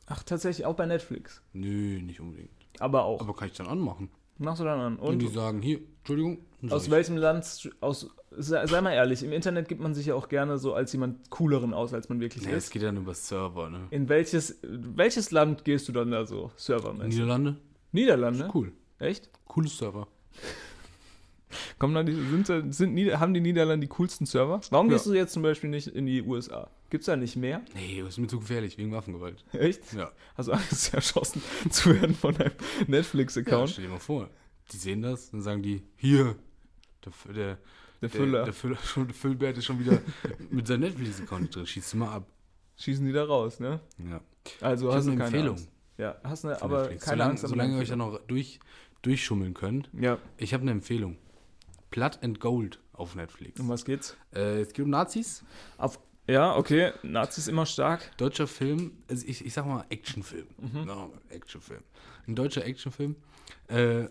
Ach, 0.06 0.22
tatsächlich 0.22 0.66
auch 0.66 0.76
bei 0.76 0.86
Netflix. 0.86 1.42
Nö, 1.52 2.00
nicht 2.00 2.20
unbedingt. 2.20 2.50
Aber 2.78 3.04
auch. 3.04 3.20
Aber 3.20 3.34
kann 3.34 3.48
ich 3.48 3.54
dann 3.54 3.66
anmachen. 3.66 4.10
Machst 4.38 4.60
du 4.60 4.64
dann 4.64 4.80
an. 4.80 4.96
Und 4.96 5.08
Und 5.14 5.18
die 5.20 5.28
sagen, 5.28 5.62
hier, 5.62 5.80
Entschuldigung. 5.98 6.38
Aus 6.70 6.86
ich, 6.86 6.90
welchem 6.90 7.16
Land, 7.16 7.70
aus, 7.80 8.10
sei, 8.30 8.66
sei 8.66 8.80
mal 8.80 8.92
ehrlich, 8.92 9.22
im 9.22 9.32
Internet 9.32 9.68
gibt 9.68 9.80
man 9.80 9.94
sich 9.94 10.06
ja 10.06 10.14
auch 10.14 10.28
gerne 10.28 10.58
so 10.58 10.72
als 10.74 10.92
jemand 10.92 11.30
cooleren 11.30 11.74
aus, 11.74 11.92
als 11.92 12.08
man 12.08 12.20
wirklich 12.20 12.44
Nee, 12.44 12.52
es 12.52 12.64
ist. 12.64 12.70
geht 12.70 12.82
dann 12.82 12.96
über 12.96 13.14
Server, 13.14 13.68
ne? 13.68 13.80
In 13.90 14.08
welches, 14.08 14.58
welches 14.62 15.30
Land 15.30 15.64
gehst 15.64 15.88
du 15.88 15.92
dann 15.92 16.10
da 16.10 16.24
so, 16.24 16.50
servermäßig? 16.56 17.14
Niederlande? 17.14 17.56
Niederlande? 17.92 18.50
Cool. 18.52 18.72
Echt? 18.98 19.30
Cooles 19.46 19.76
Server. 19.76 20.08
Kommen 21.78 21.94
dann 21.94 22.06
die, 22.06 22.14
sind, 22.14 22.74
sind, 22.74 23.20
haben 23.20 23.34
die 23.34 23.40
Niederlande 23.40 23.86
die 23.86 23.92
coolsten 23.92 24.26
Server? 24.26 24.60
Warum 24.70 24.88
Ja. 24.88 24.94
gehst 24.94 25.06
du 25.06 25.14
jetzt 25.14 25.32
zum 25.32 25.42
Beispiel 25.42 25.70
nicht 25.70 25.88
in 25.88 26.06
die 26.06 26.22
USA? 26.22 26.70
Gibt's 26.90 27.06
da 27.06 27.16
nicht 27.16 27.36
mehr? 27.36 27.62
Nee, 27.74 28.00
das 28.00 28.10
ist 28.10 28.18
mir 28.18 28.26
zu 28.28 28.38
gefährlich, 28.40 28.78
wegen 28.78 28.92
Waffengewalt. 28.92 29.44
Echt? 29.52 29.92
Ja. 29.94 30.12
Hast 30.36 30.46
du 30.48 30.52
Angst, 30.52 30.94
erschossen 30.94 31.42
zu 31.70 31.94
werden 31.94 32.14
von 32.14 32.34
deinem 32.34 32.52
ja 32.80 32.84
Netflix-Account? 32.88 33.70
stell 33.70 33.84
dir 33.84 33.90
mal 33.90 33.98
vor. 33.98 34.28
Die 34.72 34.76
sehen 34.76 35.02
das, 35.02 35.30
dann 35.30 35.42
sagen 35.42 35.62
die, 35.62 35.82
hier, 35.96 36.36
der, 37.04 37.34
der, 37.34 37.58
Der 38.00 38.10
Füller. 38.10 38.44
Der, 38.44 38.52
Füller 38.52 38.78
schon, 38.78 39.06
der 39.06 39.14
Füllbert 39.14 39.58
ist 39.58 39.64
schon 39.66 39.78
wieder 39.80 39.98
mit 40.50 40.66
seinem 40.66 40.80
Netflix-Account 40.80 41.54
drin. 41.54 41.66
Schießt 41.66 41.94
mal 41.96 42.12
ab. 42.12 42.26
Schießen 42.76 43.04
die 43.06 43.12
da 43.12 43.24
raus, 43.24 43.60
ne? 43.60 43.80
Ja. 44.10 44.20
Also 44.60 44.88
Ich 44.90 44.94
hast 44.94 45.06
du 45.06 45.10
eine 45.12 45.18
keine 45.18 45.28
Empfehlung. 45.36 45.56
Angst. 45.56 45.70
Ja, 45.96 46.16
hast 46.24 46.44
eine, 46.44 46.56
von 46.56 46.70
aber 46.70 46.80
Netflix. 46.82 47.04
keine 47.04 47.14
solange, 47.16 47.30
Angst. 47.30 47.46
solange 47.46 47.62
eine 47.70 47.78
ihr 47.78 47.82
euch 47.82 47.88
da 47.88 47.96
noch 47.96 48.18
durch, 48.26 48.60
durchschummeln 49.02 49.54
könnt. 49.54 49.90
Ja, 49.92 50.18
Ich 50.38 50.52
habe 50.54 50.62
eine 50.62 50.72
Empfehlung. 50.72 51.16
Blood 51.94 52.18
and 52.22 52.40
Gold 52.40 52.80
auf 52.92 53.14
Netflix. 53.14 53.60
um 53.60 53.68
was 53.68 53.84
geht's? 53.84 54.16
Äh, 54.34 54.60
es 54.62 54.72
geht 54.72 54.84
um 54.84 54.90
Nazis. 54.90 55.44
Auf, 55.78 56.00
ja, 56.26 56.56
okay, 56.56 56.90
Nazis 57.04 57.46
immer 57.46 57.66
stark. 57.66 58.16
Deutscher 58.16 58.48
Film, 58.48 58.92
also 59.08 59.24
ich, 59.26 59.44
ich 59.46 59.52
sag 59.52 59.64
mal 59.66 59.84
Actionfilm. 59.90 60.46
Mhm. 60.58 60.84
No, 60.86 61.12
Actionfilm. 61.28 61.82
Ein 62.26 62.34
deutscher 62.34 62.64
Actionfilm. 62.64 63.14
Äh, 63.68 64.06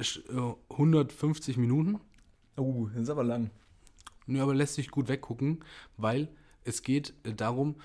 sch- 0.00 0.28
äh, 0.30 0.54
150 0.70 1.56
Minuten. 1.58 2.00
Oh, 2.56 2.88
das 2.92 3.02
ist 3.04 3.10
aber 3.10 3.22
lang. 3.22 3.50
Nö, 4.26 4.42
aber 4.42 4.54
lässt 4.54 4.74
sich 4.74 4.90
gut 4.90 5.06
weggucken, 5.08 5.64
weil 5.96 6.28
es 6.64 6.82
geht 6.82 7.14
äh, 7.22 7.32
darum, 7.34 7.76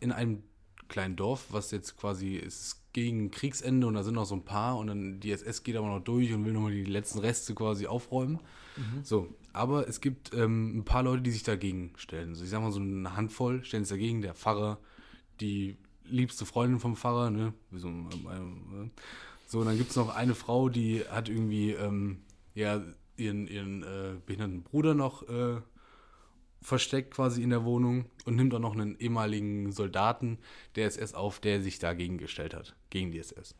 in 0.00 0.12
einem 0.12 0.42
kleinen 0.88 1.16
Dorf, 1.16 1.46
was 1.50 1.70
jetzt 1.72 1.96
quasi 1.98 2.36
ist 2.36 2.80
gegen 2.94 3.30
Kriegsende 3.30 3.86
und 3.86 3.94
da 3.94 4.02
sind 4.02 4.14
noch 4.14 4.24
so 4.26 4.34
ein 4.36 4.44
paar 4.44 4.78
und 4.78 4.86
dann 4.86 5.20
die 5.20 5.30
SS 5.32 5.62
geht 5.62 5.76
aber 5.76 5.88
noch 5.88 6.00
durch 6.04 6.32
und 6.32 6.44
will 6.44 6.52
nochmal 6.52 6.72
die 6.72 6.84
letzten 6.84 7.18
Reste 7.18 7.54
quasi 7.54 7.86
aufräumen. 7.86 8.38
So, 9.02 9.28
aber 9.52 9.88
es 9.88 10.00
gibt 10.00 10.34
ähm, 10.34 10.78
ein 10.78 10.84
paar 10.84 11.02
Leute, 11.02 11.22
die 11.22 11.30
sich 11.30 11.42
dagegen 11.42 11.92
stellen. 11.96 12.30
Also 12.30 12.44
ich 12.44 12.50
sag 12.50 12.60
mal 12.60 12.72
so 12.72 12.80
eine 12.80 13.16
Handvoll 13.16 13.64
stellen 13.64 13.84
sich 13.84 13.96
dagegen, 13.96 14.22
der 14.22 14.34
Pfarrer, 14.34 14.78
die 15.40 15.76
liebste 16.04 16.46
Freundin 16.46 16.80
vom 16.80 16.96
Pfarrer, 16.96 17.30
ne? 17.30 17.54
So, 17.72 17.88
ähm, 17.88 18.10
ähm, 18.30 18.86
äh. 18.86 18.90
so 19.46 19.60
und 19.60 19.66
dann 19.66 19.78
gibt 19.78 19.90
es 19.90 19.96
noch 19.96 20.14
eine 20.14 20.34
Frau, 20.34 20.68
die 20.68 21.04
hat 21.08 21.28
irgendwie 21.28 21.72
ähm, 21.72 22.18
ja 22.54 22.82
ihren, 23.16 23.46
ihren 23.46 23.82
äh, 23.82 24.16
behinderten 24.26 24.62
Bruder 24.62 24.94
noch 24.94 25.28
äh, 25.28 25.60
versteckt 26.60 27.12
quasi 27.14 27.42
in 27.42 27.50
der 27.50 27.64
Wohnung 27.64 28.06
und 28.24 28.36
nimmt 28.36 28.54
auch 28.54 28.58
noch 28.58 28.74
einen 28.74 28.98
ehemaligen 28.98 29.70
Soldaten 29.70 30.38
der 30.76 30.86
SS 30.86 31.14
auf, 31.14 31.38
der 31.38 31.62
sich 31.62 31.78
dagegen 31.78 32.18
gestellt 32.18 32.54
hat, 32.54 32.74
gegen 32.90 33.12
die 33.12 33.18
SS. 33.18 33.54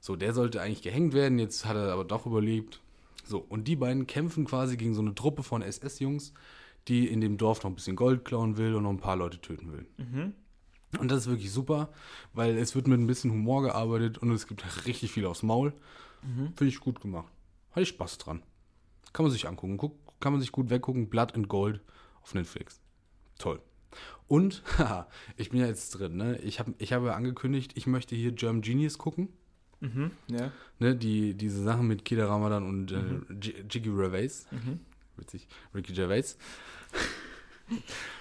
So, 0.00 0.16
der 0.16 0.32
sollte 0.32 0.62
eigentlich 0.62 0.82
gehängt 0.82 1.12
werden, 1.12 1.38
jetzt 1.38 1.66
hat 1.66 1.76
er 1.76 1.92
aber 1.92 2.04
doch 2.04 2.26
überlebt. 2.26 2.80
So, 3.28 3.38
und 3.38 3.68
die 3.68 3.76
beiden 3.76 4.06
kämpfen 4.06 4.46
quasi 4.46 4.76
gegen 4.76 4.94
so 4.94 5.02
eine 5.02 5.14
Truppe 5.14 5.42
von 5.42 5.60
SS-Jungs, 5.62 6.32
die 6.88 7.06
in 7.06 7.20
dem 7.20 7.36
Dorf 7.36 7.62
noch 7.62 7.70
ein 7.70 7.74
bisschen 7.74 7.96
Gold 7.96 8.24
klauen 8.24 8.56
will 8.56 8.74
und 8.74 8.84
noch 8.84 8.90
ein 8.90 8.98
paar 8.98 9.16
Leute 9.16 9.40
töten 9.40 9.70
will. 9.72 9.86
Und 10.98 11.10
das 11.10 11.20
ist 11.20 11.26
wirklich 11.28 11.52
super, 11.52 11.90
weil 12.32 12.56
es 12.56 12.74
wird 12.74 12.88
mit 12.88 12.98
ein 12.98 13.06
bisschen 13.06 13.30
Humor 13.30 13.62
gearbeitet 13.62 14.16
und 14.18 14.30
es 14.32 14.46
gibt 14.46 14.64
richtig 14.86 15.12
viel 15.12 15.26
aufs 15.26 15.42
Maul. 15.42 15.74
Finde 16.56 16.70
ich 16.72 16.80
gut 16.80 17.00
gemacht. 17.00 17.30
Hatte 17.72 17.82
ich 17.82 17.88
Spaß 17.90 18.16
dran. 18.18 18.42
Kann 19.12 19.24
man 19.24 19.32
sich 19.32 19.46
angucken. 19.46 19.76
Guck, 19.76 20.18
kann 20.20 20.32
man 20.32 20.40
sich 20.40 20.50
gut 20.50 20.70
weggucken. 20.70 21.10
Blood 21.10 21.34
and 21.34 21.48
Gold 21.48 21.82
auf 22.22 22.32
Netflix. 22.34 22.80
Toll. 23.38 23.60
Und, 24.26 24.62
haha, 24.78 25.08
ich 25.36 25.50
bin 25.50 25.60
ja 25.60 25.66
jetzt 25.66 25.90
drin, 25.90 26.16
ne? 26.16 26.38
Ich 26.38 26.58
habe 26.58 26.74
ich 26.78 26.92
hab 26.94 27.04
ja 27.04 27.14
angekündigt, 27.14 27.72
ich 27.74 27.86
möchte 27.86 28.16
hier 28.16 28.32
German 28.32 28.62
Genius 28.62 28.96
gucken. 28.98 29.28
Ja. 29.80 30.50
Ne? 30.78 30.96
Die, 30.96 31.34
diese 31.34 31.62
Sachen 31.62 31.86
mit 31.86 32.04
Kida 32.04 32.26
Ramadan 32.26 32.64
und 32.66 32.90
äh, 32.92 32.96
J- 33.40 33.72
Jiggy 33.72 33.90
Gervais. 33.90 34.46
Witzig. 35.16 35.46
Ricky 35.74 35.92
Gervais. 35.92 36.36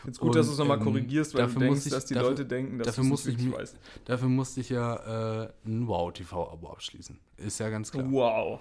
Jetzt 0.05 0.20
gut, 0.20 0.30
Und, 0.30 0.36
dass 0.36 0.47
du 0.47 0.51
es 0.53 0.58
nochmal 0.60 0.78
ähm, 0.78 0.84
korrigierst, 0.84 1.34
weil 1.34 1.47
du 1.47 1.60
denkst, 1.60 1.86
ich- 1.86 1.91
dass 1.91 2.05
die 2.05 2.14
dafür- 2.16 2.30
Leute 2.32 2.45
denken, 2.45 2.78
dass 2.80 2.88
dafür 2.88 3.05
du 3.05 3.14
es 3.14 3.26
ich 3.28 3.38
mi- 3.38 3.53
weißt. 3.53 3.78
Dafür 4.05 4.28
musste 4.28 4.60
ich 4.60 4.70
ja 4.70 5.43
äh, 5.45 5.49
ein 5.66 5.88
Wow-TV-Abo 5.88 6.70
abschließen. 6.70 7.18
Ist 7.38 7.60
ja 7.60 7.70
ganz 7.70 7.91
klar. 7.91 8.05
Wow. 8.12 8.60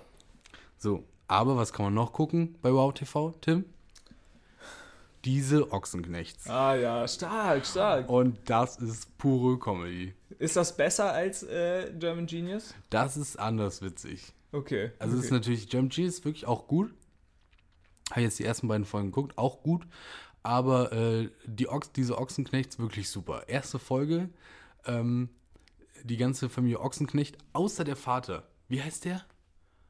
So, 0.79 1.03
aber 1.27 1.57
was 1.57 1.73
kann 1.73 1.87
man 1.87 1.95
noch 1.95 2.13
gucken 2.13 2.55
bei 2.63 2.73
Wow 2.73 2.95
TV, 2.95 3.35
Tim? 3.41 3.65
Diese 5.27 5.73
Ochsenknechts. 5.73 6.49
Ah 6.49 6.77
ja, 6.77 7.09
stark, 7.09 7.67
stark. 7.67 8.09
Und 8.09 8.39
das 8.49 8.77
ist 8.77 9.19
pure 9.19 9.59
Comedy. 9.59 10.15
Ist 10.39 10.55
das 10.55 10.77
besser 10.77 11.13
als 11.13 11.43
äh, 11.43 11.93
German 11.99 12.27
Genius? 12.27 12.73
Das 12.91 13.17
ist 13.17 13.37
anders 13.37 13.83
witzig. 13.83 14.33
Okay. 14.53 14.93
Also 15.01 15.15
es 15.15 15.19
okay. 15.19 15.27
ist 15.27 15.33
natürlich, 15.33 15.73
Jump 15.73 15.93
G 15.93 16.05
ist 16.05 16.25
wirklich 16.25 16.47
auch 16.47 16.69
gut. 16.69 16.95
Habe 18.13 18.21
jetzt 18.21 18.39
die 18.39 18.45
ersten 18.45 18.69
beiden 18.69 18.85
Folgen 18.85 19.09
geguckt, 19.09 19.37
auch 19.37 19.65
gut. 19.65 19.85
Aber 20.45 20.93
äh, 20.93 21.29
die 21.45 21.69
Ochs, 21.69 21.91
diese 21.91 22.19
Ochsenknechts 22.19 22.79
wirklich 22.79 23.11
super. 23.11 23.49
Erste 23.49 23.81
Folge, 23.81 24.31
ähm, 24.85 25.29
die 26.05 26.19
ganze 26.19 26.49
Familie 26.49 26.79
Ochsenknecht, 26.79 27.37
außer 27.53 27.83
der 27.83 27.97
Vater. 27.97 28.45
Wie 28.69 28.81
heißt 28.81 29.05
der? 29.05 29.25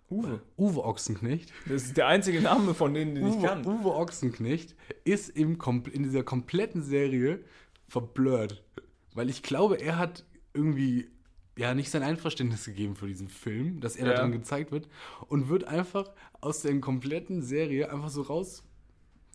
Uwe. 0.08 0.40
Uwe 0.56 0.84
Ochsenknecht. 0.84 1.52
Das 1.68 1.82
ist 1.84 1.96
der 1.96 2.06
einzige 2.06 2.40
Name 2.40 2.74
von 2.74 2.94
denen, 2.94 3.14
den 3.16 3.26
ich 3.26 3.34
Uwe, 3.34 3.46
kann. 3.46 3.66
Uwe 3.66 3.94
Ochsenknecht 3.94 4.74
ist 5.04 5.30
im, 5.30 5.58
in 5.92 6.02
dieser 6.04 6.22
kompletten 6.22 6.82
Serie 6.82 7.40
verblurrt. 7.88 8.62
Weil 9.14 9.28
ich 9.30 9.42
glaube, 9.42 9.76
er 9.80 9.98
hat 9.98 10.24
irgendwie 10.54 11.08
ja 11.58 11.74
nicht 11.74 11.90
sein 11.90 12.02
Einverständnis 12.02 12.66
gegeben 12.66 12.96
für 12.96 13.06
diesen 13.08 13.28
Film, 13.28 13.80
dass 13.80 13.96
er 13.96 14.06
Ja. 14.06 14.12
da 14.14 14.20
drin 14.22 14.32
gezeigt 14.32 14.70
wird 14.72 14.88
und 15.28 15.48
wird 15.48 15.64
einfach 15.64 16.10
aus 16.40 16.60
der 16.62 16.78
kompletten 16.80 17.42
Serie 17.42 17.90
einfach 17.90 18.10
so 18.10 18.22
raus 18.22 18.62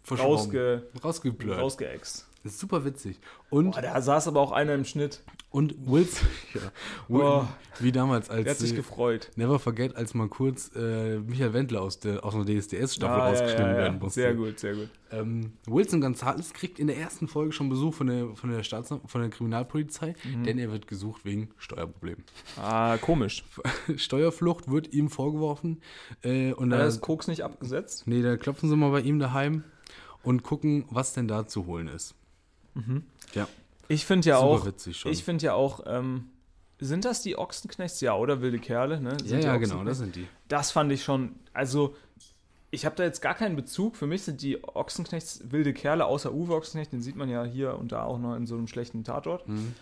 verschwommen. 0.03 0.36
Rausge, 0.38 0.89
rausgeblurrt. 1.03 1.59
rausgeext. 1.59 2.28
Das 2.43 2.53
ist 2.53 2.59
super 2.59 2.83
witzig. 2.85 3.19
Und, 3.49 3.71
Boah, 3.71 3.81
da 3.81 4.01
saß 4.01 4.27
aber 4.27 4.39
auch 4.41 4.51
einer 4.51 4.73
im 4.73 4.85
Schnitt. 4.85 5.21
und 5.51 5.75
Wilson, 5.85 6.27
ja, 6.53 6.61
Will, 7.07 7.21
Oh. 7.23 7.47
wie 7.79 7.91
damals 7.91 8.29
als 8.29 8.43
Der 8.45 8.51
hat 8.53 8.59
sich 8.59 8.75
gefreut. 8.75 9.29
Never 9.35 9.59
Forget, 9.59 9.95
als 9.95 10.13
mal 10.13 10.27
kurz 10.29 10.71
äh, 10.75 11.19
Michael 11.19 11.53
Wendler 11.53 11.81
aus, 11.81 11.99
der, 11.99 12.23
aus 12.23 12.33
einer 12.35 12.45
DSDS-Staffel 12.45 13.13
Ah, 13.13 13.17
ja, 13.25 13.29
rausgeschnitten 13.31 13.65
ja, 13.65 13.71
ja. 13.71 13.77
werden 13.77 13.99
musste. 13.99 14.21
Sehr 14.21 14.33
gut, 14.33 14.59
sehr 14.59 14.75
gut. 14.75 14.89
Ähm, 15.11 15.51
Wilson 15.67 15.99
Gonzalez 15.99 16.53
kriegt 16.53 16.79
in 16.79 16.87
der 16.87 16.97
ersten 16.97 17.27
Folge 17.27 17.51
schon 17.51 17.67
Besuch 17.69 17.93
von 17.93 18.07
der, 18.07 18.33
von 18.35 18.49
der, 18.49 18.63
Staats 18.63 18.89
von 19.05 19.21
der 19.21 19.29
Kriminalpolizei, 19.29 20.15
Mhm. 20.23 20.43
denn 20.45 20.57
er 20.57 20.71
wird 20.71 20.87
gesucht 20.87 21.25
wegen 21.25 21.49
Steuerproblemen. 21.57 22.23
Ah, 22.57 22.97
komisch. 22.97 23.43
Steuerflucht 23.97 24.71
wird 24.71 24.93
ihm 24.93 25.09
vorgeworfen. 25.09 25.81
Äh, 26.23 26.53
und 26.53 26.69
da, 26.69 26.77
das 26.77 27.01
Koks 27.01 27.27
nicht 27.27 27.43
abgesetzt? 27.43 28.07
nee, 28.07 28.21
da 28.21 28.37
klopfen 28.37 28.69
sie 28.69 28.75
mal 28.77 28.91
bei 28.91 29.01
ihm 29.01 29.19
daheim 29.19 29.63
und 30.23 30.43
gucken, 30.43 30.85
was 30.89 31.13
denn 31.13 31.27
da 31.27 31.45
zu 31.45 31.65
holen 31.65 31.87
ist. 31.89 32.15
Ja, 33.34 33.47
Ich 33.88 34.05
finde 34.05 34.30
ja 34.30 34.38
auch, 34.38 34.65
ich 35.05 35.24
finde 35.24 35.45
ja 35.45 35.53
auch, 35.53 35.82
ähm, 35.86 36.30
sind 36.80 37.05
das 37.05 37.22
die 37.22 37.38
Ochsenknechts? 37.38 38.01
Ja, 38.01 38.15
oder 38.15 38.41
wilde 38.41 38.59
Kerle, 38.59 38.99
ne? 38.99 39.17
Sind 39.19 39.43
ja, 39.43 39.53
ja, 39.53 39.57
genau, 39.57 39.84
das 39.84 39.99
sind 39.99 40.15
die. 40.15 40.28
Das 40.47 40.72
fand 40.72 40.91
ich 40.91 41.03
schon, 41.03 41.36
also 41.53 41.95
ich 42.72 42.86
habe 42.86 42.95
da 42.95 43.03
jetzt 43.03 43.22
gar 43.22 43.36
keinen 43.36 43.55
Bezug. 43.55 43.95
Für 43.95 44.07
mich 44.07 44.24
sind 44.24 44.41
die 44.41 44.63
Ochsenknechts 44.63 45.41
wilde 45.51 45.74
Kerle, 45.74 46.05
außer 46.05 46.34
Uwe 46.34 46.55
Ochsenknecht, 46.55 46.93
den 46.93 47.01
sieht 47.01 47.15
man 47.15 47.30
ja 47.30 47.43
hier 47.43 47.78
und 47.78 47.91
da 47.91 48.03
auch 48.03 48.17
noch 48.17 48.36
in 48.36 48.47
so 48.47 48.55
einem 48.55 48.67
schlechten 48.67 49.03
Tatort. 49.03 49.47
Mhm. 49.47 49.76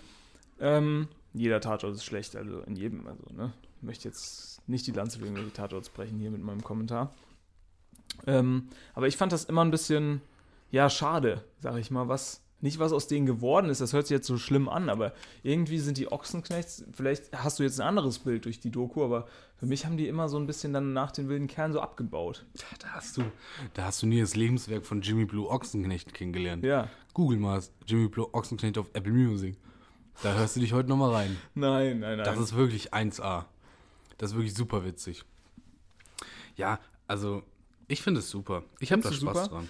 Ähm, 0.59 1.07
jeder 1.33 1.61
Tatort 1.61 1.93
ist 1.93 2.03
schlecht, 2.03 2.35
also 2.35 2.59
in 2.61 2.75
jedem, 2.75 3.07
also, 3.07 3.23
ne? 3.31 3.53
Ich 3.77 3.83
möchte 3.83 4.09
jetzt 4.09 4.67
nicht 4.67 4.85
die 4.87 4.91
Lanze 4.91 5.19
für 5.19 5.25
irgendwelche 5.25 5.53
Tatorts 5.53 5.89
brechen 5.89 6.19
hier 6.19 6.31
mit 6.31 6.43
meinem 6.43 6.63
Kommentar. 6.63 7.13
Ähm, 8.27 8.67
aber 8.93 9.07
ich 9.07 9.15
fand 9.15 9.31
das 9.31 9.45
immer 9.45 9.63
ein 9.63 9.71
bisschen, 9.71 10.21
ja, 10.71 10.89
schade, 10.89 11.43
sag 11.59 11.77
ich 11.77 11.91
mal, 11.91 12.07
was, 12.09 12.41
nicht 12.61 12.79
was 12.79 12.91
aus 12.91 13.07
denen 13.07 13.25
geworden 13.25 13.69
ist, 13.69 13.81
das 13.81 13.93
hört 13.93 14.07
sich 14.07 14.15
jetzt 14.15 14.27
so 14.27 14.37
schlimm 14.37 14.67
an, 14.67 14.89
aber 14.89 15.13
irgendwie 15.43 15.79
sind 15.79 15.97
die 15.97 16.11
Ochsenknechts, 16.11 16.83
vielleicht 16.91 17.31
hast 17.31 17.59
du 17.59 17.63
jetzt 17.63 17.79
ein 17.79 17.87
anderes 17.87 18.19
Bild 18.19 18.45
durch 18.45 18.59
die 18.59 18.71
Doku, 18.71 19.03
aber 19.03 19.27
für 19.57 19.65
mich 19.65 19.85
haben 19.85 19.97
die 19.97 20.07
immer 20.07 20.29
so 20.29 20.37
ein 20.37 20.47
bisschen 20.47 20.73
dann 20.73 20.93
nach 20.93 21.11
den 21.11 21.29
wilden 21.29 21.47
Kerlen 21.47 21.73
so 21.73 21.81
abgebaut. 21.81 22.45
Da 22.79 22.89
hast 22.89 23.17
du, 23.17 23.23
da 23.73 23.85
hast 23.85 24.01
du 24.01 24.07
nie 24.07 24.19
das 24.19 24.35
Lebenswerk 24.35 24.85
von 24.85 25.01
Jimmy 25.01 25.25
Blue 25.25 25.49
Ochsenknecht 25.49 26.13
kennengelernt. 26.13 26.63
Ja. 26.63 26.89
Google 27.13 27.39
mal 27.39 27.61
Jimmy 27.85 28.07
Blue 28.07 28.33
Ochsenknecht 28.33 28.77
auf 28.77 28.89
Apple 28.93 29.13
Music. 29.13 29.57
Da 30.21 30.33
hörst 30.33 30.55
du 30.55 30.59
dich 30.59 30.73
heute 30.73 30.89
nochmal 30.89 31.11
rein. 31.11 31.37
Nein, 31.55 31.99
nein, 31.99 32.17
nein. 32.17 32.25
Das 32.25 32.37
ist 32.37 32.55
wirklich 32.55 32.93
1A. 32.93 33.45
Das 34.17 34.31
ist 34.31 34.35
wirklich 34.35 34.53
super 34.53 34.83
witzig. 34.83 35.23
Ja, 36.55 36.79
also 37.07 37.43
ich 37.89 38.01
finde 38.03 38.19
es 38.19 38.29
super. 38.29 38.63
Ich 38.79 38.91
habe 38.91 39.01
da 39.01 39.11
Spaß 39.11 39.45
super? 39.45 39.47
dran. 39.47 39.69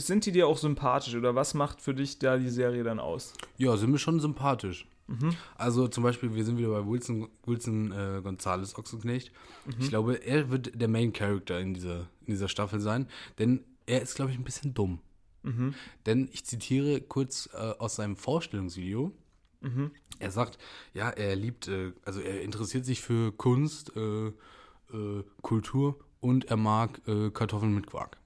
Sind 0.00 0.24
die 0.24 0.32
dir 0.32 0.46
auch 0.46 0.56
sympathisch 0.56 1.14
oder 1.14 1.34
was 1.34 1.52
macht 1.52 1.82
für 1.82 1.94
dich 1.94 2.18
da 2.18 2.38
die 2.38 2.48
Serie 2.48 2.84
dann 2.84 3.00
aus? 3.00 3.34
Ja, 3.58 3.76
sind 3.76 3.90
mir 3.90 3.98
schon 3.98 4.20
sympathisch. 4.20 4.86
Mhm. 5.08 5.34
Also 5.56 5.88
zum 5.88 6.04
Beispiel, 6.04 6.34
wir 6.34 6.44
sind 6.44 6.58
wieder 6.58 6.68
bei 6.70 6.86
Wilson, 6.86 7.28
Wilson 7.44 7.92
äh, 7.92 8.20
Gonzales 8.22 8.78
Ochsenknecht. 8.78 9.32
Mhm. 9.66 9.74
Ich 9.80 9.88
glaube, 9.88 10.14
er 10.14 10.50
wird 10.50 10.80
der 10.80 10.88
Main 10.88 11.12
Character 11.12 11.60
in 11.60 11.74
dieser, 11.74 12.08
in 12.20 12.34
dieser 12.34 12.48
Staffel 12.48 12.80
sein, 12.80 13.08
denn 13.38 13.64
er 13.86 14.00
ist, 14.00 14.14
glaube 14.14 14.30
ich, 14.30 14.38
ein 14.38 14.44
bisschen 14.44 14.72
dumm. 14.72 15.00
Mhm. 15.42 15.74
Denn 16.06 16.28
ich 16.32 16.44
zitiere 16.44 17.00
kurz 17.00 17.48
äh, 17.52 17.56
aus 17.56 17.96
seinem 17.96 18.16
Vorstellungsvideo. 18.16 19.12
Mhm. 19.60 19.90
Er 20.20 20.30
sagt, 20.30 20.58
ja, 20.94 21.10
er 21.10 21.34
liebt, 21.34 21.66
äh, 21.66 21.92
also 22.04 22.20
er 22.20 22.42
interessiert 22.42 22.84
sich 22.84 23.00
für 23.00 23.32
Kunst, 23.32 23.92
äh, 23.96 24.28
äh, 24.28 25.24
Kultur 25.42 25.98
und 26.26 26.46
er 26.46 26.56
mag 26.56 27.00
äh, 27.06 27.30
Kartoffeln 27.30 27.74
mit 27.74 27.86
Quark. 27.86 28.16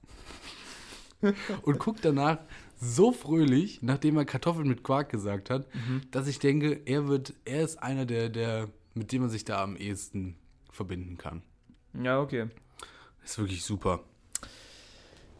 und 1.63 1.79
guckt 1.79 1.99
danach 2.03 2.39
so 2.79 3.11
fröhlich, 3.11 3.81
nachdem 3.83 4.17
er 4.17 4.25
Kartoffeln 4.25 4.67
mit 4.67 4.83
Quark 4.83 5.09
gesagt 5.09 5.49
hat, 5.49 5.67
Mhm. 5.75 6.01
dass 6.11 6.27
ich 6.27 6.39
denke, 6.39 6.81
er 6.85 7.07
wird, 7.07 7.33
er 7.45 7.61
ist 7.63 7.81
einer 7.81 8.05
der, 8.07 8.29
der, 8.29 8.69
mit 8.95 9.11
dem 9.11 9.21
man 9.21 9.29
sich 9.29 9.45
da 9.45 9.61
am 9.61 9.75
ehesten 9.75 10.35
verbinden 10.71 11.17
kann. 11.17 11.43
Ja, 11.93 12.19
okay. 12.19 12.47
Ist 13.23 13.37
wirklich 13.37 13.63
super. 13.63 13.99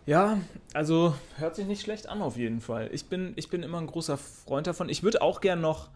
Ja, 0.05 0.39
also 0.73 1.15
hört 1.37 1.55
sich 1.55 1.65
nicht 1.67 1.81
schlecht 1.81 2.07
an 2.07 2.21
auf 2.21 2.37
jeden 2.37 2.61
Fall. 2.61 2.89
Ich 2.93 3.05
bin, 3.05 3.33
ich 3.35 3.49
bin 3.49 3.63
immer 3.63 3.79
ein 3.79 3.87
großer 3.87 4.17
Freund 4.17 4.67
davon. 4.67 4.89
Ich 4.89 5.03
würde 5.03 5.21
auch 5.21 5.41
gern 5.41 5.61
noch 5.61 5.89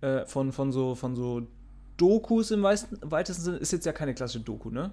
äh, 0.00 0.26
von, 0.26 0.52
von, 0.52 0.72
so, 0.72 0.94
von 0.94 1.14
so 1.14 1.46
Dokus 1.96 2.50
im 2.50 2.62
weitesten, 2.62 2.98
weitesten 3.02 3.42
Sinne, 3.42 3.56
ist 3.58 3.72
jetzt 3.72 3.86
ja 3.86 3.92
keine 3.92 4.14
klassische 4.14 4.44
Doku, 4.44 4.70
ne? 4.70 4.92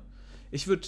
Ich 0.52 0.68
würde, 0.68 0.88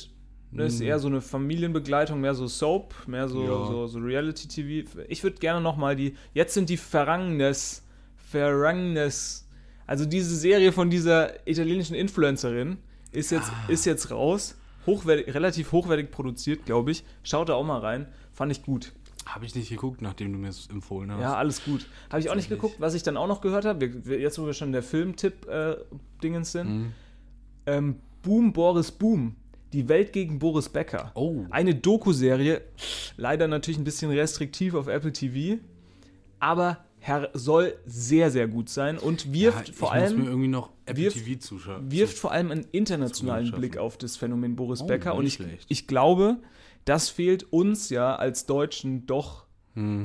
ne, 0.52 0.66
ist 0.66 0.82
eher 0.82 1.00
so 1.00 1.08
eine 1.08 1.22
Familienbegleitung, 1.22 2.20
mehr 2.22 2.34
so 2.34 2.48
Soap, 2.48 2.94
mehr 3.08 3.28
so, 3.28 3.42
Ja. 3.44 3.66
so, 3.68 3.88
so 3.88 4.00
Reality-TV. 4.00 4.90
Ich 5.08 5.24
würde 5.24 5.38
gerne 5.38 5.62
noch 5.62 5.78
mal 5.78 5.96
die, 5.96 6.16
jetzt 6.34 6.54
sind 6.54 6.70
die 6.70 6.78
Ferrangnes, 6.78 7.84
Ferrangnes, 8.18 9.48
also 9.88 10.06
diese 10.06 10.36
Serie 10.36 10.72
von 10.72 10.90
dieser 10.90 11.48
italienischen 11.48 11.96
Influencerin 11.96 12.78
ist 13.12 13.32
jetzt, 13.32 13.52
ist 13.68 13.86
jetzt 13.86 14.12
raus. 14.12 14.56
Hochwertig, 14.86 15.34
relativ 15.34 15.72
hochwertig 15.72 16.10
produziert, 16.12 16.66
glaube 16.66 16.92
ich. 16.92 17.04
Schaut 17.24 17.50
da 17.50 17.54
auch 17.54 17.66
mal 17.66 17.80
rein. 17.80 18.08
Fand 18.32 18.52
ich 18.52 18.64
gut. 18.64 18.92
Habe 19.26 19.46
ich 19.46 19.54
nicht 19.54 19.70
geguckt, 19.70 20.02
nachdem 20.02 20.32
du 20.32 20.40
mir 20.40 20.48
es 20.50 20.68
empfohlen 20.68 21.12
hast. 21.12 21.22
Ja, 21.22 21.36
alles 21.36 21.64
gut. 21.64 21.86
Habe 22.10 22.22
ich 22.22 22.30
auch 22.30 22.36
nicht 22.36 22.50
geguckt. 22.50 22.76
Was 22.80 22.94
ich 22.96 23.04
dann 23.04 23.18
auch 23.18 23.28
noch 23.28 23.42
gehört 23.42 23.66
habe, 23.66 23.82
wir, 23.82 24.06
wir, 24.06 24.20
jetzt 24.20 24.40
wo 24.40 24.46
wir 24.46 24.54
schon 24.54 24.70
in 24.70 24.74
der 24.74 24.82
Filmtipp-Dingens 24.84 26.52
sind, 26.52 26.70
Mhm. 26.70 26.92
ähm, 27.66 27.96
Boom 28.24 28.54
Boris 28.54 28.92
Boom. 28.92 29.36
Die 29.74 29.88
Welt 29.88 30.14
gegen 30.14 30.40
Boris 30.40 30.70
Becker. 30.70 31.12
Oh. 31.16 31.46
Eine 31.52 31.76
Doku-Serie, 31.76 32.62
leider 33.18 33.48
natürlich 33.48 33.78
ein 33.78 33.84
bisschen 33.84 34.10
restriktiv 34.12 34.74
auf 34.74 34.88
Apple 34.88 35.14
TV, 35.14 35.60
aber 36.40 36.84
Herr, 37.02 37.30
soll 37.34 37.76
sehr, 37.86 38.30
sehr 38.30 38.48
gut 38.48 38.68
sein 38.70 38.98
und 38.98 39.32
wirft 39.32 39.70
ja, 39.70 39.74
vor 39.74 39.94
allem 39.94 40.18
wirft- 40.86 41.26
wirft 41.92 42.18
vor 42.18 42.32
allem 42.34 42.52
einen 42.52 42.66
internationalen. 42.72 43.52
Blick 43.52 43.78
auf 43.78 43.98
das 43.98 44.18
Phänomen 44.18 44.56
Boris 44.58 44.82
Oh, 44.82 44.88
Becker. 44.88 45.16
Und 45.16 45.26
ich, 45.26 45.36
schlecht. 45.36 45.66
ich 45.70 45.88
glaube, 45.88 46.38
das 46.84 47.10
fehlt 47.10 47.54
uns 47.54 47.90
ja 47.90 48.16
als 48.16 48.48
Deutschen 48.48 49.06
doch, 49.06 49.46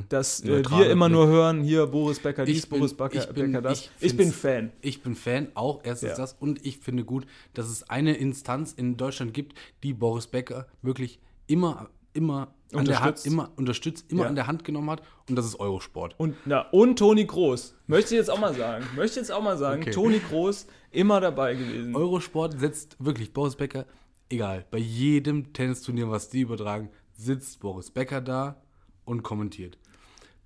dass 0.09 0.41
äh, 0.43 0.47
wir 0.69 0.89
immer 0.89 1.07
Blick. 1.07 1.17
nur 1.17 1.27
hören, 1.27 1.61
hier 1.61 1.85
Boris 1.87 2.19
Becker 2.19 2.45
dies, 2.45 2.65
bin- 2.65 2.79
Boris 2.79 2.93
Becker, 2.93 3.19
ich 3.19 3.27
bin- 3.27 3.51
Becker 3.51 3.61
das. 3.61 3.79
ich 3.79 3.91
Ich, 4.11 4.17
bin 4.17 4.31
Fan. 4.31 4.71
Ich 4.81 5.01
bin 5.01 5.15
Fan, 5.15 5.47
auch 5.55 5.81
erstens 5.83 6.09
Ja. 6.11 6.15
das. 6.17 6.33
Und 6.39 6.65
ich 6.65 6.77
finde 6.79 7.03
gut, 7.03 7.25
dass 7.53 7.69
es 7.69 7.89
eine 7.89 8.15
Instanz 8.15 8.73
in 8.73 8.97
Deutschland 8.97 9.33
gibt, 9.33 9.53
die 9.83 9.93
Boris 9.93 10.27
Becker 10.27 10.67
wirklich 10.81 11.19
immer, 11.47 11.89
immer 12.13 12.53
an 12.73 12.85
der 12.85 12.99
Hand, 12.99 13.07
Unterstützt. 13.17 13.27
immer 13.27 13.51
unterstützt, 13.55 14.05
immer 14.11 14.23
Ja. 14.23 14.29
an 14.29 14.35
der 14.35 14.47
Hand 14.47 14.63
genommen 14.63 14.89
hat. 14.89 15.01
Und 15.29 15.35
das 15.35 15.45
ist 15.45 15.59
Eurosport. 15.59 16.15
Und, 16.17 16.35
na, 16.45 16.61
und 16.71 16.97
Toni 16.99 17.25
Groß. 17.25 17.75
Möchte 17.87 18.15
ich 18.15 18.19
jetzt 18.19 18.29
auch 18.29 18.39
mal 18.39 18.53
sagen. 18.53 18.85
Möchte 18.95 19.19
jetzt 19.19 19.31
auch 19.31 19.41
mal 19.43 19.57
sagen, 19.57 19.81
Okay. 19.83 19.91
Toni 19.91 20.19
Groß 20.19 20.67
immer 20.91 21.21
dabei 21.21 21.53
gewesen. 21.55 21.95
Eurosport 21.95 22.59
setzt 22.59 22.95
wirklich 22.99 23.31
Boris 23.33 23.55
Becker, 23.55 23.85
egal, 24.29 24.65
bei 24.71 24.77
jedem 24.79 25.53
Tennisturnier, 25.53 26.09
was 26.09 26.29
die 26.29 26.41
übertragen, 26.41 26.89
sitzt 27.13 27.59
Boris 27.59 27.91
Becker 27.91 28.19
da 28.21 28.61
und 29.05 29.23
kommentiert. 29.23 29.77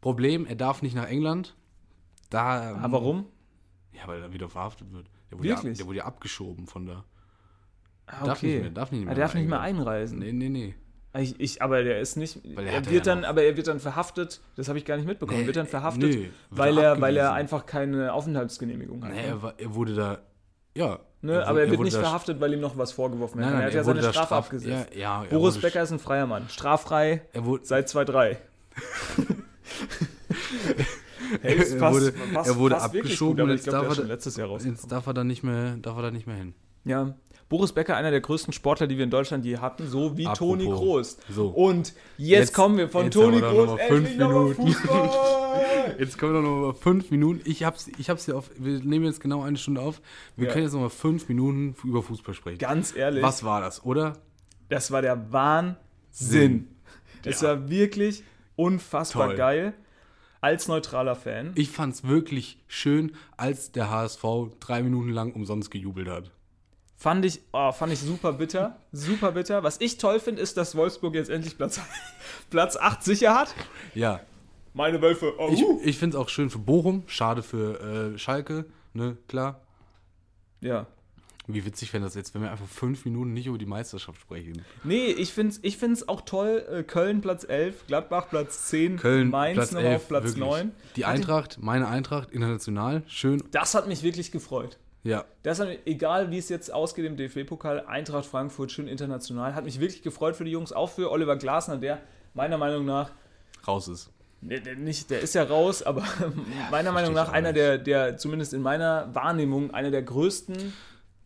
Problem, 0.01 0.45
er 0.45 0.55
darf 0.55 0.82
nicht 0.82 0.95
nach 0.95 1.07
England. 1.07 1.55
Da, 2.30 2.76
Ah, 2.76 2.88
warum? 2.91 3.26
Ja, 3.93 4.07
weil 4.07 4.22
er 4.22 4.32
wieder 4.34 4.47
verhaftet 4.49 4.91
wird. 4.93 5.07
Der 5.32 5.39
wurde, 5.39 5.47
ja, 5.49 5.55
Wirklich? 5.57 5.78
der 5.78 5.88
wurde 5.88 5.97
ja 5.97 6.05
abgeschoben 6.05 6.68
von 6.68 6.86
da. 6.86 7.03
Ah, 8.07 8.26
Darf 8.26 8.41
nicht 8.41 8.62
mehr, 8.62 8.70
darf 8.70 8.91
nicht 8.91 9.01
mehr 9.05 9.14
Er 9.14 9.20
darf 9.20 9.34
nicht 9.34 9.47
mehr 9.49 9.60
einreisen. 9.60 10.20
Nee, 10.20 10.32
nee, 10.32 10.49
nee. 10.49 10.76
Ich, 11.18 11.39
ich, 11.39 11.62
aber 11.62 11.84
der 11.84 11.99
ist 11.99 12.18
nicht. 12.18 12.39
Weil 12.55 12.66
er 12.68 12.72
er 12.74 12.78
hat 12.78 12.86
ja 12.86 12.91
wird 12.91 13.07
dann, 13.07 13.26
aber 13.26 13.43
er 13.43 13.57
wird 13.57 13.68
dann 13.68 13.80
verhaftet. 13.80 14.41
Das 14.55 14.68
habe 14.68 14.78
ich 14.78 14.86
gar 14.86 14.95
nicht 14.97 15.07
mitbekommen. 15.07 15.41
Nee, 15.41 15.45
wird 15.47 15.55
dann 15.57 15.66
äh, 15.66 15.70
verhaftet, 15.70 16.03
nee, 16.10 16.16
wird 16.22 16.32
weil 16.51 16.78
er 16.78 16.84
er, 16.95 17.01
weil 17.01 17.18
er 17.18 17.34
einfach 17.34 17.66
keine 17.66 18.14
Aufenthaltsgenehmigung 18.14 19.03
hat. 19.03 19.12
Nee, 19.12 19.22
ne? 19.22 19.28
er, 19.28 19.41
war, 19.41 19.53
er 19.60 19.74
wurde 19.76 19.95
da, 19.95 20.20
ja. 20.76 20.99
Ne? 21.22 21.45
aber 21.45 21.62
er 21.62 21.70
wird 21.70 21.82
nicht 21.82 21.97
verhaftet, 21.97 22.39
weil 22.39 22.53
ihm 22.53 22.62
noch 22.62 22.78
was 22.78 22.91
vorgeworfen 22.93 23.39
wird. 23.39 23.49
Er 23.51 23.66
hat 23.66 23.74
ja 23.74 23.84
seine 23.84 24.01
Strafe 24.03 24.18
straf- 24.20 24.32
abgesetzt. 24.38 24.95
Ja, 24.95 24.99
ja, 24.99 25.24
er 25.24 25.30
Boris 25.30 25.60
Becker 25.60 25.82
ist 25.82 25.91
ein 25.91 25.99
freier 25.99 26.28
Mann. 26.28 26.47
Straffrei 26.47 27.24
Er 27.34 27.43
wurde, 27.43 27.66
seit 27.66 27.89
2-3. 27.89 28.38
Hey, 31.42 31.58
es 31.58 31.72
Er 31.74 31.80
passt, 31.80 31.96
wurde- 31.96 32.12
passt, 32.34 32.50
er 32.50 32.56
wurde 32.58 32.76
passt 32.76 32.86
abgeschoben 32.86 33.36
gut, 33.38 33.44
und 33.46 33.50
jetzt 33.52 33.64
glaube, 33.66 33.80
der 33.88 33.90
darf 33.90 33.98
er- 34.00 34.06
letztes 34.06 34.38
Jahr 34.38 34.50
jetzt 34.62 34.92
darf 34.92 35.08
er 35.08 35.14
da 35.14 35.24
nicht 35.24 35.44
mehr, 35.44 35.78
darf 35.78 35.96
er 35.98 36.04
da 36.04 36.12
nicht 36.12 36.28
mehr 36.28 36.36
hin. 36.36 36.54
Ja, 36.86 37.14
Boris 37.50 37.74
Becker, 37.74 37.98
einer 37.98 38.12
der 38.12 38.22
größten 38.22 38.54
Sportler, 38.54 38.86
die 38.88 38.98
wir 38.98 39.04
in 39.04 39.10
Deutschland 39.10 39.44
je 39.44 39.58
hatten, 39.58 39.88
so 39.88 40.16
wie 40.18 40.28
Apropos. 40.28 40.38
Toni 40.60 40.66
Kroos. 40.66 41.18
So. 41.30 41.48
Und 41.48 41.94
jetzt, 42.18 42.40
Jetzt- 42.40 42.54
kommen 42.54 42.78
wir 42.78 42.88
von 42.90 43.10
Toni 43.12 43.40
Kroos 43.42 43.80
fünf 43.88 44.16
Minuten. 44.18 44.68
Jetzt 45.98 46.18
kommen 46.20 46.34
wir 46.36 46.42
noch 46.42 46.62
mal 46.68 46.74
fünf 46.74 47.10
Minuten. 47.12 47.42
Ich 47.46 47.64
hab's, 47.64 47.90
ich 47.98 48.10
hab's 48.10 48.28
ja 48.28 48.36
auf, 48.36 48.50
wir 48.58 48.80
nehmen 48.80 49.06
jetzt 49.06 49.20
genau 49.20 49.42
eine 49.42 49.58
Stunde 49.58 49.82
auf. 49.82 50.02
Wir 50.38 50.48
Ja. 50.48 50.54
können 50.54 50.64
jetzt 50.66 50.74
noch 50.74 50.82
mal 50.82 50.90
fünf 50.90 51.28
Minuten 51.28 51.76
über 51.84 52.04
Fußball 52.04 52.34
sprechen. 52.36 52.60
Ganz 52.60 52.96
ehrlich, 52.96 53.24
Was 53.24 53.44
war 53.44 53.60
das, 53.62 53.84
oder? 53.84 54.14
das 54.70 54.92
war 54.92 55.02
der 55.02 55.32
Wahnsinn. 55.34 55.76
Sinn. 56.12 56.68
Es 57.26 57.42
war 57.44 57.70
wirklich 57.70 58.24
unfassbar 58.60 59.28
Toll. 59.28 59.38
geil. 59.38 59.74
Als 60.41 60.68
neutraler 60.68 61.16
Fan. 61.16 61.51
Ich 61.55 61.70
fand's 61.70 62.05
wirklich 62.05 62.60
schön, 62.68 63.14
als 63.36 63.72
der 63.74 63.89
HSV 63.89 64.24
drei 64.60 64.84
Minuten 64.84 65.10
lang 65.10 65.34
umsonst 65.34 65.70
gejubelt 65.70 66.07
hat. 66.07 66.32
Fand 66.95 67.26
ich, 67.26 67.41
oh, 67.51 67.72
fand 67.72 67.91
ich 67.93 67.99
super 67.99 68.34
bitter. 68.34 68.78
Super 68.91 69.34
bitter. 69.34 69.64
Was 69.64 69.82
ich 69.82 69.97
toll 69.97 70.20
finde, 70.20 70.41
ist, 70.41 70.55
dass 70.57 70.76
Wolfsburg 70.76 71.16
jetzt 71.16 71.30
endlich 71.30 71.57
Platz, 71.57 71.80
Platz 72.49 72.78
8 72.78 73.03
sicher 73.03 73.34
hat. 73.36 73.53
Ja, 73.95 74.22
Meine 74.74 75.01
Wölfe. 75.01 75.34
Oh, 75.38 75.49
ich, 75.51 75.64
uh. 75.64 75.82
ich 75.84 75.97
find's 75.97 76.16
auch 76.16 76.30
schön 76.30 76.49
für 76.49 76.60
Bochum, 76.60 77.03
schade 77.07 77.41
für 77.43 78.14
äh, 78.14 78.18
Schalke, 78.18 78.66
ne, 78.93 79.18
klar. 79.28 79.62
Ja. 80.62 80.88
Wie 81.52 81.66
witzig 81.66 81.91
wäre 81.93 82.04
das 82.04 82.14
jetzt, 82.14 82.36
wenn 82.36 82.43
wir 82.43 82.52
einfach 82.52 82.68
fünf 82.68 83.06
Minuten 83.06 83.34
nicht 83.34 83.47
über 83.47 83.58
die 83.58 83.66
Meisterschaft 83.66 84.22
sprechen. 84.22 84.64
Nee, 84.84 85.08
ich 85.08 85.34
finde 85.34 85.54
es 85.54 85.60
ich 85.64 85.78
find's 85.78 86.08
auch 86.08 86.22
toll. 86.22 86.64
äh, 86.72 86.84
Köln 86.84 87.22
Platz 87.22 87.43
11, 87.43 87.88
Gladbach 87.88 88.30
Platz 88.30 88.68
10, 88.68 88.97
Köln, 88.97 89.30
Mainz 89.32 89.56
Platz 89.56 89.72
noch 89.72 89.82
11, 89.82 89.95
auf 89.95 90.08
Platz 90.08 90.24
wirklich. 90.26 90.43
9. 90.43 90.72
Die 90.95 91.06
Eintracht, 91.06 91.58
meine 91.60 91.88
Eintracht, 91.88 92.32
international, 92.32 93.02
schön. 93.08 93.41
Das 93.52 93.74
hat 93.74 93.88
mich 93.88 94.04
wirklich 94.04 94.32
gefreut. 94.32 94.78
Ja, 95.04 95.26
Das 95.43 95.60
hat, 95.60 95.70
egal 95.86 96.30
wie 96.30 96.38
es 96.38 96.50
jetzt 96.50 96.72
ausgeht 96.72 97.06
im 97.06 97.16
DFB-Pokal, 97.16 97.86
Eintracht 97.88 98.26
Frankfurt 98.26 98.72
schön 98.72 98.88
international. 98.88 99.56
Hat 99.56 99.64
mich 99.64 99.80
wirklich 99.80 100.02
gefreut 100.02 100.36
für 100.36 100.43
die 100.43 100.52
Jungs, 100.52 100.72
auch 100.72 100.89
für 100.89 101.10
Oliver 101.10 101.38
Glasner, 101.38 101.78
der 101.78 102.02
meiner 102.34 102.58
Meinung 102.58 102.86
nach 102.86 103.12
raus 103.66 103.88
ist. 103.88 104.12
Der, 104.41 104.60
der, 104.60 104.76
nicht, 104.76 105.10
der 105.10 105.20
ist 105.22 105.36
ja 105.36 105.43
raus, 105.43 105.84
aber 105.84 106.04
meiner 106.72 106.91
Meinung 106.91 107.14
nach 107.14 107.32
einer 107.32 107.54
der, 107.54 107.78
der, 107.78 108.18
zumindest 108.18 108.54
in 108.54 108.62
meiner 108.62 109.14
Wahrnehmung, 109.14 109.72
einer 109.72 109.91
der 109.91 110.02
größten 110.04 110.74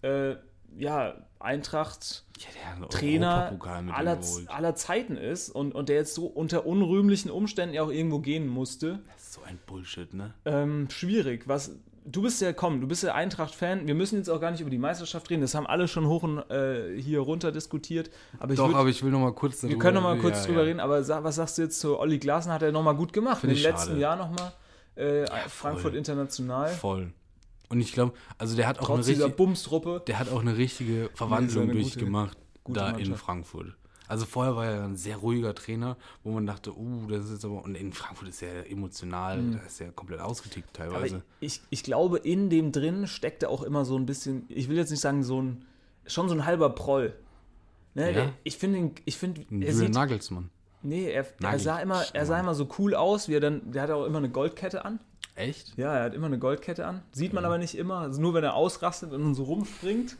äh, 0.03 0.35
ja, 0.77 1.15
Eintracht 1.39 2.23
Ja, 2.37 2.87
Trainer 2.87 3.59
aller, 3.91 4.19
aller 4.47 4.75
Zeiten 4.75 5.17
ist 5.17 5.49
und, 5.49 5.75
und 5.75 5.89
der 5.89 5.97
jetzt 5.97 6.15
so 6.15 6.25
unter 6.25 6.65
unrühmlichen 6.65 7.29
Umständen 7.29 7.75
ja 7.75 7.83
auch 7.83 7.91
irgendwo 7.91 8.19
gehen 8.19 8.47
musste. 8.47 8.99
Das 9.11 9.23
ist 9.23 9.33
so 9.33 9.41
ein 9.43 9.59
Bullshit, 9.65 10.13
ne? 10.13 10.33
Ähm, 10.45 10.89
schwierig. 10.89 11.47
Was, 11.47 11.71
du 12.05 12.21
bist 12.21 12.41
ja, 12.41 12.53
komm, 12.53 12.79
du 12.79 12.87
bist 12.87 13.03
ja 13.03 13.13
Eintracht-Fan. 13.13 13.87
Wir 13.87 13.93
müssen 13.93 14.17
jetzt 14.17 14.29
auch 14.29 14.39
gar 14.39 14.51
nicht 14.51 14.61
über 14.61 14.69
die 14.69 14.77
Meisterschaft 14.77 15.29
reden. 15.29 15.41
Das 15.41 15.53
haben 15.53 15.67
alle 15.67 15.87
schon 15.89 16.07
hoch 16.07 16.23
und 16.23 16.39
äh, 16.49 16.97
hier 16.99 17.19
runter 17.19 17.51
diskutiert. 17.51 18.09
Aber 18.39 18.53
ich 18.53 18.57
Doch, 18.57 18.67
würd, 18.69 18.77
aber 18.77 18.89
ich 18.89 19.03
will 19.03 19.11
noch 19.11 19.19
mal 19.19 19.33
kurz 19.33 19.61
darüber 19.61 19.75
wir 19.75 19.79
können 19.79 19.95
noch 19.95 20.03
mal 20.03 20.17
kurz 20.17 20.39
ja, 20.39 20.45
drüber 20.45 20.61
ja. 20.61 20.67
reden. 20.67 20.79
Aber 20.79 21.03
sa 21.03 21.23
was 21.23 21.35
sagst 21.35 21.57
du 21.57 21.63
jetzt 21.63 21.79
zu 21.79 21.99
Olli 21.99 22.19
Glasner? 22.19 22.53
Hat 22.53 22.61
er 22.61 22.71
noch 22.71 22.83
mal 22.83 22.95
gut 22.95 23.11
gemacht. 23.11 23.41
Find 23.41 23.51
In 23.51 23.59
den 23.59 23.63
letzten. 23.63 23.99
Jahr 23.99 24.15
noch 24.15 24.31
mal 24.31 24.53
äh, 24.95 25.25
voll. 25.25 25.49
Frankfurt 25.49 25.95
International. 25.95 26.69
Voll. 26.69 27.11
Und 27.73 27.81
ich 27.81 27.91
glaube, 27.93 28.13
also 28.37 28.55
der 28.55 28.67
hat 28.67 28.79
auch 28.79 28.85
Trotz 28.87 29.05
eine 29.05 29.05
dieser 29.15 29.25
richtig, 29.25 29.37
Bumstruppe. 29.37 30.01
der 30.07 30.19
hat 30.19 30.29
auch 30.29 30.41
eine 30.41 30.55
richtige 30.57 31.09
Verwandlung 31.13 31.63
eine 31.69 31.73
durchgemacht 31.73 32.37
gute 32.63 32.79
da 32.79 32.89
in 32.91 32.95
Mannschaft. 32.97 33.19
Frankfurt. 33.25 33.75
Also 34.07 34.25
vorher 34.25 34.55
war 34.55 34.65
er 34.65 34.83
ein 34.83 34.95
sehr 34.97 35.17
ruhiger 35.17 35.55
Trainer, 35.55 35.97
wo 36.23 36.31
man 36.31 36.45
dachte, 36.45 36.77
uh, 36.77 37.07
das 37.07 37.25
ist 37.25 37.31
jetzt 37.31 37.45
aber 37.45 37.63
und 37.63 37.73
in 37.75 37.93
Frankfurt 37.93 38.27
ist 38.29 38.41
er 38.43 38.69
emotional, 38.69 39.41
da 39.53 39.59
ist 39.59 39.79
er 39.81 39.91
komplett 39.91 40.19
ausgetickt 40.19 40.77
Mhm. 40.77 40.83
Aber 40.85 40.93
teilweise. 40.95 41.23
ich, 41.39 41.61
ich 41.69 41.83
glaube, 41.83 42.17
in 42.19 42.49
dem 42.49 42.71
drin 42.71 43.07
steckte 43.07 43.49
auch 43.49 43.63
immer 43.63 43.85
so 43.85 43.97
ein 43.97 44.05
bisschen, 44.05 44.43
ich 44.49 44.67
will 44.69 44.75
jetzt 44.77 44.91
nicht 44.91 44.99
sagen, 44.99 45.23
so 45.23 45.41
ein, 45.41 45.65
schon 46.05 46.27
so 46.29 46.35
ein 46.35 46.45
halber 46.45 46.69
Proll. 46.71 47.13
Ne, 47.95 48.11
Ja. 48.13 48.31
ich 48.43 48.57
finde, 48.57 48.77
ihn- 48.79 48.95
ich 49.05 49.17
finde, 49.17 49.41
er 49.41 49.45
Julian 49.57 49.73
sieht, 49.75 49.93
Nagelsmann. 49.93 50.49
nee, 50.81 51.09
er, 51.09 51.25
er 51.41 51.59
sah 51.59 51.79
immer, 51.79 52.03
er 52.13 52.25
sah 52.25 52.39
immer 52.39 52.55
so 52.55 52.67
cool 52.77 52.95
aus, 52.95 53.29
wie 53.29 53.35
er 53.35 53.39
dann, 53.39 53.71
der 53.71 53.83
hatte 53.83 53.95
auch 53.95 54.05
immer 54.05 54.17
eine 54.17 54.29
Goldkette 54.29 54.83
an. 54.83 54.99
Echt? 55.35 55.77
Ja, 55.77 55.95
er 55.97 56.03
hat 56.03 56.13
immer 56.13 56.27
eine 56.27 56.37
Goldkette 56.39 56.85
an. 56.85 57.01
Sieht 57.11 57.33
man 57.33 57.43
aber 57.45 57.57
nicht 57.57 57.75
immer, 57.75 57.99
also 57.99 58.21
nur 58.21 58.33
wenn 58.35 58.43
er 58.43 58.53
ausrastet 58.53 59.11
und 59.13 59.33
so 59.35 59.43
rumspringt. 59.43 60.15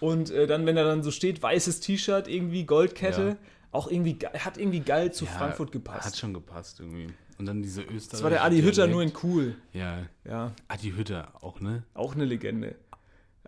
Und 0.00 0.30
äh, 0.30 0.46
dann, 0.46 0.66
wenn 0.66 0.76
er 0.76 0.84
dann 0.84 1.02
so 1.02 1.10
steht, 1.10 1.42
weißes 1.42 1.80
T-Shirt, 1.80 2.28
irgendwie 2.28 2.64
Goldkette, 2.64 3.28
Ja. 3.28 3.36
auch 3.72 3.90
irgendwie, 3.90 4.14
ge- 4.14 4.28
hat 4.38 4.58
irgendwie 4.58 4.80
geil 4.80 5.12
zu 5.12 5.24
Ja, 5.24 5.30
Frankfurt 5.32 5.68
Hat 5.68 5.72
gepasst. 5.72 6.18
schon 6.18 6.32
gepasst 6.34 6.80
irgendwie. 6.80 7.08
Und 7.38 7.46
dann 7.46 7.60
diese 7.62 7.82
Österreicher. 7.82 8.10
Das 8.12 8.22
war 8.22 8.30
der 8.30 8.44
Adi 8.44 8.62
Hütter 8.62 8.86
nur 8.86 9.02
in 9.02 9.12
cool. 9.22 9.56
Ja, 9.72 9.98
Ja, 10.24 10.52
Adi 10.68 10.92
Hütter 10.92 11.28
auch, 11.42 11.60
ne? 11.60 11.82
auch 11.94 12.14
eine 12.14 12.24
Legende. 12.24 12.76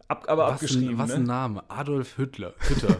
Ab, 0.09 0.24
aber 0.28 0.44
Was, 0.44 0.52
abgeschrieben. 0.54 0.90
ein, 0.90 0.98
was 0.98 1.09
ne? 1.11 1.14
ein 1.16 1.22
Name. 1.24 1.64
Adolf 1.68 2.16
Hüttler. 2.18 2.54
Hütter. 2.61 2.96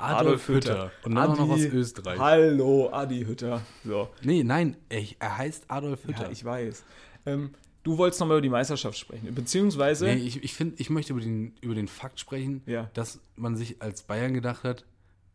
Adolf 0.00 0.48
Hütter. 0.48 0.90
Und 1.04 1.14
dann 1.14 1.30
auch 1.30 1.36
noch 1.38 1.48
aus 1.50 1.60
Adi- 1.60 1.68
Österreich. 1.68 2.18
Hallo, 2.18 2.90
Adi 2.92 3.24
Hütter. 3.24 3.60
So. 3.84 4.08
Nee, 4.22 4.42
nein, 4.44 4.76
er, 4.88 5.02
er 5.20 5.38
heißt 5.38 5.64
Adolf 5.68 6.04
Hütter. 6.06 6.24
Ja, 6.24 6.30
ich 6.30 6.44
weiß. 6.44 6.84
Ähm, 7.26 7.50
du 7.82 7.98
wolltest 7.98 8.20
nochmal 8.20 8.36
über 8.38 8.42
die 8.42 8.48
Meisterschaft 8.50 8.98
sprechen. 8.98 9.34
Beziehungsweise, 9.34 10.06
Nee, 10.06 10.14
ich, 10.14 10.42
ich 10.44 10.54
finde, 10.54 10.76
ich 10.78 10.90
möchte 10.90 11.12
über 11.12 11.22
den, 11.22 11.54
über 11.60 11.74
den 11.74 11.88
Fakt 11.88 12.20
sprechen, 12.20 12.62
Ja. 12.66 12.90
dass 12.94 13.20
man 13.36 13.56
sich 13.56 13.80
als 13.82 14.02
Bayern 14.02 14.34
gedacht 14.34 14.64
hat, 14.64 14.84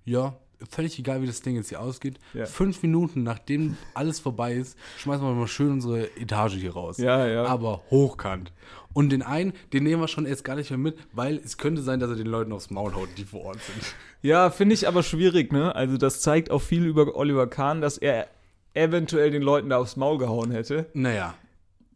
ja, 0.05 0.37
völlig 0.69 0.97
egal, 0.99 1.21
wie 1.21 1.27
das 1.27 1.41
Ding 1.41 1.55
jetzt 1.55 1.69
hier 1.69 1.81
ausgeht, 1.81 2.17
Ja. 2.33 2.45
fünf 2.45 2.81
Minuten 2.81 3.23
nachdem 3.23 3.75
alles 3.93 4.19
vorbei 4.19 4.53
ist, 4.53 4.77
schmeißen 4.97 5.25
wir 5.25 5.33
mal 5.33 5.47
schön 5.47 5.71
unsere 5.71 6.15
Etage 6.17 6.53
hier 6.55 6.73
raus. 6.73 6.97
Ja, 6.97 7.27
ja. 7.27 7.43
Aber 7.45 7.81
hochkant. 7.89 8.53
Und 8.93 9.09
den 9.09 9.21
einen, 9.21 9.51
den 9.73 9.83
nehmen 9.83 10.01
wir 10.01 10.07
schon 10.07 10.25
erst 10.25 10.45
gar 10.45 10.55
nicht 10.55 10.69
mehr 10.69 10.77
mit, 10.79 10.97
weil 11.11 11.35
es 11.43 11.57
könnte 11.57 11.81
sein, 11.81 11.99
dass 11.99 12.09
er 12.09 12.15
den 12.15 12.27
Leuten 12.27 12.53
aufs 12.53 12.69
Maul 12.69 12.95
haut, 12.95 13.09
die 13.17 13.25
vor 13.25 13.43
Ort 13.43 13.59
sind. 13.61 13.93
ja, 14.21 14.49
finde 14.49 14.73
ich 14.75 14.87
aber 14.87 15.03
schwierig, 15.03 15.51
ne? 15.51 15.75
Also, 15.75 15.97
das 15.97 16.21
zeigt 16.21 16.49
auch 16.49 16.61
viel 16.61 16.85
über 16.85 17.13
Oliver 17.17 17.47
Kahn, 17.47 17.81
dass 17.81 17.97
er 17.97 18.27
eventuell 18.73 19.31
den 19.31 19.41
Leuten 19.41 19.69
da 19.69 19.77
aufs 19.79 19.97
Maul 19.97 20.17
gehauen 20.17 20.51
hätte. 20.51 20.85
Naja, 20.93 21.35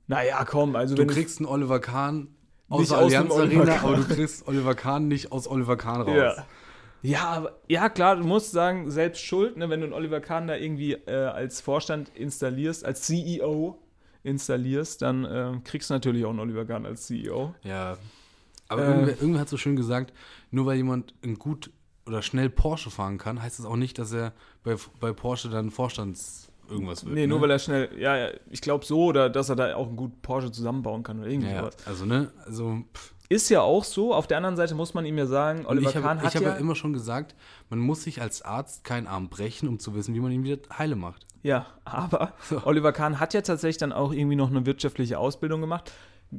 Naja, 0.10 0.44
komm, 0.44 0.76
also 0.76 0.96
du 0.96 1.04
wenn 1.04 1.08
kriegst 1.08 1.40
einen 1.40 1.48
Oliver 1.48 1.80
Kahn 1.80 2.28
aus 2.68 2.80
Nicht 2.82 2.92
der 2.92 2.98
aus 2.98 3.04
Allianz 3.06 3.32
Oliver 3.32 3.62
Arena, 3.62 3.76
Kahn. 3.78 3.94
aber 3.94 4.04
du 4.04 4.16
kriegst 4.16 4.48
Oliver 4.48 4.76
Kahn 4.76 5.08
nicht 5.08 5.32
aus 5.32 5.48
Oliver 5.48 5.78
Kahn 5.78 6.02
raus. 6.02 6.16
Ja. 6.16 6.46
Ja, 7.02 7.48
ja, 7.70 7.88
klar, 7.88 8.18
du 8.18 8.26
musst 8.26 8.52
sagen, 8.52 8.92
selbst 8.92 9.22
schuld, 9.22 9.56
ne, 9.56 9.70
wenn 9.70 9.80
du 9.80 9.86
einen 9.86 9.94
Oliver 9.94 10.20
Kahn 10.20 10.48
da 10.48 10.56
irgendwie 10.58 10.94
äh, 10.94 11.14
als 11.28 11.62
Vorstand 11.62 12.10
installierst, 12.14 12.84
als 12.84 13.04
CEO 13.04 13.78
installierst, 14.24 15.02
dann 15.02 15.24
äh, 15.24 15.54
kriegst 15.64 15.90
du 15.90 15.94
natürlich 15.94 16.26
auch 16.26 16.32
einen 16.32 16.42
Oliver 16.42 16.66
Kahn 16.66 16.86
als 16.86 17.08
CEO. 17.08 17.54
Ja. 17.64 17.98
Aber 18.68 18.82
Äh. 18.84 18.88
irgendwer, 18.90 19.14
irgendwer 19.22 19.42
hat 19.42 19.50
so 19.50 19.56
schön 19.58 19.78
gesagt, 19.78 20.12
nur 20.52 20.66
weil 20.66 20.76
jemand 20.76 21.14
ein 21.24 21.36
gut 21.36 21.72
oder 22.06 22.22
schnell 22.22 22.50
Porsche 22.50 22.90
fahren 22.92 23.18
kann, 23.18 23.42
heißt 23.42 23.60
das 23.60 23.66
auch 23.66 23.78
nicht, 23.78 23.98
dass 23.98 24.12
er 24.12 24.34
bei, 24.64 24.76
bei 25.00 25.14
Porsche 25.14 25.50
dann 25.50 25.72
Vorstands 25.72 26.49
irgendwas 26.70 27.06
wird. 27.06 27.16
Nee, 27.16 27.22
ne? 27.22 27.28
nur 27.28 27.42
weil 27.42 27.52
er 27.52 27.60
schnell, 27.60 27.90
ja, 27.98 28.30
ich 28.50 28.62
glaube 28.62 28.86
so, 28.86 29.06
oder 29.06 29.30
dass 29.30 29.50
er 29.50 29.56
da 29.56 29.76
auch 29.76 29.88
einen 29.88 29.96
guten 29.96 30.20
Porsche 30.22 30.52
zusammenbauen 30.52 31.04
kann 31.04 31.20
oder 31.20 31.30
irgendwie 31.30 31.50
ja, 31.52 31.60
sowas. 31.62 31.78
also 31.86 32.06
ne, 32.06 32.32
also 32.46 32.84
pff. 32.94 33.14
Ist 33.32 33.50
ja 33.50 33.62
auch 33.62 33.84
so, 33.84 34.16
auf 34.16 34.26
der 34.26 34.38
anderen 34.38 34.56
Seite 34.56 34.74
muss 34.74 34.96
man 34.96 35.06
ihm 35.06 35.16
ja 35.16 35.28
sagen, 35.28 35.68
Oliver 35.68 35.90
ich 35.90 35.96
habe 35.96 36.06
Kahn 36.08 36.18
ich 36.18 36.24
hat 36.24 36.36
habe 36.36 36.46
ja, 36.46 36.52
ja 36.54 36.58
immer 36.58 36.74
schon 36.74 36.94
gesagt, 36.94 37.36
man 37.70 37.78
muss 37.78 38.04
sich 38.04 38.24
als 38.24 38.42
Arzt 38.42 38.84
keinen 38.84 39.06
Arm 39.06 39.30
brechen, 39.30 39.70
um 39.70 39.78
zu 39.78 39.94
wissen, 39.94 40.16
wie 40.16 40.20
man 40.20 40.32
ihn 40.32 40.44
wieder 40.44 40.58
heile 40.76 40.96
macht. 40.96 41.28
ja, 41.44 41.68
aber 41.86 42.34
Oliver 42.66 42.92
Kahn 42.92 43.20
hat 43.20 43.36
ja 43.36 43.42
tatsächlich 43.42 43.78
dann 43.78 43.92
auch 43.92 44.14
irgendwie 44.14 44.36
noch 44.36 44.50
eine 44.50 44.66
wirtschaftliche 44.66 45.20
Ausbildung 45.20 45.62
gemacht. 45.62 45.92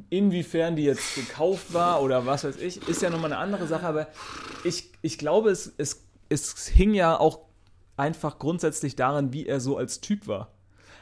Inwiefern 0.09 0.75
die 0.75 0.83
jetzt 0.83 1.15
gekauft 1.15 1.73
war 1.73 2.01
oder 2.01 2.25
was 2.25 2.43
weiß 2.43 2.57
ich, 2.57 2.85
ist 2.89 3.01
ja 3.01 3.09
nochmal 3.09 3.31
eine 3.31 3.41
andere 3.41 3.67
Sache, 3.67 3.87
aber 3.87 4.07
ich, 4.65 4.91
ich 5.01 5.17
glaube, 5.17 5.49
es, 5.49 5.73
es, 5.77 6.03
es 6.27 6.67
hing 6.67 6.93
ja 6.93 7.17
auch 7.17 7.39
einfach 7.97 8.39
grundsätzlich 8.39 8.95
daran, 8.95 9.33
wie 9.33 9.45
er 9.45 9.59
so 9.59 9.77
als 9.77 10.01
Typ 10.01 10.27
war. 10.27 10.53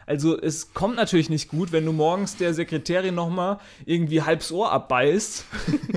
Also 0.10 0.41
es 0.41 0.74
kommt 0.74 0.95
natürlich 0.95 1.30
nicht 1.30 1.49
gut, 1.49 1.72
wenn 1.72 1.86
du 1.86 1.93
morgens 1.93 2.36
der 2.36 2.55
Sekretärin 2.55 3.14
nochmal 3.14 3.60
irgendwie 3.86 4.24
halbs 4.24 4.51
Ohr 4.51 4.72
abbeißt, 4.72 5.45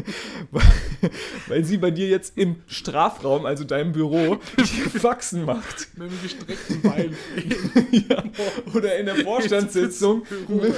weil, 0.50 0.62
weil 1.46 1.64
sie 1.64 1.78
bei 1.78 1.90
dir 1.90 2.08
jetzt 2.08 2.36
im 2.36 2.56
Strafraum, 2.66 3.46
also 3.46 3.64
deinem 3.64 3.92
Büro, 3.92 4.36
die 4.58 4.98
Faxen 4.98 5.46
macht. 5.46 5.88
Mit 5.96 6.10
dem 6.10 6.22
gestreckten 6.22 6.82
Bein. 6.82 7.16
ja. 8.10 8.22
Oder 8.74 8.98
in 8.98 9.06
der 9.06 9.16
Vorstandssitzung 9.16 10.24
mit, 10.46 10.74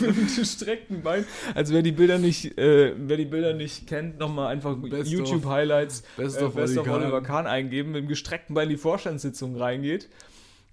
mit 0.00 0.16
dem 0.16 0.26
gestreckten 0.36 1.02
Bein. 1.02 1.24
Also 1.54 1.72
wer 1.72 1.82
die 1.82 1.92
Bilder 1.92 2.18
nicht, 2.18 2.58
äh, 2.58 2.94
wer 2.98 3.16
die 3.16 3.26
Bilder 3.26 3.54
nicht 3.54 3.86
kennt, 3.86 4.18
nochmal 4.18 4.48
einfach 4.48 4.74
Best 4.74 5.08
YouTube 5.08 5.44
of- 5.46 5.52
Highlights 5.52 6.02
Best 6.16 6.40
äh, 6.40 6.44
of 6.46 6.54
Best 6.56 6.76
of 6.78 6.88
Oliver. 6.88 7.20
Kahn 7.22 7.46
eingeben, 7.46 7.92
mit 7.92 8.02
dem 8.02 8.08
gestreckten 8.08 8.56
Bein 8.56 8.64
in 8.64 8.70
die 8.70 8.76
Vorstandssitzung 8.76 9.54
reingeht. 9.56 10.08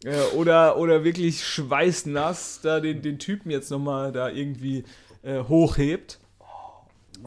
Äh, 0.03 0.35
oder, 0.35 0.77
oder 0.77 1.03
wirklich 1.03 1.45
schweißnass 1.45 2.61
da 2.61 2.79
den, 2.79 3.01
den 3.01 3.19
Typen 3.19 3.51
jetzt 3.51 3.69
nochmal 3.69 4.11
da 4.11 4.29
irgendwie 4.29 4.83
äh, 5.23 5.43
hochhebt. 5.43 6.19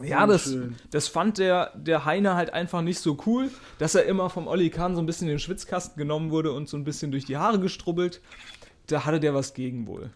Ja, 0.03 0.27
das, 0.27 0.53
das 0.91 1.07
fand 1.07 1.37
der, 1.37 1.71
der 1.75 2.03
Heiner 2.03 2.35
halt 2.35 2.51
einfach 2.51 2.81
nicht 2.81 2.99
so 2.99 3.17
cool, 3.25 3.49
dass 3.79 3.95
er 3.95 4.03
immer 4.03 4.29
vom 4.29 4.47
Olli 4.47 4.69
Kahn 4.69 4.95
so 4.95 5.01
ein 5.01 5.05
bisschen 5.05 5.27
in 5.27 5.35
den 5.35 5.39
Schwitzkasten 5.39 5.97
genommen 5.97 6.31
wurde 6.31 6.51
und 6.51 6.67
so 6.67 6.75
ein 6.75 6.83
bisschen 6.83 7.11
durch 7.11 7.23
die 7.23 7.37
Haare 7.37 7.59
gestrubbelt. 7.59 8.21
Da 8.87 9.05
hatte 9.05 9.21
der 9.21 9.33
was 9.33 9.53
gegen 9.53 9.87
wohl. 9.87 10.09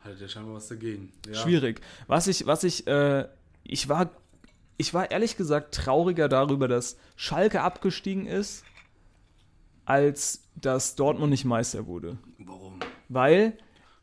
Hat 0.00 0.18
der 0.18 0.28
scheinbar 0.28 0.54
was 0.54 0.68
dagegen. 0.68 1.12
Ja. 1.26 1.34
Schwierig. 1.34 1.82
Was 2.06 2.26
ich, 2.26 2.46
was 2.46 2.64
ich, 2.64 2.86
äh, 2.86 3.28
ich 3.64 3.88
war, 3.90 4.10
ich 4.78 4.94
war 4.94 5.10
ehrlich 5.10 5.36
gesagt 5.36 5.74
trauriger 5.74 6.28
darüber, 6.28 6.66
dass 6.66 6.96
Schalke 7.16 7.60
abgestiegen 7.60 8.26
ist, 8.26 8.64
als 9.88 10.44
dass 10.54 10.94
Dortmund 10.96 11.30
nicht 11.30 11.44
Meister 11.44 11.86
wurde. 11.86 12.18
Warum? 12.38 12.74
Weil, 13.08 13.54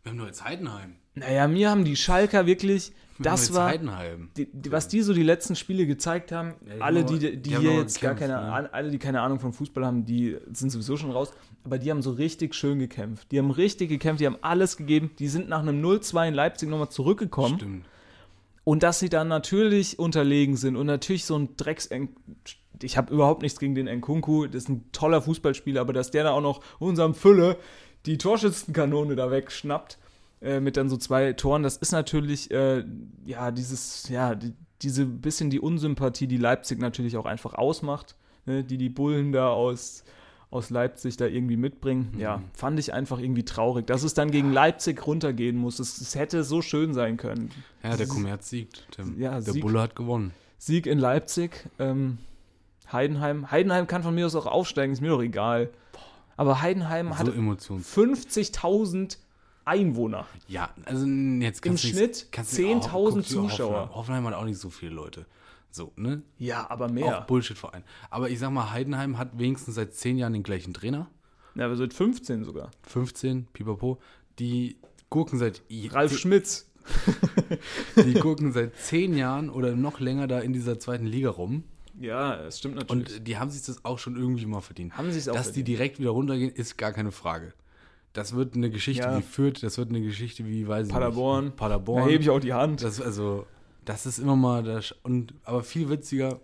Wir 0.03 0.11
haben 0.11 0.17
doch 0.17 0.25
jetzt 0.25 0.43
Heidenheim. 0.43 0.95
naja, 1.13 1.47
mir 1.47 1.69
haben 1.69 1.85
die 1.85 1.95
Schalker 1.95 2.45
wirklich, 2.47 2.91
Wir 3.17 3.25
das 3.25 3.53
war, 3.53 3.67
Heidenheim. 3.69 4.29
die, 4.35 4.47
die, 4.51 4.71
was 4.71 4.87
die 4.87 5.01
so 5.01 5.13
die 5.13 5.21
letzten 5.23 5.55
Spiele 5.55 5.85
gezeigt 5.85 6.31
haben, 6.31 6.55
Ja, 6.67 6.75
die 6.75 6.81
alle, 6.81 7.05
die, 7.05 7.19
die, 7.19 7.37
die 7.41 7.57
hier 7.57 7.73
jetzt 7.75 8.01
gar 8.01 8.15
keine, 8.15 8.33
ne? 8.33 8.73
Alle, 8.73 8.89
die 8.89 8.97
keine 8.97 9.21
Ahnung 9.21 9.39
von 9.39 9.53
Fußball 9.53 9.85
haben, 9.85 10.05
die 10.05 10.37
sind 10.53 10.71
sowieso 10.71 10.97
schon 10.97 11.11
raus, 11.11 11.31
aber 11.63 11.77
die 11.77 11.91
haben 11.91 12.01
so 12.01 12.11
richtig 12.11 12.55
schön 12.55 12.79
gekämpft. 12.79 13.31
Die 13.31 13.37
haben 13.37 13.51
richtig 13.51 13.89
gekämpft, 13.89 14.21
die 14.21 14.25
haben 14.25 14.37
alles 14.41 14.77
gegeben, 14.77 15.11
die 15.19 15.27
sind 15.27 15.49
nach 15.49 15.59
einem 15.59 15.83
0-2 15.85 16.29
in 16.29 16.33
Leipzig 16.33 16.67
nochmal 16.69 16.89
zurückgekommen. 16.89 17.57
Stimmt. 17.57 17.85
Und 18.65 18.83
dass 18.83 18.99
sie 18.99 19.09
dann 19.09 19.29
natürlich 19.29 19.99
unterlegen 19.99 20.57
sind 20.57 20.75
und 20.75 20.87
natürlich 20.87 21.23
so 21.23 21.37
ein 21.37 21.55
Drecks. 21.55 21.89
Ich 22.81 22.97
habe 22.97 23.13
überhaupt 23.13 23.43
nichts 23.43 23.59
gegen 23.59 23.75
den 23.75 23.87
Nkunku, 23.87 24.47
das 24.47 24.63
ist 24.63 24.69
ein 24.69 24.91
toller 24.91 25.21
Fußballspieler, 25.21 25.79
aber 25.79 25.93
dass 25.93 26.11
der 26.11 26.25
da 26.25 26.31
auch 26.31 26.41
noch 26.41 26.61
unserem 26.79 27.13
Fülle 27.13 27.57
die 28.05 28.17
Torschützenkanone 28.17 29.15
da 29.15 29.31
wegschnappt, 29.31 29.97
äh, 30.41 30.59
mit 30.59 30.77
dann 30.77 30.89
so 30.89 30.97
zwei 30.97 31.33
Toren, 31.33 31.63
das 31.63 31.77
ist 31.77 31.91
natürlich, 31.91 32.51
äh, 32.51 32.83
ja, 33.25 33.51
dieses, 33.51 34.09
ja, 34.09 34.35
die, 34.35 34.53
diese 34.81 35.05
bisschen 35.05 35.49
die 35.49 35.59
Unsympathie, 35.59 36.27
die 36.27 36.37
Leipzig 36.37 36.79
natürlich 36.79 37.17
auch 37.17 37.25
einfach 37.25 37.53
ausmacht, 37.53 38.15
ne, 38.45 38.63
die 38.63 38.77
die 38.77 38.89
Bullen 38.89 39.31
da 39.31 39.49
aus, 39.49 40.03
aus 40.51 40.69
Leipzig 40.69 41.17
da 41.17 41.25
irgendwie 41.25 41.57
mitbringen. 41.57 42.13
Ja, 42.17 42.41
fand 42.53 42.79
ich 42.79 42.93
einfach 42.93 43.19
irgendwie 43.19 43.43
traurig, 43.43 43.87
dass 43.87 44.03
es 44.03 44.13
dann 44.13 44.31
gegen 44.31 44.53
Leipzig 44.53 45.05
runtergehen 45.05 45.57
muss. 45.57 45.79
Es, 45.79 45.99
es 45.99 46.15
hätte 46.15 46.43
so 46.43 46.61
schön 46.61 46.93
sein 46.93 47.17
können. 47.17 47.51
Ja, 47.83 47.97
der 47.97 48.07
Kommerz 48.07 48.49
siegt, 48.49 48.87
Tim. 48.91 49.19
Ja, 49.19 49.39
der 49.41 49.53
Sieg. 49.53 49.61
Bulle 49.61 49.81
hat 49.81 49.95
gewonnen. 49.95 50.31
Sieg 50.57 50.87
in 50.87 50.99
Leipzig. 50.99 51.67
Ähm, 51.79 52.19
Heidenheim. 52.91 53.51
Heidenheim 53.51 53.87
kann 53.87 54.03
von 54.03 54.13
mir 54.15 54.25
aus 54.27 54.35
auch 54.35 54.45
aufsteigen, 54.45 54.93
ist 54.93 55.01
mir 55.01 55.09
doch 55.09 55.21
egal. 55.21 55.69
Aber 56.37 56.61
Heidenheim 56.61 57.17
hat 57.17 57.25
So 57.27 57.31
emotions. 57.33 57.95
50.000 57.97 59.17
Einwohner. 59.65 60.27
Ja, 60.47 60.69
also 60.85 61.05
jetzt 61.05 61.61
kannst 61.61 61.83
Im 61.85 61.91
du 61.91 61.97
Schnitt 61.97 62.27
kannst 62.31 62.57
du- 62.57 62.61
10.000 62.61 62.89
oh, 62.93 63.03
guck 63.09 63.15
dir 63.15 63.23
Zuschauer. 63.23 63.73
Hoffenheim, 63.73 63.95
Hoffenheim 63.95 64.27
hat 64.27 64.33
auch 64.35 64.43
nicht 64.45 64.59
so 64.59 64.69
viele 64.69 64.91
Leute. 64.93 65.25
So, 65.75 65.91
ne? 65.97 66.23
Ja, 66.37 66.69
aber 66.69 66.85
Auch 66.85 66.91
mehr. 66.91 67.21
Bullshit-Verein. 67.27 67.83
Aber 68.09 68.29
ich 68.29 68.39
sag 68.39 68.49
mal, 68.51 68.71
Heidenheim 68.71 69.17
hat 69.17 69.37
wenigstens 69.37 69.75
seit 69.75 69.93
zehn 69.93 70.17
Jahren 70.17 70.31
den 70.31 70.43
gleichen 70.43 70.73
Trainer. 70.73 71.09
Ja, 71.55 71.65
aber 71.65 71.75
seit 71.75 71.93
15 71.93 72.45
sogar. 72.45 72.71
15, 72.83 73.47
pipapo. 73.51 73.99
Die 74.39 74.77
gucken 75.09 75.37
seit 75.37 75.63
Ralf 75.91 76.17
Schmitz. 76.17 76.71
die 77.97 78.13
gucken 78.13 78.53
seit 78.53 78.75
zehn 78.77 79.17
Jahren 79.17 79.49
oder 79.49 79.75
noch 79.75 79.99
länger 79.99 80.27
da 80.27 80.39
in 80.39 80.53
dieser 80.53 80.79
zweiten 80.79 81.05
Liga 81.07 81.29
rum. 81.29 81.63
Ja, 81.99 82.37
das 82.37 82.59
stimmt 82.59 82.75
natürlich. 82.75 83.17
Und 83.17 83.27
die 83.27 83.37
haben 83.37 83.49
sich 83.49 83.63
das 83.63 83.83
auch 83.83 83.99
schon 83.99 84.15
irgendwie 84.15 84.45
mal 84.45 84.61
verdient. 84.61 84.97
Haben 84.97 85.11
sie's 85.11 85.27
auch 85.27 85.33
Dass 85.33 85.47
verdient. 85.47 85.67
die 85.67 85.71
direkt 85.73 85.99
wieder 85.99 86.11
runtergehen, 86.11 86.51
ist 86.53 86.77
gar 86.77 86.91
keine 86.93 87.11
Frage. 87.11 87.53
Das 88.13 88.33
wird 88.33 88.55
eine 88.55 88.69
Geschichte 88.69 89.03
Ja. 89.03 89.17
wie 89.17 89.21
Fürth, 89.21 89.61
das 89.61 89.77
wird 89.77 89.89
eine 89.89 90.01
Geschichte 90.01 90.45
wie, 90.45 90.67
weiß 90.67 90.87
ich 90.87 90.93
Paderborn. 90.93 91.45
nicht. 91.45 91.57
Paderborn. 91.57 92.03
da 92.05 92.09
hebe 92.09 92.23
ich 92.23 92.29
auch 92.29 92.39
die 92.39 92.53
Hand. 92.53 92.81
Das, 92.83 93.01
also, 93.01 93.45
das 93.85 94.05
ist 94.05 94.19
immer 94.19 94.35
mal 94.35 94.63
das. 94.63 94.93
Und, 95.03 95.33
aber 95.43 95.63
viel 95.63 95.89
witziger 95.89 96.39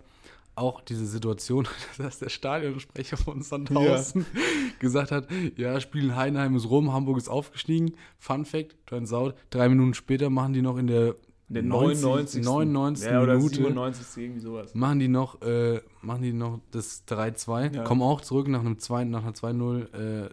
auch 0.54 0.80
diese 0.82 1.06
Situation, 1.06 1.66
dass 1.98 2.18
der 2.18 2.28
Stadionsprecher 2.28 3.16
von 3.16 3.42
Sandhausen 3.42 4.26
gesagt 4.78 5.10
hat: 5.10 5.28
Ja, 5.56 5.80
spielen 5.80 6.16
Heidenheim 6.16 6.56
ist 6.56 6.68
rum, 6.68 6.92
Hamburg 6.92 7.18
ist 7.18 7.28
aufgestiegen. 7.28 7.94
Fun 8.18 8.44
Fact: 8.44 8.76
Turns 8.86 9.12
out, 9.12 9.34
drei 9.50 9.68
Minuten 9.68 9.94
später 9.94 10.30
machen 10.30 10.52
die 10.52 10.62
noch 10.62 10.76
in 10.76 10.86
der, 10.86 11.14
der 11.48 11.62
90 11.62 12.02
99. 12.02 12.44
99. 12.44 13.06
ja, 13.06 13.22
oder 13.22 13.36
Minute. 13.36 13.54
97. 13.56 14.22
irgendwie 14.22 14.40
sowas. 14.40 14.74
Machen 14.74 14.98
die 14.98 15.08
noch, 15.08 15.40
äh, 15.42 15.80
machen 16.02 16.22
die 16.22 16.32
noch 16.32 16.60
das 16.70 17.06
3-2, 17.08 17.74
Ja. 17.74 17.84
kommen 17.84 18.02
auch 18.02 18.20
zurück 18.20 18.48
nach 18.48 18.60
einem 18.60 18.78
2, 18.78 19.04
nach 19.04 19.22
einer 19.22 19.32
2-0 19.32 20.26
äh, 20.26 20.30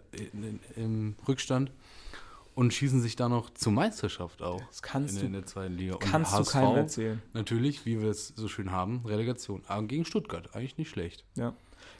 im 0.76 1.16
Rückstand 1.26 1.72
und 2.60 2.74
schießen 2.74 3.00
sich 3.00 3.16
da 3.16 3.28
noch 3.30 3.48
zur 3.50 3.72
Meisterschaft 3.72 4.42
auch. 4.42 4.60
Das 4.68 4.82
kannst 4.82 5.14
in, 5.14 5.20
du- 5.20 5.26
in 5.26 5.32
der 5.32 5.46
zweiten 5.46 5.74
Liga. 5.74 5.94
Und 5.94 6.00
Kannst 6.00 6.32
du 6.34 6.38
HSV, 6.38 6.52
keinem 6.52 6.76
erzählen. 6.76 7.22
Natürlich, 7.32 7.86
wie 7.86 8.00
wir 8.02 8.10
es 8.10 8.28
so 8.36 8.48
schön 8.48 8.70
haben, 8.70 9.02
Relegation. 9.06 9.62
Aber 9.66 9.82
gegen 9.86 10.04
Stuttgart, 10.04 10.54
eigentlich 10.54 10.76
nicht 10.76 10.90
schlecht. 10.90 11.24
Ja. 11.36 11.54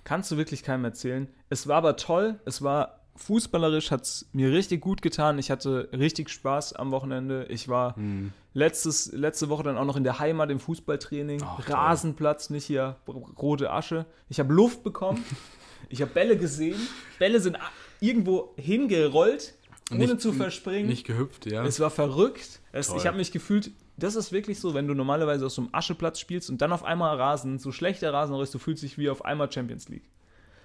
Kannst 0.04 0.30
du 0.30 0.36
wirklich 0.36 0.62
keinem 0.62 0.84
erzählen. 0.84 1.28
Es 1.48 1.66
war 1.66 1.76
aber 1.78 1.96
toll. 1.96 2.38
Es 2.44 2.60
war 2.62 3.00
fußballerisch, 3.16 3.90
hat 3.90 4.02
es 4.02 4.28
mir 4.32 4.50
richtig 4.52 4.80
gut 4.80 5.00
getan. 5.02 5.38
Ich 5.38 5.50
hatte 5.50 5.88
richtig 5.92 6.28
Spaß 6.30 6.74
am 6.74 6.90
Wochenende. 6.90 7.46
Ich 7.48 7.68
war 7.68 7.96
Hm. 7.96 8.32
letztes, 8.54 9.12
letzte 9.12 9.48
Woche 9.48 9.62
dann 9.62 9.78
auch 9.78 9.84
noch 9.86 9.96
in 9.96 10.04
der 10.04 10.18
Heimat 10.18 10.50
im 10.50 10.60
Fußballtraining. 10.60 11.42
Ach, 11.44 11.64
toll. 11.64 11.74
Rasenplatz, 11.74 12.50
nicht 12.50 12.64
hier 12.66 12.96
rote 13.08 13.70
Asche. 13.70 14.04
Ich 14.28 14.38
habe 14.40 14.52
Luft 14.52 14.82
bekommen. 14.82 15.24
ich 15.88 16.02
habe 16.02 16.12
Bälle 16.12 16.36
gesehen. 16.36 16.78
Bälle 17.18 17.40
sind 17.40 17.58
irgendwo 18.00 18.54
hingerollt, 18.56 19.54
ohne 19.90 20.00
Nicht- 20.06 20.20
zu 20.20 20.32
verspringen. 20.32 20.88
Nicht 20.88 21.06
gehüpft, 21.06 21.46
ja. 21.50 21.64
Es 21.64 21.80
war 21.80 21.90
verrückt. 21.90 22.60
Es, 22.72 22.92
ich 22.94 23.06
habe 23.06 23.16
mich 23.16 23.32
gefühlt, 23.32 23.70
das 23.96 24.14
ist 24.16 24.32
wirklich 24.32 24.58
so, 24.60 24.74
wenn 24.74 24.86
du 24.88 24.94
normalerweise 24.94 25.46
aus 25.46 25.54
so 25.56 25.62
einem 25.62 25.70
Ascheplatz 25.72 26.18
spielst 26.20 26.48
und 26.50 26.60
dann 26.62 26.72
auf 26.72 26.84
einmal 26.84 27.16
Rasen, 27.16 27.58
so 27.58 27.72
schlecht 27.72 28.02
der 28.02 28.12
Rasen 28.12 28.34
ist, 28.40 28.54
du 28.54 28.58
fühlst 28.58 28.82
dich 28.82 28.98
wie 28.98 29.10
auf 29.10 29.24
einmal 29.24 29.50
Champions 29.50 29.88
League. 29.88 30.08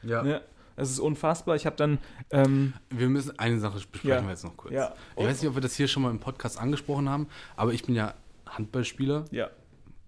ja. 0.03 0.23
Ja, 0.25 0.41
es 0.77 0.89
ist 0.91 0.99
unfassbar. 0.99 1.55
Ich 1.55 1.65
habe 1.65 1.75
dann, 1.77 1.99
ähm, 2.31 2.73
Wir 2.89 3.07
müssen 3.07 3.37
eine 3.39 3.59
Sache 3.59 3.75
besprechen 3.75 4.09
Ja. 4.09 4.21
wir 4.21 4.29
jetzt 4.29 4.43
noch 4.43 4.57
kurz. 4.57 4.73
Ja. 4.73 4.93
Ich 5.17 5.23
weiß 5.25 5.41
nicht, 5.41 5.49
ob 5.49 5.55
wir 5.55 5.61
das 5.61 5.75
hier 5.75 5.87
schon 5.87 6.03
mal 6.03 6.11
im 6.11 6.19
Podcast 6.19 6.59
angesprochen 6.59 7.07
haben, 7.09 7.27
aber 7.55 7.71
ich 7.73 7.83
bin 7.83 7.95
ja 7.95 8.13
Handballspieler. 8.45 9.25
ja, 9.31 9.49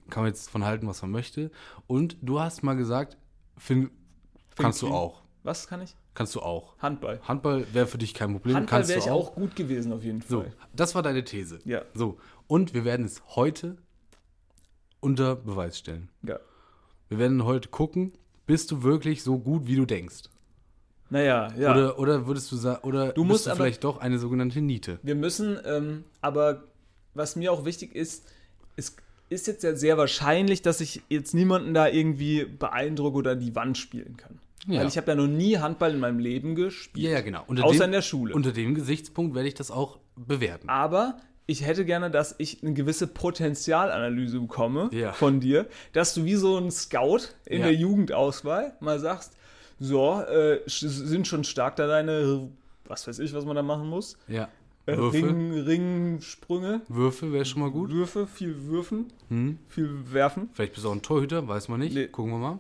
Kann 0.10 0.24
man 0.24 0.32
jetzt 0.32 0.50
von 0.50 0.64
halten, 0.66 0.88
was 0.88 1.02
man 1.02 1.12
möchte. 1.12 1.52
Und 1.88 2.18
du 2.22 2.40
hast 2.40 2.64
mal 2.64 2.76
gesagt, 2.76 3.18
Finn, 3.58 3.90
kannst 4.56 4.82
du 4.82 4.88
Finn- 4.88 4.96
auch. 4.96 5.22
was 5.44 5.68
kann 5.68 5.82
ich? 5.82 5.96
Kannst 6.18 6.34
du 6.34 6.40
auch. 6.42 6.76
Handball. 6.80 7.20
Handball 7.28 7.68
wäre 7.74 7.86
für 7.86 8.00
dich 8.00 8.16
kein 8.16 8.32
Problem. 8.32 8.56
Handball 8.56 8.88
wäre 8.88 8.98
ich 8.98 9.12
auch 9.12 9.36
gut 9.36 9.56
gewesen 9.56 9.94
auf 9.94 10.04
jeden 10.04 10.22
So, 10.22 10.42
Fall. 10.42 10.54
das 10.76 10.96
war 10.96 11.04
deine 11.04 11.24
These. 11.24 11.60
Ja. 11.64 11.84
So, 11.94 12.18
und 12.48 12.74
wir 12.74 12.86
werden 12.86 13.06
es 13.06 13.22
heute 13.36 13.78
unter 15.00 15.36
Beweis 15.36 15.78
stellen. 15.78 16.10
Ja. 16.24 16.40
Wir 17.08 17.20
werden 17.20 17.46
heute 17.46 17.70
gucken, 17.70 18.14
bist 18.48 18.72
du 18.72 18.82
wirklich 18.82 19.22
so 19.22 19.38
gut, 19.38 19.68
wie 19.68 19.76
du 19.76 19.86
denkst? 19.86 20.24
Naja, 21.12 21.54
ja. 21.56 21.72
Oder, 21.72 22.00
oder 22.00 22.26
würdest 22.26 22.52
du 22.52 22.56
sagen, 22.56 22.82
oder 22.82 23.14
Du 23.14 23.24
musst 23.24 23.46
du 23.46 23.56
vielleicht 23.56 23.84
doch 23.84 24.00
eine 24.00 24.18
sogenannte 24.18 24.60
Niete? 24.60 24.98
Wir 25.04 25.14
müssen, 25.14 25.60
ähm, 25.66 26.04
aber 26.20 26.64
was 27.14 27.36
mir 27.36 27.52
auch 27.54 27.64
wichtig 27.64 27.94
ist, 27.96 28.26
es 28.76 28.96
ist 29.30 29.46
jetzt 29.46 29.64
ja 29.64 29.76
sehr 29.76 30.00
wahrscheinlich, 30.00 30.64
dass 30.64 30.82
ich 30.82 31.04
jetzt 31.10 31.36
niemanden 31.36 31.76
da 31.76 31.88
irgendwie 31.88 32.44
beeindrucke 32.46 33.18
oder 33.18 33.36
die 33.36 33.54
Wand 33.54 33.78
spielen 33.78 34.18
kann. 34.18 34.40
Ja. 34.66 34.80
Weil 34.82 34.88
ich 34.88 34.98
habe 34.98 35.12
ja 35.12 35.16
noch 35.16 35.28
nie 35.28 35.58
Handball 35.58 35.94
in 35.94 36.00
meinem 36.00 36.20
Leben 36.20 36.56
gespielt. 36.56 37.06
Ja, 37.06 37.12
ja, 37.12 37.22
genau. 37.22 37.44
Unter 37.48 37.64
Außer 37.66 37.80
dem, 37.80 37.86
in 37.86 37.92
der 37.92 38.02
Schule. 38.02 38.34
Unter 38.34 38.52
dem 38.52 38.74
Gesichtspunkt 38.76 39.36
werde 39.36 39.48
ich 39.48 39.54
das 39.54 39.72
auch 39.72 40.00
bewerten. 40.16 40.68
Aber 40.68 41.18
ich 41.46 41.66
hätte 41.66 41.86
gerne, 41.86 42.12
dass 42.12 42.36
ich 42.40 42.64
eine 42.64 42.74
gewisse 42.74 43.08
Potenzialanalyse 43.08 44.40
bekomme 44.40 44.90
Ja. 44.92 45.14
von 45.14 45.40
dir, 45.40 45.68
dass 45.94 46.14
du 46.14 46.26
wie 46.26 46.36
so 46.36 46.58
ein 46.58 46.72
Scout 46.72 47.20
in 47.46 47.60
Ja. 47.60 47.66
der 47.68 47.76
Jugendauswahl 47.76 48.74
mal 48.80 49.00
sagst, 49.00 49.38
so, 49.80 50.22
äh, 50.22 50.60
sind 50.66 51.28
schon 51.28 51.44
stark 51.44 51.76
da 51.76 51.88
deine, 51.88 52.50
was 52.86 53.08
weiß 53.08 53.20
ich, 53.20 53.34
was 53.34 53.46
man 53.46 53.56
da 53.56 53.62
machen 53.64 53.88
muss. 53.88 54.18
Ja. 54.28 54.50
Äh, 54.88 54.98
Würfe, 54.98 55.18
Ring, 55.18 55.52
Ringsprünge, 55.60 56.82
Würfe 56.88 57.32
wäre 57.34 57.46
schon 57.46 57.62
mal 57.62 57.72
gut. 57.72 57.92
Würfe, 57.92 58.26
viel 58.26 58.56
Würfen, 58.66 59.12
Hm. 59.30 59.60
viel 59.68 59.90
Werfen. 60.12 60.50
Vielleicht 60.54 60.74
bist 60.74 60.86
du 60.86 60.90
auch 60.90 60.94
ein 60.94 61.02
Torhüter, 61.02 61.48
weiß 61.48 61.68
man 61.70 61.80
nicht. 61.82 61.94
Nee. 61.94 62.08
Gucken 62.08 62.32
wir 62.32 62.38
mal. 62.40 62.60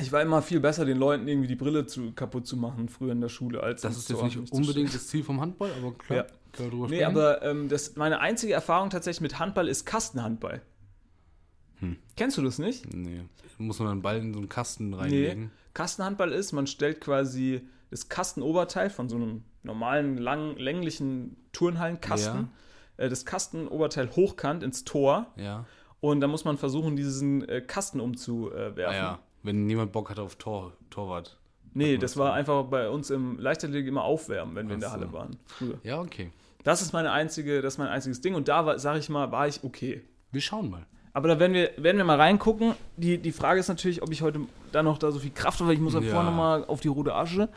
Ich 0.00 0.12
war 0.12 0.22
immer 0.22 0.42
viel 0.42 0.60
besser, 0.60 0.84
den 0.84 0.96
Leuten 0.98 1.26
irgendwie 1.26 1.48
die 1.48 1.56
Brille 1.56 1.86
zu, 1.86 2.12
kaputt 2.12 2.46
zu 2.46 2.56
machen, 2.56 2.88
früher 2.88 3.12
in 3.12 3.20
der 3.20 3.28
Schule, 3.28 3.62
als 3.62 3.82
Das 3.82 3.96
ist 3.96 4.08
jetzt 4.08 4.22
nicht 4.22 4.52
unbedingt 4.52 4.94
das 4.94 5.08
Ziel 5.08 5.24
vom 5.24 5.40
Handball, 5.40 5.70
aber 5.78 5.92
klar. 5.94 6.18
Ja. 6.20 6.26
Wir 6.56 6.70
drüber 6.70 6.88
Nee, 6.88 6.96
sprechen. 6.96 7.10
aber 7.16 7.42
ähm, 7.42 7.68
das, 7.68 7.96
meine 7.96 8.20
einzige 8.20 8.52
Erfahrung 8.52 8.90
tatsächlich 8.90 9.20
mit 9.20 9.38
Handball 9.38 9.68
ist 9.68 9.84
Kastenhandball. 9.84 10.62
Hm. 11.80 11.96
Kennst 12.16 12.36
du 12.38 12.42
das 12.42 12.58
nicht? 12.58 12.92
Nee. 12.92 13.22
Muss 13.58 13.78
man 13.80 13.88
einen 13.88 14.02
Ball 14.02 14.18
in 14.18 14.32
so 14.32 14.38
einen 14.40 14.48
Kasten 14.48 14.94
reinlegen? 14.94 15.50
Kastenhandball 15.74 16.32
ist, 16.32 16.52
man 16.52 16.66
stellt 16.66 17.00
quasi 17.00 17.62
das 17.90 18.08
Kastenoberteil 18.08 18.90
von 18.90 19.08
so 19.08 19.16
einem 19.16 19.44
normalen, 19.62 20.16
lang, 20.16 20.56
länglichen 20.56 21.36
Turnhallenkasten, 21.52 22.50
äh, 22.96 23.08
das 23.08 23.24
Kastenoberteil 23.24 24.10
hochkant 24.16 24.62
ins 24.62 24.84
Tor 24.84 25.32
Ja. 25.36 25.66
und 26.00 26.20
dann 26.20 26.30
muss 26.30 26.44
man 26.44 26.56
versuchen, 26.56 26.96
diesen 26.96 27.48
äh, 27.48 27.60
Kasten 27.60 28.00
umzuwerfen. 28.00 28.84
Ah, 28.84 28.92
ja. 28.94 29.18
Wenn 29.42 29.66
niemand 29.66 29.92
Bock 29.92 30.10
hat 30.10 30.18
auf 30.18 30.36
Tor, 30.36 30.72
Torwart. 30.90 31.36
Nee, 31.74 31.96
das 31.98 32.16
war 32.16 32.32
einfach 32.32 32.64
bei 32.64 32.88
uns 32.88 33.10
im 33.10 33.38
Leichtathletik 33.38 33.86
immer 33.88 34.02
aufwärmen, 34.02 34.54
wenn 34.56 34.68
wir 34.68 34.74
in 34.74 34.80
der. 34.80 34.90
Halle 34.92 35.12
waren. 35.12 35.36
Früher. 35.46 35.78
Ja, 35.84 36.00
okay. 36.00 36.30
Das 36.64 36.82
ist 36.82 36.92
meine 36.92 37.12
einzige, 37.12 37.62
das 37.62 37.74
ist 37.74 37.78
mein 37.78 37.88
einziges 37.88 38.20
Ding 38.20 38.34
und 38.34 38.48
da 38.48 38.66
war, 38.66 38.78
sag 38.78 38.98
ich 38.98 39.08
mal, 39.08 39.30
war 39.30 39.46
ich 39.46 39.62
okay. 39.62 40.02
Wir 40.32 40.40
schauen 40.40 40.70
mal. 40.70 40.86
Aber 41.12 41.28
da 41.28 41.38
werden 41.40 41.52
wir, 41.54 41.70
werden 41.78 41.96
wir 41.96 42.04
mal 42.04 42.16
reingucken. 42.20 42.74
Die, 42.96 43.18
die 43.18 43.32
Frage 43.32 43.60
ist 43.60 43.68
natürlich, 43.68 44.02
ob 44.02 44.10
ich 44.12 44.22
heute 44.22 44.40
da 44.72 44.82
noch 44.82 44.98
da 44.98 45.10
so 45.10 45.18
viel 45.18 45.30
Kraft 45.30 45.58
habe, 45.60 45.68
weil 45.68 45.74
ich 45.76 45.80
muss 45.80 45.94
ja 45.94 46.00
Ja. 46.00 46.12
vorne 46.14 46.30
mal 46.30 46.64
auf 46.66 46.80
die 46.80 46.88
rote 46.88 47.14
Asche. 47.14 47.48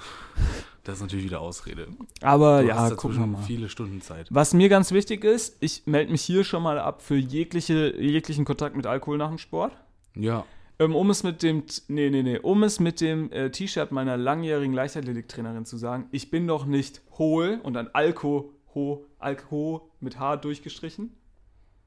Das 0.84 0.96
ist 0.96 1.02
natürlich 1.02 1.26
wieder 1.26 1.42
Ausrede. 1.42 1.88
Aber 2.22 2.62
Du 2.62 2.68
ja, 2.70 2.90
gucken 2.92 3.20
wir 3.20 3.28
mal. 3.28 3.42
viele 3.44 3.70
Stunden 3.70 4.02
Zeit. 4.02 4.28
Was 4.32 4.54
mir 4.54 4.70
ganz 4.70 4.92
wichtig 4.92 5.24
ist, 5.24 5.58
ich 5.60 5.84
melde 5.86 6.12
mich 6.12 6.22
hier 6.24 6.44
schon 6.44 6.64
mal 6.64 6.80
ab 6.80 7.02
für 7.02 7.16
jegliche, 7.18 7.96
jeglichen 8.02 8.46
Kontakt 8.46 8.76
mit 8.76 8.88
Alkohol 8.88 9.18
nach 9.18 9.30
dem 9.30 9.38
Sport. 9.38 9.74
Ja. 10.16 10.46
Ähm, 10.82 10.96
um 10.96 11.12
es 11.12 11.22
mit 11.22 11.44
dem, 11.44 11.64
nee, 11.90 12.10
nee, 12.10 12.24
nee, 12.24 12.40
um 12.40 12.64
es 12.64 12.80
mit 12.80 13.02
dem 13.02 13.32
äh, 13.32 13.52
T-Shirt 13.52 13.92
meiner 13.92 14.18
langjährigen 14.18 14.74
Leichtathletiktrainerin 14.74 15.64
zu 15.64 15.78
sagen, 15.78 16.08
ich 16.10 16.32
bin 16.32 16.48
doch 16.48 16.66
nicht 16.66 17.02
hohl 17.20 17.60
und 17.62 17.76
dann 17.76 17.90
Alko, 17.94 18.52
ho, 18.74 19.06
Alko 19.20 19.92
mit 20.00 20.18
H 20.18 20.38
durchgestrichen. 20.38 21.12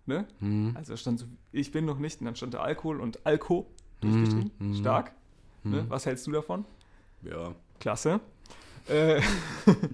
Ne? 0.07 0.29
Hm. 0.39 0.77
Also 0.77 0.97
stand 0.97 1.19
so, 1.19 1.27
ich 1.51 1.73
bin 1.73 1.87
noch 1.87 1.99
nicht, 1.99 2.21
und 2.21 2.27
dann 2.27 2.37
stand 2.37 2.55
da 2.55 2.61
Alkohol 2.61 3.01
und 3.01 3.27
Alko 3.27 3.67
durchgestrichen. 4.01 4.53
Mhm, 4.61 4.69
mhm. 4.69 4.75
Stark. 4.77 5.11
Ne? 5.65 5.87
Was 5.89 6.07
hältst 6.07 6.29
du 6.29 6.31
davon? 6.31 6.65
Ja. 7.23 7.53
Klasse. 7.81 8.21
Äh, 8.89 9.21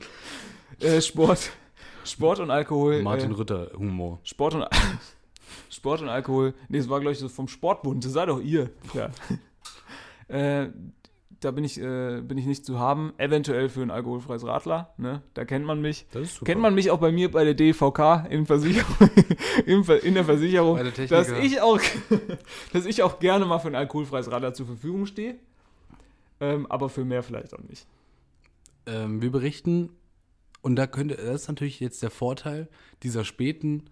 äh, 0.81 1.01
Sport, 1.01 1.53
Sport 2.05 2.41
und 2.41 2.51
Alkohol. 2.51 3.01
Martin 3.01 3.31
äh, 3.31 3.35
Rütter 3.35 3.71
Humor. 3.79 4.19
Sport 4.25 4.57
und 4.57 4.67
Sport 5.71 6.03
und 6.03 6.09
Alkohol. 6.09 6.55
Nee, 6.69 6.79
es 6.79 6.89
war, 6.89 7.01
glaube 7.01 7.13
ich, 7.13 7.19
so 7.19 7.29
vom 7.29 7.49
Sportbund. 7.49 8.05
Das 8.05 8.13
sei 8.13 8.27
doch 8.27 8.41
ihr. 8.41 8.71
Ja. 8.95 9.11
äh, 10.29 10.71
da 11.41 11.51
bin 11.51 11.65
ich, 11.65 11.81
äh, 11.81 12.21
bin 12.21 12.37
ich 12.39 12.47
nicht 12.47 12.67
zu 12.67 12.79
haben. 12.79 13.13
Eventuell 13.17 13.69
für 13.69 13.83
ein 13.83 13.91
alkoholfreies 13.91 14.45
Radler. 14.45 14.93
Ne? 14.99 15.23
Da 15.35 15.45
kennt 15.45 15.65
man 15.65 15.81
mich. 15.81 16.07
Das. 16.13 16.41
Kennt 16.45 16.61
man 16.61 16.75
mich 16.75 16.91
auch 16.91 16.99
bei 16.99 17.13
mir 17.13 17.31
bei 17.31 17.45
der 17.45 17.55
DVK 17.55 18.27
in, 18.29 18.47
Versicherung, 18.47 19.11
in, 19.67 20.15
der 20.15 20.25
Versicherung, 20.25 20.77
der 20.77 21.07
dass 21.07 21.31
ich, 21.31 21.61
auch, 21.61 21.81
dass 22.73 22.85
ich 22.85 23.03
auch 23.03 23.19
gerne 23.19 23.47
mal 23.47 23.59
für 23.59 23.69
ein 23.69 23.75
alkoholfreies 23.75 24.31
Radler 24.31 24.53
zur 24.53 24.67
Verfügung 24.67 25.07
stehe. 25.07 25.37
Ähm, 26.41 26.67
aber 26.71 26.89
für 26.89 27.05
mehr 27.05 27.23
vielleicht 27.23 27.55
auch 27.55 27.63
nicht. 27.63 27.87
ähm, 28.87 29.21
wir 29.21 29.31
berichten, 29.31 29.91
und 30.63 30.77
da 30.77 30.87
könnte, 30.87 31.17
das 31.17 31.43
ist 31.43 31.49
natürlich 31.49 31.81
jetzt 31.81 32.03
der 32.03 32.11
Vorteil 32.11 32.69
dieser 33.03 33.25
späten 33.25 33.85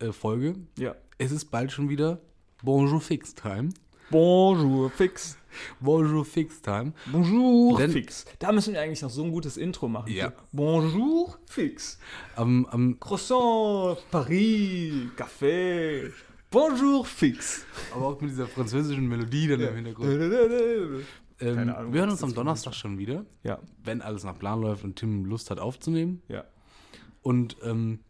äh, 0.00 0.12
Folge. 0.12 0.54
Ja. 0.78 0.94
Es 1.18 1.32
ist 1.32 1.46
bald 1.50 1.72
schon 1.72 1.88
wieder 1.88 2.20
Bonjour 2.62 3.00
Fix 3.00 3.34
Time. 3.34 3.70
Bonjour, 4.10 4.90
fix. 4.90 5.36
Bonjour 5.80 6.24
Fix 6.24 6.62
Time. 6.62 6.92
Bonjour, 7.12 7.76
Denn- 7.78 7.90
fix. 7.90 8.24
Da 8.38 8.52
müssen 8.52 8.72
wir 8.72 8.80
eigentlich 8.80 9.02
noch 9.02 9.10
so 9.10 9.22
ein 9.22 9.30
gutes 9.30 9.56
Intro 9.58 9.86
machen. 9.88 10.10
Ja. 10.12 10.32
Bonjour, 10.52 11.38
fix. 11.46 11.98
Am, 12.36 12.64
am, 12.66 12.98
Croissant, 12.98 13.98
Paris, 14.10 14.92
Café. 15.16 16.10
Bonjour, 16.50 17.04
fix. 17.04 17.66
aber 17.94 18.06
auch 18.06 18.20
mit 18.20 18.30
dieser 18.30 18.46
französischen 18.46 19.06
Melodie 19.08 19.48
dann 19.48 19.60
im 19.60 19.74
Hintergrund. 19.74 20.08
Ähm, 21.40 21.54
Keine 21.54 21.76
Ahnung, 21.76 21.92
wir 21.92 22.00
hören 22.00 22.10
uns 22.10 22.22
am 22.24 22.34
Donnerstag 22.34 22.74
schon 22.74 22.98
wieder, 22.98 23.24
Ja, 23.44 23.60
wenn 23.84 24.02
alles 24.02 24.24
nach 24.24 24.36
Plan 24.36 24.60
läuft 24.60 24.82
und 24.82 24.96
Tim 24.96 25.24
Lust 25.24 25.52
hat 25.52 25.60
aufzunehmen. 25.60 26.20
ja. 26.26 26.42
Und 27.22 27.56
ähm, 27.62 28.00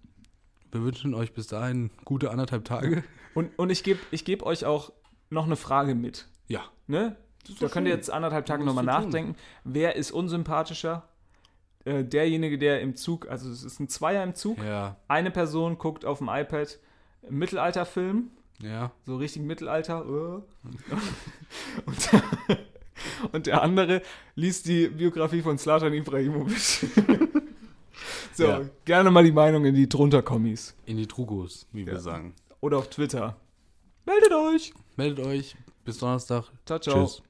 wir 0.73 0.83
wünschen 0.83 1.15
euch 1.15 1.33
bis 1.33 1.47
dahin 1.47 1.91
gute 2.05 2.31
anderthalb 2.31 2.65
Tage. 2.65 3.05
Und, 3.35 3.59
und 3.59 3.71
ich 3.71 3.83
gebe 3.85 4.01
ich 4.11 4.25
geb 4.25 4.43
euch 4.43 4.65
auch 4.65 4.93
noch 5.31 5.47
eine 5.47 5.57
Frage 5.57 5.95
mit. 5.95 6.29
Ja. 6.47 6.63
Ne? 6.87 7.17
Da 7.61 7.69
könnt 7.69 7.87
ihr 7.87 7.93
schön. 7.93 7.99
jetzt 7.99 8.11
anderthalb 8.11 8.47
Tage 8.47 8.65
nochmal 8.65 8.85
zu 8.85 8.91
tun. 8.91 9.05
nachdenken. 9.05 9.37
Wer 9.65 9.97
ist 9.97 10.11
unsympathischer? 10.11 11.09
Äh, 11.85 12.05
derjenige, 12.05 12.59
der 12.59 12.81
im 12.81 12.97
Zug, 12.97 13.29
also 13.29 13.51
es 13.51 13.63
ist 13.65 13.81
ein 13.81 13.89
Zweier 13.89 14.23
im 14.23 14.35
Zug. 14.35 14.59
Ja, 14.63 14.97
Eine 15.09 15.31
Person 15.31 15.79
guckt 15.79 16.05
auf 16.05 16.19
dem 16.19 16.29
iPad 16.29 16.79
Mittelalterfilm, 17.31 18.31
ja. 18.61 18.91
so 19.07 19.17
richtig 19.17 19.43
Mittelalter. 19.43 20.05
äh. 20.05 20.43
Und, 21.87 22.13
der, 22.13 22.23
und 23.33 23.47
der 23.47 23.63
andere 23.63 24.03
liest 24.35 24.67
die 24.67 24.89
Biografie 24.89 25.41
von 25.43 25.57
Slatan 25.57 25.93
Ibrahimovic. 25.95 26.89
so, 28.39 28.45
Ja. 28.45 28.61
gerne 28.85 29.11
mal 29.11 29.23
die 29.25 29.33
Meinung 29.33 29.65
in 29.67 29.75
die 29.75 29.89
drunter 29.89 30.23
Kommis. 30.23 30.75
In 30.87 30.97
die 30.97 31.07
Trugos, 31.07 31.67
wie 31.73 31.87
wir 31.87 31.95
Ja. 31.95 32.01
sagen. 32.01 32.35
Oder 32.61 32.79
auf 32.79 32.89
Twitter. 32.89 33.37
Meldet 34.07 34.33
euch. 34.33 34.73
Meldet 34.97 35.25
euch. 35.27 35.57
Bis 35.85 35.99
Donnerstag. 35.99 36.45
Ciao, 36.65 36.79
ciao. 36.79 37.05
Tschüss. 37.07 37.23